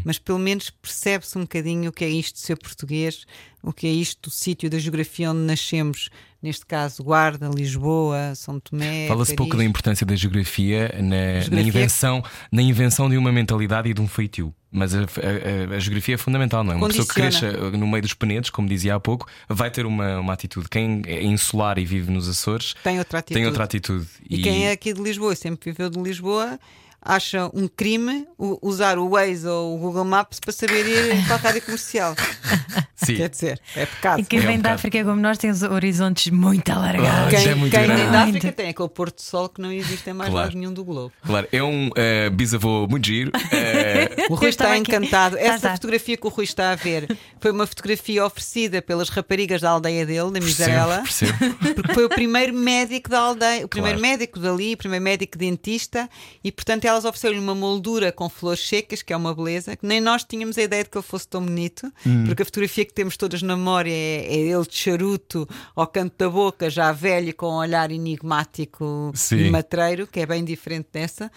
mas 0.05 0.17
pelo 0.17 0.39
menos 0.39 0.69
percebe-se 0.69 1.37
um 1.37 1.41
bocadinho 1.41 1.89
o 1.89 1.93
que 1.93 2.05
é 2.05 2.09
isto 2.09 2.35
de 2.35 2.39
ser 2.41 2.55
português, 2.57 3.25
o 3.61 3.73
que 3.73 3.85
é 3.85 3.89
isto 3.91 4.29
do 4.29 4.33
sítio 4.33 4.69
da 4.69 4.79
geografia 4.79 5.29
onde 5.29 5.41
nascemos, 5.41 6.09
neste 6.41 6.65
caso 6.65 7.03
Guarda, 7.03 7.49
Lisboa, 7.53 8.33
São 8.35 8.59
Tomé. 8.61 9.07
Fala-se 9.09 9.35
pouco 9.35 9.57
da 9.57 9.63
importância 9.65 10.05
da 10.05 10.15
geografia 10.15 10.89
na, 10.95 11.01
na 11.01 11.39
Geografia- 11.41 11.59
invenção, 11.67 12.23
na 12.49 12.61
invenção 12.61 13.09
de 13.09 13.17
uma 13.17 13.31
mentalidade 13.31 13.89
e 13.89 13.93
de 13.93 13.99
um 14.01 14.07
feitio. 14.07 14.53
Mas 14.73 14.95
a, 14.95 15.01
a- 15.01 15.03
a- 15.03 15.75
a 15.75 15.79
geografia 15.79 16.15
é 16.15 16.17
fundamental, 16.17 16.63
não 16.63 16.73
é? 16.73 16.75
Uma 16.75 16.87
pessoa 16.87 17.07
que 17.07 17.13
cresça 17.13 17.51
no 17.71 17.87
meio 17.87 18.01
dos 18.01 18.13
penedos, 18.15 18.49
como 18.49 18.67
dizia 18.67 18.95
há 18.95 18.99
pouco, 18.99 19.27
vai 19.47 19.69
ter 19.69 19.85
uma, 19.85 20.19
uma 20.19 20.33
atitude. 20.33 20.67
Quem 20.67 21.01
é 21.05 21.21
insular 21.23 21.77
e 21.77 21.85
vive 21.85 22.11
nos 22.11 22.27
Açores 22.27 22.73
Tem 22.83 22.97
outra 22.97 23.19
atitude. 23.19 23.39
tem 23.39 23.45
outra 23.45 23.63
atitude. 23.63 24.07
E, 24.29 24.41
quem 24.41 24.67
é 24.67 24.71
aqui 24.71 24.91
de 24.91 25.01
Lisboa, 25.01 25.33
e 25.33 25.35
sempre 25.35 25.71
viveu 25.71 25.89
de 25.89 25.99
Lisboa, 25.99 26.59
acha 27.01 27.49
um 27.53 27.67
crime 27.67 28.25
usar 28.61 28.97
o 28.97 29.09
Waze 29.09 29.45
ou 29.45 29.75
o 29.75 29.77
Google 29.77 30.05
Maps 30.05 30.39
para 30.39 30.51
saber 30.53 30.87
ir 30.87 31.25
para 31.27 31.35
a 31.35 31.37
rádio 31.37 31.61
comercial. 31.61 32.15
Sim. 33.05 33.15
Quer 33.15 33.29
dizer, 33.29 33.61
é 33.75 33.85
pecado. 33.85 34.19
E 34.21 34.25
quem 34.25 34.39
É 34.39 34.43
um 34.43 34.45
vem 34.47 34.59
da. 34.59 34.73
África 34.73 35.03
como 35.03 35.19
nós 35.21 35.37
tem 35.37 35.49
os 35.49 35.61
horizontes 35.63 36.31
muito 36.31 36.69
alargados. 36.71 37.29
Quem- 37.29 37.39
Quem, 37.43 37.51
é 37.51 37.55
muito 37.55 37.71
quem 37.71 37.87
vem 37.87 38.11
da. 38.11 38.23
África 38.23 38.51
tem 38.51 38.69
aquele 38.69 38.89
Porto 38.89 39.15
de 39.17 39.21
Sol 39.23 39.49
que 39.49 39.61
não 39.61 39.71
existe 39.71 40.09
em 40.09 40.13
mais 40.13 40.29
Claro. 40.29 40.47
lado 40.47 40.57
nenhum 40.57 40.73
do 40.73 40.83
globo. 40.83 41.11
Claro, 41.25 41.47
é 41.51 41.63
um 41.63 41.89
eh, 41.95 42.29
bisavô 42.29 42.87
muito 42.87 43.05
giro. 43.07 43.31
eh, 43.51 44.09
O 44.29 44.35
Rui 44.35 44.49
está 44.49 44.69
aqui- 44.71 44.79
encantado. 44.79 45.35
Já 45.37 45.41
Essa 45.43 45.55
está. 45.55 45.71
fotografia 45.73 46.17
que 46.17 46.25
o 46.27 46.29
Rui 46.29 46.43
está 46.45 46.71
a 46.71 46.75
ver 46.75 47.07
foi 47.39 47.51
uma 47.51 47.67
fotografia 47.67 48.25
oferecida 48.25 48.81
pelas 48.81 49.09
raparigas 49.09 49.61
da 49.61 49.69
aldeia 49.69 50.05
dele, 50.05 50.31
da 50.31 50.39
Misarela. 50.39 51.01
percebo, 51.03 51.37
percebo. 51.37 51.55
porque 51.75 51.93
foi 51.93 52.05
o 52.05 52.09
primeiro 52.09 52.53
médico 52.53 53.09
da 53.09 53.19
aldeia, 53.19 53.65
o 53.65 53.67
primeiro 53.67 53.97
Claro. 53.99 54.11
médico 54.11 54.39
dali, 54.39 54.73
o 54.73 54.77
primeiro 54.77 55.03
médico 55.03 55.37
dentista, 55.37 56.09
e 56.43 56.51
portanto 56.51 56.85
elas 56.85 57.05
ofereceram-lhe 57.05 57.39
uma 57.39 57.55
moldura 57.55 58.11
com 58.11 58.29
flores 58.29 58.65
secas, 58.67 59.01
que 59.01 59.11
é 59.13 59.17
uma 59.17 59.33
beleza, 59.35 59.75
que 59.75 59.85
nem 59.85 59.99
nós 60.01 60.23
tínhamos 60.23 60.57
a 60.57 60.61
ideia 60.63 60.83
de 60.83 60.89
que 60.89 60.97
ele 60.97 61.05
fosse 61.05 61.27
tão 61.27 61.43
bonito, 61.45 61.91
Hum. 62.05 62.23
porque 62.25 62.41
a 62.41 62.45
fotografia 62.45 62.85
que 62.85 62.92
temos 62.93 63.17
todas 63.17 63.41
na 63.41 63.55
memória 63.55 63.91
é, 63.91 64.25
é 64.25 64.37
ele 64.37 64.65
de 64.65 64.75
charuto 64.75 65.47
ao 65.75 65.87
canto 65.87 66.15
da 66.17 66.29
boca, 66.29 66.69
já 66.69 66.91
velho, 66.91 67.35
com 67.35 67.47
um 67.47 67.57
olhar 67.57 67.91
enigmático 67.91 69.11
Sim. 69.13 69.37
e 69.37 69.51
matreiro, 69.51 70.07
que 70.07 70.19
é 70.19 70.25
bem 70.25 70.43
diferente 70.43 70.87
dessa, 70.91 71.31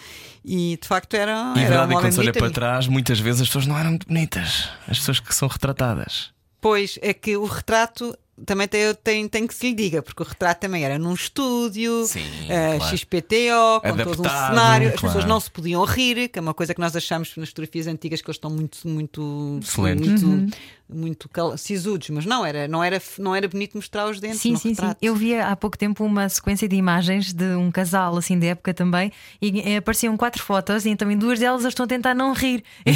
e 0.45 0.79
de 0.81 0.87
facto 0.87 1.15
era, 1.15 1.55
E 1.57 1.61
era 1.61 1.69
verdade 1.69 1.93
um 1.93 1.97
que 1.97 2.03
quando 2.03 2.13
se 2.13 2.21
olha 2.21 2.33
para 2.33 2.51
trás, 2.51 2.89
muitas 2.89 3.19
vezes 3.19 3.43
as 3.43 3.49
pessoas 3.49 3.67
não 3.67 3.79
eram 3.79 3.99
bonitas. 4.07 4.69
As 4.89 4.99
pessoas 4.99 5.21
que 5.21 5.35
são 5.35 5.49
retratadas. 5.49 6.31
Pois 6.61 6.99
é 7.03 7.15
que 7.15 7.37
o 7.37 7.45
retrato 7.45 8.17
também 8.45 8.69
tem, 8.69 8.95
tem, 9.03 9.29
tem 9.29 9.47
que 9.47 9.55
se 9.55 9.69
lhe 9.69 9.75
diga, 9.75 10.03
porque 10.03 10.23
o 10.23 10.27
retrato 10.27 10.61
também 10.61 10.85
era 10.85 10.99
num 10.99 11.15
estúdio, 11.15 12.05
Sim, 12.07 12.21
eh, 12.49 12.77
claro. 12.79 12.97
XPTO, 12.99 13.81
com 13.83 13.89
todo 13.97 13.99
um 14.23 14.27
Adaptado, 14.27 14.49
cenário, 14.49 14.89
as 14.89 14.95
claro. 14.95 15.07
pessoas 15.07 15.25
não 15.25 15.41
se 15.41 15.51
podiam 15.51 15.85
rir, 15.85 16.29
que 16.29 16.39
é 16.39 16.43
uma 16.43 16.53
coisa 16.55 16.75
que 16.75 16.81
nós 16.81 16.95
achamos 16.95 17.33
nas 17.37 17.49
fotografias 17.49 17.87
antigas 17.87 18.21
que 18.21 18.29
eles 18.29 18.37
estão 18.37 18.51
muito, 18.51 18.77
muito, 18.87 19.61
Solenes. 19.63 20.23
muito, 20.23 20.57
muito 20.89 21.29
cal- 21.29 21.57
sisudos, 21.57 22.11
mas 22.11 22.27
não 22.27 22.45
era, 22.45 22.69
não 22.69 22.85
era, 22.85 23.01
não 23.19 23.35
era 23.35 23.49
bonito 23.49 23.77
mostrar 23.77 24.09
os 24.09 24.21
dentes 24.21 24.41
Sim, 24.41 24.53
no 24.53 24.59
sim, 24.59 24.69
sim. 24.75 24.81
retrato. 24.83 24.99
Eu 25.03 25.15
via 25.17 25.47
há 25.49 25.57
pouco 25.57 25.79
tempo 25.79 26.05
uma 26.05 26.29
sequência 26.29 26.69
de 26.69 26.77
imagens 26.77 27.33
de 27.33 27.55
um 27.57 27.71
casal 27.71 28.17
assim 28.17 28.39
de 28.39 28.47
época 28.49 28.75
também 28.75 29.11
e 29.41 29.61
eh, 29.61 29.77
apareciam 29.79 30.17
quatro 30.17 30.43
fotos 30.43 30.85
e 30.85 30.91
então 30.91 31.11
em 31.11 31.17
duas 31.17 31.39
delas 31.41 31.63
eles 31.63 31.73
estão 31.73 31.85
a 31.85 31.89
tentar 31.89 32.15
não 32.15 32.33
rir 32.33 32.63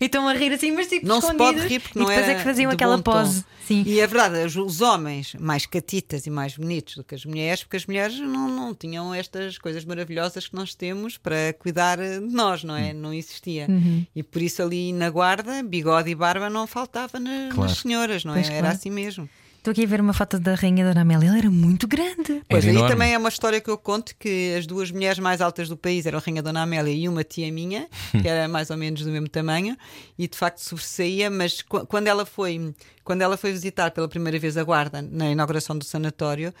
e 0.00 0.04
estão 0.04 0.26
a 0.28 0.32
rir 0.32 0.52
assim, 0.52 0.70
mas 0.72 0.86
tipo 0.86 1.06
Não 1.06 1.20
se 1.20 1.34
pode 1.34 1.58
rir 1.66 1.80
porque 1.80 1.98
e 1.98 2.02
não 2.02 2.06
depois 2.08 2.24
era 2.26 2.32
é 2.32 2.34
que 2.36 2.42
faziam 2.44 2.70
aquela 2.70 2.96
bom 2.96 3.02
tom. 3.02 3.44
Sim. 3.66 3.82
E 3.86 3.98
é 4.00 4.06
verdade, 4.06 4.58
os, 4.58 4.80
homens 4.80 5.34
mais 5.40 5.64
catitas 5.66 6.26
e 6.26 6.30
mais 6.30 6.56
bonitos 6.56 6.96
do 6.96 7.04
que 7.04 7.14
as 7.14 7.24
mulheres, 7.24 7.62
porque 7.62 7.76
as 7.76 7.86
mulheres 7.86 8.18
não, 8.20 8.48
não 8.48 8.74
tinham 8.74 9.14
estas 9.14 9.56
coisas 9.58 9.84
maravilhosas 9.84 10.46
que 10.48 10.54
nós 10.54 10.74
temos 10.74 11.16
para 11.16 11.52
cuidar 11.58 11.96
de 11.98 12.20
nós, 12.20 12.62
não 12.62 12.76
é? 12.76 12.92
Não 12.92 13.12
existia. 13.12 13.66
Uhum. 13.68 14.04
E 14.14 14.22
por 14.22 14.42
isso 14.42 14.62
ali 14.62 14.92
na 14.92 15.08
guarda, 15.10 15.62
bigode 15.62 16.10
e 16.10 16.14
barba 16.14 16.50
não 16.50 16.66
faltava 16.66 17.18
na- 17.18 17.48
Claro. 17.52 17.70
nas 17.70 17.78
senhoras, 17.78 18.24
não 18.24 18.34
Pois, 18.34 18.48
é? 18.48 18.52
Era 18.52 18.60
claro. 18.60 18.76
assim 18.76 18.90
mesmo. 18.90 19.28
Estou 19.64 19.72
aqui 19.72 19.84
a 19.84 19.86
ver 19.86 19.98
uma 19.98 20.12
foto 20.12 20.38
da 20.38 20.54
rainha 20.54 20.84
Dona 20.84 21.00
Amélia, 21.00 21.28
ela 21.28 21.38
era 21.38 21.50
muito 21.50 21.88
grande. 21.88 22.42
Pois 22.50 22.66
Era 22.66 22.82
aí 22.82 22.86
também 22.86 23.14
é 23.14 23.16
uma 23.16 23.30
história 23.30 23.62
que 23.62 23.70
eu 23.70 23.78
conto 23.78 24.14
que 24.18 24.54
as 24.58 24.66
duas 24.66 24.90
mulheres 24.90 25.18
mais 25.18 25.40
altas 25.40 25.70
do 25.70 25.74
país 25.76 26.04
eram 26.04 26.18
a 26.18 26.20
Rainha 26.20 26.42
Dona 26.42 26.60
Amélia 26.60 26.92
e 26.92 27.08
uma 27.08 27.24
tia 27.24 27.50
minha, 27.50 27.88
que 28.12 28.28
era 28.28 28.46
mais 28.46 28.68
ou 28.68 28.76
menos 28.76 29.00
do 29.00 29.10
mesmo 29.10 29.26
tamanho, 29.26 29.74
e 30.18 30.28
de 30.28 30.36
facto 30.36 30.58
sobressaía, 30.58 31.30
mas 31.30 31.62
qu- 31.62 31.86
quando 31.86 32.08
ela 32.08 32.26
foi, 32.26 32.74
quando 33.04 33.22
ela 33.22 33.38
foi 33.38 33.52
visitar 33.52 33.90
pela 33.90 34.06
primeira 34.06 34.38
vez 34.38 34.58
a 34.58 34.62
Guarda 34.62 35.00
na 35.00 35.30
inauguração 35.30 35.78
do 35.78 35.84
sanatório, 35.86 36.52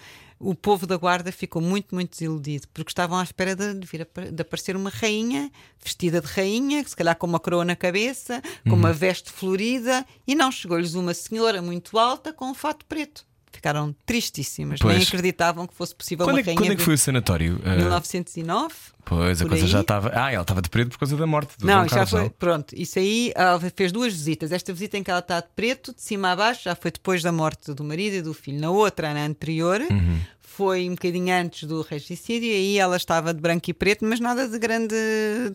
o 0.44 0.54
povo 0.54 0.86
da 0.86 0.96
Guarda 0.96 1.32
ficou 1.32 1.62
muito, 1.62 1.94
muito 1.94 2.10
desiludido, 2.10 2.68
porque 2.72 2.90
estavam 2.90 3.18
à 3.18 3.22
espera 3.22 3.56
de, 3.56 3.86
vir 3.86 4.02
a, 4.02 4.30
de 4.30 4.42
aparecer 4.42 4.76
uma 4.76 4.90
rainha 4.90 5.50
vestida 5.82 6.20
de 6.20 6.26
rainha, 6.26 6.84
se 6.86 6.94
calhar 6.94 7.16
com 7.16 7.26
uma 7.26 7.40
coroa 7.40 7.64
na 7.64 7.74
cabeça, 7.74 8.42
com 8.68 8.76
uma 8.76 8.92
veste 8.92 9.30
florida, 9.32 10.04
e 10.26 10.34
não, 10.34 10.52
chegou-lhes 10.52 10.94
uma 10.94 11.14
senhora 11.14 11.62
muito 11.62 11.98
alta 11.98 12.32
com 12.32 12.50
um 12.50 12.54
fato 12.54 12.84
preto. 12.86 13.24
Ficaram 13.50 13.94
tristíssimas, 14.04 14.80
nem 14.80 14.96
Pois. 14.96 15.08
acreditavam 15.08 15.66
que 15.66 15.74
fosse 15.74 15.94
possível 15.94 16.26
Quando 16.26 16.36
uma 16.36 16.40
é, 16.40 16.44
rainha. 16.44 16.60
quando 16.60 16.72
é 16.72 16.76
que 16.76 16.82
foi 16.82 16.94
o 16.94 16.98
sanatório? 16.98 17.60
Ah, 17.64 17.76
1909? 17.76 18.74
Pois, 19.04 19.40
a 19.40 19.44
por 19.44 19.50
coisa 19.50 19.64
aí. 19.64 19.70
já 19.70 19.80
estava. 19.80 20.10
Ah, 20.14 20.32
ela 20.32 20.42
estava 20.42 20.60
de 20.62 20.68
preto 20.68 20.90
por 20.90 20.98
causa 20.98 21.16
da 21.16 21.26
morte 21.26 21.58
do 21.58 21.66
Não, 21.66 21.82
Dom 21.82 21.88
já 21.88 21.94
Carlos, 21.96 22.10
foi. 22.10 22.22
não? 22.22 22.28
Pronto, 22.30 22.74
isso 22.76 22.98
aí 22.98 23.32
ela 23.34 23.60
fez 23.74 23.92
duas 23.92 24.12
visitas. 24.12 24.52
Esta 24.52 24.72
visita 24.72 24.96
em 24.98 25.02
que 25.02 25.10
ela 25.10 25.20
está 25.20 25.40
de 25.40 25.48
preto, 25.54 25.94
de 25.94 26.02
cima 26.02 26.32
a 26.32 26.36
baixo, 26.36 26.62
já 26.64 26.74
foi 26.74 26.90
depois 26.90 27.22
da 27.22 27.32
morte 27.32 27.72
do 27.72 27.84
marido 27.84 28.16
e 28.16 28.22
do 28.22 28.34
filho. 28.34 28.60
Na 28.60 28.70
outra, 28.70 29.12
na 29.14 29.24
anterior, 29.26 29.80
Uhum. 29.90 30.18
foi 30.40 30.86
um 30.88 30.92
bocadinho 30.92 31.34
antes 31.34 31.64
do 31.68 31.82
regicídio, 31.82 32.48
e 32.48 32.52
aí 32.54 32.78
ela 32.78 32.96
estava 32.96 33.34
de 33.34 33.40
branco 33.40 33.68
e 33.68 33.74
preto, 33.74 34.04
mas 34.04 34.20
nada 34.20 34.48
de 34.48 34.56
grande 34.58 34.94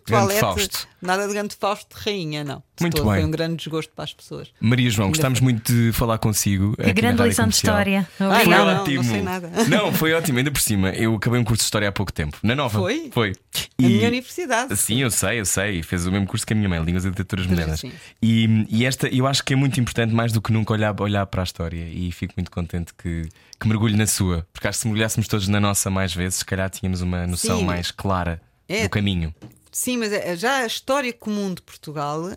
toalete. 0.05 0.39
Fausto. 0.41 0.87
Nada 1.01 1.25
de 1.25 1.31
grande 1.33 1.55
Fausto 1.55 1.95
de 1.97 2.03
rainha, 2.03 2.43
não. 2.43 2.57
De 2.75 2.83
Muito 2.83 2.97
todo. 2.97 3.05
bem. 3.09 3.15
Foi 3.19 3.25
um 3.25 3.31
grande 3.31 3.55
desgosto 3.55 3.93
para 3.95 4.03
as 4.03 4.13
pessoas. 4.13 4.49
Maria 4.59 4.89
João, 4.89 5.07
Ainda 5.07 5.17
gostámos 5.17 5.39
muito 5.39 5.71
de 5.73 5.91
falar 5.93 6.17
consigo. 6.17 6.75
Que 6.75 6.91
grande 6.91 7.23
lição 7.23 7.47
de 7.47 7.55
história. 7.55 8.05
Ah, 8.15 8.17
Foi 8.17 8.27
Obrigada. 8.27 8.65
não, 8.65 8.73
não, 8.73 8.81
ótimo. 8.81 9.03
não 9.03 9.11
sei 9.11 9.21
nada. 9.21 9.51
Não, 9.69 9.93
foi 9.93 10.13
ótimo, 10.13 10.37
ainda 10.37 10.51
por 10.51 10.59
cima. 10.61 10.89
Eu 10.89 11.15
acabei 11.15 11.39
um 11.39 11.43
curso 11.45 11.61
de 11.61 11.63
história 11.65 11.87
há 11.87 11.91
pouco 11.93 12.11
tempo. 12.11 12.37
Na 12.43 12.53
nova. 12.55 12.77
Foi? 12.79 13.09
Foi. 13.13 13.33
A 13.77 13.81
minha 13.81 14.07
universidade. 14.07 14.75
Sim, 14.77 15.01
eu 15.01 15.09
sei, 15.09 15.39
eu 15.39 15.45
sei. 15.45 15.81
Fez 15.81 16.05
o 16.05 16.11
mesmo 16.11 16.27
curso 16.27 16.45
que 16.45 16.53
a 16.53 16.55
minha 16.55 16.69
mãe, 16.69 16.81
Línguas 16.83 17.03
e 17.05 17.09
Literaturas 17.09 17.47
Modernas. 17.47 17.83
E, 18.21 18.65
e 18.69 18.85
esta, 18.85 19.07
eu 19.07 19.25
acho 19.25 19.43
que 19.43 19.53
é 19.53 19.55
muito 19.55 19.79
importante, 19.79 20.13
mais 20.13 20.31
do 20.31 20.41
que 20.41 20.51
nunca, 20.51 20.73
olhar, 20.73 20.99
olhar 21.01 21.25
para 21.25 21.41
a 21.41 21.43
história. 21.45 21.83
E 21.89 22.11
fico 22.11 22.33
muito 22.37 22.51
contente 22.51 22.93
que, 22.93 23.27
que 23.59 23.67
mergulhe 23.67 23.95
na 23.97 24.05
sua. 24.05 24.45
Porque 24.53 24.67
acho 24.67 24.77
que 24.77 24.81
se 24.83 24.87
mergulhássemos 24.87 25.27
todos 25.27 25.47
na 25.47 25.59
nossa 25.59 25.89
mais 25.89 26.13
vezes, 26.13 26.39
se 26.39 26.45
calhar 26.45 26.69
tínhamos 26.69 27.01
uma 27.01 27.25
noção 27.25 27.59
Sim. 27.59 27.65
mais 27.65 27.89
clara 27.91 28.41
É. 28.67 28.83
do 28.83 28.89
caminho. 28.89 29.33
Sim, 29.71 29.97
mas 29.97 30.11
é- 30.11 30.35
já 30.35 30.57
a 30.59 30.65
história 30.67 31.11
comum 31.13 31.53
de 31.53 31.61
Portugal 31.61 32.31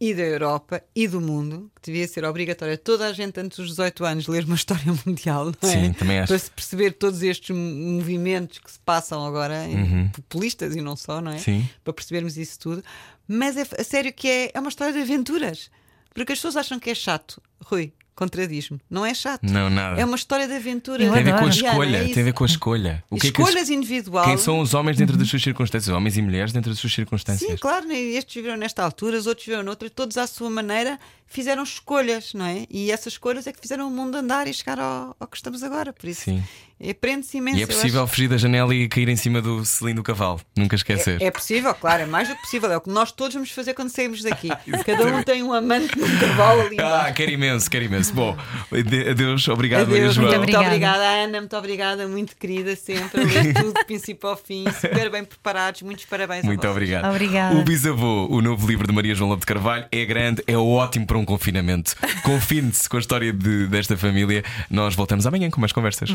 e 0.00 0.12
da 0.14 0.22
Europa 0.22 0.82
e 0.94 1.06
do 1.08 1.20
mundo, 1.20 1.70
que 1.80 1.90
devia 1.92 2.06
ser 2.08 2.24
obrigatória 2.24 2.76
toda 2.76 3.06
a 3.06 3.12
gente 3.12 3.38
antes 3.40 3.58
dos 3.58 3.68
18 3.70 4.04
anos 4.04 4.26
ler 4.26 4.44
uma 4.44 4.54
história 4.56 4.92
mundial, 5.06 5.46
não 5.62 5.68
é? 5.70 5.72
Sim, 5.72 5.92
também 5.92 6.18
acho. 6.18 6.28
Para 6.28 6.38
se 6.38 6.50
perceber 6.50 6.90
todos 6.92 7.22
estes 7.22 7.54
mo- 7.56 7.62
movimentos 7.96 8.58
que 8.58 8.70
se 8.70 8.78
passam 8.80 9.24
agora, 9.24 9.66
em- 9.66 10.08
populistas 10.08 10.74
e 10.76 10.80
não 10.80 10.96
só, 10.96 11.20
não 11.20 11.30
é? 11.30 11.34
Uhum. 11.34 11.40
Sim. 11.40 11.68
Para 11.82 11.92
percebermos 11.92 12.36
isso 12.36 12.58
tudo. 12.58 12.82
Mas 13.26 13.56
é 13.56 13.62
a 13.78 13.84
sério 13.84 14.12
que 14.12 14.28
é, 14.28 14.50
é 14.52 14.60
uma 14.60 14.68
história 14.68 14.92
de 14.92 15.00
aventuras. 15.00 15.70
Porque 16.12 16.32
as 16.32 16.38
pessoas 16.38 16.56
acham 16.56 16.78
que 16.78 16.90
é 16.90 16.94
chato. 16.94 17.40
Rui, 17.64 17.92
contradiz-me. 18.14 18.80
Não 18.88 19.04
é 19.04 19.12
chato. 19.14 19.42
Não, 19.42 19.68
nada. 19.68 20.00
É 20.00 20.04
uma 20.04 20.16
história 20.16 20.46
de 20.46 20.54
aventura. 20.54 20.98
Tem 20.98 21.08
a 21.08 21.12
ver 21.22 21.38
com 21.38 21.44
a 21.44 21.48
escolha. 21.48 21.96
É 21.98 22.08
Tem 22.08 22.22
a 22.22 22.26
ver 22.26 22.32
com 22.32 22.44
a 22.44 22.46
escolha. 22.46 23.04
O 23.10 23.16
que 23.16 23.28
é 23.28 23.30
que 23.32 23.42
as- 23.42 23.48
Escolhas 23.48 23.70
individuais. 23.70 24.26
Quem 24.28 24.38
são 24.38 24.60
os 24.60 24.74
homens 24.74 24.96
dentro 24.96 25.16
das 25.16 25.28
suas 25.28 25.42
circunstâncias? 25.42 25.94
Homens 25.94 26.16
e 26.16 26.22
mulheres 26.22 26.52
dentro 26.52 26.70
das 26.70 26.78
suas 26.78 26.92
circunstâncias. 26.94 27.50
Sim, 27.50 27.56
claro, 27.56 27.86
né? 27.86 27.94
estes 27.98 28.34
viveram 28.34 28.56
nesta 28.56 28.82
altura, 28.82 29.18
os 29.18 29.26
outros 29.26 29.46
viveram 29.46 29.62
noutra, 29.64 29.88
todos 29.90 30.16
à 30.16 30.26
sua 30.26 30.48
maneira 30.50 30.98
fizeram 31.26 31.62
escolhas, 31.62 32.32
não 32.34 32.44
é? 32.46 32.66
E 32.70 32.90
essas 32.92 33.14
escolhas 33.14 33.46
é 33.46 33.52
que 33.52 33.60
fizeram 33.60 33.88
o 33.88 33.90
mundo 33.90 34.14
andar 34.16 34.46
e 34.46 34.54
chegar 34.54 34.78
ao, 34.78 35.16
ao 35.18 35.26
que 35.26 35.36
estamos 35.36 35.62
agora. 35.62 35.92
Por 35.92 36.08
isso, 36.08 36.22
Sim. 36.22 36.42
Aprende-se 36.90 37.38
imenso. 37.38 37.58
E 37.58 37.62
é 37.62 37.66
possível 37.66 38.02
acho. 38.02 38.10
fugir 38.12 38.28
da 38.28 38.36
janela 38.36 38.74
e 38.74 38.88
cair 38.88 39.08
em 39.08 39.16
cima 39.16 39.40
do 39.40 39.64
selim 39.64 39.94
do 39.94 40.02
cavalo. 40.02 40.40
Nunca 40.56 40.74
esquecer. 40.76 41.20
É 41.22 41.30
possível, 41.30 41.74
claro, 41.74 42.02
é 42.02 42.06
mais 42.06 42.28
do 42.28 42.34
que 42.34 42.42
possível. 42.42 42.70
É 42.72 42.76
o 42.76 42.80
que 42.80 42.90
nós 42.90 43.12
todos 43.12 43.34
vamos 43.34 43.50
fazer 43.50 43.74
quando 43.74 43.88
sairmos 43.90 44.22
daqui. 44.22 44.48
Cada 44.84 45.06
um 45.06 45.22
tem 45.22 45.42
um 45.42 45.52
amante 45.52 45.96
num 45.98 46.18
cavalo 46.18 46.62
ali 46.62 46.76
Ah, 46.80 47.12
quero 47.14 47.30
imenso, 47.30 47.70
quero 47.70 47.84
imenso. 47.84 48.12
Bom, 48.12 48.36
ade- 48.72 49.08
adeus, 49.10 49.46
obrigado, 49.48 49.82
Maria 49.88 49.96
Adeus, 50.02 50.14
João. 50.14 50.26
muito, 50.28 50.38
Obrigada. 50.40 50.66
obrigada, 50.66 51.04
Ana, 51.04 51.40
muito 51.40 51.56
obrigada, 51.56 52.08
muito 52.08 52.36
querida 52.36 52.74
sempre. 52.76 53.22
tudo 53.54 53.72
do 53.72 53.84
princípio 53.86 54.28
ao 54.28 54.36
fim, 54.36 54.64
super 54.80 55.10
bem 55.10 55.24
preparados. 55.24 55.82
Muitos 55.82 56.04
parabéns 56.04 56.44
a 56.44 56.46
Muito 56.46 56.60
vocês. 56.60 56.72
obrigado. 56.72 57.08
Obrigada. 57.10 57.56
O 57.56 57.62
Bisavô, 57.64 58.26
o 58.30 58.40
novo 58.42 58.66
livro 58.66 58.86
de 58.86 58.92
Maria 58.92 59.14
João 59.14 59.30
Lobo 59.30 59.40
de 59.40 59.46
Carvalho, 59.46 59.86
é 59.90 60.04
grande, 60.04 60.42
é 60.46 60.56
ótimo 60.56 61.06
para 61.06 61.18
um 61.18 61.24
confinamento. 61.24 61.94
Confine-se 62.22 62.88
com 62.88 62.96
a 62.96 63.00
história 63.00 63.32
de- 63.32 63.66
desta 63.68 63.96
família. 63.96 64.42
Nós 64.70 64.94
voltamos 64.94 65.26
amanhã 65.26 65.50
com 65.50 65.60
mais 65.60 65.72
conversas. 65.72 66.10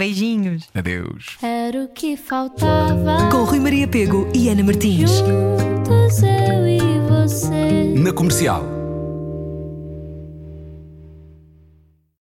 Beijinhos. 0.49 0.69
Adeus. 0.73 1.37
Era 1.41 1.83
o 1.83 1.87
que 1.89 2.17
faltava. 2.17 3.29
Com 3.31 3.43
Rui 3.43 3.59
Maria 3.59 3.87
Pego 3.87 4.29
e 4.33 4.49
Ana 4.49 4.63
Martins. 4.63 5.11
Juntos 5.11 6.23
eu 6.23 6.67
e 6.67 6.79
você. 7.07 7.93
Na 7.95 8.11
comercial. 8.11 8.78